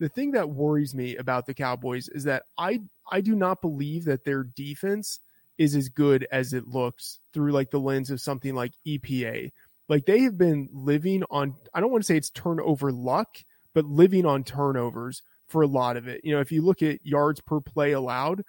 the 0.00 0.08
thing 0.08 0.32
that 0.32 0.50
worries 0.50 0.94
me 0.94 1.16
about 1.16 1.46
the 1.46 1.54
Cowboys 1.54 2.08
is 2.08 2.24
that 2.24 2.44
I 2.58 2.80
I 3.12 3.20
do 3.20 3.36
not 3.36 3.60
believe 3.60 4.06
that 4.06 4.24
their 4.24 4.42
defense 4.42 5.20
is 5.58 5.76
as 5.76 5.90
good 5.90 6.26
as 6.32 6.54
it 6.54 6.66
looks 6.66 7.20
through 7.34 7.52
like 7.52 7.70
the 7.70 7.78
lens 7.78 8.10
of 8.10 8.20
something 8.20 8.54
like 8.54 8.72
EPA. 8.86 9.52
Like 9.88 10.06
they 10.06 10.20
have 10.20 10.38
been 10.38 10.68
living 10.72 11.22
on 11.30 11.54
I 11.74 11.80
don't 11.80 11.92
want 11.92 12.02
to 12.02 12.06
say 12.06 12.16
it's 12.16 12.30
turnover 12.30 12.90
luck, 12.90 13.28
but 13.74 13.84
living 13.84 14.24
on 14.24 14.42
turnovers 14.42 15.22
for 15.48 15.62
a 15.62 15.68
lot 15.68 15.98
of 15.98 16.08
it. 16.08 16.22
You 16.24 16.34
know, 16.34 16.40
if 16.40 16.50
you 16.50 16.62
look 16.62 16.82
at 16.82 17.04
yards 17.04 17.40
per 17.42 17.60
play 17.60 17.92
allowed, 17.92 18.42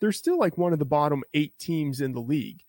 they're 0.00 0.12
still 0.12 0.38
like 0.38 0.58
one 0.58 0.72
of 0.72 0.80
the 0.80 0.84
bottom 0.84 1.22
8 1.32 1.52
teams 1.60 2.00
in 2.00 2.12
the 2.12 2.20
league. 2.20 2.62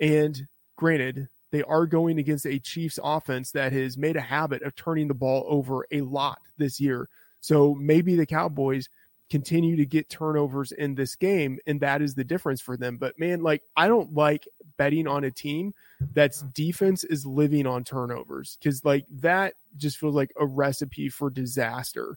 And 0.00 0.46
granted, 0.76 1.28
they 1.52 1.62
are 1.64 1.86
going 1.86 2.18
against 2.18 2.46
a 2.46 2.58
Chiefs 2.58 2.98
offense 3.02 3.50
that 3.52 3.72
has 3.72 3.98
made 3.98 4.16
a 4.16 4.20
habit 4.20 4.62
of 4.62 4.74
turning 4.74 5.08
the 5.08 5.14
ball 5.14 5.44
over 5.48 5.86
a 5.92 6.00
lot 6.00 6.38
this 6.56 6.80
year. 6.80 7.08
So 7.44 7.74
maybe 7.74 8.16
the 8.16 8.24
Cowboys 8.24 8.88
continue 9.28 9.76
to 9.76 9.84
get 9.84 10.08
turnovers 10.08 10.72
in 10.72 10.94
this 10.94 11.14
game, 11.14 11.58
and 11.66 11.78
that 11.80 12.00
is 12.00 12.14
the 12.14 12.24
difference 12.24 12.62
for 12.62 12.78
them. 12.78 12.96
But 12.96 13.18
man, 13.18 13.42
like 13.42 13.60
I 13.76 13.86
don't 13.86 14.14
like 14.14 14.48
betting 14.78 15.06
on 15.06 15.24
a 15.24 15.30
team 15.30 15.74
that's 16.14 16.40
defense 16.40 17.04
is 17.04 17.26
living 17.26 17.66
on 17.66 17.84
turnovers 17.84 18.56
because 18.58 18.82
like 18.82 19.04
that 19.10 19.52
just 19.76 19.98
feels 19.98 20.14
like 20.14 20.32
a 20.40 20.46
recipe 20.46 21.10
for 21.10 21.28
disaster. 21.28 22.16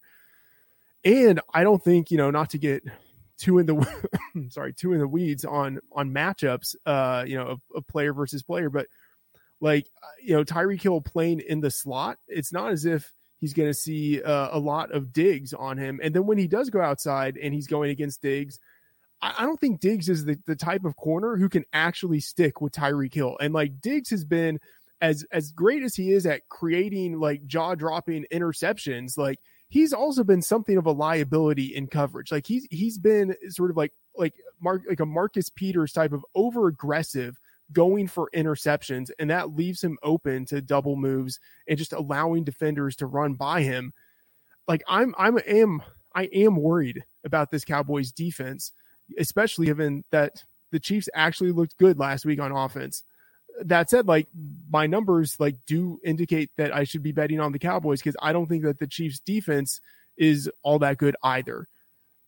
And 1.04 1.42
I 1.54 1.64
don't 1.64 1.84
think, 1.84 2.10
you 2.10 2.18
know, 2.18 2.32
not 2.32 2.52
to 2.52 2.58
get 2.58 2.84
two 3.38 3.60
in 3.60 3.66
the 3.66 4.06
sorry, 4.50 4.72
two 4.72 4.94
in 4.94 5.00
the 5.00 5.10
weeds 5.10 5.44
on 5.44 5.82
on 5.92 6.14
matchups, 6.14 6.74
uh, 6.86 7.26
you 7.28 7.36
know, 7.36 7.58
a 7.76 7.82
player 7.82 8.14
versus 8.14 8.44
player, 8.44 8.70
but 8.70 8.88
like 9.60 9.88
uh, 10.02 10.08
you 10.24 10.38
know, 10.38 10.46
Tyreek 10.46 10.82
Hill 10.82 11.02
playing 11.02 11.42
in 11.42 11.60
the 11.60 11.72
slot, 11.72 12.18
it's 12.30 12.54
not 12.54 12.72
as 12.72 12.86
if 12.86 13.12
he's 13.40 13.54
going 13.54 13.70
to 13.70 13.74
see 13.74 14.22
uh, 14.22 14.50
a 14.52 14.60
lot 14.60 14.92
of 14.92 15.14
Diggs 15.14 15.54
on 15.54 15.78
him. 15.78 16.00
And 16.04 16.14
then 16.14 16.26
when 16.26 16.38
he 16.38 16.48
does 16.48 16.70
go 16.70 16.82
outside 16.82 17.38
and 17.38 17.54
he's 17.54 17.68
going 17.68 17.92
against 17.92 18.22
Diggs, 18.22 18.60
I, 19.22 19.36
I 19.40 19.44
don't 19.44 19.60
think 19.60 19.80
Diggs 19.80 20.10
is 20.10 20.26
the, 20.26 20.38
the 20.46 20.56
type 20.56 20.86
of 20.86 20.96
corner 20.96 21.38
who 21.38 21.50
can 21.50 21.66
actually 21.74 22.20
stick 22.20 22.62
with 22.62 22.74
Tyreek 22.74 23.14
Hill. 23.14 23.38
And 23.40 23.54
like 23.54 23.82
Diggs 23.82 24.10
has 24.10 24.26
been 24.26 24.60
as 25.02 25.24
as 25.32 25.52
great 25.52 25.84
as 25.84 25.96
he 25.96 26.12
is 26.12 26.26
at 26.26 26.48
creating 26.50 27.20
like 27.20 27.46
jaw 27.46 27.76
dropping 27.76 28.26
interceptions, 28.34 29.18
like 29.18 29.40
he's 29.70 29.94
also 29.94 30.24
been 30.24 30.42
something 30.42 30.78
of 30.78 30.86
a 30.86 30.92
liability 30.92 31.76
in 31.76 31.88
coverage. 31.88 32.32
Like 32.32 32.48
he's 32.48 32.68
he's 32.72 32.98
been 32.98 33.36
sort 33.50 33.70
of 33.70 33.78
like 33.78 33.94
like 34.16 34.34
Mark 34.60 34.84
like 34.90 35.00
a 35.00 35.06
Marcus 35.06 35.50
Peters 35.50 35.92
type 35.92 36.14
of 36.14 36.26
over 36.36 36.68
aggressive 36.68 37.38
going 37.72 38.08
for 38.08 38.30
interceptions, 38.34 39.10
and 39.20 39.30
that 39.30 39.56
leaves 39.56 39.84
him 39.84 39.98
open 40.04 40.46
to 40.46 40.62
double 40.62 40.96
moves 40.96 41.40
and 41.68 41.78
just 41.78 41.94
allowing 41.94 42.44
defenders 42.44 42.96
to 42.98 43.06
run 43.06 43.34
by 43.34 43.62
him. 43.62 43.94
Like 44.68 44.84
I'm, 44.88 45.14
I'm 45.18 45.40
am 45.46 45.82
I 46.14 46.24
am 46.34 46.56
worried 46.56 47.04
about 47.24 47.52
this 47.52 47.66
Cowboys 47.66 48.12
defense, 48.12 48.72
especially 49.18 49.68
given 49.68 50.04
that 50.12 50.44
the 50.72 50.80
Chiefs 50.80 51.10
actually 51.14 51.52
looked 51.52 51.78
good 51.78 52.00
last 52.00 52.26
week 52.26 52.40
on 52.40 52.52
offense. 52.52 53.04
That 53.62 53.90
said, 53.90 54.08
like 54.08 54.28
my 54.70 54.88
numbers 54.88 55.40
like 55.40 55.56
do 55.66 56.00
indicate 56.04 56.52
that 56.58 56.76
I 56.76 56.84
should 56.84 57.04
be 57.04 57.12
betting 57.12 57.40
on 57.40 57.52
the 57.52 57.60
Cowboys 57.60 58.00
because 58.02 58.18
I 58.22 58.34
don't 58.34 58.48
think 58.48 58.64
that 58.64 58.80
the 58.80 58.88
Chiefs 58.88 59.20
defense 59.20 59.80
is 60.18 60.50
all 60.64 60.80
that 60.80 60.98
good 60.98 61.16
either. 61.24 61.68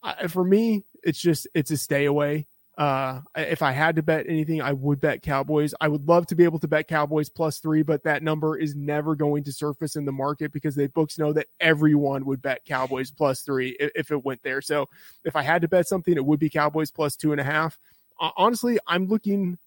I, 0.01 0.27
for 0.27 0.43
me, 0.43 0.85
it's 1.03 1.19
just 1.19 1.47
it's 1.53 1.71
a 1.71 1.77
stay 1.77 2.05
away. 2.05 2.47
Uh, 2.79 3.19
if 3.35 3.61
I 3.61 3.73
had 3.73 3.97
to 3.97 4.01
bet 4.01 4.25
anything, 4.29 4.61
I 4.61 4.71
would 4.71 5.01
bet 5.01 5.21
Cowboys. 5.21 5.73
I 5.81 5.89
would 5.89 6.07
love 6.07 6.25
to 6.27 6.35
be 6.35 6.45
able 6.45 6.59
to 6.59 6.67
bet 6.67 6.87
Cowboys 6.87 7.27
plus 7.27 7.59
three, 7.59 7.83
but 7.83 8.03
that 8.03 8.23
number 8.23 8.55
is 8.55 8.73
never 8.73 9.15
going 9.15 9.43
to 9.43 9.51
surface 9.51 9.97
in 9.97 10.05
the 10.05 10.13
market 10.13 10.53
because 10.53 10.75
the 10.75 10.87
books 10.87 11.19
know 11.19 11.33
that 11.33 11.47
everyone 11.59 12.23
would 12.23 12.41
bet 12.41 12.63
Cowboys 12.63 13.11
plus 13.11 13.41
three 13.41 13.75
if, 13.81 13.91
if 13.95 14.11
it 14.11 14.23
went 14.23 14.41
there. 14.43 14.61
So 14.61 14.87
if 15.25 15.35
I 15.35 15.41
had 15.41 15.61
to 15.63 15.67
bet 15.67 15.89
something, 15.89 16.15
it 16.15 16.23
would 16.23 16.39
be 16.39 16.49
Cowboys 16.49 16.89
plus 16.89 17.17
two 17.17 17.33
and 17.33 17.41
a 17.41 17.43
half. 17.43 17.77
Uh, 18.17 18.31
honestly, 18.37 18.79
I'm 18.87 19.07
looking. 19.07 19.57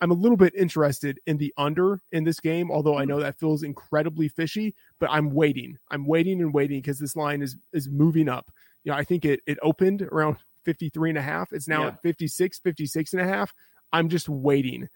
I'm 0.00 0.10
a 0.10 0.14
little 0.14 0.36
bit 0.36 0.56
interested 0.56 1.20
in 1.26 1.38
the 1.38 1.54
under 1.56 2.00
in 2.10 2.24
this 2.24 2.40
game, 2.40 2.68
although 2.72 2.98
I 2.98 3.04
know 3.04 3.20
that 3.20 3.38
feels 3.38 3.62
incredibly 3.62 4.26
fishy. 4.26 4.74
But 4.98 5.10
I'm 5.12 5.30
waiting. 5.30 5.78
I'm 5.88 6.04
waiting 6.04 6.40
and 6.40 6.52
waiting 6.52 6.78
because 6.78 6.98
this 6.98 7.14
line 7.14 7.42
is 7.42 7.54
is 7.72 7.88
moving 7.88 8.28
up. 8.28 8.50
You 8.82 8.90
know, 8.90 8.98
I 8.98 9.04
think 9.04 9.24
it 9.24 9.40
it 9.46 9.56
opened 9.62 10.02
around 10.02 10.38
53 10.64 11.10
and 11.10 11.18
a 11.18 11.22
half. 11.22 11.52
It's 11.52 11.68
now 11.68 11.82
yeah. 11.82 11.88
at 11.88 12.02
56, 12.02 12.58
56 12.58 13.12
and 13.12 13.22
a 13.22 13.26
half. 13.26 13.52
I'm 13.92 14.08
just 14.08 14.28
waiting 14.28 14.88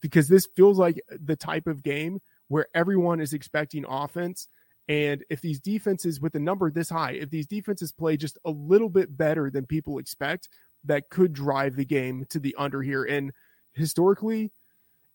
because 0.00 0.28
this 0.28 0.48
feels 0.56 0.78
like 0.78 1.00
the 1.08 1.36
type 1.36 1.66
of 1.66 1.82
game 1.82 2.20
where 2.48 2.66
everyone 2.74 3.20
is 3.20 3.32
expecting 3.32 3.84
offense. 3.88 4.48
And 4.88 5.24
if 5.28 5.40
these 5.40 5.60
defenses 5.60 6.20
with 6.20 6.34
a 6.36 6.40
number 6.40 6.70
this 6.70 6.90
high, 6.90 7.12
if 7.12 7.30
these 7.30 7.46
defenses 7.46 7.92
play 7.92 8.16
just 8.16 8.38
a 8.44 8.50
little 8.50 8.88
bit 8.88 9.16
better 9.16 9.50
than 9.50 9.66
people 9.66 9.98
expect, 9.98 10.48
that 10.84 11.10
could 11.10 11.32
drive 11.32 11.76
the 11.76 11.84
game 11.84 12.24
to 12.30 12.38
the 12.38 12.54
under 12.56 12.82
here. 12.82 13.04
And 13.04 13.32
historically, 13.74 14.52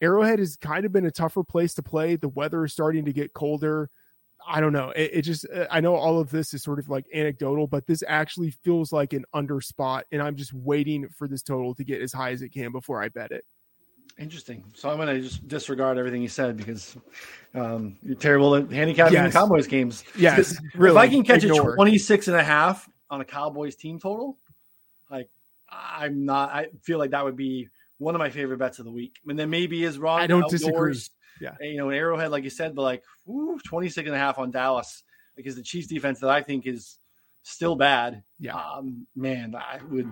Arrowhead 0.01 0.39
has 0.39 0.57
kind 0.57 0.86
of 0.86 0.91
been 0.91 1.05
a 1.05 1.12
tougher 1.12 1.43
place 1.43 1.74
to 1.76 1.84
play. 1.84 2.16
The 2.16 2.28
weather 2.28 2.66
is 2.66 2.74
starting 2.74 3.05
to 3.05 3.14
get 3.14 3.34
colder. 3.34 3.89
I 4.48 4.60
don't 4.60 4.74
know. 4.74 4.89
It, 4.92 5.12
it, 5.14 5.22
just, 5.22 5.46
uh, 5.54 5.68
I 5.70 5.82
know 5.82 5.96
all 5.96 6.20
of 6.20 6.32
this 6.32 6.54
is 6.54 6.64
sort 6.64 6.80
of 6.80 6.89
like 6.89 7.06
anecdotal, 7.14 7.68
but 7.68 7.86
this 7.86 8.04
actually 8.08 8.52
feels 8.52 8.92
like 8.92 9.14
an 9.14 9.26
under 9.34 9.62
spot. 9.62 10.06
And 10.12 10.22
I'm 10.22 10.36
just 10.36 10.54
waiting 10.54 11.08
for 11.10 11.28
this 11.28 11.42
total 11.42 11.76
to 11.76 11.84
get 11.84 12.02
as 12.02 12.12
high 12.12 12.32
as 12.32 12.42
it 12.42 12.50
can 12.50 12.72
before 12.72 13.02
I 13.02 13.10
bet 13.10 13.32
it. 13.32 13.46
Interesting. 14.20 14.64
So 14.74 14.89
I'm 14.89 14.98
going 14.98 15.08
to 15.08 15.22
just 15.22 15.48
disregard 15.48 15.98
everything 15.98 16.22
you 16.22 16.28
said 16.28 16.58
because 16.58 16.98
um, 17.56 17.98
you're 18.04 18.16
terrible 18.16 18.56
at 18.56 18.72
handicapping 18.72 19.14
yes. 19.14 19.34
the 19.34 19.39
Cowboys 19.39 19.68
games. 19.68 20.04
Yes. 20.18 20.60
Really, 20.76 20.96
if 20.96 21.02
I 21.02 21.08
can 21.08 21.24
catch 21.24 21.44
ignore. 21.44 21.74
a 21.74 21.76
26 21.76 22.28
and 22.28 22.38
a 22.38 22.44
half 22.44 22.89
on 23.10 23.22
a 23.22 23.26
Cowboys 23.26 23.76
team 23.76 24.00
total, 24.00 24.38
like 25.10 25.30
I'm 25.70 26.26
not, 26.26 26.52
I 26.52 26.68
feel 26.82 27.00
like 27.00 27.12
that 27.12 27.24
would 27.24 27.38
be 27.38 27.70
one 27.98 28.16
of 28.16 28.20
my 28.20 28.30
favorite 28.30 28.58
bets 28.58 28.80
of 28.80 28.86
the 28.86 28.92
week. 28.92 29.20
And 29.28 29.39
then 29.39 29.50
maybe 29.50 29.84
is 29.84 29.98
wrong. 29.98 30.20
I 30.20 30.28
don't 30.28 30.44
outdoors. 30.44 30.62
disagree 30.62 31.00
yeah. 31.42 31.56
You 31.60 31.78
know, 31.78 31.89
an 31.89 31.96
Arrowhead, 31.96 32.32
like 32.32 32.44
you 32.44 32.50
said, 32.50 32.76
but 32.76 32.84
like 32.84 33.04
whew, 33.26 33.60
26 33.66 34.08
and 34.08 34.16
a 34.16 34.20
half 34.20 34.38
on 34.38 34.52
Dallas 34.52 35.04
because 35.36 35.56
the 35.56 35.64
Chiefs 35.64 35.88
defense 35.88 36.20
that 36.20 36.30
I 36.30 36.42
think 36.42 36.68
is 36.68 37.00
still 37.44 37.76
bad. 37.76 38.24
Yeah. 38.39 38.56
Um, 38.56 39.08
man, 39.16 39.56
I 39.56 39.80
would, 39.89 40.10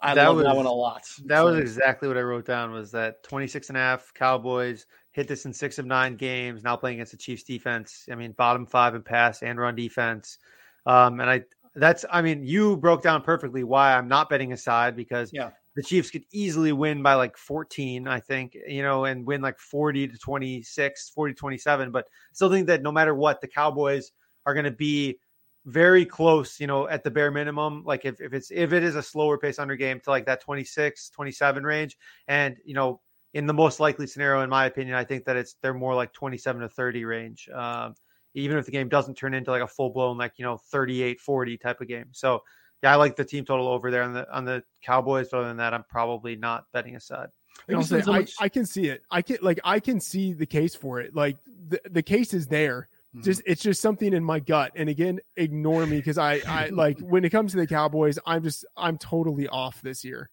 I 0.00 0.14
that 0.14 0.26
love 0.26 0.36
was, 0.36 0.44
that 0.44 0.56
one 0.56 0.66
a 0.66 0.72
lot. 0.72 1.02
That 1.24 1.38
so. 1.38 1.46
was 1.46 1.58
exactly 1.58 2.08
what 2.08 2.18
I 2.18 2.22
wrote 2.22 2.46
down 2.46 2.72
was 2.72 2.90
that 2.92 3.22
26 3.22 3.70
and 3.70 3.78
a 3.78 3.80
half 3.80 4.12
Cowboys 4.14 4.86
hit 5.12 5.26
this 5.26 5.46
in 5.46 5.52
six 5.52 5.78
of 5.78 5.86
nine 5.86 6.16
games, 6.16 6.62
now 6.62 6.76
playing 6.76 6.96
against 6.96 7.12
the 7.12 7.18
Chiefs 7.18 7.42
defense. 7.42 8.06
I 8.10 8.14
mean, 8.14 8.32
bottom 8.32 8.66
five 8.66 8.94
in 8.94 9.02
pass 9.02 9.42
and 9.42 9.58
run 9.58 9.74
defense. 9.74 10.38
Um, 10.86 11.20
and 11.20 11.30
I, 11.30 11.42
that's, 11.74 12.04
I 12.10 12.20
mean, 12.20 12.44
you 12.44 12.76
broke 12.76 13.02
down 13.02 13.22
perfectly 13.22 13.64
why 13.64 13.96
I'm 13.96 14.08
not 14.08 14.28
betting 14.28 14.52
aside 14.52 14.94
because 14.94 15.30
yeah 15.32 15.50
the 15.76 15.82
Chiefs 15.82 16.10
could 16.10 16.24
easily 16.32 16.72
win 16.72 17.02
by 17.02 17.14
like 17.14 17.36
14, 17.36 18.08
I 18.08 18.20
think, 18.20 18.56
you 18.66 18.82
know, 18.82 19.04
and 19.04 19.26
win 19.26 19.40
like 19.40 19.58
40 19.58 20.08
to 20.08 20.18
26, 20.18 21.10
40 21.10 21.34
to 21.34 21.38
27. 21.38 21.90
But 21.90 22.06
still 22.32 22.50
think 22.50 22.66
that 22.66 22.82
no 22.82 22.92
matter 22.92 23.14
what, 23.14 23.40
the 23.40 23.48
Cowboys 23.48 24.12
are 24.46 24.54
going 24.54 24.64
to 24.64 24.70
be 24.70 25.18
very 25.66 26.04
close, 26.04 26.58
you 26.58 26.66
know, 26.66 26.88
at 26.88 27.04
the 27.04 27.10
bare 27.10 27.30
minimum. 27.30 27.84
Like 27.84 28.04
if, 28.04 28.20
if 28.20 28.32
it's 28.32 28.50
if 28.50 28.72
it 28.72 28.82
is 28.82 28.96
a 28.96 29.02
slower 29.02 29.38
pace 29.38 29.58
under 29.58 29.76
game 29.76 30.00
to 30.00 30.10
like 30.10 30.26
that 30.26 30.40
26, 30.40 31.10
27 31.10 31.64
range. 31.64 31.96
And, 32.26 32.56
you 32.64 32.74
know, 32.74 33.00
in 33.34 33.46
the 33.46 33.54
most 33.54 33.78
likely 33.78 34.06
scenario, 34.06 34.42
in 34.42 34.50
my 34.50 34.66
opinion, 34.66 34.96
I 34.96 35.04
think 35.04 35.24
that 35.26 35.36
it's 35.36 35.54
they're 35.62 35.74
more 35.74 35.94
like 35.94 36.12
27 36.12 36.62
to 36.62 36.68
30 36.68 37.04
range. 37.04 37.48
Um, 37.54 37.94
even 38.34 38.58
if 38.58 38.64
the 38.64 38.72
game 38.72 38.88
doesn't 38.88 39.14
turn 39.14 39.34
into 39.34 39.50
like 39.50 39.62
a 39.62 39.66
full 39.66 39.90
blown, 39.90 40.16
like, 40.18 40.32
you 40.36 40.44
know, 40.44 40.56
38 40.56 41.20
40 41.20 41.58
type 41.58 41.80
of 41.80 41.88
game. 41.88 42.06
So 42.12 42.40
yeah, 42.82 42.92
I 42.92 42.96
like 42.96 43.16
the 43.16 43.24
team 43.24 43.44
total 43.44 43.68
over 43.68 43.90
there 43.90 44.02
on 44.02 44.14
the 44.14 44.30
on 44.34 44.44
the 44.44 44.62
Cowboys. 44.82 45.28
But 45.30 45.38
other 45.38 45.48
than 45.48 45.58
that, 45.58 45.74
I'm 45.74 45.84
probably 45.84 46.36
not 46.36 46.64
betting 46.72 46.96
aside. 46.96 47.28
I, 47.68 47.82
say, 47.82 48.02
I, 48.06 48.26
I, 48.40 48.48
can 48.48 48.64
see 48.64 48.88
it. 48.88 49.02
I 49.10 49.22
can 49.22 49.38
like 49.42 49.60
I 49.64 49.80
can 49.80 50.00
see 50.00 50.32
the 50.32 50.46
case 50.46 50.74
for 50.74 51.00
it. 51.00 51.14
Like 51.14 51.36
the, 51.68 51.80
the 51.90 52.02
case 52.02 52.32
is 52.32 52.46
there. 52.46 52.88
Mm-hmm. 53.14 53.24
Just 53.24 53.42
it's 53.44 53.62
just 53.62 53.82
something 53.82 54.12
in 54.12 54.24
my 54.24 54.40
gut. 54.40 54.72
And 54.76 54.88
again, 54.88 55.20
ignore 55.36 55.84
me 55.86 55.96
because 55.96 56.16
I 56.16 56.40
I 56.46 56.68
like 56.68 56.98
when 57.00 57.24
it 57.24 57.30
comes 57.30 57.52
to 57.52 57.58
the 57.58 57.66
Cowboys, 57.66 58.18
I'm 58.24 58.42
just 58.42 58.64
I'm 58.76 58.98
totally 58.98 59.48
off 59.48 59.82
this 59.82 60.04
year. 60.04 60.30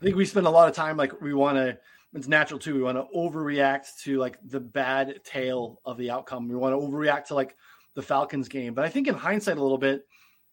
I 0.00 0.04
think 0.04 0.16
we 0.16 0.26
spend 0.26 0.46
a 0.46 0.50
lot 0.50 0.68
of 0.68 0.74
time 0.74 0.96
like 0.96 1.20
we 1.20 1.34
want 1.34 1.56
to. 1.56 1.78
It's 2.12 2.28
natural 2.28 2.60
too. 2.60 2.76
We 2.76 2.82
want 2.82 2.96
to 2.96 3.06
overreact 3.16 4.02
to 4.04 4.18
like 4.18 4.38
the 4.44 4.60
bad 4.60 5.24
tail 5.24 5.80
of 5.84 5.96
the 5.96 6.10
outcome. 6.12 6.48
We 6.48 6.54
want 6.54 6.72
to 6.72 6.86
overreact 6.86 7.26
to 7.26 7.34
like 7.34 7.56
the 7.94 8.02
Falcons 8.02 8.48
game. 8.48 8.74
But 8.74 8.84
I 8.84 8.88
think 8.88 9.08
in 9.08 9.14
hindsight, 9.14 9.56
a 9.56 9.62
little 9.62 9.78
bit, 9.78 10.06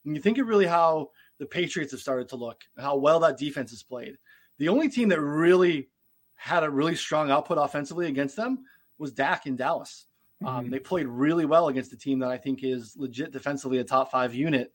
you 0.04 0.20
think 0.20 0.38
of 0.38 0.47
really 0.47 0.66
how 0.66 1.10
the 1.39 1.45
Patriots 1.45 1.91
have 1.91 2.02
started 2.02 2.30
to 2.30 2.36
look, 2.36 2.62
how 2.78 2.97
well 2.97 3.20
that 3.22 3.38
defense 3.38 3.72
has 3.72 3.84
played, 3.84 4.18
the 4.58 4.70
only 4.70 4.89
team 4.89 5.10
that 5.10 5.22
really 5.22 5.89
had 6.36 6.64
a 6.64 6.70
really 6.70 6.95
strong 6.95 7.30
output 7.32 7.58
offensively 7.60 8.08
against 8.08 8.36
them 8.36 8.64
was 8.97 9.12
Dak 9.12 9.45
in 9.45 9.56
Dallas. 9.56 10.06
Um, 10.41 10.47
mm-hmm. 10.47 10.58
Um, 10.58 10.70
they 10.70 10.80
played 10.80 11.08
really 11.08 11.45
well 11.45 11.68
against 11.68 11.93
a 11.93 11.97
team 11.97 12.20
that 12.20 12.32
I 12.32 12.38
think 12.38 12.64
is 12.64 12.95
legit 12.97 13.32
defensively 13.32 13.78
a 13.80 13.84
top 13.84 14.12
five 14.12 14.34
unit. 14.34 14.74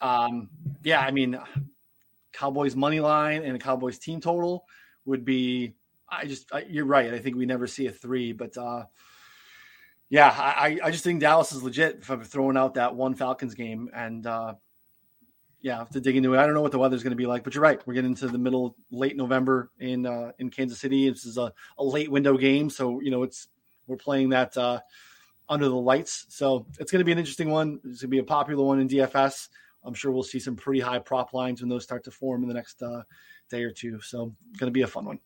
Um, 0.00 0.50
yeah, 0.82 1.00
I 1.00 1.10
mean, 1.10 1.38
Cowboys 2.32 2.76
money 2.76 3.00
line 3.00 3.42
and 3.42 3.56
a 3.56 3.58
Cowboys 3.58 3.98
team 3.98 4.20
total 4.20 4.66
would 5.04 5.24
be. 5.24 5.74
I 6.08 6.26
just 6.26 6.46
I, 6.52 6.64
you're 6.68 6.84
right. 6.84 7.12
I 7.12 7.18
think 7.18 7.36
we 7.36 7.46
never 7.46 7.66
see 7.66 7.86
a 7.86 7.90
three, 7.90 8.32
but 8.32 8.56
uh, 8.56 8.84
yeah, 10.08 10.28
I, 10.28 10.78
I 10.82 10.90
just 10.90 11.04
think 11.04 11.20
Dallas 11.20 11.52
is 11.52 11.62
legit 11.62 12.04
for 12.04 12.22
throwing 12.22 12.56
out 12.56 12.74
that 12.74 12.94
one 12.94 13.14
Falcons 13.14 13.54
game, 13.54 13.90
and 13.92 14.26
uh, 14.26 14.54
yeah, 15.60 15.78
have 15.78 15.90
to 15.90 16.00
dig 16.00 16.16
into 16.16 16.34
it. 16.34 16.38
I 16.38 16.46
don't 16.46 16.54
know 16.54 16.62
what 16.62 16.72
the 16.72 16.78
weather's 16.78 17.02
going 17.02 17.10
to 17.10 17.16
be 17.16 17.26
like, 17.26 17.42
but 17.42 17.54
you're 17.54 17.62
right. 17.62 17.84
We're 17.86 17.94
getting 17.94 18.10
into 18.10 18.28
the 18.28 18.38
middle, 18.38 18.76
late 18.92 19.16
November 19.16 19.70
in 19.80 20.06
uh, 20.06 20.32
in 20.38 20.50
Kansas 20.50 20.78
City. 20.78 21.10
This 21.10 21.26
is 21.26 21.38
a, 21.38 21.52
a 21.78 21.84
late 21.84 22.10
window 22.10 22.36
game, 22.36 22.70
so 22.70 23.00
you 23.00 23.10
know 23.10 23.24
it's 23.24 23.48
we're 23.88 23.96
playing 23.96 24.28
that 24.30 24.56
uh, 24.56 24.80
under 25.48 25.68
the 25.68 25.74
lights. 25.74 26.26
So 26.28 26.66
it's 26.78 26.92
going 26.92 27.00
to 27.00 27.04
be 27.04 27.12
an 27.12 27.18
interesting 27.18 27.50
one. 27.50 27.80
It's 27.84 28.02
going 28.02 28.08
to 28.08 28.08
be 28.08 28.18
a 28.18 28.24
popular 28.24 28.64
one 28.64 28.80
in 28.80 28.88
DFS. 28.88 29.48
I'm 29.84 29.94
sure 29.94 30.10
we'll 30.10 30.22
see 30.22 30.40
some 30.40 30.56
pretty 30.56 30.80
high 30.80 30.98
prop 30.98 31.32
lines 31.32 31.60
when 31.60 31.68
those 31.68 31.84
start 31.84 32.04
to 32.04 32.10
form 32.10 32.42
in 32.42 32.48
the 32.48 32.54
next 32.54 32.82
uh, 32.82 33.02
day 33.50 33.62
or 33.62 33.70
two. 33.70 34.00
So 34.00 34.34
going 34.58 34.68
to 34.68 34.72
be 34.72 34.82
a 34.82 34.86
fun 34.86 35.04
one. 35.04 35.20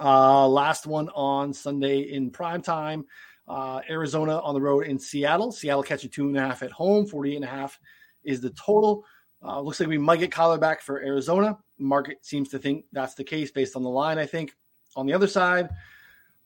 Uh, 0.00 0.48
last 0.48 0.86
one 0.86 1.08
on 1.10 1.52
Sunday 1.52 2.00
in 2.00 2.30
prime 2.30 2.62
time. 2.62 3.04
Uh, 3.48 3.80
Arizona 3.88 4.38
on 4.40 4.54
the 4.54 4.60
road 4.60 4.86
in 4.86 4.98
Seattle. 4.98 5.52
Seattle 5.52 5.82
catching 5.82 6.10
two 6.10 6.26
and 6.26 6.36
a 6.36 6.40
half 6.40 6.62
at 6.62 6.72
home. 6.72 7.06
48 7.06 7.36
and 7.36 7.44
a 7.44 7.48
half 7.48 7.78
is 8.24 8.40
the 8.40 8.50
total. 8.50 9.04
Uh, 9.42 9.60
looks 9.60 9.78
like 9.78 9.88
we 9.88 9.98
might 9.98 10.18
get 10.18 10.30
Kyler 10.30 10.60
back 10.60 10.80
for 10.80 11.00
Arizona. 11.00 11.56
Market 11.78 12.24
seems 12.24 12.48
to 12.48 12.58
think 12.58 12.84
that's 12.92 13.14
the 13.14 13.24
case 13.24 13.50
based 13.50 13.76
on 13.76 13.82
the 13.82 13.90
line, 13.90 14.18
I 14.18 14.26
think. 14.26 14.56
On 14.96 15.06
the 15.06 15.12
other 15.12 15.28
side, 15.28 15.68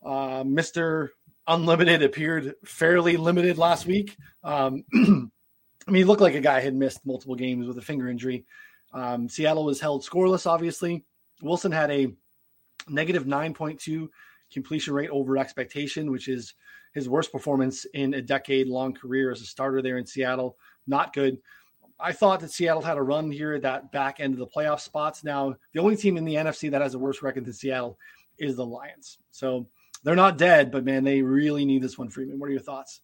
uh, 0.04 0.42
Mr. 0.42 1.08
Unlimited 1.46 2.02
appeared 2.02 2.54
fairly 2.64 3.16
limited 3.16 3.58
last 3.58 3.86
week. 3.86 4.16
Um, 4.44 4.84
I 4.94 5.90
mean, 5.90 6.02
he 6.02 6.04
looked 6.04 6.20
like 6.20 6.34
a 6.34 6.40
guy 6.40 6.60
had 6.60 6.74
missed 6.74 7.06
multiple 7.06 7.34
games 7.34 7.66
with 7.66 7.78
a 7.78 7.82
finger 7.82 8.08
injury. 8.08 8.44
Um, 8.92 9.28
Seattle 9.28 9.64
was 9.64 9.80
held 9.80 10.04
scoreless, 10.04 10.46
obviously. 10.46 11.04
Wilson 11.42 11.72
had 11.72 11.90
a 11.90 12.12
negative 12.88 13.24
9.2 13.24 14.08
completion 14.52 14.94
rate 14.94 15.10
over 15.10 15.38
expectation, 15.38 16.10
which 16.10 16.28
is 16.28 16.54
his 16.92 17.08
worst 17.08 17.32
performance 17.32 17.84
in 17.94 18.14
a 18.14 18.22
decade 18.22 18.66
long 18.66 18.92
career 18.92 19.30
as 19.30 19.40
a 19.40 19.46
starter 19.46 19.82
there 19.82 19.98
in 19.98 20.06
Seattle. 20.06 20.56
Not 20.86 21.12
good. 21.12 21.38
I 21.98 22.12
thought 22.12 22.40
that 22.40 22.50
Seattle 22.50 22.82
had 22.82 22.96
a 22.96 23.02
run 23.02 23.30
here 23.30 23.52
at 23.54 23.62
that 23.62 23.92
back 23.92 24.20
end 24.20 24.32
of 24.32 24.38
the 24.38 24.46
playoff 24.46 24.80
spots. 24.80 25.22
Now, 25.22 25.54
the 25.72 25.80
only 25.80 25.96
team 25.96 26.16
in 26.16 26.24
the 26.24 26.34
NFC 26.34 26.70
that 26.70 26.80
has 26.80 26.94
a 26.94 26.98
worse 26.98 27.22
record 27.22 27.44
than 27.44 27.52
Seattle 27.52 27.98
is 28.38 28.56
the 28.56 28.64
Lions. 28.64 29.18
So 29.30 29.68
they're 30.02 30.16
not 30.16 30.38
dead, 30.38 30.70
but 30.70 30.84
man, 30.84 31.04
they 31.04 31.22
really 31.22 31.64
need 31.64 31.82
this 31.82 31.98
one, 31.98 32.08
Freedman. 32.08 32.38
What 32.38 32.48
are 32.48 32.52
your 32.52 32.60
thoughts? 32.60 33.02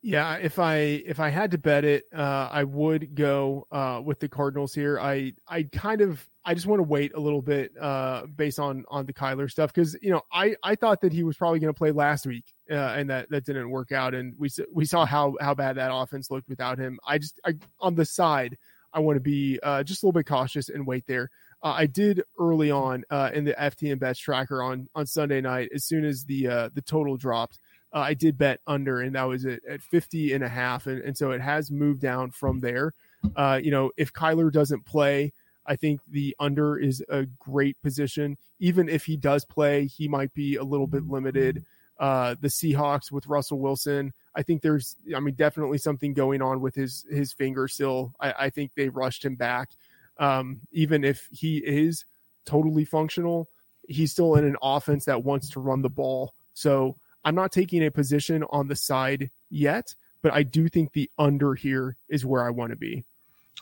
Yeah, 0.00 0.34
if 0.36 0.58
I 0.58 0.74
if 0.74 1.20
I 1.20 1.28
had 1.28 1.52
to 1.52 1.58
bet 1.58 1.84
it, 1.84 2.06
uh, 2.12 2.48
I 2.50 2.64
would 2.64 3.14
go 3.14 3.68
uh, 3.70 4.00
with 4.04 4.18
the 4.18 4.28
Cardinals 4.28 4.74
here. 4.74 4.98
I 4.98 5.34
I 5.46 5.62
kind 5.62 6.00
of 6.00 6.26
I 6.44 6.54
just 6.54 6.66
want 6.66 6.80
to 6.80 6.84
wait 6.84 7.14
a 7.14 7.20
little 7.20 7.42
bit 7.42 7.72
uh, 7.80 8.26
based 8.26 8.58
on 8.58 8.84
on 8.88 9.06
the 9.06 9.12
Kyler 9.12 9.50
stuff 9.50 9.72
because 9.72 9.96
you 10.02 10.10
know 10.10 10.22
I 10.32 10.56
I 10.62 10.74
thought 10.74 11.00
that 11.02 11.12
he 11.12 11.22
was 11.22 11.36
probably 11.36 11.60
going 11.60 11.72
to 11.72 11.78
play 11.78 11.92
last 11.92 12.26
week 12.26 12.44
uh, 12.70 12.74
and 12.74 13.10
that 13.10 13.30
that 13.30 13.44
didn't 13.44 13.70
work 13.70 13.92
out 13.92 14.14
and 14.14 14.34
we 14.38 14.50
we 14.72 14.84
saw 14.84 15.04
how 15.06 15.36
how 15.40 15.54
bad 15.54 15.76
that 15.76 15.92
offense 15.92 16.30
looked 16.30 16.48
without 16.48 16.78
him. 16.78 16.98
I 17.06 17.18
just 17.18 17.40
I 17.44 17.54
on 17.80 17.94
the 17.94 18.04
side 18.04 18.58
I 18.92 19.00
want 19.00 19.16
to 19.16 19.20
be 19.20 19.58
uh, 19.62 19.82
just 19.82 20.02
a 20.02 20.06
little 20.06 20.18
bit 20.18 20.26
cautious 20.26 20.68
and 20.68 20.86
wait 20.86 21.06
there. 21.06 21.30
Uh, 21.62 21.74
I 21.76 21.86
did 21.86 22.22
early 22.38 22.70
on 22.70 23.04
in 23.32 23.44
the 23.44 23.54
FTN 23.54 23.98
bets 23.98 24.18
tracker 24.18 24.62
on 24.62 24.88
on 24.94 25.06
Sunday 25.06 25.40
night 25.40 25.70
as 25.74 25.84
soon 25.84 26.04
as 26.04 26.24
the 26.24 26.70
the 26.74 26.82
total 26.84 27.16
dropped 27.16 27.58
uh, 27.94 27.98
I 27.98 28.14
did 28.14 28.38
bet 28.38 28.60
under, 28.66 29.00
and 29.00 29.14
that 29.14 29.24
was 29.24 29.44
at, 29.44 29.60
at 29.68 29.82
50 29.82 30.32
and 30.32 30.42
a 30.42 30.48
half. 30.48 30.86
And, 30.86 31.02
and 31.02 31.16
so 31.16 31.30
it 31.32 31.40
has 31.40 31.70
moved 31.70 32.00
down 32.00 32.30
from 32.30 32.60
there. 32.60 32.94
Uh, 33.36 33.60
you 33.62 33.70
know, 33.70 33.90
if 33.96 34.12
Kyler 34.12 34.50
doesn't 34.50 34.86
play, 34.86 35.32
I 35.66 35.76
think 35.76 36.00
the 36.08 36.34
under 36.40 36.76
is 36.76 37.02
a 37.08 37.26
great 37.38 37.80
position. 37.82 38.36
Even 38.58 38.88
if 38.88 39.04
he 39.04 39.16
does 39.16 39.44
play, 39.44 39.86
he 39.86 40.08
might 40.08 40.32
be 40.34 40.56
a 40.56 40.64
little 40.64 40.86
bit 40.86 41.08
limited. 41.08 41.64
Uh, 41.98 42.34
the 42.40 42.48
Seahawks 42.48 43.12
with 43.12 43.26
Russell 43.26 43.60
Wilson, 43.60 44.12
I 44.34 44.42
think 44.42 44.62
there's, 44.62 44.96
I 45.14 45.20
mean, 45.20 45.34
definitely 45.34 45.78
something 45.78 46.14
going 46.14 46.42
on 46.42 46.60
with 46.60 46.74
his 46.74 47.04
his 47.10 47.32
finger 47.32 47.68
still. 47.68 48.12
I, 48.18 48.34
I 48.40 48.50
think 48.50 48.72
they 48.74 48.88
rushed 48.88 49.24
him 49.24 49.36
back. 49.36 49.70
Um, 50.18 50.60
even 50.72 51.04
if 51.04 51.28
he 51.30 51.58
is 51.58 52.04
totally 52.44 52.84
functional, 52.84 53.48
he's 53.88 54.10
still 54.10 54.34
in 54.34 54.44
an 54.44 54.56
offense 54.62 55.04
that 55.04 55.22
wants 55.22 55.48
to 55.50 55.60
run 55.60 55.82
the 55.82 55.88
ball. 55.88 56.34
So 56.54 56.96
I'm 57.24 57.34
not 57.34 57.52
taking 57.52 57.84
a 57.84 57.90
position 57.90 58.44
on 58.50 58.68
the 58.68 58.76
side 58.76 59.30
yet, 59.50 59.94
but 60.22 60.32
I 60.32 60.42
do 60.42 60.68
think 60.68 60.92
the 60.92 61.10
under 61.18 61.54
here 61.54 61.96
is 62.08 62.26
where 62.26 62.44
I 62.44 62.50
want 62.50 62.70
to 62.70 62.76
be. 62.76 63.04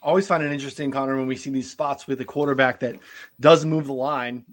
Always 0.03 0.26
find 0.26 0.43
it 0.43 0.53
interesting, 0.53 0.91
Connor, 0.91 1.16
when 1.16 1.26
we 1.26 1.36
see 1.36 1.51
these 1.51 1.70
spots 1.70 2.07
with 2.07 2.20
a 2.20 2.24
quarterback 2.24 2.80
that 2.80 2.97
does 3.38 3.64
move 3.64 3.86
the 3.86 3.93
line 3.93 4.45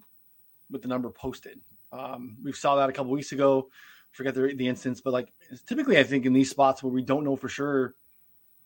with 0.70 0.82
the 0.82 0.88
number 0.88 1.10
posted. 1.10 1.60
Um, 1.92 2.38
we 2.44 2.52
saw 2.52 2.76
that 2.76 2.90
a 2.90 2.94
couple 2.94 3.12
weeks 3.12 3.32
ago. 3.32 3.70
Forget 4.12 4.34
the, 4.34 4.54
the 4.56 4.68
instance, 4.68 5.00
but 5.00 5.14
like 5.14 5.32
typically, 5.68 6.00
I 6.00 6.04
think 6.04 6.26
in 6.26 6.34
these 6.34 6.50
spots 6.50 6.82
where 6.82 6.92
we 6.92 7.04
don't 7.04 7.24
know 7.24 7.36
for 7.36 7.50
sure, 7.50 7.94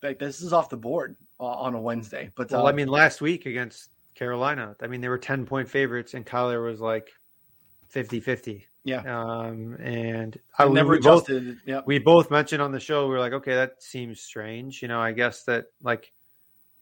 like 0.02 0.18
this 0.18 0.40
is 0.40 0.52
off 0.52 0.70
the 0.70 0.76
board 0.76 1.16
uh, 1.38 1.44
on 1.44 1.74
a 1.74 1.80
Wednesday. 1.80 2.30
But 2.34 2.50
well, 2.50 2.66
uh, 2.66 2.70
I 2.70 2.72
mean, 2.72 2.88
last 2.88 3.20
week 3.20 3.46
against 3.46 3.90
Carolina, 4.14 4.74
I 4.80 4.86
mean, 4.86 5.00
they 5.00 5.08
were 5.08 5.18
10 5.18 5.44
point 5.44 5.68
favorites, 5.68 6.14
and 6.14 6.24
Kyler 6.24 6.64
was 6.64 6.80
like 6.80 7.10
50 7.88 8.20
50. 8.20 8.66
Yeah. 8.84 9.02
Um, 9.06 9.74
and 9.74 10.38
I 10.58 10.66
never 10.68 10.92
we 10.92 10.98
adjusted. 10.98 11.46
Both, 11.46 11.56
yeah. 11.66 11.80
We 11.86 11.98
both 11.98 12.30
mentioned 12.30 12.62
on 12.62 12.72
the 12.72 12.80
show, 12.80 13.06
we 13.06 13.14
are 13.14 13.20
like, 13.20 13.32
okay, 13.32 13.54
that 13.54 13.82
seems 13.82 14.20
strange. 14.20 14.82
You 14.82 14.88
know, 14.88 15.00
I 15.00 15.12
guess 15.12 15.44
that 15.44 15.66
like, 15.82 16.12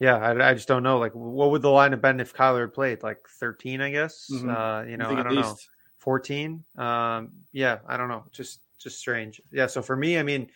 yeah, 0.01 0.17
I, 0.17 0.51
I 0.51 0.55
just 0.55 0.67
don't 0.67 0.83
know. 0.83 0.99
Like, 0.99 1.13
what 1.13 1.51
would 1.51 1.63
the 1.63 1.71
line 1.71 1.93
have 1.93 2.01
been 2.01 2.21
if 2.21 2.35
Kyler 2.35 2.63
had 2.63 2.75
played? 2.75 3.03
Like 3.03 3.19
13, 3.39 3.81
I 3.83 3.91
guess. 3.91 4.31
Mm-hmm. 4.33 4.49
Uh, 4.49 4.83
you 4.85 4.97
know, 4.97 5.11
I, 5.11 5.21
I 5.21 5.23
don't 5.23 5.35
know. 5.35 5.57
14. 5.99 6.65
Um, 6.79 7.31
yeah, 7.53 7.79
I 7.87 7.99
don't 7.99 8.09
know. 8.09 8.25
Just, 8.33 8.61
just 8.79 8.99
strange. 8.99 9.43
Yeah. 9.53 9.67
So 9.67 9.83
for 9.83 9.97
me, 9.97 10.19
I 10.19 10.23
mean, 10.23 10.51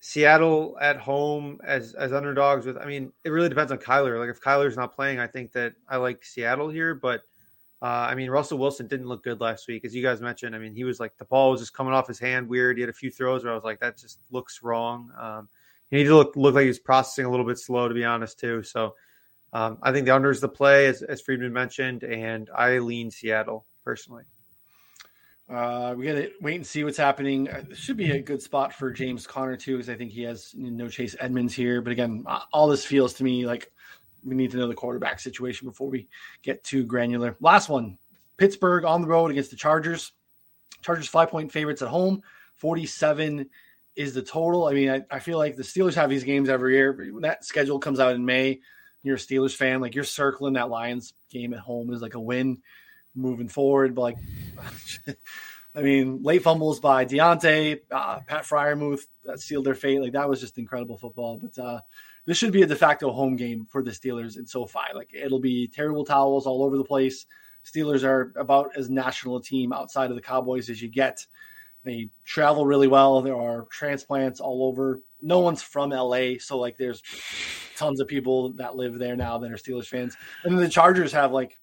Seattle 0.00 0.76
at 0.80 0.96
home 0.96 1.60
as 1.64 1.94
as 1.94 2.12
underdogs 2.12 2.66
with 2.66 2.76
I 2.76 2.86
mean, 2.86 3.12
it 3.22 3.30
really 3.30 3.48
depends 3.48 3.70
on 3.70 3.78
Kyler. 3.78 4.18
Like 4.18 4.30
if 4.30 4.42
Kyler's 4.42 4.76
not 4.76 4.96
playing, 4.96 5.20
I 5.20 5.28
think 5.28 5.52
that 5.52 5.74
I 5.88 5.96
like 5.98 6.24
Seattle 6.24 6.68
here, 6.68 6.92
but 6.92 7.22
uh, 7.80 8.08
I 8.10 8.16
mean, 8.16 8.28
Russell 8.28 8.58
Wilson 8.58 8.88
didn't 8.88 9.06
look 9.06 9.22
good 9.22 9.40
last 9.40 9.68
week, 9.68 9.84
as 9.84 9.94
you 9.94 10.02
guys 10.02 10.20
mentioned. 10.20 10.56
I 10.56 10.58
mean, 10.58 10.74
he 10.74 10.82
was 10.82 10.98
like 10.98 11.16
the 11.18 11.24
ball 11.24 11.52
was 11.52 11.60
just 11.60 11.72
coming 11.72 11.92
off 11.92 12.08
his 12.08 12.18
hand 12.18 12.48
weird. 12.48 12.78
He 12.78 12.80
had 12.80 12.90
a 12.90 12.92
few 12.92 13.12
throws 13.12 13.44
where 13.44 13.52
I 13.52 13.54
was 13.54 13.62
like, 13.62 13.78
that 13.78 13.96
just 13.96 14.18
looks 14.32 14.60
wrong. 14.60 15.12
Um, 15.16 15.48
he 15.98 16.08
look 16.08 16.34
look 16.36 16.54
like 16.54 16.62
he 16.62 16.68
was 16.68 16.78
processing 16.78 17.26
a 17.26 17.30
little 17.30 17.46
bit 17.46 17.58
slow, 17.58 17.86
to 17.86 17.94
be 17.94 18.04
honest, 18.04 18.40
too. 18.40 18.62
So 18.62 18.94
um, 19.52 19.78
I 19.82 19.92
think 19.92 20.06
the 20.06 20.14
under 20.14 20.30
is 20.30 20.40
the 20.40 20.48
play, 20.48 20.86
as, 20.86 21.02
as 21.02 21.20
Freedman 21.20 21.52
mentioned, 21.52 22.02
and 22.02 22.48
I 22.54 22.78
lean 22.78 23.10
Seattle 23.10 23.66
personally. 23.84 24.24
Uh, 25.48 25.94
we 25.96 26.06
got 26.06 26.14
to 26.14 26.30
wait 26.40 26.54
and 26.54 26.66
see 26.66 26.82
what's 26.82 26.96
happening. 26.96 27.48
Uh, 27.50 27.62
this 27.68 27.78
should 27.78 27.98
be 27.98 28.10
a 28.12 28.22
good 28.22 28.40
spot 28.40 28.72
for 28.72 28.90
James 28.90 29.26
Conner 29.26 29.56
too, 29.56 29.76
because 29.76 29.90
I 29.90 29.94
think 29.94 30.12
he 30.12 30.22
has 30.22 30.54
no 30.56 30.88
Chase 30.88 31.14
Edmonds 31.20 31.52
here. 31.52 31.82
But 31.82 31.92
again, 31.92 32.24
all 32.52 32.68
this 32.68 32.86
feels 32.86 33.12
to 33.14 33.24
me 33.24 33.44
like 33.44 33.70
we 34.24 34.34
need 34.34 34.50
to 34.52 34.56
know 34.56 34.68
the 34.68 34.74
quarterback 34.74 35.20
situation 35.20 35.68
before 35.68 35.90
we 35.90 36.08
get 36.42 36.64
too 36.64 36.84
granular. 36.84 37.36
Last 37.40 37.68
one 37.68 37.98
Pittsburgh 38.38 38.86
on 38.86 39.02
the 39.02 39.08
road 39.08 39.30
against 39.30 39.50
the 39.50 39.56
Chargers. 39.56 40.12
Chargers 40.80 41.08
five 41.08 41.28
point 41.28 41.52
favorites 41.52 41.82
at 41.82 41.88
home. 41.88 42.22
47 42.56 43.50
is 43.96 44.14
the 44.14 44.22
total. 44.22 44.66
I 44.66 44.72
mean, 44.72 44.90
I, 44.90 45.02
I 45.10 45.18
feel 45.18 45.38
like 45.38 45.56
the 45.56 45.62
Steelers 45.62 45.94
have 45.94 46.10
these 46.10 46.24
games 46.24 46.48
every 46.48 46.74
year. 46.74 46.92
When 46.92 47.22
that 47.22 47.44
schedule 47.44 47.78
comes 47.78 48.00
out 48.00 48.14
in 48.14 48.24
May, 48.24 48.60
you're 49.02 49.16
a 49.16 49.18
Steelers 49.18 49.54
fan, 49.54 49.80
like 49.80 49.94
you're 49.94 50.04
circling 50.04 50.54
that 50.54 50.70
Lions 50.70 51.14
game 51.30 51.52
at 51.52 51.60
home 51.60 51.92
is 51.92 52.02
like 52.02 52.14
a 52.14 52.20
win 52.20 52.58
moving 53.14 53.48
forward. 53.48 53.94
But 53.94 54.02
like, 54.02 54.16
I 55.74 55.82
mean, 55.82 56.22
late 56.22 56.42
fumbles 56.42 56.80
by 56.80 57.04
Diontae, 57.04 57.80
uh, 57.90 58.20
Pat 58.26 58.44
Freiermuth 58.44 59.06
that 59.24 59.40
sealed 59.40 59.64
their 59.64 59.74
fate. 59.74 60.00
Like 60.00 60.12
that 60.12 60.28
was 60.28 60.40
just 60.40 60.58
incredible 60.58 60.98
football. 60.98 61.38
But 61.38 61.62
uh, 61.62 61.80
this 62.26 62.38
should 62.38 62.52
be 62.52 62.62
a 62.62 62.66
de 62.66 62.76
facto 62.76 63.10
home 63.10 63.36
game 63.36 63.66
for 63.70 63.82
the 63.82 63.90
Steelers 63.90 64.38
in 64.38 64.46
SoFi. 64.46 64.94
Like 64.94 65.10
it'll 65.12 65.40
be 65.40 65.66
terrible 65.66 66.04
towels 66.04 66.46
all 66.46 66.62
over 66.62 66.76
the 66.76 66.84
place. 66.84 67.26
Steelers 67.64 68.04
are 68.04 68.32
about 68.36 68.76
as 68.76 68.90
national 68.90 69.36
a 69.36 69.42
team 69.42 69.72
outside 69.72 70.10
of 70.10 70.16
the 70.16 70.22
Cowboys 70.22 70.68
as 70.68 70.82
you 70.82 70.88
get. 70.88 71.24
They 71.84 72.08
travel 72.24 72.64
really 72.64 72.88
well. 72.88 73.20
There 73.22 73.36
are 73.36 73.66
transplants 73.70 74.40
all 74.40 74.64
over. 74.64 75.00
No 75.20 75.40
one's 75.40 75.62
from 75.62 75.90
LA, 75.90 76.34
so 76.38 76.58
like 76.58 76.76
there's 76.76 77.02
tons 77.76 78.00
of 78.00 78.08
people 78.08 78.50
that 78.52 78.76
live 78.76 78.98
there 78.98 79.16
now 79.16 79.38
that 79.38 79.50
are 79.50 79.56
Steelers 79.56 79.86
fans. 79.86 80.16
And 80.44 80.52
then 80.52 80.62
the 80.62 80.68
Chargers 80.68 81.12
have 81.12 81.32
like 81.32 81.56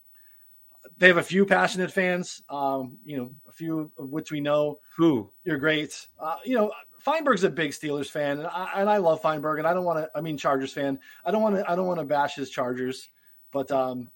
they 0.98 1.08
have 1.08 1.18
a 1.18 1.24
few 1.24 1.46
passionate 1.46 1.92
fans. 1.92 2.42
Um, 2.50 2.98
you 3.06 3.18
know, 3.18 3.32
a 3.48 3.52
few 3.52 3.92
of 3.98 4.10
which 4.10 4.32
we 4.32 4.42
know. 4.42 4.80
Who 4.96 5.30
you're 5.44 5.58
great. 5.58 6.08
Uh, 6.20 6.36
you 6.44 6.56
know, 6.56 6.72
Feinberg's 7.00 7.44
a 7.44 7.50
big 7.50 7.72
Steelers 7.72 8.10
fan, 8.10 8.40
and 8.40 8.48
I, 8.48 8.72
and 8.76 8.90
I 8.90 8.98
love 8.98 9.22
Feinberg, 9.22 9.60
and 9.60 9.68
I 9.68 9.74
don't 9.74 9.86
want 9.86 10.00
to. 10.00 10.10
I 10.16 10.22
mean, 10.22 10.38
Chargers 10.38 10.74
fan. 10.74 11.00
I 11.26 11.32
don't 11.32 11.42
want 11.42 11.56
to. 11.56 11.70
I 11.70 11.76
don't 11.76 11.88
want 11.88 12.00
to 12.00 12.06
bash 12.06 12.36
his 12.36 12.50
Chargers, 12.50 13.08
but 13.52 13.72
um, 13.72 14.10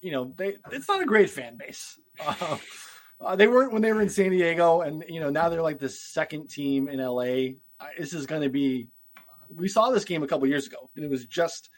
you 0.00 0.12
know, 0.12 0.32
they 0.36 0.56
it's 0.70 0.88
not 0.88 1.02
a 1.02 1.06
great 1.06 1.30
fan 1.30 1.56
base. 1.56 1.98
Uh, 2.24 2.58
uh, 3.20 3.36
they 3.36 3.46
weren't 3.46 3.72
when 3.72 3.82
they 3.82 3.92
were 3.92 4.02
in 4.02 4.08
San 4.08 4.30
Diego, 4.30 4.82
and 4.82 5.04
you 5.08 5.20
know 5.20 5.30
now 5.30 5.48
they're 5.48 5.62
like 5.62 5.78
the 5.78 5.88
second 5.88 6.48
team 6.48 6.88
in 6.88 7.00
LA. 7.00 7.54
This 7.98 8.12
is 8.12 8.26
going 8.26 8.42
to 8.42 8.48
be. 8.48 8.88
We 9.54 9.68
saw 9.68 9.90
this 9.90 10.04
game 10.04 10.22
a 10.22 10.26
couple 10.26 10.46
years 10.46 10.66
ago, 10.66 10.90
and 10.94 11.04
it 11.04 11.10
was 11.10 11.24
just 11.24 11.70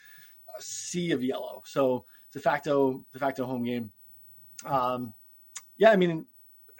a 0.58 0.62
sea 0.62 1.12
of 1.12 1.22
yellow. 1.22 1.62
So 1.64 2.04
de 2.32 2.40
facto, 2.40 3.04
de 3.12 3.18
facto 3.18 3.46
home 3.46 3.64
game. 3.64 3.90
Um, 4.64 5.12
yeah, 5.78 5.90
I 5.90 5.96
mean, 5.96 6.26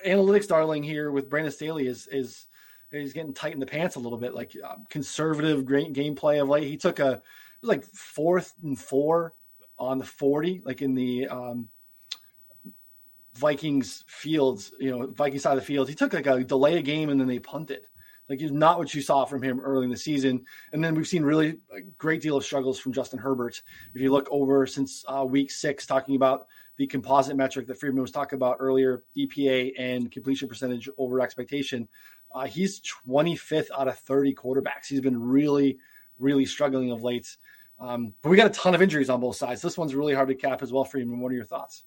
analytics 0.07 0.49
darling 0.49 0.83
here 0.83 1.11
with 1.11 1.31
Brandon 1.31 1.53
Staley 1.53 1.87
is 1.87 2.07
is 2.09 2.47
he's 2.91 3.13
getting 3.13 3.33
tight 3.33 3.55
in 3.55 3.61
the 3.61 3.67
pants 3.67 3.97
a 3.97 4.01
little 4.01 4.19
bit. 4.19 4.35
Like 4.35 4.55
uh, 4.63 4.77
conservative, 4.89 5.65
great 5.65 5.93
gameplay 5.93 6.41
of 6.41 6.49
late. 6.49 6.65
He 6.65 6.77
took 6.77 6.99
a 6.99 7.13
it 7.13 7.63
was 7.63 7.69
like 7.69 7.85
fourth 7.85 8.55
and 8.63 8.79
four 8.79 9.33
on 9.79 9.99
the 9.99 10.05
forty, 10.05 10.61
like 10.65 10.83
in 10.83 10.95
the 10.95 11.29
um, 11.29 11.69
Vikings 13.35 14.05
fields, 14.07 14.73
you 14.81 14.91
know, 14.91 15.07
Vikings 15.09 15.43
side 15.43 15.53
of 15.53 15.61
the 15.61 15.67
field. 15.67 15.89
He 15.89 15.95
took 15.95 16.13
like 16.13 16.27
a 16.27 16.43
delay 16.45 16.79
a 16.79 16.83
game 16.83 17.11
and 17.11 17.21
then 17.21 17.29
they 17.29 17.39
punted. 17.39 17.87
Like 18.29 18.41
it's 18.41 18.53
not 18.53 18.79
what 18.79 18.95
you 18.95 19.03
saw 19.03 19.25
from 19.25 19.43
him 19.43 19.61
early 19.61 19.85
in 19.85 19.91
the 19.91 19.97
season. 19.97 20.45
And 20.73 20.83
then 20.83 20.95
we've 20.95 21.07
seen 21.07 21.25
really 21.25 21.57
a 21.75 21.81
great 21.99 22.23
deal 22.23 22.37
of 22.37 22.45
struggles 22.45 22.79
from 22.79 22.93
Justin 22.93 23.19
Herbert. 23.19 23.61
If 23.93 24.01
you 24.01 24.13
look 24.13 24.29
over 24.31 24.67
since 24.67 25.05
uh, 25.09 25.25
week 25.25 25.51
six, 25.51 25.85
talking 25.85 26.15
about 26.15 26.47
the 26.77 26.87
composite 26.87 27.37
metric 27.37 27.67
that 27.67 27.79
Freedman 27.79 28.03
was 28.03 28.13
talking 28.13 28.37
about 28.37 28.57
earlier, 28.61 29.03
EPA 29.17 29.73
and 29.77 30.13
completion 30.13 30.49
percentage 30.49 30.89
over 30.97 31.21
expectation, 31.21 31.89
uh, 32.33 32.47
he's 32.47 32.81
25th 32.81 33.67
out 33.77 33.89
of 33.89 33.99
30 33.99 34.35
quarterbacks. 34.35 34.87
He's 34.87 35.01
been 35.01 35.21
really, 35.21 35.79
really 36.21 36.47
struggling 36.47 36.93
of 36.93 37.03
late. 37.03 37.37
Um, 37.81 38.15
but 38.23 38.29
we 38.29 38.37
got 38.37 38.47
a 38.47 38.55
ton 38.55 38.77
of 38.77 38.83
injuries 38.83 39.11
on 39.11 39.21
both 39.21 39.37
sides. 39.37 39.61
This 39.61 39.77
one's 39.77 39.95
really 39.95 40.15
hard 40.15 40.29
to 40.29 40.35
cap 40.37 40.63
as 40.63 40.73
well, 40.73 40.85
Freedman. 40.85 41.19
What 41.19 41.33
are 41.33 41.35
your 41.35 41.45
thoughts? 41.45 41.83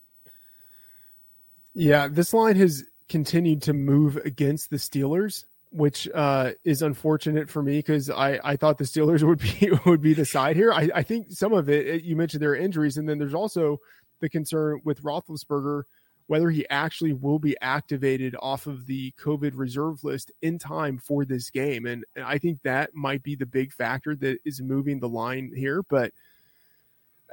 Yeah, 1.74 2.08
this 2.08 2.34
line 2.34 2.56
has 2.58 2.84
continued 3.10 3.64
to 3.64 3.74
move 3.74 4.18
against 4.18 4.70
the 4.70 4.78
Steelers, 4.78 5.46
which 5.72 6.08
uh, 6.14 6.52
is 6.64 6.82
unfortunate 6.82 7.50
for 7.50 7.64
me 7.64 7.80
because 7.80 8.10
I, 8.10 8.40
I 8.44 8.56
thought 8.58 8.78
the 8.78 8.84
Steelers 8.84 9.24
would 9.24 9.40
be 9.40 9.72
would 9.86 10.02
be 10.02 10.14
the 10.14 10.26
side 10.26 10.56
here. 10.56 10.72
I, 10.72 10.90
I 10.94 11.04
think 11.04 11.32
some 11.32 11.54
of 11.54 11.70
it 11.70 12.04
you 12.04 12.16
mentioned 12.16 12.42
there 12.42 12.52
are 12.52 12.56
injuries, 12.56 12.98
and 12.98 13.08
then 13.08 13.18
there's 13.18 13.34
also 13.34 13.80
the 14.20 14.30
concern 14.30 14.82
with 14.84 15.04
Roethlisberger 15.04 15.84
whether 16.28 16.50
he 16.50 16.66
actually 16.70 17.14
will 17.14 17.40
be 17.40 17.56
activated 17.62 18.36
off 18.40 18.66
of 18.66 18.86
the 18.86 19.14
COVID 19.20 19.52
reserve 19.56 20.04
list 20.04 20.32
in 20.42 20.58
time 20.58 20.98
for 20.98 21.26
this 21.26 21.50
game, 21.50 21.86
and, 21.86 22.06
and 22.16 22.24
I 22.24 22.38
think 22.38 22.62
that 22.64 22.96
might 22.96 23.24
be 23.24 23.36
the 23.36 23.46
big 23.46 23.74
factor 23.74 24.16
that 24.16 24.40
is 24.46 24.62
moving 24.62 25.00
the 25.00 25.10
line 25.10 25.52
here. 25.54 25.84
But 25.84 26.14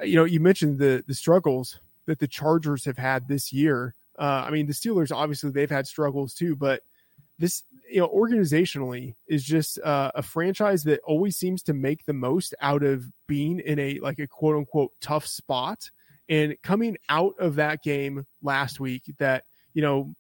you 0.03 0.17
know, 0.17 0.25
you 0.25 0.41
mentioned 0.41 0.79
the 0.79 1.05
the 1.07 1.15
struggles 1.15 1.79
that 2.07 2.19
the 2.19 2.27
Chargers 2.27 2.85
have 2.87 2.99
had 2.99 3.29
this 3.29 3.53
year 3.53 3.95
uh, 4.21 4.45
I 4.47 4.51
mean, 4.51 4.67
the 4.67 4.75
Steelers 4.75 5.11
obviously 5.11 5.51
they've 5.51 5.71
had 5.71 5.87
struggles 5.87 6.35
too, 6.35 6.55
but 6.55 6.83
this 7.39 7.63
you 7.91 8.01
know 8.01 8.09
organizationally 8.09 9.15
is 9.27 9.43
just 9.43 9.81
uh, 9.81 10.13
a 10.15 10.23
franchise 10.23 10.85
that 10.85 11.01
always 11.05 11.39
seems 11.39 11.63
to 11.65 11.73
make 11.73 12.05
the 12.05 12.13
most 12.13 12.55
out 12.61 12.83
of 12.83 13.07
being 13.27 13.61
in 13.61 13.79
a 13.79 13.99
like 14.01 14.19
a 14.19 14.27
quote 14.27 14.57
unquote 14.57 14.93
tough 15.01 15.27
spot. 15.27 15.91
And 16.29 16.55
coming 16.63 16.99
out 17.09 17.35
of 17.41 17.57
that 17.57 17.83
game 17.83 18.27
last 18.43 18.79
week 18.79 19.03
that 19.19 19.45
you 19.73 19.81
know 19.81 20.15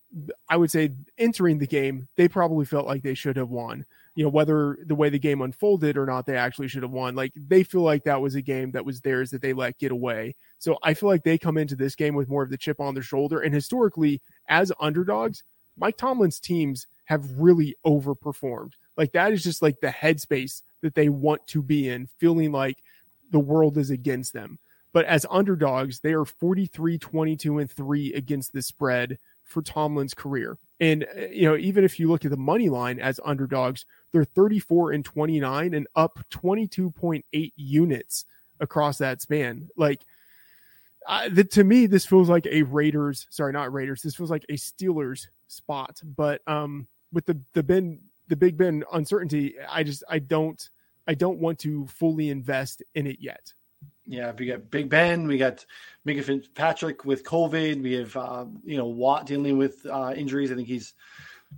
I 0.48 0.56
would 0.56 0.70
say 0.70 0.90
entering 1.18 1.58
the 1.58 1.66
game 1.66 2.08
they 2.16 2.26
probably 2.26 2.64
felt 2.64 2.86
like 2.86 3.02
they 3.02 3.14
should 3.14 3.36
have 3.36 3.50
won 3.50 3.84
you 4.14 4.24
know 4.24 4.30
whether 4.30 4.78
the 4.84 4.94
way 4.94 5.08
the 5.08 5.18
game 5.18 5.40
unfolded 5.40 5.96
or 5.96 6.06
not 6.06 6.26
they 6.26 6.36
actually 6.36 6.68
should 6.68 6.82
have 6.82 6.92
won. 6.92 7.14
Like 7.14 7.32
they 7.36 7.62
feel 7.62 7.82
like 7.82 8.04
that 8.04 8.20
was 8.20 8.34
a 8.34 8.42
game 8.42 8.72
that 8.72 8.84
was 8.84 9.00
theirs 9.00 9.30
that 9.30 9.42
they 9.42 9.52
let 9.52 9.78
get 9.78 9.92
away. 9.92 10.34
So 10.58 10.78
i 10.82 10.94
feel 10.94 11.08
like 11.08 11.22
they 11.22 11.38
come 11.38 11.56
into 11.56 11.76
this 11.76 11.94
game 11.94 12.14
with 12.14 12.28
more 12.28 12.42
of 12.42 12.50
the 12.50 12.58
chip 12.58 12.80
on 12.80 12.94
their 12.94 13.02
shoulder. 13.02 13.40
And 13.40 13.54
historically 13.54 14.20
as 14.48 14.72
underdogs 14.80 15.42
Mike 15.76 15.96
Tomlin's 15.96 16.40
teams 16.40 16.86
have 17.06 17.24
really 17.38 17.74
overperformed. 17.86 18.72
Like 18.96 19.12
that 19.12 19.32
is 19.32 19.42
just 19.42 19.62
like 19.62 19.80
the 19.80 19.88
headspace 19.88 20.62
that 20.82 20.94
they 20.94 21.08
want 21.08 21.46
to 21.48 21.62
be 21.62 21.88
in 21.88 22.08
feeling 22.18 22.52
like 22.52 22.82
the 23.30 23.40
world 23.40 23.78
is 23.78 23.90
against 23.90 24.32
them. 24.32 24.58
But 24.92 25.06
as 25.06 25.24
underdogs 25.30 26.00
they 26.00 26.12
are 26.12 26.24
43 26.24 26.98
22 26.98 27.58
and 27.58 27.70
3 27.70 28.14
against 28.14 28.52
the 28.52 28.62
spread 28.62 29.18
for 29.44 29.62
tomlin's 29.62 30.14
career. 30.14 30.56
And 30.78 31.04
uh, 31.16 31.26
you 31.26 31.48
know, 31.48 31.56
even 31.56 31.84
if 31.84 31.98
you 31.98 32.08
look 32.08 32.24
at 32.24 32.30
the 32.30 32.36
money 32.36 32.68
line 32.68 32.98
as 32.98 33.20
underdogs, 33.24 33.84
they're 34.12 34.24
34 34.24 34.92
and 34.92 35.04
29 35.04 35.74
and 35.74 35.86
up 35.94 36.18
22.8 36.30 37.52
units 37.56 38.24
across 38.60 38.98
that 38.98 39.20
span. 39.22 39.68
Like 39.76 40.04
uh, 41.06 41.28
the, 41.30 41.44
to 41.44 41.64
me, 41.64 41.86
this 41.86 42.06
feels 42.06 42.28
like 42.28 42.46
a 42.46 42.62
Raiders. 42.62 43.26
Sorry, 43.30 43.52
not 43.52 43.72
Raiders. 43.72 44.02
This 44.02 44.14
feels 44.14 44.30
like 44.30 44.44
a 44.48 44.54
Steelers 44.54 45.26
spot. 45.48 46.00
But 46.04 46.42
um, 46.46 46.86
with 47.12 47.26
the 47.26 47.40
the 47.52 47.62
Ben 47.62 48.00
the 48.28 48.36
Big 48.36 48.56
Ben 48.56 48.84
uncertainty, 48.92 49.54
I 49.68 49.82
just 49.82 50.04
I 50.08 50.18
don't 50.18 50.68
I 51.06 51.14
don't 51.14 51.38
want 51.38 51.58
to 51.60 51.86
fully 51.86 52.28
invest 52.30 52.82
in 52.94 53.06
it 53.06 53.16
yet. 53.20 53.52
Yeah, 54.06 54.32
we 54.36 54.46
got 54.46 54.70
Big 54.70 54.88
Ben, 54.88 55.26
we 55.26 55.38
got 55.38 55.64
Minkah 56.06 56.24
Fitzpatrick 56.24 57.04
with 57.04 57.24
COVID. 57.24 57.82
We 57.82 57.92
have 57.94 58.16
uh, 58.16 58.46
you 58.64 58.76
know 58.76 58.86
Watt 58.86 59.26
dealing 59.26 59.56
with 59.56 59.86
uh, 59.86 60.12
injuries. 60.16 60.52
I 60.52 60.54
think 60.54 60.68
he's 60.68 60.94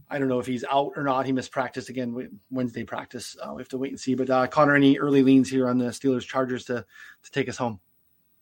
I 0.08 0.18
don't 0.18 0.28
know 0.28 0.38
if 0.38 0.46
he's 0.46 0.64
out 0.64 0.92
or 0.96 1.02
not. 1.02 1.26
He 1.26 1.32
missed 1.32 1.50
practice 1.50 1.88
again 1.88 2.40
Wednesday 2.50 2.84
practice. 2.84 3.36
Uh, 3.40 3.52
we 3.54 3.62
have 3.62 3.68
to 3.68 3.78
wait 3.78 3.90
and 3.90 4.00
see. 4.00 4.14
But 4.14 4.30
uh, 4.30 4.46
Connor, 4.46 4.74
any 4.74 4.98
early 4.98 5.22
leans 5.22 5.48
here 5.48 5.68
on 5.68 5.78
the 5.78 5.86
Steelers 5.86 6.26
Chargers 6.26 6.64
to 6.66 6.84
to 7.22 7.30
take 7.30 7.48
us 7.48 7.56
home? 7.56 7.80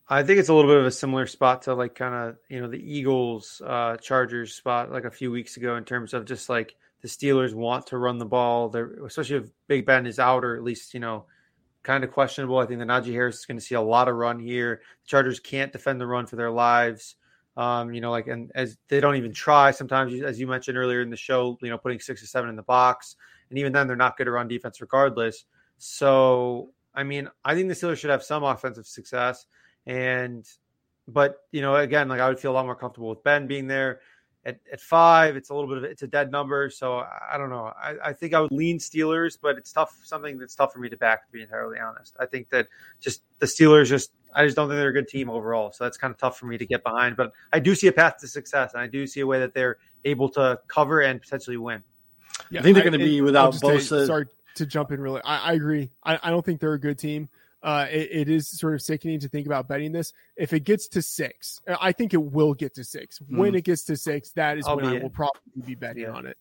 I 0.09 0.25
think 0.25 0.41
it's 0.41 0.49
a 0.49 0.55
little 0.55 0.69
bit 0.69 0.81
of 0.81 0.87
a 0.87 0.91
similar 0.91 1.27
spot 1.29 1.63
to 1.63 1.75
like 1.75 1.95
kind 1.95 2.15
of 2.15 2.37
you 2.49 2.61
know 2.61 2.69
the 2.69 2.79
Eagles 2.79 3.63
uh, 3.65 3.97
Chargers 3.99 4.55
spot 4.55 4.91
like 4.91 5.05
a 5.05 5.11
few 5.11 5.31
weeks 5.31 5.57
ago 5.57 5.77
in 5.77 5.85
terms 5.85 6.15
of 6.15 6.25
just 6.25 6.49
like 6.49 6.75
the 7.03 7.09
Steelers 7.09 7.55
want 7.55 7.87
to 7.89 7.99
run 7.99 8.19
the 8.19 8.27
ball. 8.27 8.69
They're 8.69 9.05
especially 9.05 9.37
if 9.37 9.51
Big 9.69 9.87
Ben 9.87 10.07
is 10.07 10.19
out 10.19 10.45
or 10.45 10.57
at 10.57 10.65
least 10.65 10.95
you 10.95 11.01
know 11.01 11.27
kind 11.85 12.03
of 12.03 12.11
questionable. 12.11 12.59
I 12.59 12.67
think 12.67 12.81
the 12.81 12.87
Najee 12.87 13.13
Harris 13.13 13.39
is 13.39 13.47
going 13.47 13.59
to 13.59 13.65
see 13.65 13.77
a 13.77 13.81
lot 13.81 14.09
of 14.09 14.17
run 14.17 14.41
here. 14.41 14.83
The 15.05 15.09
Chargers 15.09 15.39
can't 15.39 15.73
defend 15.73 16.01
the 16.01 16.07
run 16.07 16.27
for 16.27 16.37
their 16.37 16.51
lives. 16.51 17.15
Um, 17.61 17.93
you 17.93 18.01
know, 18.01 18.11
like, 18.11 18.27
and 18.27 18.51
as 18.55 18.79
they 18.89 19.01
don't 19.01 19.17
even 19.17 19.35
try 19.35 19.71
sometimes, 19.71 20.19
as 20.23 20.41
you 20.41 20.47
mentioned 20.47 20.79
earlier 20.79 21.03
in 21.03 21.11
the 21.11 21.17
show, 21.17 21.59
you 21.61 21.69
know, 21.69 21.77
putting 21.77 22.01
six 22.01 22.23
or 22.23 22.27
seven 22.27 22.49
in 22.49 22.57
the 22.57 22.63
box. 22.63 23.17
And 23.51 23.59
even 23.59 23.71
then, 23.71 23.87
they're 23.87 23.97
not 23.97 24.17
good 24.17 24.29
run 24.29 24.49
defense 24.49 24.81
regardless. 24.81 25.45
So, 25.77 26.71
I 26.95 27.03
mean, 27.03 27.29
I 27.45 27.55
think 27.55 27.69
the 27.69 27.75
Steelers 27.75 27.99
should 27.99 28.09
have 28.09 28.23
some 28.23 28.45
offensive 28.45 28.87
success. 28.87 29.45
And, 29.85 30.49
but, 31.07 31.41
you 31.53 31.61
know, 31.61 31.77
again, 31.77 32.09
like 32.09 32.21
I 32.21 32.29
would 32.31 32.41
feel 32.41 32.53
a 32.53 32.57
lot 32.57 32.65
more 32.65 32.77
comfortable 32.77 33.11
with 33.11 33.23
Ben 33.25 33.47
being 33.47 33.67
there 33.67 34.01
at, 34.45 34.59
at 34.73 34.81
five, 34.81 35.37
it's 35.37 35.51
a 35.51 35.55
little 35.55 35.69
bit 35.69 35.79
of 35.79 35.85
it's 35.85 36.03
a 36.03 36.07
dead 36.07 36.31
number. 36.31 36.71
So 36.71 36.99
I, 36.99 37.37
don't 37.37 37.51
know. 37.51 37.73
I, 37.81 37.95
I 38.07 38.13
think 38.13 38.35
I 38.35 38.41
would 38.41 38.53
lean 38.53 38.79
Steelers, 38.79 39.39
but 39.41 39.59
it's 39.59 39.73
tough. 39.73 39.99
Something 40.03 40.39
that's 40.39 40.55
tough 40.55 40.73
for 40.73 40.79
me 40.79 40.89
to 40.89 40.97
back, 40.97 41.27
to 41.27 41.33
be 41.33 41.43
entirely 41.43 41.79
honest. 41.79 42.17
I 42.19 42.27
think 42.27 42.49
that 42.51 42.69
just 43.01 43.23
the 43.39 43.47
Steelers 43.47 43.87
just 43.87 44.13
I 44.35 44.45
just 44.45 44.57
don't 44.57 44.69
think 44.69 44.79
they're 44.79 44.89
a 44.89 44.93
good 44.93 45.09
team 45.09 45.29
overall. 45.29 45.73
So 45.73 45.85
that's 45.85 45.97
kind 45.97 46.13
of 46.13 46.19
tough 46.19 46.39
for 46.39 46.47
me 46.47 46.57
to 46.57 46.67
get 46.67 46.83
behind. 46.83 47.17
But 47.17 47.33
I 47.53 47.59
do 47.59 47.75
see 47.75 47.89
a 47.89 47.93
path 47.93 48.19
to 48.19 48.29
success, 48.29 48.73
and 48.73 48.83
I 48.83 48.87
do 48.87 49.07
see 49.07 49.21
a 49.21 49.27
way 49.27 49.41
that 49.41 49.55
they're 49.55 49.77
able 50.05 50.29
to 50.31 50.59
cover 50.69 51.01
and 51.01 51.21
potentially 51.21 51.57
win. 51.57 51.83
Yeah, 52.51 52.61
I 52.61 52.63
think 52.63 52.75
they're 52.75 52.85
going 52.85 52.99
to 52.99 53.05
be 53.05 53.21
without 53.21 53.55
Bosa. 53.55 54.07
Sorry 54.07 54.27
to 54.57 54.67
jump 54.67 54.91
in, 54.91 55.01
really. 55.01 55.21
I, 55.25 55.51
I 55.51 55.53
agree. 55.53 55.91
I, 56.03 56.19
I, 56.23 56.31
don't 56.31 56.45
think 56.45 56.61
they're 56.61 56.73
a 56.73 56.81
good 56.81 56.99
team 56.99 57.29
uh, 57.63 57.87
it, 57.91 58.09
it 58.11 58.29
is 58.29 58.49
sort 58.49 58.75
of 58.75 58.83
sickening 58.83 59.21
to 59.21 59.29
think 59.29 59.47
about 59.47 59.69
betting 59.69 59.93
this. 59.93 60.13
If 60.37 60.53
it 60.53 60.61
gets 60.61 60.89
to 60.89 61.03
six, 61.03 61.61
uh, 61.69 61.77
I 61.81 61.93
think 61.93 62.15
it 62.15 62.23
will 62.23 62.55
get 62.55 62.75
to 62.75 62.85
six. 62.85 63.19
Mm. 63.19 63.39
When 63.39 63.55
it 63.55 63.65
gets 63.65 63.85
to 63.85 63.97
six, 63.97 64.31
that 64.33 64.59
is 64.59 64.67
I'll 64.67 64.77
when 64.77 64.87
I 64.87 64.99
will 64.99 65.11
probably 65.11 65.41
be 65.65 65.75
betting 65.75 66.05
yeah. 66.05 66.13
on 66.13 66.27
it. 66.27 66.37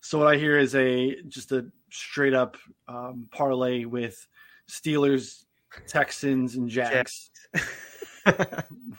So 0.00 0.18
what 0.18 0.28
I 0.28 0.36
hear 0.36 0.58
is 0.58 0.74
a 0.74 1.20
just 1.28 1.52
a 1.52 1.66
straight 1.90 2.34
up 2.34 2.56
um, 2.88 3.28
parlay 3.32 3.84
with 3.84 4.26
Steelers, 4.70 5.44
Texans, 5.88 6.56
and 6.56 6.68
Jags. 6.68 7.30
All 8.26 8.34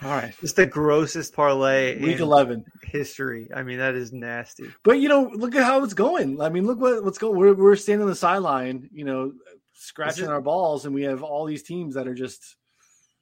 right, 0.04 0.34
just 0.40 0.56
the 0.56 0.66
grossest 0.66 1.34
parlay 1.34 2.00
week 2.02 2.20
eleven 2.20 2.66
history. 2.84 3.50
I 3.54 3.64
mean, 3.64 3.78
that 3.78 3.96
is 3.96 4.14
nasty. 4.14 4.66
But 4.84 5.00
you 5.00 5.10
know, 5.10 5.30
look 5.34 5.54
at 5.56 5.64
how 5.64 5.84
it's 5.84 5.94
going. 5.94 6.42
I 6.42 6.50
mean, 6.50 6.66
look 6.66 6.80
what 6.80 7.04
what's 7.04 7.18
going. 7.18 7.38
We're 7.38 7.54
we're 7.54 7.76
standing 7.76 8.04
on 8.04 8.10
the 8.10 8.16
sideline. 8.16 8.90
You 8.94 9.06
know, 9.06 9.34
scratching 9.78 10.26
is, 10.26 10.30
our 10.30 10.42
balls, 10.42 10.86
and 10.86 10.94
we 10.94 11.04
have 11.04 11.24
all 11.24 11.46
these 11.46 11.64
teams 11.64 11.96
that 11.96 12.08
are 12.08 12.14
just. 12.14 12.56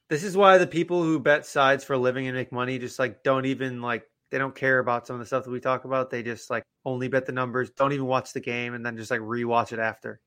This 0.10 0.24
is 0.24 0.38
why 0.38 0.58
the 0.58 0.68
people 0.68 1.04
who 1.04 1.20
bet 1.20 1.46
sides 1.46 1.84
for 1.84 1.94
a 1.94 1.98
living 1.98 2.28
and 2.28 2.36
make 2.36 2.52
money 2.52 2.78
just 2.78 3.00
like 3.00 3.24
don't 3.24 3.46
even 3.46 3.82
like 3.82 4.04
they 4.32 4.38
don't 4.38 4.56
care 4.56 4.80
about 4.80 5.08
some 5.08 5.16
of 5.16 5.20
the 5.20 5.26
stuff 5.26 5.44
that 5.46 5.52
we 5.52 5.60
talk 5.60 5.86
about. 5.86 6.10
They 6.10 6.24
just 6.24 6.50
like 6.50 6.64
only 6.86 7.08
bet 7.08 7.26
the 7.26 7.32
numbers, 7.32 7.72
don't 7.72 7.94
even 7.94 8.06
watch 8.06 8.34
the 8.34 8.40
game, 8.40 8.74
and 8.74 8.86
then 8.86 8.98
just 8.98 9.12
like 9.12 9.22
rewatch 9.22 9.74
it 9.74 9.80
after. 9.80 10.20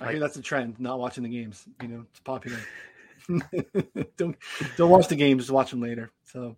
I 0.00 0.12
hear 0.12 0.20
that's 0.20 0.36
a 0.36 0.42
trend, 0.42 0.80
not 0.80 0.98
watching 0.98 1.22
the 1.22 1.28
games. 1.28 1.64
You 1.80 1.88
know, 1.88 2.06
it's 2.10 2.20
popular. 2.20 2.58
don't 4.16 4.36
don't 4.76 4.90
watch 4.90 5.08
the 5.08 5.16
games, 5.16 5.44
just 5.44 5.52
watch 5.52 5.70
them 5.70 5.80
later. 5.80 6.10
So 6.24 6.56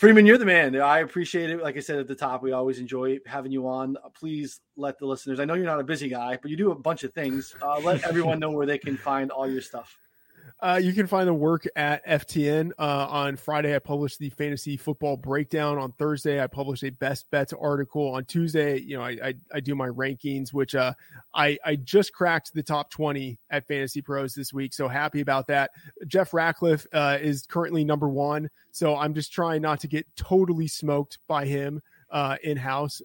Freedman, 0.00 0.24
you're 0.24 0.38
the 0.38 0.46
man. 0.46 0.80
I 0.80 1.00
appreciate 1.00 1.50
it. 1.50 1.62
Like 1.62 1.76
I 1.76 1.80
said 1.80 1.98
at 1.98 2.08
the 2.08 2.14
top, 2.14 2.42
we 2.42 2.52
always 2.52 2.78
enjoy 2.78 3.18
having 3.26 3.52
you 3.52 3.68
on. 3.68 3.98
Please 4.14 4.62
let 4.74 4.98
the 4.98 5.04
listeners. 5.04 5.38
I 5.40 5.44
know 5.44 5.52
you're 5.52 5.66
not 5.66 5.78
a 5.78 5.84
busy 5.84 6.08
guy, 6.08 6.38
but 6.40 6.50
you 6.50 6.56
do 6.56 6.70
a 6.70 6.74
bunch 6.74 7.04
of 7.04 7.12
things. 7.12 7.54
Uh, 7.60 7.78
let 7.80 8.02
everyone 8.04 8.38
know 8.38 8.50
where 8.50 8.64
they 8.64 8.78
can 8.78 8.96
find 8.96 9.30
all 9.30 9.46
your 9.46 9.60
stuff. 9.60 9.98
Uh, 10.62 10.78
you 10.82 10.92
can 10.92 11.06
find 11.06 11.26
the 11.26 11.34
work 11.34 11.66
at 11.74 12.04
FTN. 12.06 12.72
Uh, 12.78 13.06
on 13.08 13.36
Friday, 13.36 13.74
I 13.74 13.78
published 13.78 14.18
the 14.18 14.28
fantasy 14.30 14.76
football 14.76 15.16
breakdown. 15.16 15.78
On 15.78 15.90
Thursday, 15.92 16.42
I 16.42 16.46
published 16.46 16.84
a 16.84 16.90
best 16.90 17.30
bets 17.30 17.54
article. 17.54 18.12
On 18.12 18.24
Tuesday, 18.24 18.78
you 18.78 18.96
know, 18.96 19.02
I 19.02 19.16
I, 19.22 19.34
I 19.54 19.60
do 19.60 19.74
my 19.74 19.88
rankings, 19.88 20.52
which 20.52 20.74
uh, 20.74 20.92
I 21.34 21.58
I 21.64 21.76
just 21.76 22.12
cracked 22.12 22.52
the 22.52 22.62
top 22.62 22.90
twenty 22.90 23.38
at 23.50 23.66
Fantasy 23.66 24.02
Pros 24.02 24.34
this 24.34 24.52
week, 24.52 24.74
so 24.74 24.86
happy 24.86 25.22
about 25.22 25.46
that. 25.46 25.70
Jeff 26.06 26.34
Ratcliffe 26.34 26.86
uh, 26.92 27.16
is 27.20 27.46
currently 27.46 27.82
number 27.82 28.08
one, 28.08 28.50
so 28.70 28.96
I'm 28.96 29.14
just 29.14 29.32
trying 29.32 29.62
not 29.62 29.80
to 29.80 29.88
get 29.88 30.06
totally 30.14 30.68
smoked 30.68 31.18
by 31.26 31.46
him 31.46 31.80
uh, 32.10 32.36
in 32.42 32.58
house. 32.58 33.00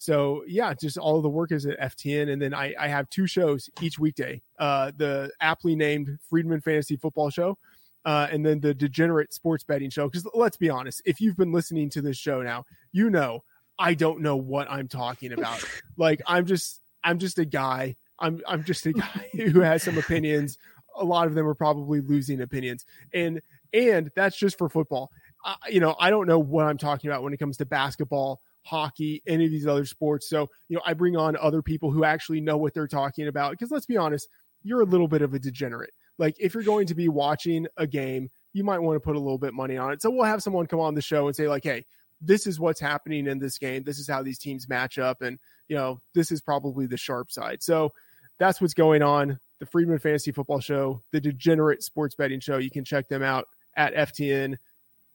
So 0.00 0.44
yeah, 0.46 0.72
just 0.72 0.96
all 0.96 1.18
of 1.18 1.22
the 1.22 1.28
work 1.28 1.52
is 1.52 1.66
at 1.66 1.78
FTN, 1.78 2.32
and 2.32 2.40
then 2.40 2.54
I, 2.54 2.74
I 2.80 2.88
have 2.88 3.10
two 3.10 3.26
shows 3.26 3.68
each 3.82 3.98
weekday. 3.98 4.40
Uh, 4.58 4.92
the 4.96 5.30
aptly 5.42 5.76
named 5.76 6.18
Freedman 6.30 6.62
Fantasy 6.62 6.96
Football 6.96 7.28
Show, 7.28 7.58
uh, 8.06 8.26
and 8.32 8.44
then 8.44 8.60
the 8.60 8.72
Degenerate 8.72 9.34
Sports 9.34 9.62
Betting 9.62 9.90
Show. 9.90 10.08
Because 10.08 10.26
let's 10.32 10.56
be 10.56 10.70
honest, 10.70 11.02
if 11.04 11.20
you've 11.20 11.36
been 11.36 11.52
listening 11.52 11.90
to 11.90 12.00
this 12.00 12.16
show 12.16 12.40
now, 12.40 12.64
you 12.92 13.10
know 13.10 13.44
I 13.78 13.92
don't 13.92 14.22
know 14.22 14.36
what 14.36 14.70
I'm 14.70 14.88
talking 14.88 15.34
about. 15.34 15.62
like 15.98 16.22
I'm 16.26 16.46
just 16.46 16.80
I'm 17.04 17.18
just 17.18 17.38
a 17.38 17.44
guy. 17.44 17.94
I'm 18.18 18.40
I'm 18.48 18.64
just 18.64 18.86
a 18.86 18.94
guy 18.94 19.28
who 19.32 19.60
has 19.60 19.82
some 19.82 19.98
opinions. 19.98 20.56
A 20.96 21.04
lot 21.04 21.26
of 21.26 21.34
them 21.34 21.46
are 21.46 21.54
probably 21.54 22.00
losing 22.00 22.40
opinions, 22.40 22.86
and 23.12 23.42
and 23.74 24.10
that's 24.16 24.38
just 24.38 24.56
for 24.56 24.70
football. 24.70 25.10
Uh, 25.44 25.56
you 25.68 25.80
know, 25.80 25.94
I 26.00 26.08
don't 26.08 26.26
know 26.26 26.38
what 26.38 26.64
I'm 26.64 26.78
talking 26.78 27.10
about 27.10 27.22
when 27.22 27.34
it 27.34 27.36
comes 27.36 27.58
to 27.58 27.66
basketball 27.66 28.40
hockey, 28.62 29.22
any 29.26 29.46
of 29.46 29.50
these 29.50 29.66
other 29.66 29.84
sports. 29.84 30.28
So, 30.28 30.48
you 30.68 30.76
know, 30.76 30.82
I 30.84 30.94
bring 30.94 31.16
on 31.16 31.36
other 31.36 31.62
people 31.62 31.90
who 31.90 32.04
actually 32.04 32.40
know 32.40 32.56
what 32.56 32.74
they're 32.74 32.86
talking 32.86 33.28
about. 33.28 33.52
Because 33.52 33.70
let's 33.70 33.86
be 33.86 33.96
honest, 33.96 34.28
you're 34.62 34.82
a 34.82 34.86
little 34.86 35.08
bit 35.08 35.22
of 35.22 35.34
a 35.34 35.38
degenerate. 35.38 35.92
Like, 36.18 36.36
if 36.38 36.54
you're 36.54 36.62
going 36.62 36.86
to 36.86 36.94
be 36.94 37.08
watching 37.08 37.66
a 37.76 37.86
game, 37.86 38.30
you 38.52 38.64
might 38.64 38.80
want 38.80 38.96
to 38.96 39.00
put 39.00 39.16
a 39.16 39.20
little 39.20 39.38
bit 39.38 39.54
money 39.54 39.76
on 39.76 39.92
it. 39.92 40.02
So, 40.02 40.10
we'll 40.10 40.24
have 40.24 40.42
someone 40.42 40.66
come 40.66 40.80
on 40.80 40.94
the 40.94 41.02
show 41.02 41.26
and 41.26 41.36
say, 41.36 41.48
like, 41.48 41.64
hey, 41.64 41.86
this 42.20 42.46
is 42.46 42.60
what's 42.60 42.80
happening 42.80 43.26
in 43.26 43.38
this 43.38 43.58
game. 43.58 43.82
This 43.82 43.98
is 43.98 44.08
how 44.08 44.22
these 44.22 44.38
teams 44.38 44.68
match 44.68 44.98
up. 44.98 45.22
And, 45.22 45.38
you 45.68 45.76
know, 45.76 46.00
this 46.14 46.30
is 46.30 46.40
probably 46.40 46.86
the 46.86 46.98
sharp 46.98 47.30
side. 47.30 47.62
So, 47.62 47.92
that's 48.38 48.60
what's 48.60 48.74
going 48.74 49.02
on. 49.02 49.38
The 49.58 49.66
Freedman 49.66 49.98
Fantasy 49.98 50.32
Football 50.32 50.60
Show, 50.60 51.02
the 51.12 51.20
Degenerate 51.20 51.82
Sports 51.82 52.14
Betting 52.14 52.40
Show. 52.40 52.56
You 52.56 52.70
can 52.70 52.84
check 52.84 53.08
them 53.08 53.22
out 53.22 53.46
at 53.76 53.94
FTN 53.94 54.56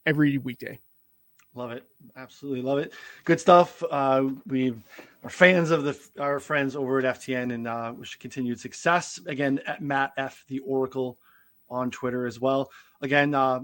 every 0.06 0.38
weekday. 0.38 0.78
Love 1.56 1.72
it. 1.72 1.84
Absolutely 2.16 2.60
love 2.60 2.78
it. 2.78 2.92
Good 3.24 3.40
stuff. 3.40 3.82
Uh, 3.90 4.28
we 4.46 4.74
are 5.24 5.30
fans 5.30 5.70
of 5.70 5.84
the 5.84 5.98
our 6.20 6.38
friends 6.38 6.76
over 6.76 6.98
at 6.98 7.16
FTN 7.16 7.54
and 7.54 7.66
uh, 7.66 7.94
wish 7.96 8.16
continued 8.16 8.60
success. 8.60 9.18
Again, 9.26 9.60
at 9.66 9.80
Matt 9.80 10.12
F. 10.18 10.44
the 10.48 10.58
Oracle 10.60 11.18
on 11.70 11.90
Twitter 11.90 12.26
as 12.26 12.38
well. 12.38 12.70
Again, 13.00 13.34
uh, 13.34 13.60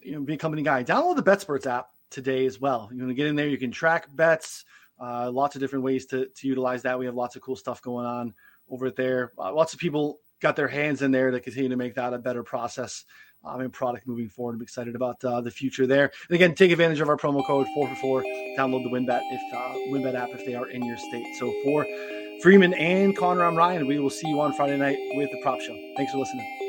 you 0.00 0.12
know, 0.12 0.20
be 0.20 0.34
a 0.34 0.38
company 0.38 0.62
guy. 0.62 0.84
Download 0.84 1.16
the 1.16 1.22
BetSperts 1.24 1.66
app 1.66 1.88
today 2.08 2.46
as 2.46 2.60
well. 2.60 2.88
You 2.92 3.00
want 3.00 3.10
to 3.10 3.14
get 3.14 3.26
in 3.26 3.34
there, 3.34 3.48
you 3.48 3.58
can 3.58 3.72
track 3.72 4.06
bets. 4.14 4.64
Uh, 5.00 5.28
lots 5.28 5.56
of 5.56 5.60
different 5.60 5.84
ways 5.84 6.06
to, 6.06 6.26
to 6.26 6.46
utilize 6.46 6.82
that. 6.82 6.96
We 6.96 7.06
have 7.06 7.16
lots 7.16 7.34
of 7.34 7.42
cool 7.42 7.56
stuff 7.56 7.82
going 7.82 8.06
on 8.06 8.32
over 8.70 8.90
there. 8.92 9.32
Uh, 9.36 9.52
lots 9.52 9.74
of 9.74 9.80
people 9.80 10.20
got 10.40 10.54
their 10.54 10.68
hands 10.68 11.02
in 11.02 11.10
there 11.10 11.32
to 11.32 11.40
continue 11.40 11.68
to 11.68 11.76
make 11.76 11.96
that 11.96 12.14
a 12.14 12.18
better 12.18 12.44
process 12.44 13.04
um, 13.44 13.60
and 13.60 13.72
product 13.72 14.06
moving 14.06 14.28
forward. 14.28 14.56
I'm 14.56 14.62
excited 14.62 14.94
about 14.94 15.24
uh, 15.24 15.40
the 15.40 15.50
future 15.50 15.86
there. 15.86 16.10
And 16.28 16.34
again, 16.34 16.54
take 16.54 16.70
advantage 16.70 17.00
of 17.00 17.08
our 17.08 17.16
promo 17.16 17.46
code 17.46 17.66
four 17.74 17.88
for 17.88 17.96
four. 17.96 18.22
Download 18.58 18.82
the 18.82 18.90
WynnBET 18.90 19.22
if 19.30 19.54
uh, 19.54 19.74
WynnBET 19.90 20.14
app 20.14 20.30
if 20.30 20.44
they 20.46 20.54
are 20.54 20.68
in 20.68 20.84
your 20.84 20.96
state. 20.96 21.36
So 21.38 21.52
for 21.64 21.86
Freedman 22.42 22.74
and 22.74 23.16
Connor, 23.16 23.44
I'm 23.44 23.56
Ryan. 23.56 23.86
We 23.86 23.98
will 23.98 24.10
see 24.10 24.28
you 24.28 24.40
on 24.40 24.52
Friday 24.52 24.76
night 24.76 24.98
with 25.14 25.30
the 25.30 25.40
Prop 25.42 25.60
Show. 25.60 25.76
Thanks 25.96 26.12
for 26.12 26.18
listening. 26.18 26.63